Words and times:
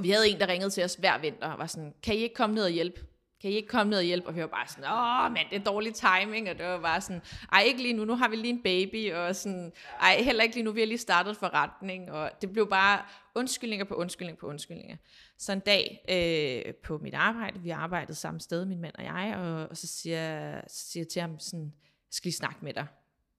Og 0.00 0.04
vi 0.04 0.10
havde 0.10 0.28
en, 0.28 0.40
der 0.40 0.48
ringede 0.48 0.70
til 0.70 0.84
os 0.84 0.94
hver 0.94 1.18
vinter 1.18 1.48
og 1.48 1.58
var 1.58 1.66
sådan, 1.66 1.94
kan 2.02 2.14
I 2.14 2.18
ikke 2.18 2.34
komme 2.34 2.54
ned 2.54 2.64
og 2.64 2.70
hjælpe? 2.70 3.00
Kan 3.40 3.50
I 3.50 3.54
ikke 3.54 3.68
komme 3.68 3.90
ned 3.90 3.98
og 3.98 4.04
hjælpe? 4.04 4.28
Og 4.28 4.36
vi 4.36 4.40
var 4.40 4.46
bare 4.46 4.68
sådan, 4.68 4.84
åh 4.84 5.32
mand, 5.32 5.46
det 5.50 5.60
er 5.60 5.64
dårlig 5.64 5.94
timing. 5.94 6.50
Og 6.50 6.58
det 6.58 6.66
var 6.66 6.80
bare 6.80 7.00
sådan, 7.00 7.22
ej 7.52 7.62
ikke 7.62 7.82
lige 7.82 7.94
nu, 7.94 8.04
nu 8.04 8.14
har 8.14 8.28
vi 8.28 8.36
lige 8.36 8.54
en 8.54 8.62
baby. 8.62 9.12
Og 9.12 9.36
sådan, 9.36 9.72
ej 10.00 10.22
heller 10.22 10.42
ikke 10.42 10.54
lige 10.54 10.64
nu, 10.64 10.72
vi 10.72 10.80
har 10.80 10.86
lige 10.86 10.98
startet 10.98 11.36
forretning. 11.36 12.12
Og 12.12 12.30
det 12.40 12.52
blev 12.52 12.70
bare 12.70 13.02
undskyldninger 13.34 13.84
på 13.84 13.94
undskyldninger 13.94 14.40
på 14.40 14.46
undskyldninger. 14.46 14.96
Så 15.38 15.52
en 15.52 15.60
dag 15.60 16.04
øh, 16.08 16.74
på 16.74 16.98
mit 16.98 17.14
arbejde, 17.14 17.60
vi 17.60 17.70
arbejdede 17.70 18.14
samme 18.14 18.40
sted, 18.40 18.64
min 18.64 18.80
mand 18.80 18.94
og 18.94 19.04
jeg, 19.04 19.36
og, 19.36 19.68
og 19.68 19.76
så, 19.76 19.86
siger, 19.86 20.60
så 20.68 20.90
siger 20.90 21.04
jeg 21.04 21.08
til 21.08 21.22
ham 21.22 21.38
sådan, 21.38 21.64
jeg 21.64 22.10
skal 22.10 22.28
lige 22.28 22.36
snakke 22.36 22.58
med 22.62 22.74
dig. 22.74 22.86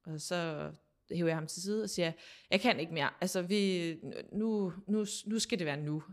Og 0.05 0.21
så 0.21 0.71
hæver 1.11 1.29
jeg 1.29 1.37
ham 1.37 1.47
til 1.47 1.61
side 1.61 1.83
og 1.83 1.89
siger, 1.89 2.11
jeg 2.51 2.61
kan 2.61 2.79
ikke 2.79 2.93
mere. 2.93 3.09
Altså, 3.21 3.41
vi, 3.41 3.93
nu, 4.33 4.73
nu, 4.87 5.05
nu 5.25 5.39
skal 5.39 5.59
det 5.59 5.65
være 5.65 5.77
nu. 5.77 6.03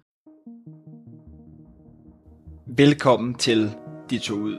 Velkommen 2.67 3.35
til 3.35 3.71
De 4.11 4.19
To 4.19 4.35
Ud. 4.35 4.59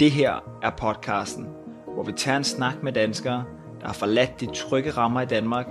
Det 0.00 0.10
her 0.10 0.58
er 0.62 0.70
podcasten, 0.70 1.46
hvor 1.94 2.02
vi 2.02 2.12
tager 2.12 2.36
en 2.36 2.44
snak 2.44 2.82
med 2.82 2.92
danskere, 2.92 3.44
der 3.80 3.86
har 3.86 3.94
forladt 3.94 4.40
de 4.40 4.46
trygge 4.54 4.90
rammer 4.90 5.20
i 5.20 5.26
Danmark 5.26 5.66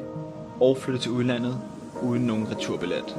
og 0.61 0.77
flyttet 0.77 1.01
til 1.01 1.11
udlandet 1.11 1.61
uden 2.01 2.25
nogen 2.25 2.51
returbillet. 2.51 3.17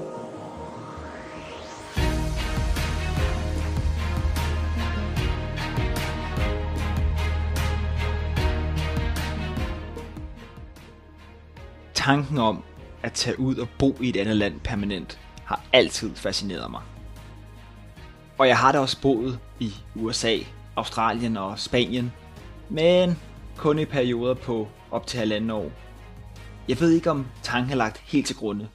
Tanken 11.94 12.38
om 12.38 12.62
at 13.02 13.12
tage 13.12 13.40
ud 13.40 13.56
og 13.56 13.68
bo 13.78 13.96
i 14.00 14.08
et 14.08 14.16
andet 14.16 14.36
land 14.36 14.60
permanent 14.60 15.27
har 15.48 15.64
altid 15.72 16.14
fascineret 16.14 16.70
mig. 16.70 16.82
Og 18.38 18.48
jeg 18.48 18.58
har 18.58 18.72
da 18.72 18.78
også 18.78 19.00
boet 19.02 19.38
i 19.60 19.72
USA, 19.94 20.38
Australien 20.76 21.36
og 21.36 21.58
Spanien, 21.58 22.12
men 22.70 23.18
kun 23.56 23.78
i 23.78 23.84
perioder 23.84 24.34
på 24.34 24.68
op 24.90 25.06
til 25.06 25.18
halvanden 25.18 25.50
år. 25.50 25.70
Jeg 26.68 26.80
ved 26.80 26.90
ikke, 26.90 27.10
om 27.10 27.26
tanken 27.42 27.72
er 27.72 27.76
lagt 27.76 27.98
helt 27.98 28.26
til 28.26 28.36
grunde, 28.36 28.68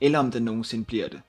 eller 0.00 0.18
om 0.18 0.30
den 0.30 0.42
nogensinde 0.42 0.84
bliver 0.84 1.08
det. 1.08 1.20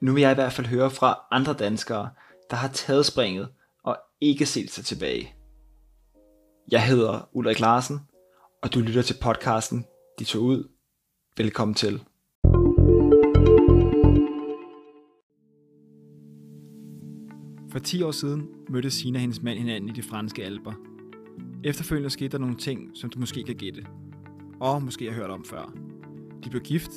Nu 0.00 0.12
vil 0.12 0.20
jeg 0.20 0.30
i 0.30 0.34
hvert 0.34 0.52
fald 0.52 0.66
høre 0.66 0.90
fra 0.90 1.18
andre 1.30 1.52
danskere, 1.52 2.10
der 2.50 2.56
har 2.56 2.68
taget 2.68 3.06
springet 3.06 3.48
og 3.84 3.98
ikke 4.20 4.46
set 4.46 4.70
sig 4.70 4.84
tilbage. 4.84 5.34
Jeg 6.70 6.86
hedder 6.86 7.28
Ulrik 7.32 7.60
Larsen, 7.60 8.00
og 8.62 8.74
du 8.74 8.80
lytter 8.80 9.02
til 9.02 9.16
podcasten 9.22 9.86
De 10.18 10.24
tog 10.24 10.42
ud. 10.42 10.68
Velkommen 11.36 11.74
til. 11.74 12.04
For 17.72 17.78
10 17.78 18.02
år 18.02 18.10
siden 18.10 18.48
mødte 18.68 18.90
Sina 18.90 19.16
og 19.16 19.20
hendes 19.20 19.42
mand 19.42 19.58
hinanden 19.58 19.90
i 19.90 19.92
de 19.92 20.02
franske 20.02 20.44
alber. 20.44 20.72
Efterfølgende 21.64 22.10
skete 22.10 22.28
der 22.28 22.38
nogle 22.38 22.56
ting, 22.56 22.90
som 22.94 23.10
du 23.10 23.18
måske 23.18 23.42
kan 23.42 23.54
gætte. 23.54 23.86
Og 24.60 24.82
måske 24.82 25.04
har 25.04 25.12
hørt 25.12 25.30
om 25.30 25.44
før. 25.44 25.74
De 26.44 26.50
blev 26.50 26.62
gift, 26.62 26.90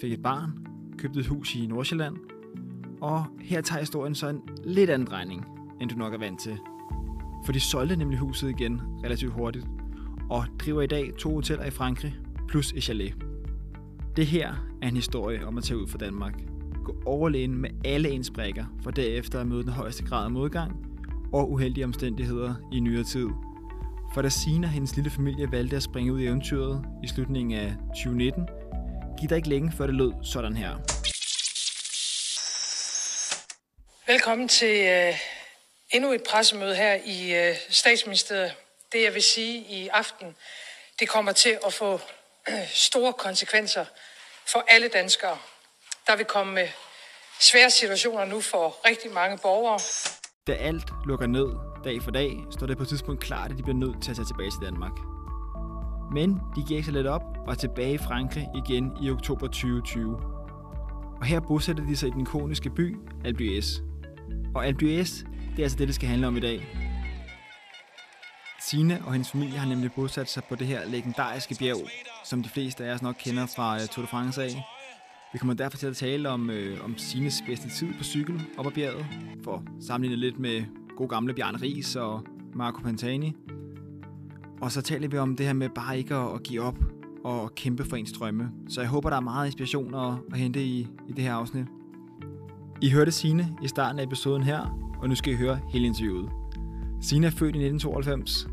fik 0.00 0.12
et 0.12 0.22
barn, 0.22 0.50
købte 0.98 1.20
et 1.20 1.26
hus 1.26 1.54
i 1.54 1.66
Nordsjælland, 1.66 2.16
og 3.00 3.24
her 3.40 3.60
tager 3.60 3.80
historien 3.80 4.14
så 4.14 4.28
en 4.28 4.40
lidt 4.64 4.90
anden 4.90 5.08
drejning, 5.08 5.44
end 5.80 5.90
du 5.90 5.96
nok 5.96 6.14
er 6.14 6.18
vant 6.18 6.40
til. 6.40 6.58
For 7.46 7.52
de 7.52 7.60
solgte 7.60 7.96
nemlig 7.96 8.18
huset 8.18 8.48
igen 8.48 8.80
relativt 9.04 9.32
hurtigt, 9.32 9.66
og 10.30 10.44
driver 10.58 10.82
i 10.82 10.86
dag 10.86 11.12
to 11.18 11.34
hoteller 11.34 11.64
i 11.64 11.70
Frankrig, 11.70 12.16
plus 12.48 12.72
et 12.72 12.82
chalet. 12.82 13.14
Det 14.16 14.26
her 14.26 14.54
er 14.82 14.88
en 14.88 14.96
historie 14.96 15.46
om 15.46 15.58
at 15.58 15.64
tage 15.64 15.78
ud 15.78 15.86
fra 15.86 15.98
Danmark. 15.98 16.55
Gå 16.86 16.96
overlægen 17.06 17.56
med 17.56 17.70
alle 17.84 18.08
ens 18.08 18.30
brækker, 18.34 18.64
for 18.82 18.90
derefter 18.90 19.40
at 19.40 19.46
møde 19.46 19.62
den 19.62 19.72
højeste 19.72 20.04
grad 20.04 20.24
af 20.24 20.30
modgang 20.30 20.72
og 21.32 21.50
uheldige 21.50 21.84
omstændigheder 21.84 22.54
i 22.72 22.80
nyere 22.80 23.04
tid. 23.04 23.28
For 24.14 24.22
da 24.22 24.28
Sina 24.28 24.66
og 24.66 24.72
hendes 24.72 24.96
lille 24.96 25.10
familie 25.10 25.52
valgte 25.52 25.76
at 25.76 25.82
springe 25.82 26.12
ud 26.12 26.20
i 26.20 26.26
eventyret 26.26 26.84
i 27.04 27.08
slutningen 27.08 27.58
af 27.58 27.74
2019, 27.88 28.48
gik 29.20 29.30
der 29.30 29.36
ikke 29.36 29.48
længe 29.48 29.72
før 29.76 29.86
det 29.86 29.94
lød 29.94 30.12
sådan 30.22 30.56
her. 30.56 30.72
Velkommen 34.06 34.48
til 34.48 34.86
øh, 34.86 35.18
endnu 35.90 36.12
et 36.12 36.22
pressemøde 36.22 36.74
her 36.74 36.94
i 37.04 37.48
øh, 37.48 37.56
statsministeriet. 37.70 38.52
Det 38.92 39.02
jeg 39.02 39.14
vil 39.14 39.22
sige 39.22 39.58
i 39.58 39.88
aften, 39.88 40.36
det 41.00 41.08
kommer 41.08 41.32
til 41.32 41.58
at 41.66 41.72
få 41.72 42.00
øh, 42.48 42.68
store 42.68 43.12
konsekvenser 43.12 43.84
for 44.46 44.64
alle 44.68 44.88
danskere. 44.88 45.38
Der 46.06 46.16
vil 46.16 46.26
komme 46.26 46.60
svære 47.40 47.70
situationer 47.70 48.24
nu 48.24 48.40
for 48.40 48.88
rigtig 48.88 49.12
mange 49.12 49.38
borgere. 49.42 49.78
Da 50.46 50.52
alt 50.52 50.84
lukker 51.06 51.26
ned 51.26 51.46
dag 51.84 52.02
for 52.02 52.10
dag, 52.10 52.30
står 52.50 52.66
det 52.66 52.76
på 52.76 52.82
et 52.82 52.88
tidspunkt 52.88 53.22
klart, 53.22 53.50
at 53.50 53.58
de 53.58 53.62
bliver 53.62 53.76
nødt 53.76 54.02
til 54.02 54.10
at 54.10 54.16
tage 54.16 54.26
tilbage 54.26 54.50
til 54.50 54.60
Danmark. 54.62 54.92
Men 56.12 56.30
de 56.56 56.62
giver 56.66 56.78
ikke 56.78 56.86
så 56.86 56.92
lidt 56.92 57.06
op 57.06 57.22
og 57.46 57.52
er 57.52 57.54
tilbage 57.54 57.94
i 57.94 57.98
Frankrig 57.98 58.48
igen 58.54 58.92
i 59.02 59.10
oktober 59.10 59.46
2020. 59.46 60.16
Og 61.20 61.24
her 61.24 61.40
bosætter 61.40 61.86
de 61.86 61.96
sig 61.96 62.08
i 62.08 62.10
den 62.10 62.20
ikoniske 62.20 62.70
by 62.70 62.96
Albuès. 63.24 63.82
Og 64.54 64.66
Albuès, 64.66 65.10
det 65.50 65.58
er 65.58 65.62
altså 65.62 65.78
det, 65.78 65.88
det 65.88 65.94
skal 65.94 66.08
handle 66.08 66.26
om 66.26 66.36
i 66.36 66.40
dag. 66.40 66.66
Sine 68.60 69.02
og 69.06 69.12
hendes 69.12 69.30
familie 69.30 69.58
har 69.58 69.68
nemlig 69.68 69.92
bosat 69.92 70.30
sig 70.30 70.44
på 70.44 70.54
det 70.54 70.66
her 70.66 70.84
legendariske 70.84 71.54
bjerg, 71.58 71.88
som 72.24 72.42
de 72.42 72.48
fleste 72.48 72.84
af 72.84 72.94
os 72.94 73.02
nok 73.02 73.16
kender 73.18 73.46
fra 73.56 73.74
øh, 73.74 73.88
Tour 73.88 74.04
de 74.04 74.10
France 74.10 74.42
af. 74.42 74.75
Vi 75.36 75.38
kommer 75.38 75.54
derfor 75.54 75.78
til 75.78 75.86
at 75.86 75.96
tale 75.96 76.28
om, 76.28 76.50
øh, 76.50 76.84
om 76.84 76.98
Sines 76.98 77.42
bedste 77.46 77.68
tid 77.68 77.88
på 77.98 78.04
cykel 78.04 78.42
op 78.58 78.66
ad 78.66 78.72
bjerget, 78.72 79.06
for 79.44 79.62
sammenlignet 79.80 80.18
lidt 80.18 80.38
med 80.38 80.62
god 80.96 81.08
gamle 81.08 81.34
Bjarne 81.34 81.58
Ries 81.62 81.96
og 81.96 82.24
Marco 82.54 82.82
Pantani. 82.82 83.36
Og 84.60 84.72
så 84.72 84.82
taler 84.82 85.08
vi 85.08 85.18
om 85.18 85.36
det 85.36 85.46
her 85.46 85.52
med 85.52 85.68
bare 85.68 85.98
ikke 85.98 86.14
at, 86.14 86.34
at 86.34 86.42
give 86.42 86.62
op 86.62 86.78
og 87.24 87.54
kæmpe 87.54 87.84
for 87.84 87.96
ens 87.96 88.12
drømme. 88.12 88.50
Så 88.68 88.80
jeg 88.80 88.90
håber, 88.90 89.10
der 89.10 89.16
er 89.16 89.20
meget 89.20 89.46
inspiration 89.46 89.94
at, 89.94 90.14
at 90.32 90.38
hente 90.38 90.64
i, 90.64 90.88
i 91.08 91.12
det 91.12 91.24
her 91.24 91.34
afsnit. 91.34 91.66
I 92.82 92.90
hørte 92.90 93.12
Sine 93.12 93.56
i 93.62 93.68
starten 93.68 93.98
af 93.98 94.04
episoden 94.04 94.42
her, 94.42 94.60
og 95.02 95.08
nu 95.08 95.14
skal 95.14 95.32
I 95.32 95.36
høre 95.36 95.60
hele 95.72 95.86
interviewet. 95.86 96.30
Sine 97.02 97.26
er 97.26 97.30
født 97.30 97.56
i 97.56 97.64
1992, 97.66 98.48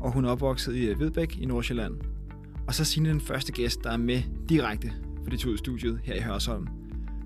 og 0.00 0.12
hun 0.12 0.24
er 0.24 0.30
opvokset 0.30 0.76
i 0.76 0.98
Vedbæk 0.98 1.38
i 1.38 1.46
Nordsjælland. 1.46 1.94
Og 2.66 2.74
så 2.74 2.82
er 2.82 2.84
Signe 2.84 3.08
den 3.08 3.20
første 3.20 3.52
gæst, 3.52 3.84
der 3.84 3.90
er 3.90 3.96
med 3.96 4.22
direkte 4.48 4.92
for 5.22 5.30
det 5.30 5.38
tog 5.38 5.58
studiet 5.58 6.00
her 6.04 6.14
i 6.14 6.20
Hørsholm. 6.20 6.68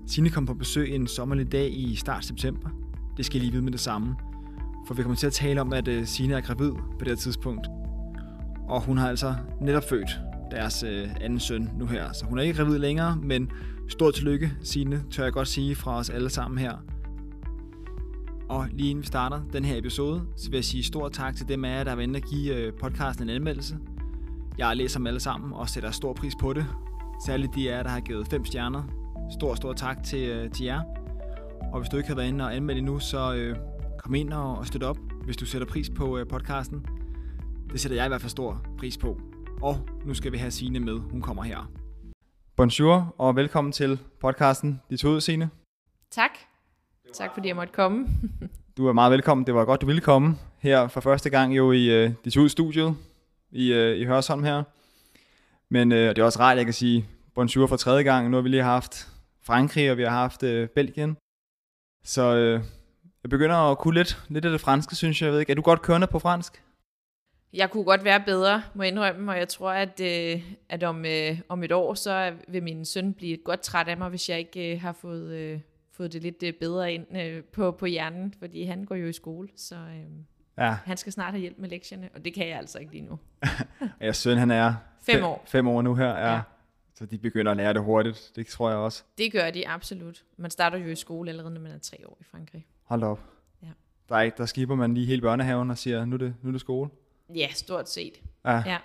Signe 0.07 0.29
kom 0.29 0.45
på 0.45 0.53
besøg 0.53 0.95
en 0.95 1.07
sommerlig 1.07 1.51
dag 1.51 1.73
i 1.73 1.95
start 1.95 2.25
september. 2.25 2.69
Det 3.17 3.25
skal 3.25 3.37
I 3.37 3.39
lige 3.39 3.51
vide 3.51 3.63
med 3.63 3.71
det 3.71 3.79
samme. 3.79 4.15
For 4.87 4.93
vi 4.93 5.01
kommer 5.01 5.15
til 5.15 5.27
at 5.27 5.33
tale 5.33 5.61
om, 5.61 5.73
at 5.73 5.87
øh, 5.87 6.05
Signe 6.05 6.33
er 6.33 6.41
gravid 6.41 6.71
på 6.71 6.99
det 6.99 7.07
her 7.07 7.15
tidspunkt. 7.15 7.67
Og 8.67 8.81
hun 8.81 8.97
har 8.97 9.09
altså 9.09 9.35
netop 9.61 9.83
født 9.89 10.09
deres 10.51 10.83
øh, 10.83 11.09
anden 11.21 11.39
søn 11.39 11.69
nu 11.79 11.85
her. 11.85 12.13
Så 12.13 12.25
hun 12.25 12.37
er 12.37 12.43
ikke 12.43 12.57
gravid 12.57 12.77
længere, 12.77 13.17
men 13.23 13.51
stort 13.87 14.13
tillykke, 14.13 14.53
Signe, 14.61 15.03
tør 15.11 15.23
jeg 15.23 15.33
godt 15.33 15.47
sige 15.47 15.75
fra 15.75 15.97
os 15.97 16.09
alle 16.09 16.29
sammen 16.29 16.57
her. 16.57 16.77
Og 18.49 18.67
lige 18.71 18.89
inden 18.89 19.01
vi 19.01 19.07
starter 19.07 19.41
den 19.53 19.65
her 19.65 19.77
episode, 19.77 20.21
så 20.35 20.49
vil 20.49 20.57
jeg 20.57 20.65
sige 20.65 20.83
stor 20.83 21.09
tak 21.09 21.35
til 21.35 21.47
dem 21.47 21.65
af 21.65 21.77
jer, 21.77 21.83
der 21.83 21.91
har 21.91 21.97
været 21.97 22.15
at 22.15 22.25
give 22.25 22.55
øh, 22.55 22.73
podcasten 22.73 23.29
en 23.29 23.35
anmeldelse. 23.35 23.77
Jeg 24.57 24.77
læser 24.77 24.99
dem 24.99 25.07
alle 25.07 25.19
sammen 25.19 25.53
og 25.53 25.69
sætter 25.69 25.91
stor 25.91 26.13
pris 26.13 26.33
på 26.39 26.53
det. 26.53 26.65
Særligt 27.25 27.55
de 27.55 27.71
af 27.71 27.77
jer, 27.77 27.83
der 27.83 27.89
har 27.89 27.99
givet 27.99 28.27
5 28.27 28.45
stjerner. 28.45 28.83
Stor, 29.31 29.55
stor 29.55 29.73
tak 29.73 30.03
til, 30.03 30.29
øh, 30.29 30.51
til 30.51 30.65
jer. 30.65 30.81
Og 31.73 31.79
hvis 31.79 31.89
du 31.89 31.97
ikke 31.97 32.09
har 32.09 32.15
været 32.15 32.27
inde 32.27 32.45
og 32.45 32.55
anmeldt 32.55 32.77
endnu, 32.77 32.99
så 32.99 33.33
øh, 33.33 33.57
kom 33.97 34.15
ind 34.15 34.33
og, 34.33 34.57
og 34.57 34.67
støt 34.67 34.83
op, 34.83 34.97
hvis 35.25 35.37
du 35.37 35.45
sætter 35.45 35.67
pris 35.67 35.89
på 35.89 36.17
øh, 36.17 36.27
podcasten. 36.27 36.85
Det 37.71 37.79
sætter 37.79 37.97
jeg 37.97 38.05
i 38.05 38.07
hvert 38.07 38.21
fald 38.21 38.29
stor 38.29 38.65
pris 38.79 38.97
på. 38.97 39.21
Og 39.61 39.75
nu 40.05 40.13
skal 40.13 40.31
vi 40.31 40.37
have 40.37 40.51
Sine 40.51 40.79
med. 40.79 40.99
Hun 40.99 41.21
kommer 41.21 41.43
her. 41.43 41.71
Bonjour 42.55 43.15
og 43.17 43.35
velkommen 43.35 43.71
til 43.71 43.99
podcasten 44.21 44.81
De 44.89 44.97
to 44.97 45.19
Signe. 45.19 45.49
Tak. 46.11 46.31
Tak 47.13 47.33
fordi 47.33 47.47
jeg 47.47 47.55
måtte 47.55 47.73
komme. 47.73 48.07
Du 48.77 48.87
er 48.87 48.93
meget 48.93 49.11
velkommen. 49.11 49.45
Det 49.45 49.55
var 49.55 49.65
godt, 49.65 49.81
du 49.81 49.85
ville 49.85 50.01
komme 50.01 50.37
her 50.59 50.87
for 50.87 51.01
første 51.01 51.29
gang 51.29 51.57
jo 51.57 51.71
i 51.71 52.05
uh, 52.05 52.11
De 52.25 52.29
to 52.29 52.47
studiet 52.47 52.95
i, 53.51 53.73
uh, 53.73 53.97
i 53.97 54.05
Hørsholm 54.05 54.43
her. 54.43 54.63
Men 55.69 55.91
uh, 55.91 55.97
det 55.97 56.17
er 56.17 56.23
også 56.23 56.39
rart, 56.39 56.51
at 56.51 56.57
jeg 56.57 56.65
kan 56.65 56.73
sige 56.73 57.07
bonjour 57.35 57.67
for 57.67 57.75
tredje 57.75 58.03
gang. 58.03 58.29
Nu 58.29 58.37
har 58.37 58.41
vi 58.41 58.49
lige 58.49 58.63
haft 58.63 59.07
Frankrig, 59.41 59.91
og 59.91 59.97
vi 59.97 60.03
har 60.03 60.09
haft 60.09 60.43
uh, 60.43 60.65
Belgien. 60.75 61.17
Så 62.03 62.33
uh, 62.35 62.65
jeg 63.23 63.29
begynder 63.29 63.55
at 63.71 63.77
kunne 63.77 63.93
lidt, 63.93 64.23
lidt 64.29 64.45
af 64.45 64.51
det 64.51 64.61
franske, 64.61 64.95
synes 64.95 65.21
jeg. 65.21 65.25
jeg 65.25 65.33
ved 65.33 65.39
ikke. 65.39 65.51
Er 65.51 65.55
du 65.55 65.61
godt 65.61 65.81
kørende 65.81 66.07
på 66.07 66.19
fransk? 66.19 66.63
Jeg 67.53 67.69
kunne 67.71 67.83
godt 67.83 68.03
være 68.03 68.19
bedre, 68.25 68.63
må 68.73 68.83
jeg 68.83 68.91
indrømme, 68.91 69.31
og 69.31 69.37
jeg 69.37 69.47
tror, 69.47 69.71
at, 69.71 69.99
øh, 69.99 70.41
at 70.69 70.83
om, 70.83 71.05
øh, 71.05 71.39
om 71.49 71.63
et 71.63 71.71
år, 71.71 71.93
så 71.93 72.33
vil 72.47 72.63
min 72.63 72.85
søn 72.85 73.13
blive 73.13 73.37
godt 73.37 73.59
træt 73.61 73.87
af 73.87 73.97
mig, 73.97 74.09
hvis 74.09 74.29
jeg 74.29 74.39
ikke 74.39 74.73
øh, 74.75 74.81
har 74.81 74.91
fået, 74.93 75.31
øh, 75.33 75.59
fået 75.97 76.13
det 76.13 76.21
lidt 76.21 76.43
øh, 76.43 76.53
bedre 76.59 76.93
ind 76.93 77.17
øh, 77.17 77.43
på, 77.43 77.71
på 77.71 77.85
hjernen, 77.85 78.33
fordi 78.39 78.63
han 78.63 78.85
går 78.85 78.95
jo 78.95 79.07
i 79.07 79.13
skole, 79.13 79.47
så 79.57 79.75
øh, 79.75 80.05
Ja. 80.57 80.75
han 80.85 80.97
skal 80.97 81.13
snart 81.13 81.31
have 81.33 81.41
hjælp 81.41 81.57
med 81.59 81.69
lektierne, 81.69 82.09
og 82.15 82.25
det 82.25 82.33
kan 82.33 82.47
jeg 82.47 82.57
altså 82.57 82.79
ikke 82.79 82.91
lige 82.91 83.05
nu. 83.05 83.19
Jeres 84.01 84.17
søn, 84.17 84.37
han 84.37 84.51
er 84.51 84.73
Fem 85.05 85.21
fe- 85.21 85.25
år. 85.25 85.43
Fem 85.47 85.67
år 85.67 85.81
nu 85.81 85.95
her, 85.95 86.09
ja. 86.09 86.33
Ja. 86.33 86.41
Så 86.95 87.05
de 87.05 87.17
begynder 87.17 87.51
at 87.51 87.57
lære 87.57 87.73
det 87.73 87.81
hurtigt. 87.81 88.31
Det 88.35 88.47
tror 88.47 88.69
jeg 88.69 88.77
også. 88.77 89.03
Det 89.17 89.31
gør 89.31 89.51
de 89.51 89.67
absolut. 89.67 90.23
Man 90.37 90.51
starter 90.51 90.77
jo 90.77 90.87
i 90.89 90.95
skole 90.95 91.29
allerede, 91.29 91.53
når 91.53 91.61
man 91.61 91.71
er 91.71 91.79
tre 91.79 91.97
år 92.07 92.17
i 92.21 92.23
Frankrig. 92.31 92.65
Hold 92.83 93.03
op. 93.03 93.19
Ja. 93.63 93.67
Der, 94.09 94.15
er 94.15 94.21
ikke, 94.21 94.37
der 94.37 94.45
skipper 94.45 94.75
man 94.75 94.93
lige 94.93 95.05
hele 95.05 95.21
børnehaven 95.21 95.69
og 95.71 95.77
siger, 95.77 96.05
nu 96.05 96.13
er 96.15 96.17
det, 96.17 96.33
nu 96.41 96.49
er 96.49 96.51
det 96.51 96.61
skole. 96.61 96.89
Ja, 97.35 97.47
stort 97.53 97.89
set. 97.89 98.13
Ja, 98.45 98.63
Ja. 98.65 98.77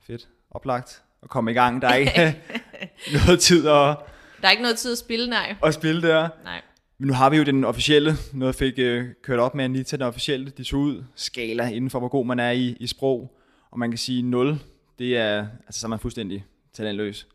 fedt. 0.00 0.28
Oplagt. 0.50 1.02
Og 1.22 1.28
komme 1.28 1.50
i 1.50 1.54
gang. 1.54 1.82
Der 1.82 1.88
er 1.88 1.94
ikke 1.94 2.40
noget 3.26 3.40
tid 3.40 3.58
at, 3.68 3.96
Der 4.40 4.46
er 4.46 4.50
ikke 4.50 4.62
noget 4.62 4.78
tid 4.78 4.92
at 4.92 4.98
spille, 4.98 5.26
nej. 5.30 5.56
at 5.64 5.74
spille 5.74 6.02
der. 6.08 6.28
Nej. 6.44 6.62
Men 6.98 7.06
nu 7.06 7.14
har 7.14 7.30
vi 7.30 7.36
jo 7.36 7.42
den 7.44 7.64
officielle, 7.64 8.12
noget 8.32 8.54
fik 8.54 8.74
øh, 8.78 9.08
kørt 9.22 9.38
op 9.38 9.54
med 9.54 9.64
en 9.64 9.72
lige 9.72 9.84
til 9.84 9.98
den 9.98 10.06
officielle, 10.06 10.50
de 10.50 10.64
tog 10.64 10.80
ud, 10.80 11.04
skala 11.14 11.68
inden 11.68 11.90
for, 11.90 11.98
hvor 11.98 12.08
god 12.08 12.26
man 12.26 12.40
er 12.40 12.50
i, 12.50 12.76
i 12.80 12.86
sprog. 12.86 13.38
Og 13.70 13.78
man 13.78 13.90
kan 13.90 13.98
sige 13.98 14.22
0, 14.22 14.58
det 14.98 15.16
er, 15.16 15.46
altså 15.66 15.80
så 15.80 15.86
er 15.86 15.88
man 15.88 15.98
fuldstændig 15.98 16.44
talentløs. 16.72 17.26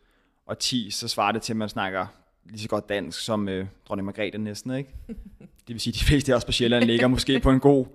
Og 0.47 0.59
10, 0.59 0.91
så 0.91 1.07
svarer 1.07 1.31
det 1.31 1.41
til, 1.41 1.53
at 1.53 1.57
man 1.57 1.69
snakker 1.69 2.05
lige 2.49 2.59
så 2.61 2.67
godt 2.67 2.89
dansk 2.89 3.19
som 3.19 3.49
øh, 3.49 3.65
dronning 3.88 4.05
Margrethe 4.05 4.38
næsten, 4.38 4.75
ikke? 4.75 4.89
Det 5.67 5.73
vil 5.75 5.79
sige, 5.79 5.91
at 5.93 5.99
de 5.99 6.05
fleste 6.05 6.31
af 6.31 6.38
os 6.38 6.45
på 6.45 6.51
Sjælland 6.51 6.83
ligger 6.83 7.07
måske 7.07 7.39
på 7.39 7.51
en 7.51 7.59
god, 7.59 7.85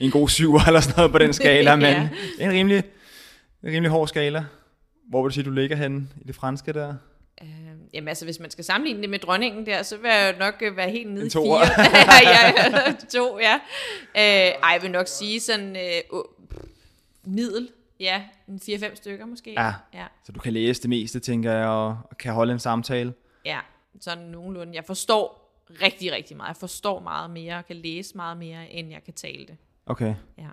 en 0.00 0.10
god 0.10 0.28
7 0.28 0.54
eller 0.66 0.80
sådan 0.80 0.94
noget 0.96 1.12
på 1.12 1.18
den 1.18 1.32
skala, 1.32 1.76
men 1.76 1.84
Ja. 1.84 2.08
det 2.38 2.44
er 2.44 2.50
en 2.50 2.56
rimelig, 2.56 2.78
en 3.62 3.70
rimelig 3.72 3.90
hård 3.90 4.08
skala. 4.08 4.44
Hvor 5.08 5.22
vil 5.22 5.30
du 5.30 5.34
sige, 5.34 5.44
du 5.44 5.50
ligger 5.50 5.76
henne 5.76 6.08
i 6.20 6.26
det 6.26 6.34
franske 6.34 6.72
der? 6.72 6.94
Øh, 7.42 7.48
jamen 7.94 8.08
altså, 8.08 8.24
hvis 8.24 8.40
man 8.40 8.50
skal 8.50 8.64
sammenligne 8.64 9.02
det 9.02 9.10
med 9.10 9.18
dronningen 9.18 9.66
der, 9.66 9.82
så 9.82 9.96
vil 9.96 10.08
jeg 10.10 10.34
jo 10.34 10.38
nok 10.38 10.54
øh, 10.60 10.76
være 10.76 10.90
helt 10.90 11.12
nede 11.12 11.26
i 11.26 11.30
fire. 11.30 11.60
ja, 12.22 12.52
ja, 12.56 12.92
to, 13.10 13.38
ja. 13.38 13.54
Øh, 14.16 14.54
ej, 14.62 14.70
jeg 14.72 14.78
vil 14.82 14.90
nok 14.90 15.06
sige 15.08 15.40
sådan 15.40 15.76
øh, 15.76 16.18
middel. 17.24 17.68
Ja, 18.00 18.28
en 18.48 18.60
4-5 18.62 18.94
stykker 18.94 19.26
måske. 19.26 19.52
Ja. 19.52 19.72
ja. 19.94 20.06
Så 20.24 20.32
du 20.32 20.40
kan 20.40 20.52
læse 20.52 20.82
det 20.82 20.90
meste, 20.90 21.20
tænker 21.20 21.52
jeg, 21.52 21.66
og, 21.66 21.98
og 22.10 22.18
kan 22.18 22.32
holde 22.32 22.52
en 22.52 22.58
samtale. 22.58 23.14
Ja, 23.44 23.60
sådan 24.00 24.24
nogenlunde. 24.24 24.74
Jeg 24.74 24.84
forstår 24.84 25.46
rigtig, 25.82 26.12
rigtig 26.12 26.36
meget. 26.36 26.48
Jeg 26.48 26.56
forstår 26.56 27.00
meget 27.00 27.30
mere, 27.30 27.58
og 27.58 27.66
kan 27.66 27.76
læse 27.76 28.16
meget 28.16 28.36
mere, 28.36 28.70
end 28.70 28.90
jeg 28.90 29.04
kan 29.04 29.14
tale 29.14 29.46
det. 29.46 29.56
Okay. 29.86 30.14
Ja. 30.38 30.48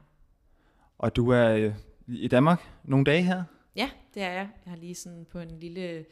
Og 0.98 1.16
du 1.16 1.30
er 1.30 1.50
øh, 1.50 1.74
i 2.08 2.28
Danmark 2.28 2.70
nogle 2.84 3.06
dage 3.06 3.24
her? 3.24 3.44
Ja, 3.76 3.90
det 4.14 4.22
er 4.22 4.32
jeg. 4.32 4.50
Jeg 4.66 4.72
har 4.72 4.78
lige 4.78 4.96
sådan 4.96 5.26
på 5.32 5.40
en 5.40 5.60
lille, 5.60 6.06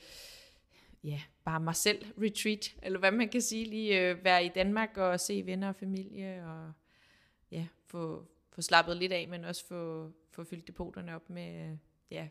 ja, 1.04 1.22
bare 1.46 1.60
mig 1.60 1.76
selv 1.76 2.06
retreat, 2.22 2.76
eller 2.84 3.00
hvad 3.00 3.12
man 3.12 3.30
kan 3.30 3.42
sige, 3.42 3.66
lige 3.66 4.00
øh, 4.00 4.24
være 4.24 4.46
i 4.46 4.50
Danmark 4.56 4.98
og 4.98 5.20
se 5.20 5.44
venner 5.46 5.68
og 5.68 5.76
familie, 5.76 6.46
og 6.46 6.72
ja, 7.52 7.68
få, 7.88 8.28
få 8.52 8.62
slappet 8.62 8.98
lidt 8.98 9.12
af, 9.12 9.28
men 9.30 9.46
også 9.46 9.68
få, 9.68 10.12
få 10.32 10.44
fyldt 10.44 10.68
depoterne 10.68 11.16
op 11.16 11.30
med, 11.30 11.78
ja, 12.12 12.28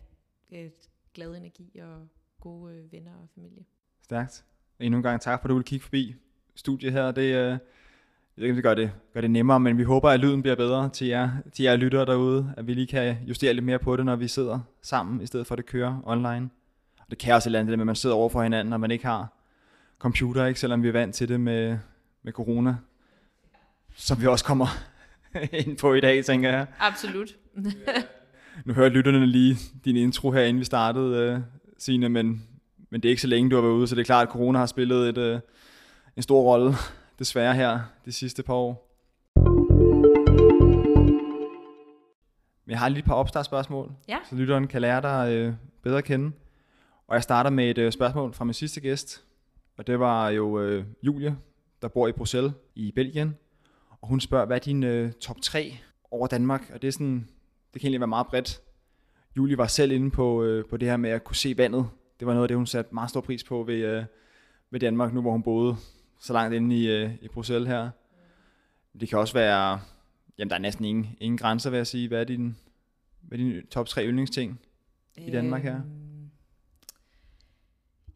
glad 1.14 1.37
energi 1.37 1.78
og 1.78 2.08
gode 2.40 2.75
øh, 2.75 2.93
venner 2.93 3.12
og 3.22 3.28
familie. 3.34 3.64
Stærkt. 4.02 4.44
Endnu 4.81 4.96
en 4.96 5.02
gang 5.02 5.20
tak 5.20 5.40
for, 5.40 5.46
at 5.46 5.50
du 5.50 5.55
vil 5.55 5.64
kigge 5.64 5.82
forbi 5.82 6.14
studiet 6.55 6.93
her. 6.93 7.11
Det, 7.11 7.22
øh, 7.22 7.32
jeg 7.32 7.58
ved 8.37 8.44
ikke, 8.44 8.52
om 8.52 8.56
det 8.56 8.64
gør, 8.64 8.75
det 8.75 8.93
gør 9.14 9.20
det 9.20 9.31
nemmere, 9.31 9.61
men 9.61 9.78
vi 9.78 9.82
håber, 9.82 10.11
at 10.11 10.20
lyden 10.20 10.43
bliver 10.43 10.56
bedre 10.56 10.88
til 10.88 11.06
jer, 11.06 11.31
til 11.52 11.62
jer 11.62 11.76
lyttere 11.76 12.06
derude. 12.06 12.55
At 12.56 12.66
vi 12.66 12.75
lige 12.75 12.87
kan 12.87 13.16
justere 13.28 13.55
lidt 13.55 13.64
mere 13.64 13.78
på 13.78 13.96
det, 13.96 14.05
når 14.05 14.16
vi 14.16 14.28
sidder 14.28 14.61
sammen, 14.82 15.20
i 15.20 15.26
stedet 15.26 15.46
for 15.46 15.55
at 15.55 15.56
det 15.56 15.66
kører 15.66 16.02
online. 16.05 16.50
Og 16.99 17.06
det 17.11 17.19
kan 17.19 17.34
også 17.34 17.46
et 17.46 17.50
eller 17.50 17.58
andet, 17.58 17.70
det 17.70 17.78
med, 17.78 17.82
at 17.82 17.87
man 17.87 17.96
sidder 17.96 18.16
over 18.16 18.28
for 18.28 18.43
hinanden, 18.43 18.70
når 18.70 18.76
man 18.76 18.90
ikke 18.90 19.06
har 19.06 19.28
computer, 19.99 20.46
ikke? 20.46 20.61
selvom 20.61 20.82
vi 20.82 20.88
er 20.88 20.93
vant 20.93 21.14
til 21.14 21.28
det 21.28 21.40
med, 21.40 21.78
med 22.23 22.32
corona. 22.32 22.76
Som 23.94 24.20
vi 24.20 24.26
også 24.26 24.44
kommer 24.44 24.66
ind 25.66 25.78
på 25.78 25.94
i 25.94 26.00
dag, 26.00 26.24
tænker 26.24 26.50
jeg. 26.50 26.66
Absolut. 26.78 27.36
Nu 28.64 28.72
hører 28.74 28.88
lytterne 28.88 29.26
lige 29.26 29.56
din 29.84 29.96
intro 29.96 30.30
her, 30.30 30.42
inden 30.42 30.60
vi 30.60 30.64
startede, 30.64 31.16
øh, 31.16 31.38
Signe, 31.78 32.08
men, 32.08 32.42
men 32.90 33.00
det 33.00 33.08
er 33.08 33.10
ikke 33.10 33.22
så 33.22 33.28
længe, 33.28 33.50
du 33.50 33.56
har 33.56 33.62
været 33.62 33.72
ude, 33.74 33.86
så 33.88 33.94
det 33.94 34.00
er 34.00 34.04
klart, 34.04 34.26
at 34.28 34.32
corona 34.32 34.58
har 34.58 34.66
spillet 34.66 35.08
et, 35.08 35.18
øh, 35.18 35.40
en 36.16 36.22
stor 36.22 36.42
rolle, 36.42 36.72
desværre 37.18 37.54
her, 37.54 37.80
de 38.04 38.12
sidste 38.12 38.42
par 38.42 38.54
år. 38.54 38.86
Men 42.66 42.70
jeg 42.70 42.78
har 42.78 42.88
lige 42.88 42.98
et 42.98 43.04
par 43.04 43.14
opstartsspørgsmål, 43.14 43.92
Ja. 44.08 44.18
så 44.30 44.34
lytteren 44.36 44.66
kan 44.66 44.80
lære 44.80 45.02
dig 45.02 45.32
øh, 45.34 45.52
bedre 45.82 45.98
at 45.98 46.04
kende. 46.04 46.32
Og 47.08 47.14
jeg 47.14 47.22
starter 47.22 47.50
med 47.50 47.70
et 47.70 47.78
øh, 47.78 47.92
spørgsmål 47.92 48.34
fra 48.34 48.44
min 48.44 48.54
sidste 48.54 48.80
gæst, 48.80 49.24
og 49.78 49.86
det 49.86 50.00
var 50.00 50.28
jo 50.28 50.60
øh, 50.60 50.84
Julie, 51.02 51.36
der 51.82 51.88
bor 51.88 52.08
i 52.08 52.12
Bruxelles 52.12 52.52
i 52.74 52.92
Belgien. 52.94 53.36
Og 54.02 54.08
hun 54.08 54.20
spørger, 54.20 54.47
hvad 54.47 54.56
er 54.56 54.61
din 54.61 54.82
øh, 54.82 55.12
top 55.12 55.37
3 55.43 55.76
over 56.11 56.26
Danmark? 56.26 56.70
Og 56.75 56.82
det 56.82 56.88
er 56.88 56.93
sådan, 56.93 57.29
det 57.73 57.81
kan 57.81 57.87
egentlig 57.87 58.00
være 58.00 58.08
meget 58.08 58.26
bredt. 58.26 58.61
Julie 59.37 59.58
var 59.58 59.67
selv 59.67 59.93
inde 59.93 60.11
på, 60.11 60.43
øh, 60.43 60.64
på 60.70 60.76
det 60.76 60.88
her 60.88 60.97
med 60.97 61.11
at 61.11 61.25
kunne 61.25 61.37
se 61.37 61.55
vandet. 61.56 61.88
Det 62.20 62.26
var 62.26 62.32
noget 62.32 62.44
af 62.44 62.49
det, 62.49 62.56
hun 62.56 62.67
satte 62.67 62.94
meget 62.94 63.11
stor 63.11 63.20
pris 63.20 63.44
på 63.44 63.62
ved, 63.62 63.75
øh, 63.75 64.05
ved 64.70 64.81
Danmark, 64.81 65.14
nu 65.14 65.20
hvor 65.20 65.32
hun 65.32 65.43
boede 65.43 65.76
så 66.20 66.32
langt 66.32 66.55
inde 66.55 66.76
i, 66.76 66.91
øh, 66.91 67.11
i 67.23 67.29
Bruxelles 67.29 67.69
her. 67.69 67.91
Det 69.00 69.08
kan 69.08 69.19
også 69.19 69.35
være, 69.35 69.81
jamen 70.38 70.50
der 70.50 70.56
er 70.56 70.61
næsten 70.61 70.85
ingen, 70.85 71.17
ingen 71.20 71.38
grænser, 71.38 71.70
vil 71.70 71.76
jeg 71.76 71.87
sige. 71.87 72.08
Hvad 72.08 72.20
er 72.20 72.25
din, 72.25 72.56
hvad 73.20 73.38
er 73.38 73.43
din 73.43 73.67
top 73.67 73.88
3 73.88 74.06
yndlingsting? 74.06 74.61
I 75.17 75.31
Danmark 75.31 75.62
her? 75.62 75.75
Øhm, 75.75 76.09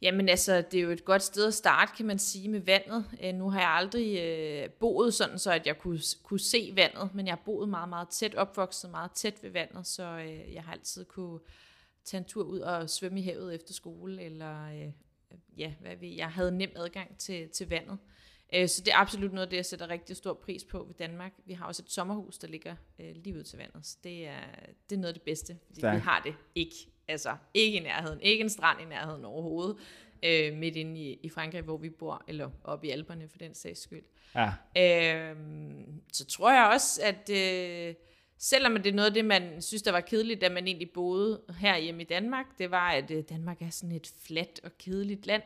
Jamen 0.04 0.28
altså, 0.28 0.64
det 0.70 0.78
er 0.78 0.82
jo 0.82 0.90
et 0.90 1.04
godt 1.04 1.22
sted 1.22 1.46
at 1.46 1.54
starte, 1.54 1.92
kan 1.96 2.06
man 2.06 2.18
sige, 2.18 2.48
med 2.48 2.60
vandet. 2.60 3.04
Øh, 3.22 3.34
nu 3.34 3.50
har 3.50 3.60
jeg 3.60 3.68
aldrig 3.68 4.18
øh, 4.18 4.70
boet 4.70 5.14
sådan, 5.14 5.38
så 5.38 5.52
at 5.52 5.66
jeg 5.66 5.78
kunne, 5.78 6.00
kunne 6.22 6.40
se 6.40 6.72
vandet, 6.74 7.14
men 7.14 7.26
jeg 7.26 7.32
har 7.32 7.42
boet 7.44 7.68
meget, 7.68 7.88
meget 7.88 8.08
tæt, 8.08 8.34
opvokset 8.34 8.90
meget 8.90 9.12
tæt 9.12 9.42
ved 9.42 9.50
vandet, 9.50 9.86
så 9.86 10.02
øh, 10.02 10.54
jeg 10.54 10.62
har 10.62 10.72
altid 10.72 11.04
kunne 11.04 11.40
tage 12.04 12.18
en 12.18 12.24
tur 12.24 12.42
ud 12.42 12.58
og 12.58 12.90
svømme 12.90 13.20
i 13.20 13.22
havet 13.22 13.54
efter 13.54 13.74
skole, 13.74 14.22
eller 14.22 14.64
øh, 14.66 14.92
ja, 15.58 15.72
hvad 15.80 15.96
ved 15.96 16.08
jeg, 16.08 16.30
havde 16.30 16.52
nem 16.52 16.70
adgang 16.76 17.18
til, 17.18 17.48
til 17.48 17.68
vandet. 17.68 17.98
Øh, 18.54 18.68
så 18.68 18.82
det 18.84 18.92
er 18.92 18.96
absolut 18.96 19.32
noget 19.32 19.46
af 19.46 19.50
det, 19.50 19.56
jeg 19.56 19.66
sætter 19.66 19.88
rigtig 19.88 20.16
stor 20.16 20.34
pris 20.34 20.64
på 20.64 20.84
ved 20.84 20.94
Danmark. 20.94 21.32
Vi 21.44 21.52
har 21.52 21.66
også 21.66 21.82
et 21.82 21.92
sommerhus, 21.92 22.38
der 22.38 22.48
ligger 22.48 22.76
øh, 22.98 23.14
lige 23.14 23.36
ud 23.36 23.42
til 23.42 23.58
vandet, 23.58 23.86
så 23.86 23.96
det 24.04 24.26
er, 24.26 24.40
det 24.90 24.96
er 24.96 25.00
noget 25.00 25.08
af 25.08 25.14
det 25.14 25.22
bedste, 25.22 25.58
fordi 25.66 25.80
Stærkt. 25.80 25.96
vi 25.96 26.00
har 26.00 26.20
det 26.20 26.34
ikke. 26.54 26.93
Altså, 27.08 27.36
ikke 27.54 27.78
i 27.78 27.82
nærheden. 27.82 28.20
Ikke 28.20 28.42
en 28.42 28.50
strand 28.50 28.80
i 28.80 28.84
nærheden 28.84 29.24
overhovedet. 29.24 29.76
Øh, 30.22 30.56
midt 30.56 30.76
inde 30.76 31.00
i, 31.00 31.18
i 31.22 31.28
Frankrig, 31.28 31.62
hvor 31.62 31.76
vi 31.76 31.90
bor, 31.90 32.24
eller 32.28 32.50
oppe 32.64 32.86
i 32.86 32.90
Alperne 32.90 33.28
for 33.28 33.38
den 33.38 33.54
sags 33.54 33.82
skyld. 33.82 34.04
Ja. 34.34 34.52
Øhm, 35.30 36.00
så 36.12 36.26
tror 36.26 36.52
jeg 36.52 36.70
også, 36.72 37.00
at 37.02 37.30
øh, 37.30 37.94
selvom 38.38 38.76
det 38.76 38.86
er 38.86 38.94
noget 38.94 39.08
af 39.08 39.14
det, 39.14 39.24
man 39.24 39.62
synes, 39.62 39.82
der 39.82 39.92
var 39.92 40.00
kedeligt, 40.00 40.40
da 40.40 40.48
man 40.48 40.66
egentlig 40.66 40.90
boede 40.90 41.40
herhjemme 41.58 42.02
i 42.02 42.04
Danmark, 42.04 42.46
det 42.58 42.70
var, 42.70 42.90
at 42.90 43.10
øh, 43.10 43.24
Danmark 43.28 43.62
er 43.62 43.70
sådan 43.70 43.96
et 43.96 44.12
fladt 44.26 44.60
og 44.64 44.78
kedeligt 44.78 45.26
land. 45.26 45.42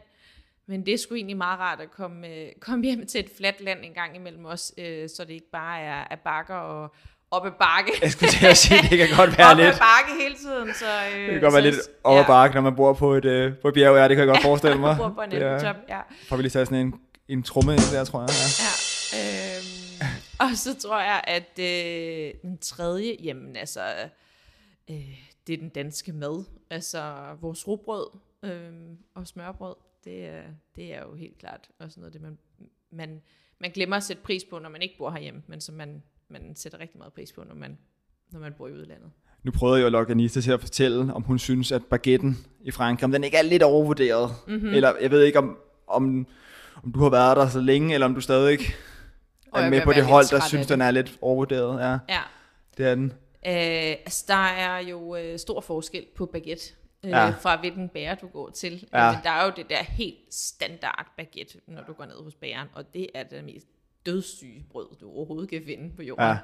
Men 0.67 0.87
det 0.87 0.95
er 0.95 0.99
sgu 0.99 1.15
egentlig 1.15 1.37
meget 1.37 1.59
rart 1.59 1.81
at 1.81 1.91
komme, 1.91 2.29
øh, 2.29 2.53
komme 2.61 2.85
hjem 2.85 3.07
til 3.07 3.25
et 3.25 3.31
fladt 3.37 3.61
land 3.61 3.85
en 3.85 3.95
gang 3.95 4.17
imellem 4.17 4.45
os, 4.45 4.75
øh, 4.79 5.09
så 5.09 5.25
det 5.25 5.35
ikke 5.35 5.51
bare 5.51 5.81
er, 5.81 6.07
er 6.11 6.17
bakker 6.17 6.55
og 6.55 6.95
op 7.31 7.47
ad 7.47 7.51
bakke. 7.51 7.93
Jeg 8.03 8.11
skulle 8.13 8.31
til 8.33 8.47
at 8.47 8.57
sige, 8.57 8.83
det 8.91 8.99
kan 8.99 9.09
godt 9.17 9.39
være 9.39 9.51
op 9.53 9.57
lidt, 9.57 9.69
ad 9.69 9.79
bakke 9.79 10.23
hele 10.23 10.35
tiden. 10.35 10.75
Så, 10.75 10.87
øh, 11.15 11.21
det 11.23 11.31
kan 11.31 11.41
godt 11.41 11.55
være 11.55 11.63
lidt 11.63 11.77
over 12.05 12.27
bakke, 12.27 12.55
når 12.55 12.63
man 12.63 12.77
bor 12.77 12.93
på 12.93 13.15
et, 13.15 13.25
øh, 13.25 13.59
på 13.63 13.69
et 13.69 13.75
bjerg. 13.75 13.97
Ja, 13.97 14.09
det 14.09 14.17
kan 14.17 14.19
jeg 14.19 14.35
godt 14.35 14.43
forestille 14.51 14.79
mig. 14.79 14.97
bor 14.97 15.09
på 15.09 15.21
en 15.23 15.33
elbetop, 15.33 15.77
ja. 15.89 16.01
Får 16.29 16.37
vi 16.37 16.43
lige 16.43 16.51
taget 16.51 16.69
sådan 16.69 16.87
en, 16.87 16.95
en 17.29 17.43
trumme 17.43 17.73
ind 17.73 17.81
der, 17.93 18.05
tror 18.05 18.21
jeg. 18.21 18.29
Ja. 18.29 18.73
Ja, 19.19 19.57
øhm, 19.57 20.13
og 20.39 20.57
så 20.57 20.79
tror 20.79 21.01
jeg, 21.01 21.21
at 21.25 21.59
øh, 21.59 22.35
den 22.43 22.59
tredje, 22.59 23.17
jamen 23.23 23.57
altså, 23.57 23.81
øh, 24.91 24.97
det 25.47 25.53
er 25.53 25.59
den 25.59 25.69
danske 25.69 26.13
mad. 26.13 26.45
Altså 26.71 27.15
vores 27.41 27.69
rugbrød 27.69 28.07
øh, 28.43 28.73
og 29.15 29.27
smørbrød, 29.27 29.75
det 30.05 30.27
er, 30.27 30.43
det 30.77 30.95
er 30.95 31.03
jo 31.03 31.15
helt 31.15 31.39
klart 31.39 31.69
også 31.79 32.01
noget 32.01 32.09
af 32.09 32.13
det, 32.13 32.23
man, 32.23 32.39
man, 32.91 33.23
man 33.61 33.71
glemmer 33.71 33.97
at 33.97 34.03
sætte 34.03 34.23
pris 34.23 34.45
på, 34.51 34.59
når 34.59 34.69
man 34.69 34.83
ikke 34.83 34.95
bor 34.99 35.11
herhjemme, 35.11 35.43
men 35.47 35.61
som 35.61 35.75
man, 35.75 36.03
man 36.31 36.57
sætter 36.57 36.81
rigtig 36.81 36.99
meget 36.99 37.13
pris 37.13 37.33
på, 37.33 37.45
når 37.49 37.55
man, 37.55 37.79
når 38.31 38.41
man 38.41 38.53
bor 38.59 38.69
i 38.69 38.73
udlandet. 38.73 39.11
Nu 39.43 39.51
prøvede 39.53 39.77
jeg 39.77 39.83
jo 39.83 39.87
at 39.87 39.93
lokke 39.93 40.11
Anita 40.11 40.41
til 40.41 40.51
at 40.53 40.61
fortælle, 40.61 41.15
om 41.15 41.23
hun 41.23 41.39
synes, 41.39 41.73
at 41.73 41.85
baguetten 41.85 42.37
i 42.61 42.71
Frankrig, 42.71 43.05
om 43.05 43.13
den 43.13 43.25
ikke 43.25 43.37
er 43.37 43.43
lidt 43.43 43.63
overvurderet. 43.63 44.31
Mhm. 44.47 44.55
Mm-hmm. 44.57 44.75
Eller 44.75 44.93
jeg 45.01 45.11
ved 45.11 45.23
ikke, 45.25 45.39
om, 45.39 45.59
om, 45.87 46.27
om 46.85 46.93
du 46.93 47.01
har 47.03 47.11
været 47.11 47.37
der 47.37 47.49
så 47.49 47.61
længe, 47.61 47.95
eller 47.95 48.07
om 48.07 48.15
du 48.15 48.21
stadig 48.21 48.59
Og 49.53 49.63
er 49.63 49.71
med 49.71 49.83
på 49.83 49.93
det 49.93 50.05
hold, 50.05 50.31
der 50.31 50.41
synes, 50.49 50.67
den 50.67 50.81
er 50.81 50.91
lidt 50.91 51.19
overvurderet. 51.21 51.81
Ja, 51.81 51.99
Ja, 52.15 52.21
det 52.77 52.87
er 52.87 52.95
den. 52.95 53.13
Øh, 53.47 53.53
altså, 54.05 54.25
der 54.29 54.35
er 54.47 54.79
jo 54.79 55.17
øh, 55.17 55.39
stor 55.39 55.61
forskel 55.61 56.05
på 56.17 56.27
baguette, 56.27 56.65
øh, 57.05 57.11
Ja. 57.11 57.31
fra 57.31 57.61
hvilken 57.61 57.89
bager 57.89 58.15
du 58.15 58.27
går 58.27 58.51
til. 58.51 58.89
Ja. 58.93 59.07
Ja. 59.07 59.13
Men 59.13 59.21
der 59.25 59.31
er 59.31 59.45
jo 59.45 59.53
det 59.57 59.71
der 59.71 59.83
helt 59.83 60.19
standard 60.31 61.07
baguette, 61.17 61.59
når 61.69 61.83
du 61.83 61.93
går 61.93 62.05
ned 62.05 62.25
hos 62.25 62.35
bageren, 62.35 62.69
og 62.75 62.95
det 62.95 63.07
er 63.15 63.23
det 63.23 63.45
mest 63.45 63.67
dødssyge 64.13 64.65
brød, 64.71 64.87
du 65.01 65.11
overhovedet 65.11 65.51
kan 65.51 65.63
finde 65.65 65.97
på 65.97 66.03
jorden. 66.03 66.37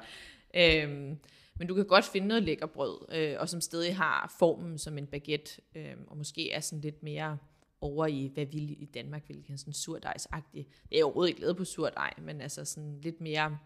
Ja. 0.53 0.83
Øhm, 0.83 1.17
men 1.59 1.67
du 1.67 1.75
kan 1.75 1.85
godt 1.85 2.05
finde 2.05 2.27
noget 2.27 2.43
lækker 2.43 2.65
brød, 2.65 2.97
øh, 3.11 3.35
og 3.39 3.49
som 3.49 3.61
stadig 3.61 3.95
har 3.95 4.35
formen 4.39 4.77
som 4.77 4.97
en 4.97 5.07
baguette, 5.07 5.61
øh, 5.75 5.93
og 6.07 6.17
måske 6.17 6.51
er 6.51 6.59
sådan 6.59 6.81
lidt 6.81 7.03
mere 7.03 7.37
over 7.81 8.05
i, 8.05 8.31
hvad 8.33 8.45
vi 8.45 8.57
i 8.57 8.89
Danmark 8.93 9.23
ville 9.27 9.43
kalde 9.43 9.57
sådan 9.57 9.73
surdejsagtigt. 9.73 10.67
Det 10.91 10.99
er 10.99 11.03
overhovedet 11.03 11.29
ikke 11.29 11.41
lavet 11.41 11.57
på 11.57 11.65
surdej, 11.65 12.13
men 12.21 12.41
altså 12.41 12.65
sådan 12.65 12.99
lidt 13.01 13.21
mere 13.21 13.57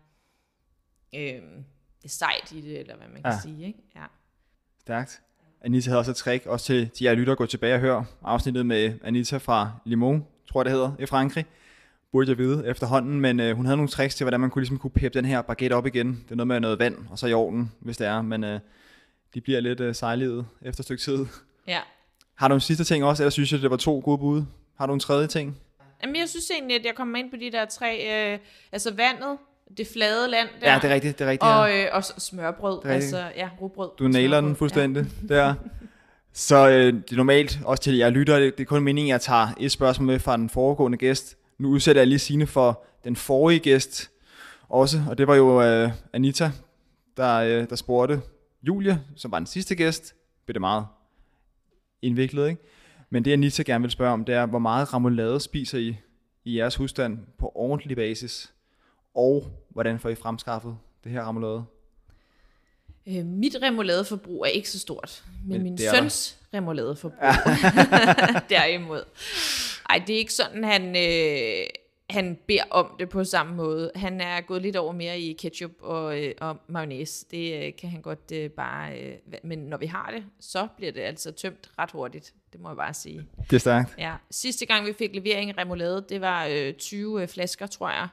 øh, 1.15 1.41
sejt 2.05 2.51
i 2.51 2.61
det, 2.61 2.79
eller 2.79 2.97
hvad 2.97 3.07
man 3.07 3.23
kan 3.23 3.31
Ja. 3.31 3.39
sige. 3.41 3.67
Ikke? 3.67 3.79
Ja. 3.95 4.05
Stærkt. 4.81 5.21
Anita 5.61 5.89
havde 5.89 5.99
også 5.99 6.11
et 6.11 6.17
trick, 6.17 6.45
også 6.45 6.65
til, 6.65 6.89
til 6.89 7.03
jer 7.03 7.13
lytter, 7.13 7.35
gå 7.35 7.45
tilbage 7.45 7.73
og 7.73 7.79
høre 7.79 8.05
afsnittet 8.21 8.65
med 8.65 8.99
Anita 9.03 9.37
fra 9.37 9.71
Limoux, 9.85 10.21
tror 10.47 10.59
jeg 10.61 10.65
det 10.65 10.73
hedder, 10.73 10.91
i 10.99 11.05
Frankrig. 11.05 11.45
Burde 12.11 12.29
jeg 12.29 12.37
vide 12.37 12.67
efterhånden, 12.67 13.21
men 13.21 13.39
øh, 13.39 13.55
hun 13.55 13.65
havde 13.65 13.77
nogle 13.77 13.89
tricks 13.89 14.15
til, 14.15 14.23
hvordan 14.23 14.39
man 14.39 14.49
kunne, 14.49 14.61
ligesom 14.61 14.77
kunne 14.77 14.91
peppe 14.91 15.17
den 15.17 15.25
her 15.25 15.41
baguette 15.41 15.73
op 15.73 15.85
igen. 15.85 16.07
Det 16.07 16.31
er 16.31 16.35
noget 16.35 16.47
med 16.47 16.59
noget 16.59 16.79
vand, 16.79 16.95
og 17.09 17.19
så 17.19 17.27
i 17.27 17.33
orden, 17.33 17.71
hvis 17.79 17.97
det 17.97 18.07
er, 18.07 18.21
men 18.21 18.43
øh, 18.43 18.59
de 19.33 19.41
bliver 19.41 19.59
lidt 19.59 19.79
øh, 19.79 19.95
sejlivet 19.95 20.45
efter 20.61 20.81
et 20.81 20.85
stykke 20.85 21.03
tid. 21.03 21.25
Ja. 21.67 21.79
Har 22.35 22.47
du 22.47 22.53
en 22.53 22.61
sidste 22.61 22.83
ting 22.83 23.03
også, 23.03 23.23
eller 23.23 23.31
synes 23.31 23.51
jeg, 23.51 23.61
det 23.61 23.71
var 23.71 23.77
to 23.77 24.01
gode 24.05 24.17
bud? 24.17 24.43
Har 24.77 24.85
du 24.85 24.93
en 24.93 24.99
tredje 24.99 25.27
ting? 25.27 25.57
Jamen, 26.03 26.15
jeg 26.15 26.29
synes 26.29 26.51
egentlig, 26.51 26.75
at 26.79 26.85
jeg 26.85 26.95
kommer 26.95 27.19
ind 27.19 27.31
på 27.31 27.37
de 27.37 27.51
der 27.51 27.65
tre, 27.65 28.31
øh, 28.33 28.39
altså 28.71 28.93
vandet, 28.93 29.37
det 29.77 29.87
flade 29.93 30.27
land 30.27 30.47
der, 30.61 30.71
Ja, 30.71 30.79
det 30.81 30.89
er 30.89 30.93
rigtigt, 30.93 31.19
det 31.19 31.25
er 31.25 31.29
rigtigt. 31.31 31.51
og, 31.51 31.77
øh, 31.77 31.85
og 31.91 32.03
smørbrød, 32.03 32.85
altså, 32.85 33.23
ja, 33.35 33.49
rugbrød. 33.61 33.89
Du 33.99 34.07
nailer 34.07 34.41
den 34.41 34.55
fuldstændig 34.55 35.05
ja. 35.29 35.35
der. 35.35 35.53
Så 36.33 36.69
øh, 36.69 36.93
det 36.93 37.11
er 37.11 37.15
normalt, 37.15 37.59
også 37.65 37.83
til 37.83 37.97
jer 37.97 38.09
lytter, 38.09 38.39
det, 38.39 38.57
det 38.57 38.63
er 38.63 38.67
kun 38.67 38.83
meningen, 38.83 39.09
at 39.09 39.13
jeg 39.13 39.21
tager 39.21 39.47
et 39.59 39.71
spørgsmål 39.71 40.05
med 40.07 40.19
fra 40.19 40.37
den 40.37 40.49
foregående 40.49 40.97
gæst. 40.97 41.35
Nu 41.59 41.69
udsætter 41.69 42.01
jeg 42.01 42.07
lige 42.07 42.19
sine 42.19 42.47
for 42.47 42.83
den 43.03 43.15
forrige 43.15 43.59
gæst 43.59 44.11
også, 44.69 45.03
og 45.09 45.17
det 45.17 45.27
var 45.27 45.35
jo 45.35 45.61
øh, 45.63 45.91
Anita, 46.13 46.51
der, 47.17 47.35
øh, 47.35 47.69
der 47.69 47.75
spurgte 47.75 48.21
Julie, 48.63 49.01
som 49.15 49.31
var 49.31 49.39
den 49.39 49.45
sidste 49.47 49.75
gæst. 49.75 50.15
Blev 50.45 50.53
det 50.53 50.61
meget 50.61 50.85
indviklet, 52.01 52.49
ikke? 52.49 52.61
Men 53.09 53.25
det 53.25 53.33
Anita 53.33 53.63
gerne 53.63 53.81
vil 53.81 53.91
spørge 53.91 54.13
om, 54.13 54.25
det 54.25 54.35
er, 54.35 54.45
hvor 54.45 54.59
meget 54.59 54.93
remoulade 54.93 55.39
spiser 55.39 55.77
I 55.77 55.97
i 56.45 56.57
jeres 56.57 56.75
husstand 56.75 57.19
på 57.39 57.51
ordentlig 57.55 57.97
basis? 57.97 58.53
Og 59.15 59.47
hvordan 59.69 59.99
får 59.99 60.09
I 60.09 60.15
fremskaffet 60.15 60.77
det 61.03 61.11
her 61.11 61.29
remoulade? 61.29 61.63
Øh, 63.07 63.25
mit 63.25 63.55
remouladeforbrug 63.61 64.41
er 64.41 64.49
ikke 64.49 64.69
så 64.69 64.79
stort, 64.79 65.23
men, 65.43 65.51
Men 65.51 65.63
min 65.63 65.73
er 65.73 65.77
der. 65.77 65.91
søns 65.91 66.37
remouladeforbrug 66.53 67.19
derimod. 68.49 69.03
Ej, 69.89 70.03
det 70.08 70.13
er 70.13 70.17
ikke 70.17 70.34
sådan, 70.34 70.63
han, 70.63 70.96
øh, 70.96 71.67
han 72.10 72.38
beder 72.48 72.63
om 72.69 72.96
det 73.00 73.10
på 73.10 73.24
samme 73.24 73.55
måde. 73.55 73.91
Han 73.96 74.22
er 74.22 74.41
gået 74.41 74.62
lidt 74.62 74.75
over 74.75 74.93
mere 74.93 75.19
i 75.19 75.34
ketchup 75.34 75.72
og, 75.79 76.24
øh, 76.24 76.34
og 76.41 76.58
mayonnaise. 76.67 77.25
Det 77.31 77.65
øh, 77.65 77.74
kan 77.75 77.89
han 77.89 78.01
godt 78.01 78.31
øh, 78.34 78.50
bare... 78.50 79.00
Øh, 79.00 79.13
men 79.43 79.60
når 79.60 79.77
vi 79.77 79.86
har 79.86 80.12
det, 80.15 80.24
så 80.39 80.67
bliver 80.77 80.91
det 80.91 81.01
altså 81.01 81.31
tømt 81.31 81.69
ret 81.79 81.91
hurtigt. 81.91 82.34
Det 82.53 82.62
må 82.62 82.69
jeg 82.69 82.77
bare 82.77 82.93
sige. 82.93 83.27
Det 83.50 83.55
er 83.55 83.60
stærkt. 83.60 83.96
Ja, 83.98 84.15
sidste 84.31 84.65
gang 84.65 84.86
vi 84.86 84.93
fik 84.93 85.15
levering 85.15 85.50
af 85.50 85.62
remoulade, 85.62 86.05
det 86.10 86.22
var 86.22 86.46
øh, 86.46 86.74
20 86.74 87.22
øh, 87.22 87.27
flasker, 87.27 87.67
tror 87.67 87.89
jeg, 87.89 88.08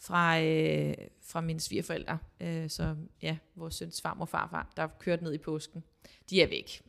fra, 0.00 0.40
øh, 0.40 0.94
fra 1.26 1.40
mine 1.40 1.60
svigerforældre. 1.60 2.18
Øh, 2.40 2.70
så 2.70 2.94
ja, 3.22 3.36
vores 3.56 3.74
søns 3.74 4.02
farmor 4.02 4.20
og 4.24 4.28
farfar, 4.28 4.66
der 4.76 4.88
kørte 5.00 5.24
ned 5.24 5.34
i 5.34 5.38
påsken. 5.38 5.84
De 6.30 6.42
er 6.42 6.48
væk. 6.48 6.82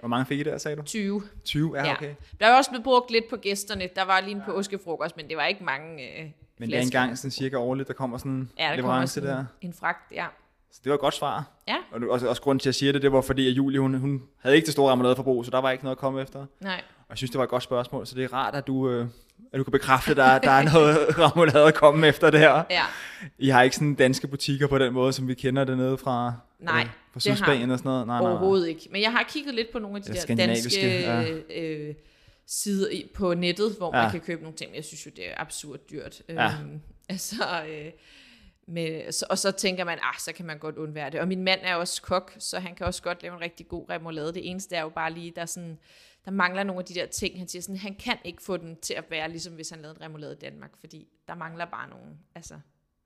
Hvor 0.00 0.06
mange 0.08 0.26
fik 0.26 0.40
I 0.40 0.42
der, 0.42 0.58
sagde 0.58 0.76
du? 0.76 0.82
20. 0.82 1.22
20, 1.44 1.76
ja, 1.78 1.84
Ja. 1.86 1.92
okay. 1.92 2.14
Der 2.40 2.46
er 2.46 2.56
også 2.56 2.70
blevet 2.70 2.84
brugt 2.84 3.10
lidt 3.10 3.24
på 3.30 3.36
gæsterne. 3.36 3.88
Der 3.96 4.02
var 4.04 4.20
lige 4.20 4.34
en 4.36 4.42
påskefrokost, 4.46 5.16
men 5.16 5.28
det 5.28 5.36
var 5.36 5.46
ikke 5.46 5.64
mange 5.64 6.20
øh, 6.22 6.30
Men 6.58 6.70
det 6.70 6.78
er 6.78 6.82
engang 6.82 7.18
sådan 7.18 7.30
cirka 7.30 7.56
årligt, 7.56 7.88
der 7.88 7.94
kommer 7.94 8.18
sådan 8.18 8.32
en 8.32 8.50
ja, 8.58 8.68
der 8.70 8.76
leverance 8.76 9.14
sådan 9.14 9.28
der. 9.30 9.44
en 9.60 9.72
fragt, 9.72 10.12
ja. 10.12 10.26
Så 10.70 10.80
det 10.84 10.90
var 10.90 10.94
et 10.94 11.00
godt 11.00 11.14
svar. 11.14 11.50
Ja, 11.68 11.76
Og 11.92 12.00
også, 12.10 12.28
også 12.28 12.42
grunden 12.42 12.58
til, 12.60 12.64
at 12.64 12.66
jeg 12.66 12.74
siger 12.74 12.92
det, 12.92 13.02
det 13.02 13.12
var 13.12 13.20
fordi, 13.20 13.48
at 13.48 13.52
Julie, 13.52 13.80
hun, 13.80 13.94
hun 13.94 14.22
havde 14.38 14.56
ikke 14.56 14.66
det 14.66 14.72
store 14.72 14.92
remouladeforbrug, 14.92 15.44
så 15.44 15.50
der 15.50 15.58
var 15.58 15.70
ikke 15.70 15.84
noget 15.84 15.96
at 15.96 16.00
komme 16.00 16.22
efter. 16.22 16.46
nej. 16.60 16.82
Jeg 17.14 17.18
synes, 17.18 17.30
det 17.30 17.38
var 17.38 17.44
et 17.44 17.50
godt 17.50 17.62
spørgsmål, 17.62 18.06
så 18.06 18.14
det 18.14 18.24
er 18.24 18.32
rart, 18.32 18.54
at 18.54 18.66
du, 18.66 18.90
øh, 18.90 19.06
at 19.52 19.58
du 19.58 19.64
kan 19.64 19.72
bekræfte, 19.72 20.10
at 20.10 20.16
der, 20.16 20.38
der 20.38 20.50
er 20.50 20.62
noget 20.72 20.98
remoulade 21.18 21.64
at 21.66 21.74
komme 21.74 22.06
efter 22.06 22.30
det 22.30 22.40
her. 22.40 22.62
Ja, 22.70 22.82
I 23.38 23.48
har 23.48 23.62
ikke 23.62 23.76
sådan 23.76 23.94
danske 23.94 24.26
butikker 24.28 24.66
på 24.66 24.78
den 24.78 24.92
måde, 24.92 25.12
som 25.12 25.28
vi 25.28 25.34
kender 25.34 25.64
det 25.64 25.76
nede 25.76 25.98
fra, 25.98 26.32
Nej, 26.58 26.80
øh, 26.80 26.86
fra 26.86 26.92
det 27.14 27.22
Sydspanien 27.22 27.70
og 27.70 27.78
sådan 27.78 27.88
noget. 27.88 28.06
Nej, 28.06 28.16
nej, 28.16 28.22
nej. 28.22 28.30
overhovedet 28.30 28.68
ikke. 28.68 28.88
Men 28.90 29.02
jeg 29.02 29.12
har 29.12 29.22
kigget 29.28 29.54
lidt 29.54 29.72
på 29.72 29.78
nogle 29.78 29.96
af 29.96 30.02
de 30.02 30.12
Ja, 30.12 30.34
der 30.34 30.46
danske 30.46 31.00
ja. 31.00 31.24
øh, 31.56 31.94
sider 32.46 32.88
på 33.14 33.34
nettet, 33.34 33.74
hvor 33.78 33.96
Ja. 33.96 34.02
man 34.02 34.10
kan 34.10 34.20
købe 34.20 34.42
nogle 34.42 34.56
ting. 34.56 34.70
Men 34.70 34.76
Jeg 34.76 34.84
synes 34.84 35.06
jo, 35.06 35.10
det 35.16 35.30
er 35.30 35.34
absurd 35.36 35.78
dyrt. 35.90 36.22
Ja. 36.28 36.46
Øhm, 36.46 36.80
altså, 37.08 37.44
øh, 37.68 37.90
med, 38.68 39.12
så, 39.12 39.26
og 39.30 39.38
så 39.38 39.50
tænker 39.50 39.84
man, 39.84 39.98
ah, 40.02 40.14
så 40.18 40.32
kan 40.32 40.46
man 40.46 40.58
godt 40.58 40.76
undvære 40.76 41.10
det. 41.10 41.20
Og 41.20 41.28
min 41.28 41.42
mand 41.44 41.60
er 41.62 41.74
også 41.74 42.02
kok, 42.02 42.32
så 42.38 42.58
han 42.58 42.74
kan 42.74 42.86
også 42.86 43.02
godt 43.02 43.22
lave 43.22 43.34
en 43.34 43.40
rigtig 43.40 43.68
god 43.68 43.90
remoulade. 43.90 44.34
Det 44.34 44.50
eneste 44.50 44.76
er 44.76 44.82
jo 44.82 44.88
bare 44.88 45.12
lige, 45.12 45.32
der, 45.36 45.42
er 45.42 45.46
sådan, 45.46 45.78
der 46.24 46.30
mangler 46.30 46.62
nogle 46.62 46.80
af 46.80 46.84
de 46.84 46.94
der 46.94 47.06
ting. 47.06 47.38
Han 47.38 47.48
siger 47.48 47.62
sådan, 47.62 47.76
han 47.76 47.94
kan 47.94 48.16
ikke 48.24 48.42
få 48.42 48.56
den 48.56 48.76
til 48.82 48.94
at 48.94 49.04
være, 49.10 49.28
ligesom 49.30 49.54
hvis 49.54 49.70
han 49.70 49.80
lavede 49.82 49.96
en 50.00 50.04
remoulade 50.04 50.32
i 50.32 50.44
Danmark, 50.44 50.70
fordi 50.80 51.06
der 51.28 51.34
mangler 51.34 51.64
bare 51.64 51.88
nogle, 51.88 52.06
altså, 52.34 52.54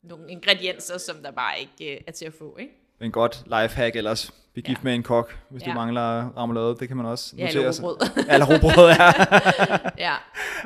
nogle 0.03 0.31
ingredienser, 0.31 0.99
som 0.99 1.17
der 1.23 1.31
bare 1.31 1.61
ikke 1.61 1.95
øh, 1.95 2.01
er 2.07 2.13
til 2.13 2.25
at 2.25 2.35
få, 2.35 2.57
ikke? 2.61 2.73
En 3.01 3.13
godt 3.13 3.43
lifehack 3.47 3.97
ellers. 3.97 4.31
Bliv 4.53 4.63
gift 4.63 4.79
Ja. 4.79 4.85
med 4.85 4.95
en 4.95 5.03
kok, 5.03 5.39
hvis 5.51 5.63
du 5.63 5.71
Ja. 5.71 5.75
mangler 5.75 6.37
remoulade. 6.43 6.77
Det 6.81 6.89
kan 6.89 6.97
man 6.97 7.07
også 7.07 7.37
Ja, 7.37 7.45
notere 7.45 7.59
eller 7.61 7.73
sig. 7.73 7.85
Ja, 8.29 8.35
eller 8.35 8.47
rugbrød, 8.47 8.89
ja. 8.89 9.13
ja, 10.11 10.15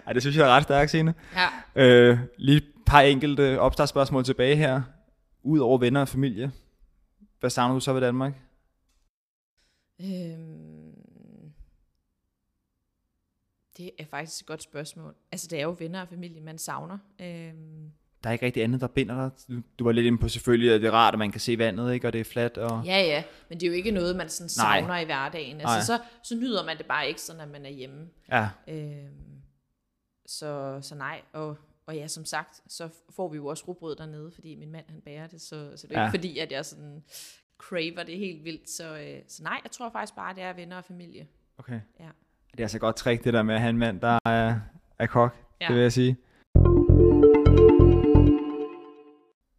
Ej, 0.07 0.13
det 0.13 0.23
synes 0.23 0.37
jeg 0.37 0.47
er 0.47 0.51
ret 0.51 0.63
stærkt, 0.63 0.91
Signe. 0.91 1.15
ja. 1.35 1.49
Øh, 1.75 2.19
lige 2.39 2.57
et 2.57 2.65
par 2.87 3.01
enkelte 3.01 3.61
opstartsspørgsmål 3.61 4.25
tilbage 4.25 4.57
her. 4.57 4.83
Udover 5.43 5.79
venner 5.79 6.01
og 6.01 6.09
familie, 6.09 6.53
hvad 7.41 7.51
savner 7.51 7.75
du 7.75 7.81
så 7.81 7.93
ved 7.93 8.01
Danmark? 8.01 8.33
Øhm, 10.01 10.52
det 13.77 13.91
er 13.99 14.05
faktisk 14.05 14.43
et 14.43 14.47
godt 14.47 14.63
spørgsmål. 14.63 15.15
Altså, 15.33 15.47
det 15.51 15.59
er 15.59 15.63
jo 15.63 15.77
venner 15.79 16.01
og 16.03 16.09
familie, 16.09 16.41
man 16.41 16.59
savner. 16.59 16.99
Øhm, 17.21 17.93
Der 18.23 18.29
er 18.29 18.33
ikke 18.33 18.47
rigtig 18.47 18.63
andet, 18.63 18.81
der 18.81 18.87
binder 18.87 19.15
dig. 19.49 19.61
Du, 19.79 19.85
var 19.85 19.93
lidt 19.93 20.07
inde 20.07 20.19
på 20.19 20.29
selvfølgelig, 20.29 20.73
at 20.73 20.81
det 20.81 20.87
er 20.87 20.93
rart, 20.93 21.15
at 21.15 21.19
man 21.19 21.31
kan 21.33 21.41
se 21.41 21.59
vandet, 21.59 21.95
ikke? 21.95 22.07
og 22.07 22.13
det 22.13 22.21
er 22.21 22.25
fladt. 22.25 22.59
Og... 22.59 22.85
ja, 22.85 23.01
ja, 23.01 23.25
men 23.49 23.61
det 23.61 23.67
er 23.67 23.71
jo 23.71 23.75
ikke 23.77 23.91
noget, 23.91 24.17
man 24.17 24.29
sådan 24.29 24.51
Nej. 24.59 24.81
savner 24.81 24.99
i 24.99 25.05
hverdagen. 25.05 25.57
Nej. 25.57 25.75
Altså, 25.75 25.87
så, 25.87 26.03
så 26.23 26.35
nyder 26.37 26.65
man 26.65 26.79
det 26.79 26.87
bare 26.87 27.09
ikke, 27.09 27.21
når 27.39 27.47
man 27.47 27.67
er 27.67 27.71
hjemme. 27.71 28.09
Ja, 28.29 28.49
Øhm, 28.69 29.43
så, 30.27 30.79
så 30.83 30.95
nej, 30.95 31.23
og, 31.33 31.57
og 31.87 31.97
ja, 31.97 32.07
som 32.09 32.25
sagt, 32.25 32.61
så 32.69 32.89
får 33.17 33.29
vi 33.29 33.37
jo 33.37 33.47
også 33.47 33.65
rugbrød 33.69 33.97
dernede, 33.97 34.31
fordi 34.31 34.55
min 34.55 34.73
mand, 34.73 34.85
han 34.89 35.01
bærer 35.01 35.27
det, 35.27 35.41
så, 35.41 35.73
så 35.77 35.87
det 35.87 35.97
er 35.97 36.01
ja. 36.01 36.07
ikke 36.07 36.19
fordi, 36.19 36.39
at 36.39 36.53
jeg 36.53 36.65
sådan 36.67 37.03
craver 37.59 38.03
det 38.03 38.19
helt 38.19 38.45
vildt. 38.45 38.71
Så, 38.71 38.97
øh, 38.99 39.21
så 39.29 39.43
nej, 39.43 39.61
jeg 39.65 39.71
tror 39.71 39.91
faktisk 39.91 40.17
bare, 40.17 40.35
det 40.35 40.43
er 40.43 40.53
venner 40.53 40.77
og 40.77 40.85
familie. 40.85 41.27
okay. 41.59 41.81
Ja. 42.01 42.09
Det 42.53 42.61
er 42.61 42.65
altså 42.65 42.79
godt 42.79 42.97
trick, 42.97 43.25
det 43.25 43.35
der 43.35 43.43
med 43.43 43.55
at 43.55 43.61
have 43.61 43.71
en 43.71 43.79
mand, 43.79 44.01
der 44.01 44.19
er, 44.25 44.55
er 44.99 45.07
kok. 45.07 45.37
Ja. 45.61 45.67
Det 45.67 45.75
vil 45.75 45.83
jeg 45.83 45.93
sige. 45.93 46.17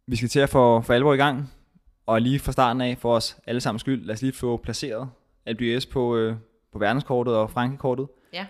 Vi 0.06 0.16
skal 0.16 0.28
til 0.28 0.40
at 0.40 0.48
få 0.48 0.80
for 0.80 0.94
alvor 0.94 1.14
i 1.14 1.16
gang. 1.16 1.50
Og 2.06 2.20
lige 2.20 2.38
fra 2.38 2.52
starten 2.52 2.80
af, 2.80 2.98
for 2.98 3.14
os 3.14 3.36
alle 3.46 3.60
sammen 3.60 3.78
skyld, 3.78 4.04
lad 4.04 4.14
os 4.14 4.22
lige 4.22 4.32
få 4.32 4.56
placeret 4.56 5.08
LBS 5.46 5.86
på, 5.86 6.16
øh, 6.16 6.36
på 6.72 6.78
verdenskortet 6.78 7.36
og 7.36 7.50
Frankrig-kortet. 7.50 8.06
Ja. 8.32 8.46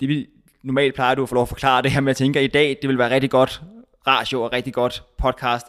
Det 0.00 0.08
vil, 0.08 0.26
normalt 0.62 0.94
plejer 0.94 1.14
du 1.14 1.22
at 1.22 1.28
få 1.28 1.34
lov 1.34 1.42
at 1.42 1.48
forklare 1.48 1.82
det 1.82 1.90
her, 1.90 2.00
men 2.00 2.08
jeg 2.08 2.16
tænker, 2.16 2.40
at 2.40 2.44
i 2.44 2.48
dag, 2.48 2.78
det 2.82 2.88
vil 2.88 2.98
være 2.98 3.10
rigtig 3.10 3.30
godt 3.30 3.62
radio 4.06 4.42
og 4.42 4.52
rigtig 4.52 4.74
godt 4.74 5.02
podcast, 5.18 5.66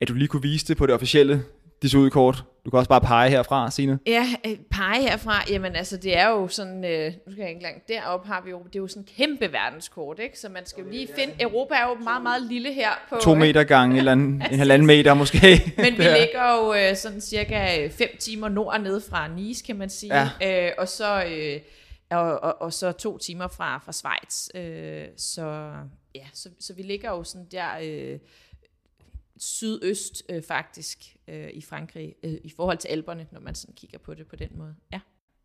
at 0.00 0.08
du 0.08 0.14
lige 0.14 0.28
kunne 0.28 0.42
vise 0.42 0.66
det 0.66 0.76
på 0.76 0.86
det 0.86 0.94
officielle 0.94 1.42
Disud-kort. 1.82 2.44
Du 2.64 2.70
kan 2.70 2.78
også 2.78 2.88
bare 2.88 3.00
pege 3.00 3.30
herfra, 3.30 3.70
Signe. 3.70 3.98
Ja, 4.06 4.26
øh, 4.46 4.56
pege 4.70 5.02
herfra, 5.02 5.44
jamen 5.50 5.76
altså, 5.76 5.96
det 5.96 6.18
er 6.18 6.28
jo 6.28 6.48
sådan, 6.48 6.84
øh, 6.84 7.12
nu 7.26 7.32
skal 7.32 7.42
jeg 7.42 7.50
ikke 7.50 7.62
langt, 7.62 7.88
deroppe 7.88 8.28
har 8.28 8.42
vi 8.44 8.50
jo, 8.50 8.58
det 8.58 8.76
er 8.76 8.80
jo 8.80 8.88
sådan 8.88 9.02
en 9.02 9.08
kæmpe 9.16 9.52
verdenskort, 9.52 10.18
ikke? 10.18 10.38
Så 10.38 10.48
man 10.48 10.66
skal 10.66 10.84
jo 10.84 10.90
lige 10.90 11.08
finde, 11.18 11.34
Europa 11.40 11.74
er 11.74 11.88
jo 11.88 11.94
meget, 11.94 12.22
meget 12.22 12.42
lille 12.42 12.72
her 12.72 12.90
på... 13.08 13.16
To 13.22 13.34
meter 13.34 13.64
gange, 13.64 13.98
eller 13.98 14.12
en, 14.12 14.42
en 14.52 14.58
halvanden 14.58 14.86
meter 14.86 15.14
måske. 15.14 15.38
Men 15.76 15.98
vi 15.98 16.02
ligger 16.02 16.56
jo 16.56 16.74
øh, 16.74 16.96
sådan 16.96 17.20
cirka 17.20 17.88
5 17.88 18.08
timer 18.18 18.48
nord 18.48 18.80
nede 18.80 19.02
fra 19.10 19.28
Nice, 19.28 19.64
kan 19.66 19.76
man 19.76 19.90
sige. 19.90 20.14
Ja. 20.40 20.66
Øh, 20.66 20.72
og, 20.78 20.88
så, 20.88 21.24
øh, 21.24 21.60
og, 22.10 22.42
og, 22.42 22.62
og 22.62 22.72
så 22.72 22.92
to 22.92 23.18
timer 23.18 23.48
fra, 23.48 23.78
fra 23.84 23.92
Schweiz. 23.92 24.48
Øh, 24.54 25.08
så, 25.16 25.72
ja, 26.14 26.26
så, 26.34 26.48
så 26.60 26.74
vi 26.74 26.82
ligger 26.82 27.10
jo 27.10 27.24
sådan 27.24 27.46
der 27.52 27.68
øh, 27.82 28.18
sydøst 29.40 30.22
øh, 30.28 30.42
faktisk 30.42 31.16
øh, 31.28 31.48
i 31.52 31.60
Frankrig, 31.60 32.14
øh, 32.22 32.34
i 32.44 32.52
forhold 32.56 32.78
til 32.78 32.88
Alperne, 32.88 33.26
når 33.32 33.40
man 33.40 33.54
sådan 33.54 33.74
kigger 33.74 33.98
på 33.98 34.14
det 34.14 34.26
på 34.26 34.36
den 34.36 34.48
måde. 34.54 34.74
Ja. 34.92 35.00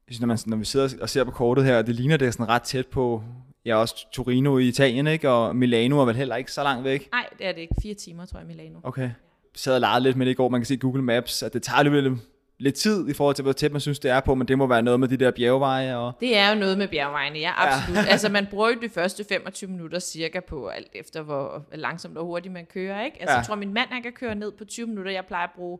Jeg 0.07 0.13
synes, 0.13 0.21
når, 0.21 0.27
man, 0.27 0.37
når 0.45 0.57
vi 0.57 0.65
sidder 0.65 0.89
og 1.01 1.09
ser 1.09 1.23
på 1.23 1.31
kortet 1.31 1.65
her, 1.65 1.81
det 1.81 1.95
ligner 1.95 2.17
det 2.17 2.33
sådan 2.33 2.49
ret 2.49 2.61
tæt 2.61 2.87
på, 2.87 3.23
ja 3.65 3.75
også 3.75 4.07
Torino 4.11 4.57
i 4.57 4.67
Italien, 4.67 5.07
ikke? 5.07 5.29
Og 5.29 5.55
Milano 5.55 5.99
er 5.99 6.05
vel 6.05 6.15
heller 6.15 6.35
ikke 6.35 6.51
så 6.51 6.63
langt 6.63 6.83
væk. 6.83 7.09
Nej, 7.11 7.29
det 7.37 7.47
er 7.47 7.51
det 7.51 7.61
ikke. 7.61 7.75
Fire 7.81 7.93
timer, 7.93 8.25
tror 8.25 8.39
jeg, 8.39 8.47
Milano. 8.47 8.79
Okay. 8.83 9.01
Jeg 9.01 9.13
sad 9.55 9.73
og 9.73 9.81
legede 9.81 10.03
lidt 10.03 10.17
med 10.17 10.25
det 10.25 10.31
i 10.31 10.35
går, 10.35 10.49
man 10.49 10.61
kan 10.61 10.65
se 10.65 10.77
Google 10.77 11.01
Maps, 11.01 11.43
at 11.43 11.53
det 11.53 11.63
tager 11.63 11.77
alligevel 11.77 12.17
lidt 12.57 12.75
tid 12.75 13.09
i 13.09 13.13
forhold 13.13 13.35
til, 13.35 13.43
hvor 13.43 13.51
tæt 13.51 13.71
man 13.71 13.81
synes, 13.81 13.99
det 13.99 14.11
er 14.11 14.19
på, 14.19 14.35
men 14.35 14.47
det 14.47 14.57
må 14.57 14.67
være 14.67 14.81
noget 14.81 14.99
med 14.99 15.07
de 15.07 15.17
der 15.17 15.31
bjergveje. 15.31 15.97
Og... 15.97 16.13
Det 16.19 16.37
er 16.37 16.49
jo 16.49 16.55
noget 16.59 16.77
med 16.77 16.87
bjergvejene, 16.87 17.39
ja, 17.39 17.51
absolut. 17.57 17.97
Ja. 17.97 18.05
altså, 18.13 18.29
man 18.29 18.47
bruger 18.51 18.69
jo 18.69 18.75
de 18.81 18.89
første 18.89 19.23
25 19.29 19.69
minutter 19.69 19.99
cirka 19.99 20.39
på 20.39 20.67
alt 20.67 20.87
efter, 20.93 21.21
hvor 21.21 21.63
langsomt 21.73 22.17
og 22.17 22.25
hurtigt 22.25 22.53
man 22.53 22.65
kører, 22.65 23.05
ikke? 23.05 23.17
Altså, 23.19 23.33
Ja. 23.33 23.37
jeg 23.37 23.45
tror, 23.45 23.55
min 23.55 23.73
mand, 23.73 23.89
han 23.91 24.03
kan 24.03 24.11
køre 24.11 24.35
ned 24.35 24.51
på 24.51 24.65
20 24.65 24.87
minutter. 24.87 25.11
Jeg 25.11 25.25
plejer 25.25 25.43
at 25.43 25.53
bruge 25.55 25.79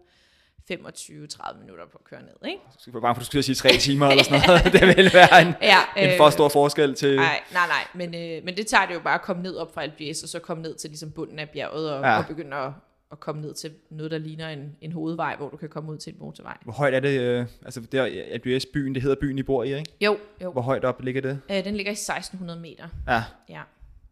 25-30 0.72 1.60
minutter 1.60 1.86
på 1.91 1.98
at 1.98 2.10
køre 2.10 2.22
ned, 2.22 2.50
ikke? 2.51 2.62
Jeg 2.86 2.94
var 2.94 3.00
bange 3.00 3.15
for, 3.15 3.20
at 3.20 3.22
du 3.22 3.25
skulle 3.25 3.44
sige 3.44 3.55
tre 3.55 3.70
timer 3.70 4.08
eller 4.08 4.24
sådan 4.24 4.41
noget. 4.48 4.63
det 4.82 4.98
ville 4.98 5.12
være 5.13 5.41
en, 5.41 5.53
Ja, 5.62 5.79
en 5.98 6.17
for 6.17 6.29
stor 6.29 6.50
forskel 6.50 6.96
til... 6.96 7.15
Nej, 7.15 7.39
nej, 7.53 7.67
nej, 7.67 7.88
men, 7.94 8.15
øh, 8.15 8.46
men 8.46 8.58
det 8.58 8.67
tager 8.67 8.86
det 8.86 8.94
jo 8.94 9.00
bare 9.00 9.13
at 9.15 9.22
komme 9.22 9.44
ned 9.44 9.55
op 9.55 9.74
fra 9.74 9.82
Albies, 9.84 10.24
og 10.24 10.29
så 10.29 10.39
komme 10.39 10.63
ned 10.63 10.75
til 10.75 10.89
ligesom 10.89 11.12
bunden 11.12 11.39
af 11.39 11.50
bjerget, 11.50 11.91
og, 11.91 12.03
ja. 12.03 12.17
og 12.17 12.25
begynde 12.27 12.58
at, 12.58 12.72
at 13.12 13.19
komme 13.19 13.41
ned 13.41 13.53
til 13.53 13.71
noget, 13.89 14.12
der 14.12 14.17
ligner 14.17 14.50
en, 14.50 14.75
en 14.81 14.91
hovedvej, 14.91 15.35
hvor 15.35 15.50
du 15.50 15.57
kan 15.57 15.69
komme 15.69 15.91
ud 15.91 15.97
til 15.97 16.13
en 16.13 16.19
motorvej. 16.19 16.57
Hvor 16.63 16.74
højt 16.74 16.93
er 16.93 17.00
det, 17.00 17.19
øh, 17.19 17.45
altså 17.65 17.81
der 17.81 18.25
AWS 18.45 18.65
byen, 18.65 18.95
det 18.95 19.01
hedder 19.03 19.15
byen, 19.21 19.38
I 19.38 19.43
bor 19.43 19.63
i, 19.63 19.75
ikke? 19.77 19.91
Jo, 20.01 20.17
jo. 20.43 20.51
Hvor 20.51 20.62
højt 20.62 20.85
op 20.85 21.01
ligger 21.01 21.21
det? 21.21 21.39
Øh, 21.51 21.63
den 21.65 21.75
ligger 21.75 21.91
i 21.91 21.93
1600 21.93 22.59
meter. 22.59 22.88
Ja. 23.07 23.24
Ja. 23.50 23.62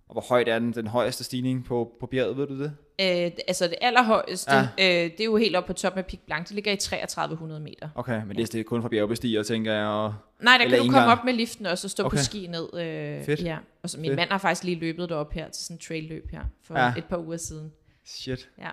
Og 0.08 0.14
hvor 0.14 0.26
højt 0.30 0.48
er 0.48 0.60
den, 0.60 0.72
den 0.74 0.88
højeste 0.88 1.24
stigning 1.24 1.66
på, 1.66 1.92
på 2.00 2.06
bjerget, 2.06 2.38
ved 2.38 2.48
du 2.48 2.60
det? 2.64 2.72
Øh, 3.02 3.32
altså 3.48 3.68
det 3.68 3.76
allerhøjeste, 3.82 4.52
Ja. 4.56 4.62
øh, 4.62 5.12
det 5.12 5.20
er 5.20 5.26
jo 5.26 5.36
helt 5.38 5.56
op 5.56 5.66
på 5.66 5.74
toppen 5.74 6.00
af 6.00 6.06
Pic 6.06 6.20
Blanc. 6.26 6.46
Det 6.48 6.56
ligger 6.56 6.72
i 6.72 6.76
3300 6.76 7.62
meter. 7.62 7.90
Okay, 7.96 8.22
men 8.28 8.38
det, 8.38 8.54
det 8.54 8.60
er 8.60 8.64
kun 8.64 8.82
for 8.82 8.90
bjergbestiger, 8.90 9.44
tænker 9.44 9.74
jeg. 9.74 9.86
Og... 9.86 10.14
Nej, 10.42 10.58
der 10.58 10.70
kan 10.70 10.80
du 10.80 10.92
komme 10.92 11.12
op 11.12 11.26
med 11.26 11.34
liften 11.34 11.66
også 11.66 11.88
og 11.88 11.92
stå 11.92 12.04
Okay. 12.04 12.18
på 12.18 12.24
ski 12.24 12.48
ned. 12.48 12.68
Øh, 12.74 13.24
Fedt. 13.26 13.44
Ja. 13.44 13.58
Og 13.84 13.90
så 13.90 14.00
min 14.00 14.10
Fedt. 14.10 14.16
mand 14.18 14.30
har 14.30 14.38
faktisk 14.38 14.64
lige 14.64 14.80
løbet 14.80 15.10
derop 15.10 15.34
her 15.34 15.50
til 15.50 15.64
sådan 15.66 15.76
en 15.76 15.80
trail-løb 15.82 16.30
her 16.32 16.42
for 16.64 16.80
ja. 16.80 16.94
et 16.98 17.06
par 17.06 17.18
uger 17.18 17.38
siden. 17.38 17.72
Shit. 18.06 18.50
Ja. 18.58 18.70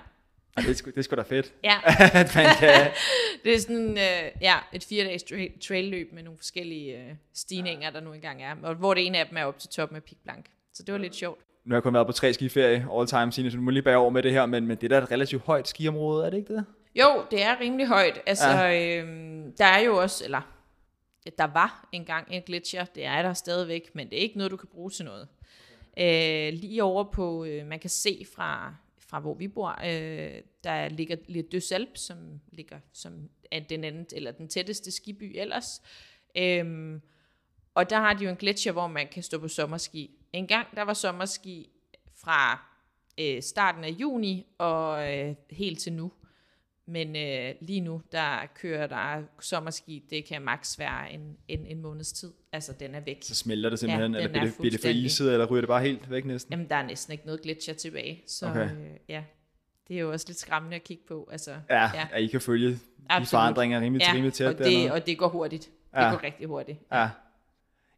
Ej, 0.57 0.63
det, 0.63 0.71
er 0.71 0.75
sgu, 0.75 0.91
det 0.91 0.99
er 0.99 1.03
sgu 1.03 1.17
da 1.17 1.23
fedt. 1.23 1.53
Ja, 1.65 1.79
at 2.21 2.35
man 2.37 2.47
kan... 2.59 2.91
det 3.45 3.55
er 3.55 3.59
sådan 3.59 3.91
øh, 3.91 4.33
ja, 4.41 4.57
et 4.73 4.85
fire-dages 4.85 5.23
tra- 5.23 5.59
trail-løb 5.69 6.13
med 6.13 6.23
nogle 6.23 6.39
forskellige 6.39 6.99
øh, 6.99 7.15
stigninger, 7.35 7.91
der 7.91 8.01
nu 8.01 8.13
engang 8.13 8.43
er. 8.43 8.55
Og 8.63 8.75
hvor 8.75 8.95
det 8.95 9.07
ene 9.07 9.19
af 9.19 9.27
dem 9.27 9.37
er 9.39 9.45
op 9.45 9.59
til 9.59 9.69
toppen 9.69 9.97
af 9.97 10.03
Pic 10.03 10.19
Blanc. 10.23 10.47
Så 10.75 10.83
det 10.83 10.93
var 10.93 10.99
lidt 10.99 11.15
sjovt. 11.15 11.41
Nu 11.65 11.73
har 11.73 11.77
jeg 11.77 11.83
kun 11.83 11.95
været 11.95 12.07
på 12.07 12.13
tre 12.13 12.33
skiferie 12.33 12.87
all 12.93 13.07
time, 13.07 13.33
Signe, 13.33 13.51
så 13.51 13.57
du 13.57 13.63
må 13.63 13.71
lige 13.71 13.83
bære 13.83 13.97
over 13.97 14.11
med 14.11 14.23
det 14.23 14.33
her, 14.33 14.47
men, 14.47 14.67
men 14.67 14.77
det 14.77 14.93
er 14.93 14.99
da 14.99 15.05
et 15.05 15.11
relativt 15.11 15.43
højt 15.43 15.69
skiområde, 15.69 16.27
er 16.27 16.31
det 16.31 16.37
ikke 16.37 16.55
det? 16.55 16.65
Jo, 16.95 17.25
det 17.31 17.43
er 17.43 17.61
rimelig 17.61 17.87
højt. 17.87 18.21
Altså, 18.27 18.49
ja. 18.49 18.99
øhm, 18.99 19.53
der 19.59 19.65
er 19.65 19.79
jo 19.79 19.97
også, 19.97 20.25
eller 20.25 20.41
der 21.39 21.45
var 21.45 21.89
engang 21.93 22.27
en 22.31 22.43
gletsjer, 22.43 22.85
det 22.85 23.05
er 23.05 23.23
der 23.23 23.33
stadigvæk, 23.33 23.91
men 23.95 24.11
det 24.11 24.19
er 24.19 24.23
ikke 24.23 24.39
noget, 24.39 24.51
du 24.51 24.57
kan 24.57 24.69
bruge 24.73 24.91
til 24.91 25.05
noget. 25.05 25.29
Øh, 25.99 26.61
lige 26.61 26.83
over 26.83 27.05
på, 27.05 27.45
øh, 27.45 27.67
man 27.67 27.79
kan 27.79 27.91
se 27.91 28.27
fra, 28.35 28.75
fra 29.11 29.21
hvor 29.21 29.35
vi 29.35 29.49
bor, 29.49 29.79
øh, 29.85 30.43
der 30.65 30.89
ligger 30.89 31.17
lidt 31.29 31.53
Døsalp, 31.53 31.97
som 31.97 32.41
ligger 32.53 32.81
som 32.93 33.29
er 33.51 33.61
den 33.61 33.85
anden, 33.85 34.07
eller 34.13 34.33
den 34.33 34.49
tætteste 34.49 34.91
skiby 34.91 35.33
ellers. 35.35 35.83
Øhm, 36.37 37.01
og 37.75 37.91
der 37.91 37.97
har 37.97 38.15
de 38.15 38.25
jo 38.25 38.31
en 38.31 38.37
gletsjer, 38.37 38.73
hvor 38.73 38.87
man 38.87 39.09
kan 39.09 39.23
stå 39.23 39.39
på 39.39 39.49
sommerski. 39.49 40.11
En 40.33 40.47
gang, 40.47 40.77
der 40.77 40.83
var 40.83 40.95
sommerski 40.95 41.71
fra 42.15 42.65
øh, 43.21 43.43
starten 43.43 43.85
af 43.85 43.91
juni 43.91 44.47
og 44.59 45.19
øh, 45.19 45.35
helt 45.51 45.79
til 45.79 45.93
nu. 45.93 46.13
Men 46.91 47.17
øh, 47.17 47.55
lige 47.61 47.81
nu, 47.81 48.03
der 48.13 48.47
kører 48.55 48.87
der 48.87 49.23
sommerski, 49.41 50.05
det 50.11 50.25
kan 50.25 50.43
maks 50.43 50.79
være 50.79 51.13
en, 51.13 51.37
en, 51.49 51.67
en 51.67 51.83
måneds 51.83 52.13
tid. 52.13 52.33
Altså, 52.53 52.73
den 52.81 52.95
er 52.95 53.01
væk. 53.01 53.19
Så 53.23 53.35
smelter 53.35 53.71
det 53.71 53.79
simpelthen, 53.79 54.13
Ja, 54.15 54.19
ja, 54.19 54.25
eller 54.25 54.29
er 54.29 54.43
bliver 54.43 54.45
det, 54.53 54.61
bliver 54.61 54.71
det 54.71 54.81
for 54.81 54.89
iset, 54.89 55.33
eller 55.33 55.47
ryger 55.47 55.61
det 55.61 55.69
bare 55.69 55.83
helt 55.83 56.11
væk 56.11 56.25
næsten? 56.25 56.53
Jamen, 56.53 56.69
der 56.69 56.77
er 56.77 56.87
næsten 56.87 57.13
ikke 57.13 57.27
noget 57.27 57.43
gletsjer 57.43 57.75
tilbage. 57.75 58.23
Så 58.27 58.47
Okay. 58.49 58.65
øh, 58.65 58.71
ja, 59.09 59.23
det 59.89 59.97
er 59.97 60.01
jo 60.01 60.13
også 60.13 60.25
lidt 60.29 60.39
skræmmende 60.39 60.77
at 60.77 60.85
kigge 60.85 61.03
på. 61.09 61.29
Altså, 61.33 61.51
Ja, 61.71 61.83
ja. 61.83 62.07
ja. 62.13 62.17
I 62.17 62.27
kan 62.27 62.41
følge 62.41 62.71
de 62.71 62.79
Absolut. 63.09 63.29
forandringer 63.29 63.81
rimelig, 63.81 64.07
ja, 64.07 64.13
rimelig 64.15 64.33
tæt 64.33 64.47
og, 64.47 64.59
det, 64.59 64.67
dernede. 64.67 64.93
og 64.93 65.07
det 65.07 65.19
går 65.19 65.29
hurtigt. 65.29 65.71
Ja. 65.97 66.05
Det 66.05 66.11
går 66.19 66.25
rigtig 66.25 66.47
hurtigt. 66.47 66.79
Ja. 66.93 67.09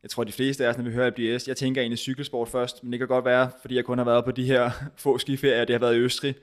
Jeg 0.03 0.11
tror, 0.11 0.25
de 0.25 0.33
fleste 0.33 0.65
af 0.67 0.71
os, 0.71 0.77
når 0.77 0.85
vi 0.85 0.91
hører 0.93 1.07
ABS, 1.07 1.49
jeg 1.49 1.57
tænker 1.57 1.81
egentlig 1.81 1.99
cykelsport 1.99 2.49
først, 2.49 2.85
men 2.85 2.93
det 2.93 2.99
kan 2.99 3.09
godt 3.09 3.25
være, 3.25 3.51
fordi 3.61 3.75
jeg 3.77 3.85
kun 3.85 3.99
har 3.99 4.05
været 4.05 4.25
på 4.25 4.31
de 4.31 4.45
her 4.45 4.71
få 4.97 5.19
skiferier, 5.19 5.65
det 5.65 5.75
har 5.75 5.81
været 5.81 5.95
i 5.95 5.99
Østrig. 5.99 6.35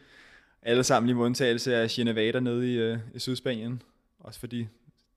Alle 0.62 0.84
sammen 0.84 1.08
lige 1.08 1.16
med 1.16 1.26
undtagelse 1.26 1.76
af 1.76 1.90
Genevada 1.90 2.40
nede 2.40 2.74
i, 2.74 2.78
øh, 2.78 3.00
i 3.14 3.20
Sydspanien. 3.20 3.82
Også 4.20 4.40
fordi 4.40 4.68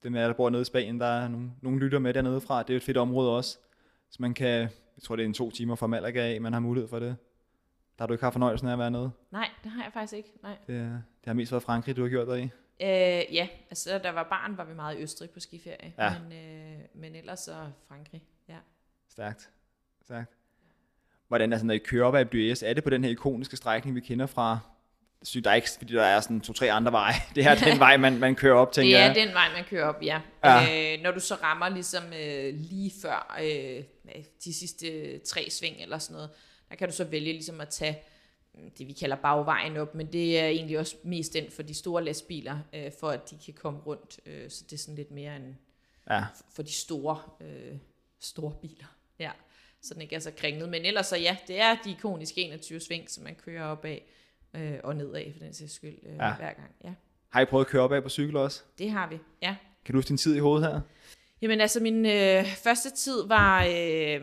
dem 0.03 0.15
af 0.15 0.29
der 0.29 0.35
bor 0.35 0.51
nede 0.51 0.63
i 0.63 0.65
Spanien, 0.65 1.01
der 1.01 1.07
er 1.07 1.29
nogle, 1.29 1.51
nogle 1.61 1.79
lytter 1.81 1.99
med 1.99 2.15
dernede 2.15 2.41
fra. 2.41 2.63
Det 2.63 2.73
er 2.73 2.77
et 2.77 2.83
fedt 2.83 2.97
område 2.97 3.37
også. 3.37 3.59
Så 4.11 4.17
man 4.21 4.35
kan, 4.35 4.49
jeg 4.49 5.03
tror 5.03 5.17
det 5.17 5.23
er 5.23 5.27
en 5.27 5.35
to 5.35 5.51
timer 5.51 5.75
fra 5.75 5.87
Malaga 5.87 6.35
af, 6.35 6.41
man 6.41 6.53
har 6.53 6.61
mulighed 6.61 6.89
for 6.89 6.99
det. 6.99 7.17
Der 7.99 8.03
har 8.03 8.07
du 8.07 8.15
ikke 8.15 8.25
haft 8.25 8.33
fornøjelsen 8.33 8.69
af 8.69 8.73
at 8.73 8.79
være 8.79 8.91
nede. 8.91 9.11
Nej, 9.31 9.51
det 9.65 9.73
har 9.73 9.83
jeg 9.83 9.93
faktisk 9.93 10.13
ikke. 10.17 10.31
Nej. 10.43 10.57
Det, 10.67 10.77
det 11.21 11.27
har 11.27 11.33
mest 11.33 11.53
været 11.53 11.63
Frankrig, 11.63 11.97
du 11.97 12.03
har 12.03 12.09
gjort 12.09 12.29
der 12.29 12.35
i. 12.35 12.43
Øh, 12.43 13.35
ja, 13.35 13.49
altså 13.71 13.99
da 13.99 14.11
var 14.11 14.23
barn, 14.23 14.57
var 14.57 14.65
vi 14.65 14.75
meget 14.75 14.99
i 14.99 15.03
Østrig 15.03 15.31
på 15.31 15.41
skiferie. 15.41 15.93
Ja. 15.99 16.15
Men, 16.19 16.33
øh, 16.33 16.79
men 16.95 17.15
ellers 17.15 17.41
så 17.41 17.55
Frankrig. 17.89 18.25
Ja. 18.49 18.57
Stærkt. 19.09 19.51
Stærkt. 20.05 20.31
Hvordan 21.29 21.53
er 21.53 21.57
sådan, 21.57 21.67
når 21.67 21.75
I 21.75 21.79
kører 21.79 22.07
op 22.07 22.15
ad 22.15 22.21
ABS, 22.21 22.63
er 22.63 22.73
det 22.73 22.85
på 22.85 22.91
den 22.91 23.05
her 23.05 23.11
ikoniske 23.11 23.57
strækning, 23.57 23.97
vi 23.97 24.01
kender 24.01 24.27
fra 24.27 24.59
synes, 25.23 25.45
der 25.45 25.51
er 25.51 25.55
ikke, 25.55 25.69
fordi 25.79 25.95
der 25.95 26.03
er 26.03 26.21
sådan 26.21 26.41
to-tre 26.41 26.73
andre 26.73 26.93
veje. 26.93 27.15
Det 27.35 27.45
her 27.45 27.51
er 27.51 27.65
den 27.71 27.79
vej, 27.79 27.97
man, 27.97 28.19
man 28.19 28.35
kører 28.35 28.55
op, 28.55 28.73
tænker 28.73 28.97
Det 28.99 29.03
er 29.03 29.07
jeg. 29.07 29.15
den 29.27 29.35
vej, 29.35 29.49
man 29.55 29.65
kører 29.65 29.85
op, 29.87 30.03
ja. 30.03 30.21
Ja. 30.45 30.59
ja. 30.61 30.95
Øh, 30.97 31.03
når 31.03 31.11
du 31.11 31.21
så 31.21 31.35
rammer 31.35 31.69
ligesom 31.69 32.05
øh, 32.13 32.55
lige 32.55 32.93
før 33.03 33.37
øh, 33.43 33.83
de 34.45 34.55
sidste 34.55 35.19
tre 35.19 35.51
sving 35.51 35.77
eller 35.83 35.99
sådan 35.99 36.15
noget, 36.15 36.31
der 36.71 36.77
kan 36.77 36.89
du 36.89 36.95
så 36.95 37.05
vælge 37.05 37.33
ligesom 37.33 37.61
at 37.61 37.69
tage 37.69 37.99
mm, 38.55 38.71
det, 38.79 38.89
vi 38.89 38.93
kalder 38.93 39.17
bagvejen 39.17 39.77
op, 39.77 39.95
men 39.95 40.13
det 40.13 40.39
er 40.41 40.47
egentlig 40.47 40.79
også 40.79 40.97
mest 41.05 41.33
den 41.33 41.45
for 41.51 41.63
de 41.63 41.75
store 41.75 42.05
lastbiler, 42.05 42.59
øh, 42.73 42.91
for 43.01 43.09
at 43.09 43.31
de 43.31 43.39
kan 43.45 43.55
komme 43.55 43.81
rundt. 43.81 44.21
Øh, 44.27 44.51
så 44.51 44.65
det 44.65 44.73
er 44.73 44.79
sådan 44.81 44.95
lidt 44.95 45.11
mere 45.11 45.37
en 45.37 45.59
Ja. 46.11 46.23
for 46.55 46.63
de 46.63 46.73
store, 46.73 47.19
øh, 47.41 47.77
store 48.21 48.53
biler. 48.63 48.97
Ja, 49.19 49.31
så 49.83 49.95
den 49.95 50.03
ikke 50.03 50.15
er 50.17 50.21
så 50.21 50.31
kringlet. 50.37 50.69
Men 50.69 50.85
ellers 50.85 51.07
så 51.07 51.17
ja, 51.17 51.37
det 51.49 51.61
er 51.61 51.77
de 51.85 51.91
ikoniske 51.91 52.41
21 52.41 52.81
sving, 52.81 53.11
som 53.11 53.25
man 53.25 53.35
kører 53.35 53.65
op 53.65 53.85
af 53.85 54.03
øh, 54.57 54.75
og 54.85 54.97
nedad 54.97 55.33
for 55.33 55.39
den 55.45 55.55
sags 55.55 55.75
skyld 55.75 55.99
øh, 56.07 56.17
Ja. 56.17 56.35
hver 56.35 56.53
gang. 56.53 56.71
Ja, 56.85 56.91
Har 57.31 57.41
I 57.41 57.45
prøvet 57.45 57.65
at 57.65 57.71
køre 57.71 57.83
op 57.83 57.93
af 57.93 58.03
på 58.03 58.09
cykel 58.09 58.37
også? 58.37 58.63
det 58.79 58.91
har 58.91 59.09
vi. 59.09 59.19
Ja. 59.43 59.57
Kan 59.85 59.93
du 59.93 59.99
huske 59.99 60.09
din 60.09 60.17
tid 60.17 60.35
i 60.37 60.39
hovedet 60.39 60.73
her? 60.73 60.81
Jamen 61.43 61.61
altså, 61.61 61.81
min 61.81 62.07
øh, 62.07 62.47
første 62.65 62.91
tid 62.91 63.27
var 63.29 63.65
øh, 63.71 64.21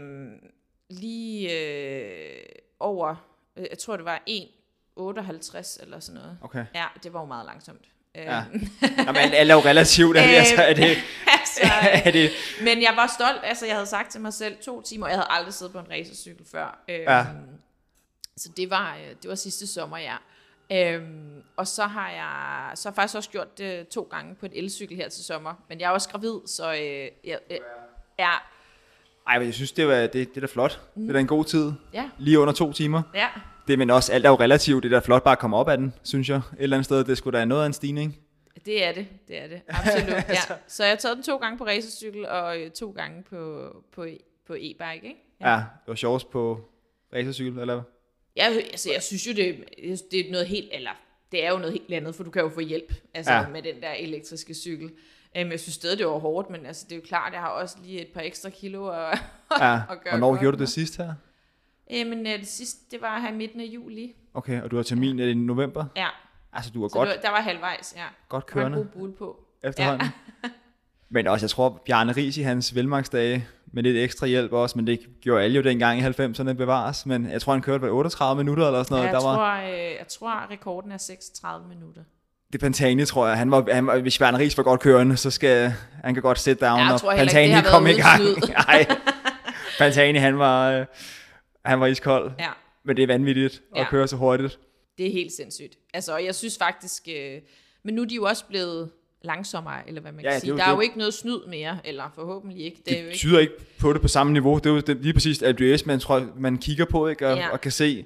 lige 0.89 1.59
øh, 1.59 2.45
over, 2.79 3.15
øh, 3.57 3.65
jeg 3.69 3.77
tror 3.77 3.95
det 3.95 4.05
var 4.05 4.21
1,58 4.29 5.83
eller 5.83 5.99
sådan 5.99 6.21
noget. 6.21 6.37
Okay. 6.41 6.65
Ja, 6.75 6.85
det 7.03 7.13
var 7.13 7.19
jo 7.19 7.25
meget 7.25 7.45
langsomt. 7.45 7.81
Øh, 8.17 8.23
Ja. 8.25 8.43
Jamen, 8.97 9.15
alt 9.15 9.33
alt 9.33 9.51
er 9.51 9.55
jo 9.55 9.61
relativt. 9.61 10.17
Er 10.17 10.21
det, 10.27 10.35
altså, 10.35 10.61
er 10.63 10.73
det, 10.73 10.85
altså, 11.39 11.61
er 12.07 12.11
det, 12.11 12.29
Men 12.63 12.81
jeg 12.81 12.93
var 12.95 13.07
stolt, 13.19 13.39
altså 13.43 13.65
jeg 13.65 13.75
havde 13.75 13.85
sagt 13.87 14.11
til 14.11 14.21
mig 14.21 14.33
selv 14.33 14.57
to 14.61 14.81
timer, 14.81 15.07
jeg 15.07 15.15
havde 15.15 15.27
aldrig 15.29 15.53
siddet 15.53 15.73
på 15.73 15.79
en 15.79 15.89
racercykel 15.91 16.45
før. 16.51 16.83
Øhm, 16.89 17.01
Ja. 17.01 17.25
Så 18.39 18.49
det 18.57 18.69
var, 18.69 18.95
øh, 18.95 19.15
det 19.21 19.29
var 19.29 19.35
sidste 19.35 19.67
sommer, 19.67 19.97
ja. 19.97 20.15
Øhm, 20.71 21.43
og 21.55 21.67
så 21.67 21.83
har 21.83 22.09
jeg 22.09 22.71
så 22.77 22.89
har 22.89 22.91
jeg 22.91 22.95
faktisk 22.95 23.15
også 23.15 23.29
gjort 23.29 23.57
det 23.57 23.87
to 23.87 24.07
gange 24.11 24.35
på 24.35 24.45
en 24.45 24.51
elcykel 24.55 24.97
her 24.97 25.09
til 25.09 25.23
sommer. 25.23 25.53
Men 25.69 25.79
jeg 25.79 25.87
er 25.87 25.91
også 25.91 26.09
gravid, 26.09 26.39
så 26.45 26.73
øh, 26.73 26.79
jeg, 26.79 27.39
øh, 27.51 27.57
ja, 28.19 28.31
ej, 29.27 29.37
men 29.39 29.45
jeg 29.45 29.53
synes, 29.53 29.71
det, 29.71 29.87
var, 29.87 29.93
det, 29.95 30.13
det 30.13 30.37
er 30.37 30.41
da 30.41 30.47
flot. 30.47 30.81
Mm. 30.95 31.01
Det 31.01 31.09
er 31.09 31.13
da 31.13 31.19
en 31.19 31.27
god 31.27 31.45
tid. 31.45 31.71
ja, 31.93 32.09
Lige 32.17 32.39
under 32.39 32.53
to 32.53 32.73
timer. 32.73 33.01
ja. 33.13 33.27
Det, 33.67 33.79
men 33.79 33.89
også 33.89 34.13
alt 34.13 34.25
er 34.25 34.29
jo 34.29 34.35
relativt. 34.35 34.83
Det 34.83 34.93
er 34.93 34.99
da 34.99 35.05
flot 35.05 35.23
bare 35.23 35.31
at 35.31 35.39
komme 35.39 35.57
op 35.57 35.69
af 35.69 35.77
den, 35.77 35.93
synes 36.03 36.29
jeg. 36.29 36.37
Et 36.37 36.43
eller 36.59 36.77
andet 36.77 36.85
sted, 36.85 37.03
det 37.03 37.17
skulle 37.17 37.39
da 37.39 37.45
noget 37.45 37.61
af 37.61 37.65
en 37.65 37.73
stigning. 37.73 38.17
Det 38.65 38.85
er 38.85 38.91
det, 38.91 39.07
det 39.27 39.43
er 39.43 39.47
det, 39.47 39.61
absolut. 39.67 40.13
ja. 40.29 40.55
Så 40.67 40.83
jeg 40.83 40.91
har 40.91 40.97
taget 40.97 41.15
den 41.15 41.23
to 41.23 41.37
gange 41.37 41.57
på 41.57 41.65
racercykel, 41.65 42.27
og 42.27 42.59
øh, 42.59 42.71
to 42.71 42.91
gange 42.91 43.23
på, 43.23 43.71
på, 43.91 44.05
på 44.47 44.53
e-bike, 44.53 45.03
ikke? 45.03 45.35
Ja, 45.41 45.55
det 45.55 45.87
var 45.87 45.95
sjovest 45.95 46.29
på 46.29 46.69
racercykel, 47.13 47.59
eller 47.59 47.73
hvad? 47.73 47.83
Jeg, 48.39 48.63
altså, 48.71 48.91
jeg 48.93 49.03
synes 49.03 49.27
jo, 49.27 49.33
det, 49.33 49.63
det 50.11 50.27
er 50.27 50.31
noget 50.31 50.47
helt, 50.47 50.69
eller 50.71 50.91
det 51.31 51.45
er 51.45 51.51
jo 51.51 51.57
noget 51.57 51.71
helt 51.73 51.93
andet, 51.93 52.15
for 52.15 52.23
du 52.23 52.31
kan 52.31 52.41
jo 52.41 52.49
få 52.49 52.59
hjælp 52.59 52.93
altså, 53.13 53.33
Ja. 53.33 53.39
ja. 53.39 53.47
med 53.47 53.61
den 53.61 53.81
der 53.81 53.91
elektriske 53.91 54.53
cykel. 54.53 54.91
Um, 55.41 55.51
jeg 55.51 55.59
synes 55.59 55.75
stadig, 55.75 55.97
det 55.97 56.05
var 56.07 56.19
hårdt, 56.19 56.49
men 56.49 56.65
altså, 56.65 56.85
det 56.89 56.91
er 56.91 56.95
jo 56.95 57.01
klart, 57.07 57.33
jeg 57.33 57.41
har 57.41 57.49
også 57.49 57.77
lige 57.83 58.01
et 58.01 58.07
par 58.07 58.21
ekstra 58.21 58.49
kilo 58.49 58.87
at, 58.89 59.19
Ja. 59.59 59.73
at 59.75 59.87
gøre 60.03 60.17
Hvornår 60.17 60.39
gjorde 60.39 60.57
du 60.57 60.61
det 60.61 60.69
sidst 60.69 60.97
her? 60.97 61.13
Jamen, 61.89 62.27
øh, 62.27 62.39
det 62.39 62.47
sidste, 62.47 62.79
det 62.91 63.01
var 63.01 63.19
her 63.19 63.29
i 63.31 63.35
midten 63.35 63.59
af 63.61 63.65
juli. 63.65 64.15
Okay, 64.33 64.61
og 64.61 64.71
du 64.71 64.75
har 64.75 64.83
termin 64.83 65.19
i 65.19 65.33
november? 65.33 65.85
Ja, 65.95 66.07
Altså, 66.53 66.71
du 66.71 66.83
er 66.83 66.87
så 66.87 66.93
godt, 66.93 67.09
var, 67.09 67.15
der 67.21 67.29
var 67.29 67.41
halvvejs, 67.41 67.93
ja. 67.97 68.03
godt 68.29 68.49
Der 68.53 68.59
var 68.59 68.65
en 68.67 68.71
kørende 68.73 68.77
god 68.93 68.99
bul 68.99 69.15
på. 69.17 69.39
efterhånden. 69.63 70.07
Men 71.11 71.27
også, 71.27 71.43
jeg 71.43 71.49
tror, 71.49 71.81
Bjarne 71.85 72.11
Ries 72.11 72.37
i 72.37 72.41
hans 72.41 72.75
velmagsdage, 72.75 73.47
med 73.73 73.83
lidt 73.83 73.97
ekstra 73.97 74.27
hjælp 74.27 74.51
også, 74.53 74.77
men 74.77 74.87
det 74.87 74.99
gjorde 75.21 75.43
alle 75.43 75.55
jo 75.55 75.61
dengang 75.63 75.99
i 75.99 76.03
90'erne 76.03 76.51
bevares. 76.53 77.05
Men 77.05 77.31
jeg 77.31 77.41
tror, 77.41 77.53
han 77.53 77.61
kørte 77.61 77.81
ved 77.83 77.89
38 77.89 78.43
minutter 78.43 78.67
eller 78.67 78.83
sådan 78.83 78.95
noget. 78.95 79.05
jeg, 79.05 79.13
der 79.13 79.23
var, 79.27 79.35
tror, 79.35 79.69
øh, 79.73 79.95
jeg 79.99 80.07
tror, 80.09 80.51
rekorden 80.51 80.91
er 80.91 80.97
36 80.97 81.67
minutter. 81.69 82.01
det 82.53 82.59
Pantani, 82.59 83.05
tror 83.05 83.27
jeg. 83.27 83.37
Han 83.37 83.51
var, 83.51 83.65
han, 83.73 83.87
var- 83.87 83.99
hvis 83.99 84.17
Bjarne 84.19 84.37
Ries 84.37 84.57
var 84.57 84.63
godt 84.63 84.81
kørende, 84.81 85.17
så 85.17 85.31
skal 85.31 85.73
han 86.03 86.13
kan 86.13 86.23
godt 86.23 86.39
sætte 86.39 86.65
down, 86.65 86.79
Ja, 86.79 86.93
og 86.93 86.99
ikke, 87.13 87.17
Pantani 87.17 87.51
har 87.51 87.63
kom 87.63 87.87
i 87.87 87.91
gang. 87.91 88.21
Nej, 88.67 88.85
Pantani, 89.77 90.19
han 90.19 90.39
var, 90.39 90.71
øh, 90.71 90.85
han 91.65 91.79
var 91.79 91.85
iskold. 91.87 92.31
Ja. 92.39 92.49
Men 92.85 92.95
det 92.95 93.03
er 93.03 93.07
vanvittigt 93.07 93.61
at 93.75 93.79
Ja. 93.81 93.89
køre 93.89 94.07
så 94.07 94.15
hurtigt. 94.15 94.59
Det 94.97 95.07
er 95.07 95.11
helt 95.11 95.31
sindssygt. 95.33 95.75
Altså, 95.93 96.13
og 96.13 96.25
jeg 96.25 96.35
synes 96.35 96.57
faktisk, 96.57 97.03
øh, 97.17 97.41
men 97.83 97.95
nu 97.95 98.01
er 98.01 98.05
de 98.05 98.15
jo 98.15 98.23
også 98.23 98.45
blevet 98.45 98.89
langsommere, 99.21 99.87
eller 99.87 100.01
hvad 100.01 100.11
man 100.11 100.23
Ja, 100.25 100.31
kan 100.31 100.39
sige. 100.39 100.49
jo 100.49 100.57
Der 100.57 100.63
er 100.63 100.71
jo 100.71 100.79
ikke 100.79 100.97
noget 100.97 101.13
snyd 101.13 101.39
mere, 101.47 101.77
eller 101.83 102.03
forhåbentlig 102.15 102.65
ikke. 102.65 102.81
Det 102.85 102.91
jo 102.91 102.97
Det 102.97 103.03
ikke. 103.05 103.17
tyder 103.17 103.39
ikke 103.39 103.53
på 103.79 103.93
det 103.93 104.01
på 104.01 104.07
samme 104.07 104.33
niveau. 104.33 104.55
Det 104.57 104.65
er 104.65 104.69
jo 104.69 104.79
det, 104.79 104.97
lige 104.97 105.13
præcis 105.13 105.41
ADS, 105.41 105.85
man, 105.85 105.99
tror, 105.99 106.27
man 106.37 106.57
kigger 106.57 106.85
på, 106.85 107.07
ikke? 107.07 107.27
Og, 107.27 107.37
Ja. 107.37 107.49
og 107.49 107.61
kan 107.61 107.71
se, 107.71 108.05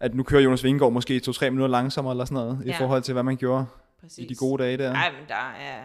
at 0.00 0.14
nu 0.14 0.22
kører 0.22 0.42
Jonas 0.42 0.64
Vingegaard 0.64 0.92
måske 0.92 1.20
2-3 1.28 1.50
minutter 1.50 1.66
langsommere 1.68 2.12
eller 2.12 2.24
sådan 2.24 2.34
noget, 2.34 2.58
i 2.64 2.68
Ja. 2.68 2.78
forhold 2.78 3.02
til, 3.02 3.12
hvad 3.12 3.22
man 3.22 3.36
gjorde 3.36 3.66
Præcis. 4.00 4.18
i 4.18 4.26
de 4.26 4.34
gode 4.34 4.62
dage 4.62 4.76
der. 4.78 4.92
Nej, 4.92 5.10
men 5.10 5.28
der 5.28 5.54
er... 5.60 5.82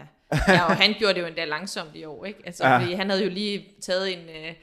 Ja, 0.47 0.65
og 0.65 0.75
han 0.75 0.93
gjorde 0.99 1.13
det 1.13 1.21
jo 1.21 1.25
endda 1.25 1.45
langsomt 1.45 1.89
i 1.95 2.03
år, 2.05 2.25
ikke? 2.25 2.39
Altså, 2.45 2.67
ja. 2.67 2.79
fordi 2.79 2.93
han 2.93 3.10
havde 3.10 3.23
jo 3.23 3.29
lige 3.29 3.67
taget 3.82 4.13
en, 4.13 4.19
øh, 4.19 4.53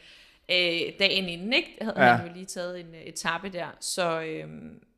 øh, 0.50 0.92
dagen 0.98 1.28
inden, 1.28 1.52
ikke? 1.52 1.78
havde 1.80 1.94
Ja. 2.00 2.04
ja. 2.06 2.12
han 2.16 2.26
jo 2.28 2.32
lige 2.34 2.46
taget 2.46 2.80
en 2.80 2.94
øh, 2.94 3.00
etape 3.00 3.48
der. 3.48 3.66
Så 3.80 4.20
øh, 4.20 4.48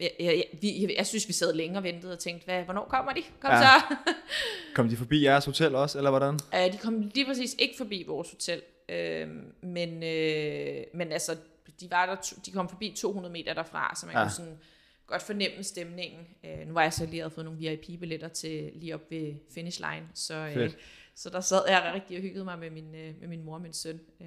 jeg, 0.01 0.11
jeg, 0.21 0.45
vi, 0.61 0.83
jeg, 0.83 0.95
jeg 0.99 1.07
synes, 1.07 1.29
vi 1.29 1.33
sad 1.33 1.53
længe 1.55 1.79
og 1.79 1.83
ventede 1.83 2.13
og 2.13 2.19
tænkte, 2.19 2.45
hvad, 2.45 2.63
hvornår 2.65 2.85
kommer 2.85 3.13
de? 3.13 3.23
Kom 3.41 3.51
Ja. 3.51 3.57
ja. 3.57 3.63
så! 3.63 3.97
Kom 4.75 4.89
de 4.89 4.97
forbi 4.97 5.25
jeres 5.25 5.45
hotel 5.45 5.75
også, 5.75 5.99
eller 5.99 6.11
hvordan? 6.11 6.35
Øh, 6.55 6.73
de 6.73 6.79
kom 6.79 7.11
lige 7.15 7.27
præcis 7.27 7.57
ikke 7.59 7.75
forbi 7.77 8.05
vores 8.07 8.31
hotel, 8.31 8.63
øh, 8.89 9.29
men, 9.63 10.03
øh, 10.03 10.85
men 10.95 11.13
altså, 11.13 11.37
de, 11.81 11.91
var 11.91 12.07
der, 12.07 12.15
to- 12.23 12.37
de 12.47 12.51
kom 12.51 12.69
forbi 12.69 12.95
200 12.97 13.33
meter 13.33 13.55
derfra, 13.55 13.95
så 14.01 14.07
man 14.07 14.13
Ja. 14.15 14.19
ja. 14.19 14.25
kunne 14.25 14.33
sådan 14.33 14.59
godt 15.07 15.23
fornemme 15.23 15.65
stemningen. 15.65 16.27
Øh, 16.45 16.67
nu 16.67 16.73
var 16.75 16.83
jeg 16.83 16.93
så 16.93 17.07
lige 17.07 17.21
havde 17.21 17.31
fået 17.35 17.45
nogle 17.45 17.59
VIP-billetter 17.61 18.29
til 18.29 18.71
lige 18.75 18.95
op 18.95 19.11
ved 19.11 19.35
finish 19.55 19.81
line, 19.81 20.07
så, 20.15 20.35
øh, 20.35 20.53
Fedt. 20.55 20.77
så 21.15 21.31
der 21.31 21.41
sad 21.41 21.61
jeg 21.69 21.91
rigtig 21.95 22.17
og 22.17 22.23
hyggede 22.23 22.45
mig 22.45 22.59
med 22.59 22.71
min, 22.71 22.95
øh, 22.95 23.15
med 23.21 23.29
min 23.29 23.45
mor 23.45 23.55
og 23.55 23.61
min 23.61 23.73
søn. 23.73 24.01
Øh, 24.21 24.27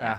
Ja. 0.00 0.14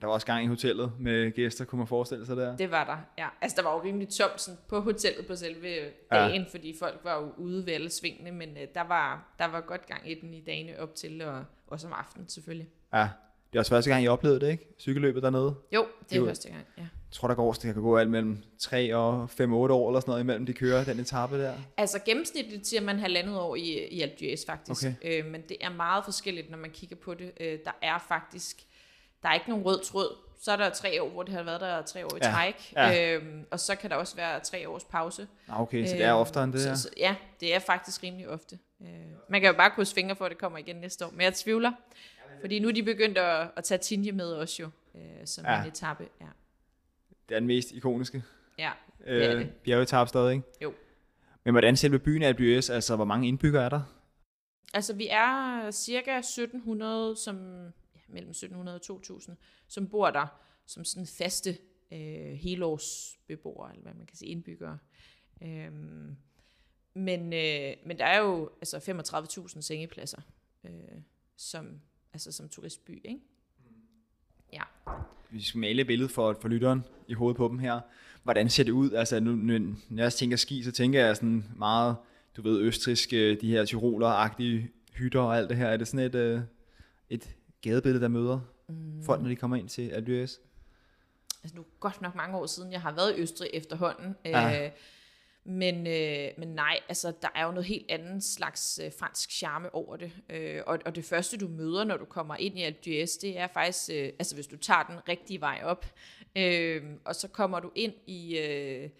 Der 0.00 0.06
var 0.06 0.14
også 0.14 0.26
gang 0.26 0.44
i 0.44 0.46
hotellet 0.46 0.92
med 1.00 1.30
gæster, 1.32 1.64
kunne 1.64 1.78
man 1.78 1.86
forestille 1.86 2.26
sig 2.26 2.36
der. 2.36 2.56
Det 2.56 2.70
var 2.70 2.84
der, 2.84 3.22
ja. 3.24 3.28
Altså, 3.40 3.56
der 3.56 3.62
var 3.68 3.74
jo 3.74 3.82
rimelig 3.82 4.08
tomt 4.08 4.40
sådan, 4.40 4.58
på 4.68 4.80
hotellet 4.80 5.26
på 5.26 5.36
selve 5.36 5.68
dagen, 6.12 6.42
ja. 6.42 6.48
fordi 6.50 6.76
folk 6.78 7.00
var 7.04 7.20
jo 7.20 7.32
ude 7.36 7.66
ved 7.66 7.72
alle 7.72 7.90
svingene, 7.90 8.30
men 8.32 8.48
øh, 8.48 8.66
der, 8.74 8.80
var, 8.84 9.34
der 9.38 9.44
var 9.46 9.60
godt 9.60 9.86
gang 9.86 10.10
i 10.10 10.14
den 10.20 10.34
i 10.34 10.40
dagene 10.40 10.78
op 10.80 10.94
til, 10.94 11.22
og 11.22 11.44
også 11.66 11.86
om 11.86 11.92
aftenen 11.92 12.28
selvfølgelig. 12.28 12.68
Ja. 12.94 13.08
Det 13.52 13.56
er 13.58 13.60
også 13.60 13.70
første 13.70 13.90
gang, 13.90 14.04
I 14.04 14.08
oplevede 14.08 14.40
det, 14.40 14.50
ikke? 14.50 14.74
Cykelløbet 14.78 15.22
dernede. 15.22 15.54
Jo, 15.74 15.86
det 16.10 16.16
er 16.16 16.20
var- 16.20 16.26
første 16.26 16.48
gang, 16.48 16.64
ja. 16.78 16.82
Jeg 16.82 17.18
tror, 17.20 17.28
der 17.28 17.34
går, 17.34 17.52
det 17.52 17.62
kan 17.62 17.82
gå 17.82 17.96
alt 17.96 18.10
mellem 18.10 18.38
3 18.58 18.94
og 18.96 19.24
5-8 19.40 19.44
år 19.52 19.88
eller 19.88 20.00
sådan 20.00 20.10
noget, 20.10 20.20
imellem 20.20 20.46
de 20.46 20.52
kører 20.52 20.84
den 20.84 21.00
etape 21.00 21.38
der. 21.42 21.52
Altså 21.76 21.98
gennemsnitligt 22.06 22.66
siger 22.66 22.80
man 22.80 22.98
halvandet 22.98 23.38
år 23.38 23.56
i, 23.56 23.86
i 23.88 24.02
d'Huez 24.04 24.46
faktisk, 24.46 24.86
Okay. 24.86 25.24
øh, 25.24 25.30
men 25.30 25.42
det 25.48 25.56
er 25.60 25.70
meget 25.70 26.04
forskelligt, 26.04 26.50
når 26.50 26.58
man 26.58 26.70
kigger 26.70 26.96
på 26.96 27.14
det. 27.14 27.32
Øh, 27.40 27.58
der 27.64 27.70
er 27.82 28.04
faktisk, 28.08 28.66
der 29.22 29.28
er 29.28 29.34
ikke 29.34 29.48
nogen 29.48 29.64
rød 29.64 29.80
tråd. 29.84 30.16
Så 30.40 30.52
er 30.52 30.56
der 30.56 30.70
tre 30.70 31.02
år, 31.02 31.08
hvor 31.10 31.22
det 31.22 31.34
har 31.34 31.42
været 31.42 31.60
der 31.60 31.82
tre 31.82 32.04
år 32.06 32.14
i 32.16 32.18
Ja, 32.22 32.30
træk, 32.32 32.72
ja. 32.76 33.14
Øhm, 33.16 33.44
og 33.50 33.60
så 33.60 33.76
kan 33.76 33.90
der 33.90 33.96
også 33.96 34.16
være 34.16 34.40
tre 34.40 34.68
års 34.68 34.84
pause. 34.84 35.28
Okay, 35.48 35.86
så 35.86 35.94
det 35.96 36.02
er 36.04 36.12
Øhm, 36.14 36.20
oftere 36.20 36.44
end 36.44 36.52
det 36.52 36.60
så, 36.62 36.68
her. 36.68 36.74
så, 36.76 36.88
ja, 36.96 37.16
det 37.40 37.54
er 37.54 37.58
faktisk 37.58 38.02
rimelig 38.02 38.28
ofte. 38.28 38.58
Øh, 38.82 38.88
man 39.28 39.40
kan 39.40 39.50
jo 39.50 39.56
bare 39.56 39.70
krydse 39.70 39.94
fingre 39.94 40.16
for, 40.16 40.24
at 40.24 40.30
det 40.30 40.38
kommer 40.38 40.58
igen 40.58 40.76
næste 40.76 41.06
år, 41.06 41.10
men 41.10 41.20
jeg 41.20 41.34
tvivler. 41.34 41.72
Fordi 42.40 42.58
nu 42.58 42.68
er 42.68 42.72
de 42.72 42.82
begyndt 42.82 43.18
at, 43.18 43.48
at 43.56 43.64
tage 43.64 43.78
Tinje 43.78 44.12
med 44.12 44.32
også 44.32 44.62
jo, 44.62 44.68
øh, 44.94 45.00
som 45.26 45.44
Ja. 45.44 45.60
en 45.62 45.68
etape. 45.68 46.08
Ja, 46.20 46.26
Det 47.28 47.34
er 47.34 47.38
den 47.38 47.46
mest 47.46 47.72
ikoniske 47.72 48.22
ja. 48.58 48.70
øh, 49.06 49.22
er 49.24 49.34
det. 49.34 49.50
bjergetape 49.64 50.08
stadig, 50.08 50.32
ikke? 50.34 50.44
Jo. 50.62 50.72
Men 51.44 51.54
hvordan 51.54 51.76
selve 51.76 51.98
byen 51.98 52.22
Alpe 52.22 52.56
Altså, 52.56 52.96
hvor 52.96 53.04
mange 53.04 53.28
indbyggere 53.28 53.64
er 53.64 53.68
der? 53.68 53.82
Altså, 54.74 54.94
vi 54.94 55.08
er 55.10 55.70
cirka 55.70 56.18
1700, 56.18 57.16
som, 57.16 57.36
mellem 58.08 58.30
1700 58.30 58.76
og 58.76 58.82
2000, 58.82 59.36
som 59.68 59.88
bor 59.88 60.10
der 60.10 60.26
som 60.66 60.84
sådan 60.84 61.06
faste 61.06 61.58
øh, 61.92 62.32
helårsbeboere, 62.32 63.70
eller 63.70 63.82
hvad 63.82 63.94
man 63.94 64.06
kan 64.06 64.16
sige, 64.16 64.30
indbyggere. 64.30 64.78
Øhm, 65.42 66.16
men, 66.94 67.32
øh, 67.32 67.74
men 67.86 67.98
der 67.98 68.04
er 68.04 68.18
jo 68.18 68.50
altså 68.60 68.76
35.000 69.48 69.60
sengepladser 69.60 70.20
øh, 70.64 71.00
som, 71.36 71.80
altså 72.12 72.32
som 72.32 72.48
turistby, 72.48 73.00
ikke? 73.04 73.20
Ja. 74.52 74.62
Vi 75.30 75.42
skal 75.42 75.58
male 75.58 75.80
et 75.80 75.86
billede 75.86 76.08
for, 76.08 76.38
for 76.40 76.48
lytteren 76.48 76.84
i 77.08 77.12
hovedet 77.12 77.36
på 77.36 77.48
dem 77.48 77.58
her. 77.58 77.80
Hvordan 78.22 78.50
ser 78.50 78.64
det 78.64 78.72
ud? 78.72 78.92
Altså, 78.92 79.20
nu, 79.20 79.32
nu, 79.32 79.76
når 79.88 80.02
jeg 80.02 80.12
tænker 80.12 80.36
ski, 80.36 80.62
så 80.62 80.72
tænker 80.72 81.06
jeg 81.06 81.16
sådan 81.16 81.44
meget, 81.56 81.96
du 82.36 82.42
ved, 82.42 82.60
østriske, 82.60 83.34
de 83.34 83.50
her 83.50 83.64
tyroler-agtige 83.64 84.70
hytter 84.92 85.20
og 85.20 85.36
alt 85.36 85.48
det 85.48 85.56
her. 85.56 85.66
Er 85.66 85.76
det 85.76 85.88
sådan 85.88 86.06
et, 86.06 86.14
øh, 86.14 86.40
et 87.10 87.36
gadebillede, 87.62 88.02
der 88.02 88.08
møder 88.08 88.40
mm. 88.68 89.02
folk, 89.02 89.22
når 89.22 89.28
de 89.28 89.36
kommer 89.36 89.56
ind 89.56 89.68
til 89.68 89.88
d'Huez? 89.88 90.46
altså 91.46 91.56
nu 91.56 91.62
er 91.62 91.66
godt 91.80 92.02
nok 92.02 92.14
mange 92.14 92.36
år 92.36 92.46
siden, 92.46 92.72
jeg 92.72 92.80
har 92.80 92.92
været 92.92 93.18
i 93.18 93.20
Østrig 93.20 93.50
efterhånden. 93.52 94.16
Ja. 94.24 94.66
Øh, 94.66 94.70
men, 95.44 95.86
øh, 95.86 96.28
men 96.38 96.48
nej, 96.48 96.80
altså 96.88 97.12
der 97.22 97.28
er 97.34 97.44
jo 97.44 97.50
noget 97.50 97.64
helt 97.64 97.90
andet 97.90 98.24
slags 98.24 98.80
øh, 98.84 98.92
fransk 98.98 99.30
charme 99.30 99.74
over 99.74 99.96
det. 99.96 100.12
Øh, 100.30 100.62
og, 100.66 100.78
og 100.84 100.96
det 100.96 101.04
første, 101.04 101.36
du 101.36 101.48
møder, 101.48 101.84
når 101.84 101.96
du 101.96 102.04
kommer 102.04 102.36
ind 102.36 102.58
i 102.58 102.68
d'Huez, 102.68 103.18
det 103.22 103.38
er 103.38 103.46
faktisk, 103.46 103.90
øh, 103.92 104.12
altså 104.18 104.34
hvis 104.34 104.46
du 104.46 104.56
tager 104.56 104.82
den 104.82 105.08
rigtige 105.08 105.40
vej 105.40 105.60
op, 105.64 105.86
øh, 106.36 106.82
og 107.04 107.14
så 107.14 107.28
kommer 107.28 107.60
du 107.60 107.70
ind 107.74 107.94
i, 108.06 108.38
øh, 108.38 108.90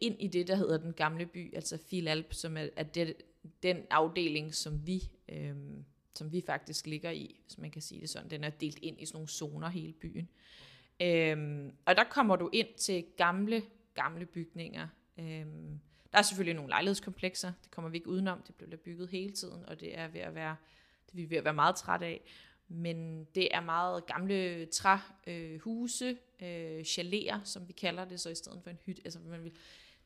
ind 0.00 0.16
i 0.20 0.28
det, 0.28 0.48
der 0.48 0.56
hedder 0.56 0.78
den 0.78 0.92
gamle 0.92 1.26
by, 1.26 1.54
altså 1.54 1.78
Filalp, 1.90 2.32
som 2.32 2.56
er, 2.56 2.68
er 2.76 2.82
det, 2.82 3.14
den 3.62 3.76
afdeling, 3.90 4.54
som 4.54 4.86
vi, 4.86 5.02
øh, 5.28 5.54
som 6.16 6.32
vi 6.32 6.42
faktisk 6.46 6.86
ligger 6.86 7.10
i, 7.10 7.40
hvis 7.44 7.58
man 7.58 7.70
kan 7.70 7.82
sige 7.82 8.00
det 8.00 8.10
sådan. 8.10 8.30
Den 8.30 8.44
er 8.44 8.50
delt 8.50 8.78
ind 8.82 9.00
i 9.00 9.06
sådan 9.06 9.16
nogle 9.16 9.28
zoner, 9.28 9.68
hele 9.68 9.92
byen. 9.92 10.28
Øhm, 11.02 11.72
og 11.84 11.96
der 11.96 12.04
kommer 12.04 12.36
du 12.36 12.50
ind 12.52 12.68
til 12.76 13.04
gamle, 13.16 13.62
gamle 13.94 14.26
bygninger. 14.26 14.88
Øhm, 15.18 15.80
der 16.12 16.18
er 16.18 16.22
selvfølgelig 16.22 16.54
nogle 16.54 16.70
lejlighedskomplekser, 16.70 17.52
det 17.62 17.70
kommer 17.70 17.90
vi 17.90 17.96
ikke 17.96 18.08
udenom, 18.08 18.42
det 18.46 18.54
bliver 18.54 18.76
bygget 18.76 19.08
hele 19.08 19.32
tiden, 19.32 19.64
og 19.66 19.80
det 19.80 19.98
er 19.98 20.08
ved 20.08 20.20
at 20.20 20.34
være, 20.34 20.56
det 21.06 21.12
er 21.12 21.16
vi 21.16 21.30
ved 21.30 21.36
at 21.36 21.44
være 21.44 21.54
meget 21.54 21.76
træt 21.76 22.02
af. 22.02 22.20
Men 22.68 23.24
det 23.24 23.54
er 23.54 23.60
meget 23.60 24.06
gamle 24.06 24.66
træhuse, 24.66 25.04
øh, 25.26 25.60
huse, 25.60 26.16
øh, 26.42 26.84
chaleter, 26.84 27.40
som 27.44 27.68
vi 27.68 27.72
kalder 27.72 28.04
det, 28.04 28.20
så 28.20 28.30
i 28.30 28.34
stedet 28.34 28.60
for 28.62 28.70
en 28.70 28.78
hytte, 28.86 29.02
altså 29.04 29.18
man 29.18 29.44
vil, 29.44 29.52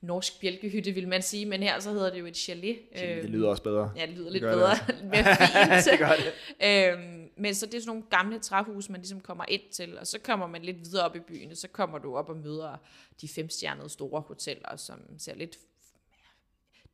norsk 0.00 0.40
bjælkehytte 0.40 0.92
vil 0.92 1.08
man 1.08 1.22
sige, 1.22 1.46
men 1.46 1.62
her 1.62 1.80
så 1.80 1.90
hedder 1.90 2.10
det 2.10 2.20
jo 2.20 2.26
et 2.26 2.36
chalet. 2.36 2.78
Det 2.94 3.30
lyder 3.30 3.48
også 3.48 3.62
bedre. 3.62 3.92
Ja, 3.96 4.06
det 4.06 4.14
lyder 4.14 4.24
Det 4.24 4.32
lidt 4.32 4.42
det 4.42 4.52
bedre, 4.52 4.74
lidt 4.88 5.04
mere 5.12 5.24
fint. 5.24 5.84
det 5.90 5.98
gør 5.98 6.12
det. 6.16 6.92
Øhm, 6.92 7.28
men 7.36 7.54
så 7.54 7.66
det 7.66 7.74
er 7.74 7.80
sådan 7.80 7.88
nogle 7.88 8.02
gamle 8.10 8.38
træhus, 8.38 8.88
man 8.88 9.00
ligesom 9.00 9.20
kommer 9.20 9.44
ind 9.48 9.62
til, 9.72 9.98
og 9.98 10.06
så 10.06 10.18
kommer 10.18 10.46
man 10.46 10.62
lidt 10.62 10.80
videre 10.80 11.04
op 11.04 11.16
i 11.16 11.20
byen, 11.20 11.50
og 11.50 11.56
så 11.56 11.68
kommer 11.68 11.98
du 11.98 12.16
op 12.16 12.28
og 12.28 12.36
møder 12.36 12.76
de 13.20 13.28
femstjernede 13.28 13.88
store 13.88 14.20
hoteller, 14.20 14.76
som 14.76 15.00
ser 15.18 15.34
lidt... 15.34 15.58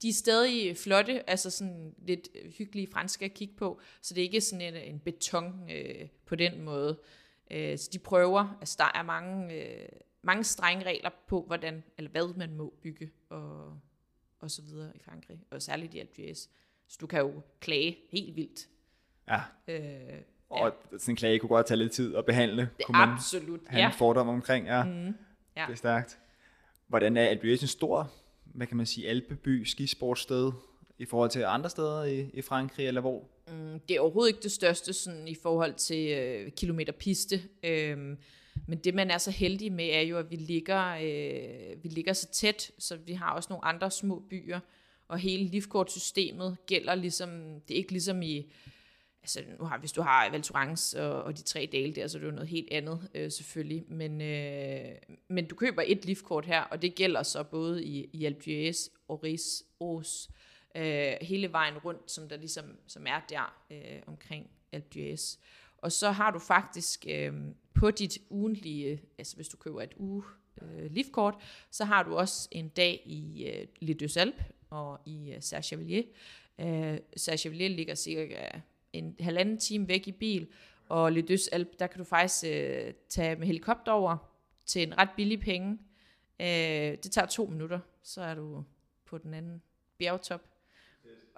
De 0.03 0.09
er 0.09 0.13
stadig 0.13 0.77
flotte, 0.77 1.31
altså 1.31 1.51
sådan 1.51 1.95
lidt 2.07 2.29
hyggelige 2.59 2.89
franske 2.93 3.25
at 3.25 3.35
kigge 3.35 3.55
på, 3.57 3.81
så 4.03 4.15
det 4.15 4.21
er 4.21 4.25
ikke 4.25 4.41
sådan 4.41 4.75
en, 4.75 4.95
en 4.95 4.99
beton 4.99 5.71
øh, 5.71 6.09
på 6.27 6.35
den 6.35 6.63
måde. 6.63 6.99
Øh, 7.51 7.79
så 7.79 7.91
de 7.93 7.99
prøver, 7.99 8.57
altså 8.61 8.77
der 8.79 8.99
er 8.99 9.03
mange, 9.03 9.55
øh, 9.55 9.89
mange 10.27 10.45
strenge 10.45 10.87
regler 10.87 11.11
på, 11.27 11.45
hvordan, 11.47 11.83
eller 11.99 12.11
hvad 12.11 12.37
man 12.37 12.55
må 12.55 12.75
bygge, 12.83 13.11
og, 13.29 13.81
og 14.41 14.51
så 14.51 14.63
videre 14.63 14.97
i 14.97 14.99
Frankrig, 14.99 15.41
og 15.51 15.63
særligt 15.63 15.95
i 15.95 16.01
d'Huez. 16.01 16.49
Så 16.89 16.99
du 17.01 17.07
kan 17.07 17.21
jo 17.21 17.43
klage 17.61 17.99
helt 18.11 18.37
vildt. 18.37 18.69
Ja, 19.29 19.41
Øh, 19.69 20.21
og 20.49 20.75
sådan 20.99 21.13
en 21.13 21.17
klage 21.17 21.39
kunne 21.39 21.49
godt 21.49 21.67
tage 21.67 21.79
lidt 21.79 21.93
tid 21.93 22.17
at 22.17 22.27
behandle. 22.27 22.71
det 22.77 22.87
kunne 22.87 22.99
man 22.99 23.09
absolut, 23.09 23.61
have 23.67 23.81
ja. 23.81 23.87
en 23.87 23.95
fordom 23.95 24.29
omkring, 24.29 24.67
ja. 24.67 24.85
Mm, 24.85 25.15
ja. 25.57 25.65
Det 25.67 25.73
er 25.73 25.75
stærkt. 25.75 26.19
Hvordan 26.87 27.17
er 27.17 27.35
d'Huez 27.35 27.63
en 27.63 27.67
stor, 27.67 28.11
hvad 28.45 28.67
kan 28.67 28.77
man 28.77 28.87
sige, 28.87 29.09
alpeby, 29.09 29.65
skisportsted 29.65 30.53
i 30.99 31.05
forhold 31.05 31.31
til 31.31 31.45
andre 31.45 31.71
steder 31.71 32.05
i, 32.05 32.31
i 32.35 32.43
Frankrig, 32.43 32.87
eller 32.87 33.01
hvor? 33.01 33.29
Mm, 33.49 33.81
det 33.81 33.97
er 33.97 34.01
overhovedet 34.01 34.31
ikke 34.31 34.43
det 34.43 34.53
største 34.53 34.93
sådan, 34.93 35.29
i 35.29 35.35
forhold 35.43 35.75
til 35.75 36.19
øh, 36.19 36.51
kilometer 36.53 36.93
piste. 36.93 37.43
Øhm, 37.63 38.19
men 38.67 38.79
det, 38.79 38.95
man 38.95 39.11
er 39.11 39.19
så 39.19 39.31
heldig 39.31 39.73
med, 39.73 39.89
er 39.89 40.01
jo, 40.01 40.19
at 40.19 40.31
vi 40.31 40.37
ligger, 40.37 40.95
øh, 40.95 41.85
vi 41.85 41.89
ligger 41.89 42.13
så 42.13 42.29
tæt, 42.29 42.71
så 42.79 42.97
vi 42.97 43.13
har 43.13 43.31
også 43.31 43.47
nogle 43.51 43.65
andre 43.65 43.91
små 43.91 44.23
byer, 44.31 44.61
og 45.09 45.19
hele 45.19 45.45
livkortsystemet 45.45 46.57
gælder 46.67 46.95
ligesom, 46.95 47.61
det 47.69 47.75
er 47.75 47.79
ikke 47.79 47.93
ligesom 47.93 48.23
i, 48.23 48.53
altså 49.23 49.41
nu 49.59 49.65
har, 49.65 49.79
hvis 49.79 49.93
du 49.93 50.03
har 50.03 50.31
Val 50.31 50.43
Thorens 50.43 50.95
og, 50.95 51.23
og 51.23 51.37
de 51.37 51.43
tre 51.43 51.69
dale 51.73 51.95
der, 51.95 52.07
så 52.07 52.19
er 52.19 52.21
det 52.21 52.27
jo 52.27 52.33
noget 52.35 52.49
helt 52.49 52.73
andet 52.73 53.09
øh, 53.15 53.31
selvfølgelig, 53.31 53.85
men, 53.89 54.21
øh, 54.21 54.97
men 55.29 55.47
du 55.47 55.55
køber 55.55 55.83
et 55.87 56.05
liftkort 56.05 56.47
her, 56.47 56.61
og 56.61 56.83
det 56.83 56.95
gælder 56.95 57.23
så 57.23 57.43
både 57.43 57.85
i, 57.85 58.11
i 58.13 58.25
Alpe 58.25 58.41
d'Huez, 58.45 58.91
Oris, 59.81 60.29
øh, 60.77 61.13
hele 61.21 61.53
vejen 61.53 61.79
rundt, 61.79 62.11
som 62.11 62.29
der 62.29 62.37
ligesom 62.37 62.65
som 62.87 63.07
er 63.07 63.21
der 63.29 63.63
øh, 63.71 64.03
omkring 64.07 64.51
Alpe. 64.73 65.17
Og 65.87 65.93
så 65.93 66.11
har 66.11 66.31
du 66.31 66.39
faktisk 66.39 67.07
øh, 67.09 67.33
på 67.75 67.91
dit 67.91 68.19
ugentlige, 68.31 69.03
altså 69.19 69.37
hvis 69.37 69.49
du 69.49 69.57
køber 69.57 69.83
et 69.83 69.95
uge 69.97 70.23
øh, 70.63 70.91
liftkort, 70.91 71.35
så 71.71 71.85
har 71.85 72.03
du 72.03 72.17
også 72.17 72.49
en 72.53 72.69
dag 72.69 73.03
i 73.05 73.47
øh, 73.47 73.67
Les 73.81 73.97
Deux 74.01 74.17
Alpes 74.17 74.45
og 74.71 75.01
i 75.05 75.33
øh, 75.33 75.39
Serre-Chevalier. 75.41 76.03
Øh, 76.61 76.99
Serre-Chevalier 77.17 77.69
ligger 77.69 77.95
cirka 77.95 78.49
en 78.93 79.17
halvanden 79.21 79.59
time 79.59 79.89
væk 79.89 80.09
i 80.09 80.13
bil, 80.13 80.49
og 80.89 81.13
Les 81.13 81.25
Deux 81.25 81.49
Alpes, 81.49 81.77
der 81.79 81.87
kan 81.87 81.99
du 81.99 82.05
faktisk 82.05 82.45
øh, 82.49 82.95
tage 83.09 83.37
med 83.37 83.47
helikopter 83.47 83.93
over 83.93 84.17
til 84.67 84.83
en 84.83 84.99
ret 84.99 85.11
billig 85.17 85.41
penge. 85.41 85.79
Øh, 86.41 86.47
det 87.03 87.11
tager 87.11 87.27
to 87.27 87.47
minutter, 87.47 87.81
så 88.03 88.21
er 88.21 88.35
du 88.35 88.65
på 89.05 89.19
den 89.19 89.35
anden 89.35 89.63
bjergtop. 89.99 90.56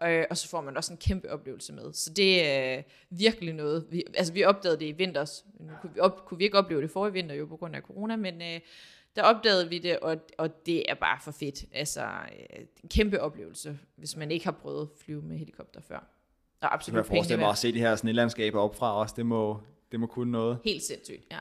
Øh, 0.02 0.24
og 0.30 0.36
så 0.36 0.48
får 0.48 0.60
man 0.60 0.76
også 0.76 0.92
en 0.92 0.98
kæmpe 0.98 1.30
oplevelse 1.30 1.72
med. 1.72 1.92
Så 1.92 2.12
det 2.12 2.48
er 2.48 2.78
øh, 2.78 2.82
virkelig 3.10 3.54
noget. 3.54 3.86
Vi, 3.90 4.04
altså 4.14 4.32
vi 4.32 4.44
opdagede 4.44 4.78
det 4.80 4.86
i 4.86 4.92
vinters. 4.92 5.44
Nu 5.60 5.72
kunne 5.80 5.94
vi, 5.94 6.00
op, 6.00 6.24
kunne 6.24 6.38
vi 6.38 6.44
ikke 6.44 6.58
opleve 6.58 6.82
det 6.82 6.90
forrige 6.90 7.12
vinter 7.12 7.34
jo 7.34 7.46
på 7.46 7.56
grund 7.56 7.76
af 7.76 7.82
corona, 7.82 8.16
men 8.16 8.42
øh, 8.42 8.60
der 9.16 9.22
opdagede 9.22 9.68
vi 9.68 9.78
det, 9.78 9.98
og, 9.98 10.16
og 10.38 10.66
det 10.66 10.90
er 10.90 10.94
bare 10.94 11.18
for 11.24 11.30
fedt. 11.30 11.64
Altså 11.72 12.02
øh, 12.02 12.60
en 12.82 12.88
kæmpe 12.88 13.20
oplevelse, 13.20 13.78
hvis 13.96 14.16
man 14.16 14.30
ikke 14.30 14.44
har 14.44 14.52
prøvet 14.52 14.82
at 14.82 14.88
flyve 15.04 15.22
med 15.22 15.38
helikopter 15.38 15.80
før. 15.80 16.10
Og 16.60 16.74
absolut 16.74 16.96
jeg 16.96 17.06
forestille 17.06 17.40
mig 17.40 17.50
at 17.50 17.58
se 17.58 17.74
de 17.74 17.78
her 17.78 17.96
snedlandskaber 17.96 18.60
op 18.60 18.76
fra 18.76 19.00
os. 19.00 19.12
Det 19.12 19.26
må, 19.26 19.60
det 19.92 20.00
må 20.00 20.06
kunne 20.06 20.32
noget. 20.32 20.58
Helt 20.64 20.82
sindssygt, 20.82 21.26
ja. 21.30 21.38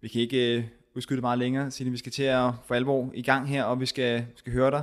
Vi 0.00 0.08
kan 0.08 0.20
ikke 0.20 0.56
øh, 0.56 0.64
udskyde 0.94 1.16
det 1.16 1.22
meget 1.22 1.38
længere, 1.38 1.70
siden 1.70 1.92
vi 1.92 1.98
skal 1.98 2.12
til 2.12 2.22
at 2.22 2.50
få 2.66 2.74
alvor 2.74 3.10
i 3.14 3.22
gang 3.22 3.48
her, 3.48 3.64
og 3.64 3.80
vi 3.80 3.86
skal, 3.86 4.26
skal 4.36 4.52
høre 4.52 4.70
dig. 4.70 4.82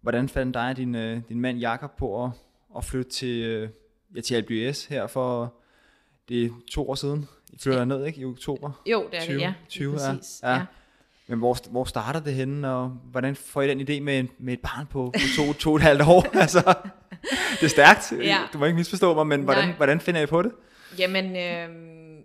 Hvordan 0.00 0.28
fandt 0.28 0.54
dig 0.54 0.70
og 0.70 0.76
din, 0.76 0.94
øh, 0.94 1.20
din 1.28 1.40
mand 1.40 1.58
Jakob 1.58 1.96
på 1.98 2.24
at, 2.24 2.30
at 2.76 2.84
flytte 2.84 3.10
til, 3.10 3.42
øh, 3.42 3.68
ja, 4.16 4.20
til 4.20 4.44
LBS 4.44 4.84
her 4.84 5.06
for 5.06 5.54
det 6.28 6.44
er 6.44 6.50
to 6.70 6.90
år 6.90 6.94
siden? 6.94 7.28
I 7.52 7.58
flytter 7.58 7.84
ned, 7.84 8.06
ikke? 8.06 8.20
I 8.20 8.24
oktober? 8.24 8.82
Jo, 8.86 9.06
det 9.10 9.18
er 9.18 9.22
20, 9.22 9.34
det, 9.34 9.40
ja. 9.40 9.52
20, 9.68 9.92
Lige 9.92 10.04
ja. 10.04 10.12
præcis. 10.12 10.40
Ja. 10.42 10.52
ja. 10.52 10.62
Men 11.26 11.38
hvor, 11.38 11.70
hvor 11.70 11.84
starter 11.84 12.20
det 12.20 12.34
henne, 12.34 12.70
og 12.72 12.88
hvordan 12.88 13.36
får 13.36 13.62
I 13.62 13.68
den 13.68 13.80
idé 13.80 14.00
med, 14.00 14.24
med 14.38 14.52
et 14.52 14.60
barn 14.60 14.86
på, 14.86 15.10
på 15.14 15.20
to, 15.36 15.52
to 15.52 15.70
og 15.70 15.76
et 15.76 15.82
halvt 15.82 16.02
år? 16.02 16.36
altså, 16.40 16.74
det 17.52 17.62
er 17.62 17.68
stærkt. 17.68 18.12
Ja. 18.22 18.38
Du 18.52 18.58
må 18.58 18.64
ikke 18.64 18.76
misforstå 18.76 19.14
mig, 19.14 19.26
men 19.26 19.42
hvordan, 19.42 19.64
Nej. 19.64 19.76
hvordan 19.76 20.00
finder 20.00 20.20
I 20.20 20.26
på 20.26 20.42
det? 20.42 20.52
Jamen, 20.98 21.36
øh, 21.36 21.68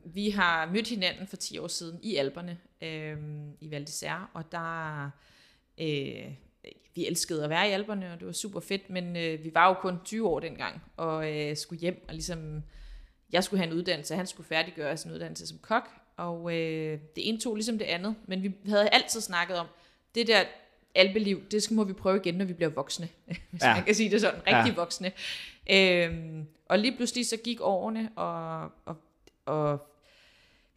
vi 0.05 0.29
har 0.29 0.65
mødt 0.65 0.87
hinanden 0.89 1.27
for 1.27 1.35
10 1.35 1.57
år 1.57 1.67
siden 1.67 1.99
i 2.03 2.15
Alperne, 2.15 2.57
øh, 2.81 3.17
i 3.61 3.71
Val 3.71 3.83
d'Isère, 3.89 4.25
og 4.33 4.51
der, 4.51 5.09
øh, 5.77 6.31
vi 6.95 7.07
elskede 7.07 7.43
at 7.43 7.49
være 7.49 7.69
i 7.69 7.71
Alperne, 7.71 8.13
og 8.13 8.19
det 8.19 8.25
var 8.27 8.33
super 8.33 8.59
fedt, 8.59 8.89
men 8.89 9.15
øh, 9.15 9.43
vi 9.43 9.51
var 9.53 9.67
jo 9.67 9.73
kun 9.73 9.97
20 10.05 10.27
år 10.29 10.39
dengang, 10.39 10.81
og 10.97 11.31
øh, 11.37 11.57
skulle 11.57 11.79
hjem, 11.79 12.05
og 12.07 12.13
ligesom, 12.13 12.63
jeg 13.31 13.43
skulle 13.43 13.59
have 13.63 13.71
en 13.71 13.77
uddannelse, 13.77 14.15
han 14.15 14.27
skulle 14.27 14.47
færdiggøre 14.47 14.97
sin 14.97 15.11
uddannelse 15.11 15.47
som 15.47 15.57
kok, 15.61 15.89
og 16.17 16.55
øh, 16.57 16.99
det 17.15 17.29
ene 17.29 17.39
tog 17.39 17.55
ligesom 17.55 17.77
det 17.77 17.85
andet, 17.85 18.15
men 18.27 18.43
vi 18.43 18.51
havde 18.65 18.89
altid 18.89 19.21
snakket 19.21 19.57
om, 19.57 19.67
det 20.15 20.27
der 20.27 20.43
alpeliv, 20.95 21.43
det 21.51 21.63
skal 21.63 21.75
må 21.75 21.83
vi 21.83 21.93
prøve 21.93 22.17
igen, 22.17 22.35
når 22.35 22.45
vi 22.45 22.53
bliver 22.53 22.69
voksne, 22.69 23.07
hvis 23.51 23.61
Ja. 23.63 23.75
man 23.75 23.83
kan 23.83 23.95
sige 23.95 24.11
det 24.11 24.21
sådan, 24.21 24.39
rigtig 24.47 24.71
Ja. 24.71 24.75
voksne. 24.75 25.11
Øhm, 25.71 26.45
og 26.65 26.79
lige 26.79 26.95
pludselig 26.95 27.27
så 27.27 27.37
gik 27.37 27.61
årene, 27.61 28.09
og, 28.15 28.61
og, 28.85 28.95
og 29.45 29.87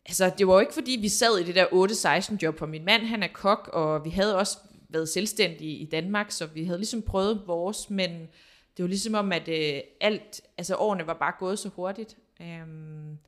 altså, 0.07 0.33
det 0.39 0.47
var 0.47 0.53
jo 0.53 0.61
ikke 0.61 0.75
fordi, 0.75 0.99
vi 1.01 1.09
sad 1.09 1.39
i 1.39 1.45
det 1.45 1.55
der 1.55 1.67
8-16 1.67 2.37
job, 2.43 2.59
for 2.59 2.67
min 2.67 2.85
mand, 2.85 3.03
han 3.03 3.23
er 3.23 3.29
kok, 3.33 3.71
og 3.73 4.05
vi 4.05 4.11
havde 4.11 4.39
også 4.39 4.59
været 4.89 5.09
selvstændige 5.09 5.77
i 5.77 5.85
Danmark, 5.85 6.31
så 6.31 6.47
vi 6.47 6.65
havde 6.65 6.79
ligesom 6.79 7.03
prøvet 7.03 7.43
vores, 7.47 7.91
men 7.91 8.11
det 8.77 8.83
var 8.83 8.87
ligesom 8.87 9.15
om, 9.15 9.33
at 9.33 9.49
øh, 9.49 9.81
alt, 10.01 10.41
altså 10.59 10.77
årene 10.77 11.07
var 11.07 11.15
bare 11.15 11.33
gået 11.39 11.59
så 11.59 11.69
hurtigt. 11.69 12.17
Øhm, 12.41 13.19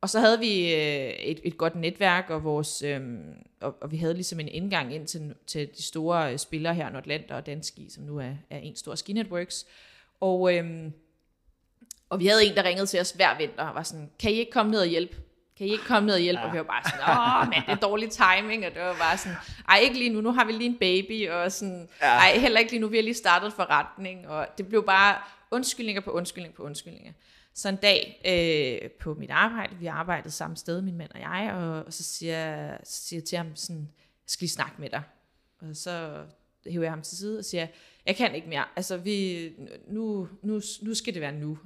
og 0.00 0.10
så 0.10 0.20
havde 0.20 0.38
vi 0.38 0.74
øh, 0.74 1.10
et, 1.10 1.40
et 1.44 1.58
godt 1.58 1.74
netværk, 1.74 2.30
og, 2.30 2.44
vores, 2.44 2.82
øh, 2.82 3.00
og, 3.60 3.76
og 3.80 3.90
vi 3.90 3.96
havde 3.96 4.14
ligesom 4.14 4.40
en 4.40 4.48
indgang 4.48 4.94
ind 4.94 5.06
til, 5.06 5.34
til 5.46 5.68
de 5.76 5.82
store 5.82 6.32
øh, 6.32 6.38
spillere 6.38 6.74
her, 6.74 6.90
Nordlander 6.90 7.34
og 7.34 7.46
Danski, 7.46 7.90
som 7.90 8.04
nu 8.04 8.18
er, 8.18 8.34
er 8.50 8.58
en 8.58 8.76
stor 8.76 8.94
ski 8.94 9.12
networks. 9.12 9.66
Og, 10.20 10.56
øh, 10.56 10.90
og 12.08 12.20
vi 12.20 12.26
havde 12.26 12.44
en, 12.44 12.54
der 12.54 12.64
ringede 12.64 12.86
til 12.86 13.00
os 13.00 13.10
hver 13.10 13.38
vinter, 13.38 13.64
og 13.64 13.74
var 13.74 13.82
sådan, 13.82 14.10
kan 14.18 14.32
I 14.32 14.34
ikke 14.34 14.52
komme 14.52 14.72
ned 14.72 14.80
og 14.80 14.86
hjælpe? 14.86 15.16
Kan 15.62 15.68
I 15.68 15.72
ikke 15.72 15.84
komme 15.84 16.06
ned 16.06 16.14
og 16.14 16.20
hjælpe? 16.20 16.40
Ja. 16.40 16.46
Og 16.46 16.52
vi 16.52 16.58
var 16.58 16.64
bare 16.64 16.82
sådan, 16.84 17.00
åh 17.08 17.48
mand, 17.48 17.66
det 17.66 17.72
er 17.72 17.88
dårlig 17.88 18.10
timing, 18.10 18.66
og 18.66 18.74
det 18.74 18.82
var 18.82 18.96
bare 18.98 19.16
sådan, 19.18 19.36
ej 19.68 19.78
ikke 19.78 19.98
lige 19.98 20.10
nu, 20.10 20.20
nu 20.20 20.32
har 20.32 20.44
vi 20.44 20.52
lige 20.52 20.66
en 20.70 20.78
baby, 20.78 21.28
og 21.30 21.52
sådan, 21.52 21.88
Ja. 22.00 22.06
ej 22.06 22.38
heller 22.38 22.60
ikke 22.60 22.72
lige 22.72 22.80
nu, 22.80 22.88
vi 22.88 22.96
har 22.96 23.02
lige 23.02 23.14
startet 23.14 23.52
forretning, 23.52 24.28
og 24.28 24.46
det 24.58 24.68
blev 24.68 24.84
bare 24.86 25.16
undskyldninger 25.50 26.00
på 26.02 26.10
undskyldninger 26.10 26.56
på 26.56 26.62
undskyldninger. 26.62 27.12
Så 27.54 27.68
en 27.68 27.76
dag 27.76 28.20
øh, 28.84 28.90
på 28.90 29.14
mit 29.14 29.30
arbejde, 29.30 29.76
vi 29.76 29.86
arbejdede 29.86 30.30
samme 30.30 30.56
sted, 30.56 30.82
min 30.82 30.96
mand 30.98 31.10
og 31.14 31.20
jeg, 31.20 31.52
og, 31.54 31.84
og 31.84 31.92
så, 31.92 32.02
siger, 32.02 32.38
jeg- 32.38 32.78
så 32.84 33.02
siger 33.02 33.20
jeg 33.20 33.24
til 33.24 33.38
ham 33.38 33.56
sådan, 33.56 33.80
jeg 33.96 34.26
skal 34.26 34.44
lige 34.44 34.50
snakke 34.50 34.74
med 34.78 34.90
dig. 34.90 35.02
Og 35.60 35.76
så 35.76 36.22
hiver 36.66 36.82
jeg 36.84 36.92
ham 36.92 37.02
til 37.02 37.16
side 37.16 37.38
og 37.38 37.44
siger, 37.44 37.66
jeg 38.06 38.16
kan 38.16 38.34
ikke 38.34 38.48
mere, 38.48 38.64
altså 38.76 38.96
vi, 38.96 39.48
nu, 39.88 40.28
nu, 40.42 40.60
nu 40.82 40.94
skal 40.94 41.14
det 41.14 41.20
være 41.22 41.32
nu. 41.32 41.58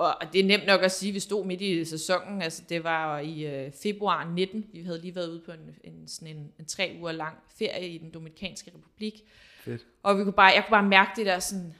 Og 0.00 0.32
det 0.32 0.40
er 0.40 0.44
nemt 0.44 0.66
nok 0.66 0.82
at 0.82 0.92
sige, 0.92 1.12
vi 1.12 1.20
stod 1.20 1.44
midt 1.44 1.60
i 1.60 1.84
sæsonen, 1.84 2.42
altså 2.42 2.62
det 2.68 2.84
var 2.84 3.18
i 3.18 3.46
øh, 3.46 3.72
februar 3.82 4.24
19, 4.24 4.66
vi 4.72 4.82
havde 4.82 5.00
lige 5.00 5.14
været 5.14 5.28
ude 5.28 5.40
på 5.46 5.52
en, 5.52 5.76
en, 5.84 6.08
sådan 6.08 6.36
en, 6.36 6.52
en 6.58 6.64
tre 6.64 6.96
uger 7.00 7.12
lang 7.12 7.36
ferie 7.58 7.88
i 7.88 7.98
den 7.98 8.10
Dominikanske 8.10 8.70
Republik, 8.74 9.22
Fedt. 9.64 9.86
og 10.02 10.18
vi 10.18 10.24
kunne 10.24 10.32
bare, 10.32 10.52
jeg 10.54 10.64
kunne 10.66 10.74
bare 10.74 10.88
mærke 10.88 11.10
det 11.16 11.26
der 11.26 11.38
sådan, 11.38 11.74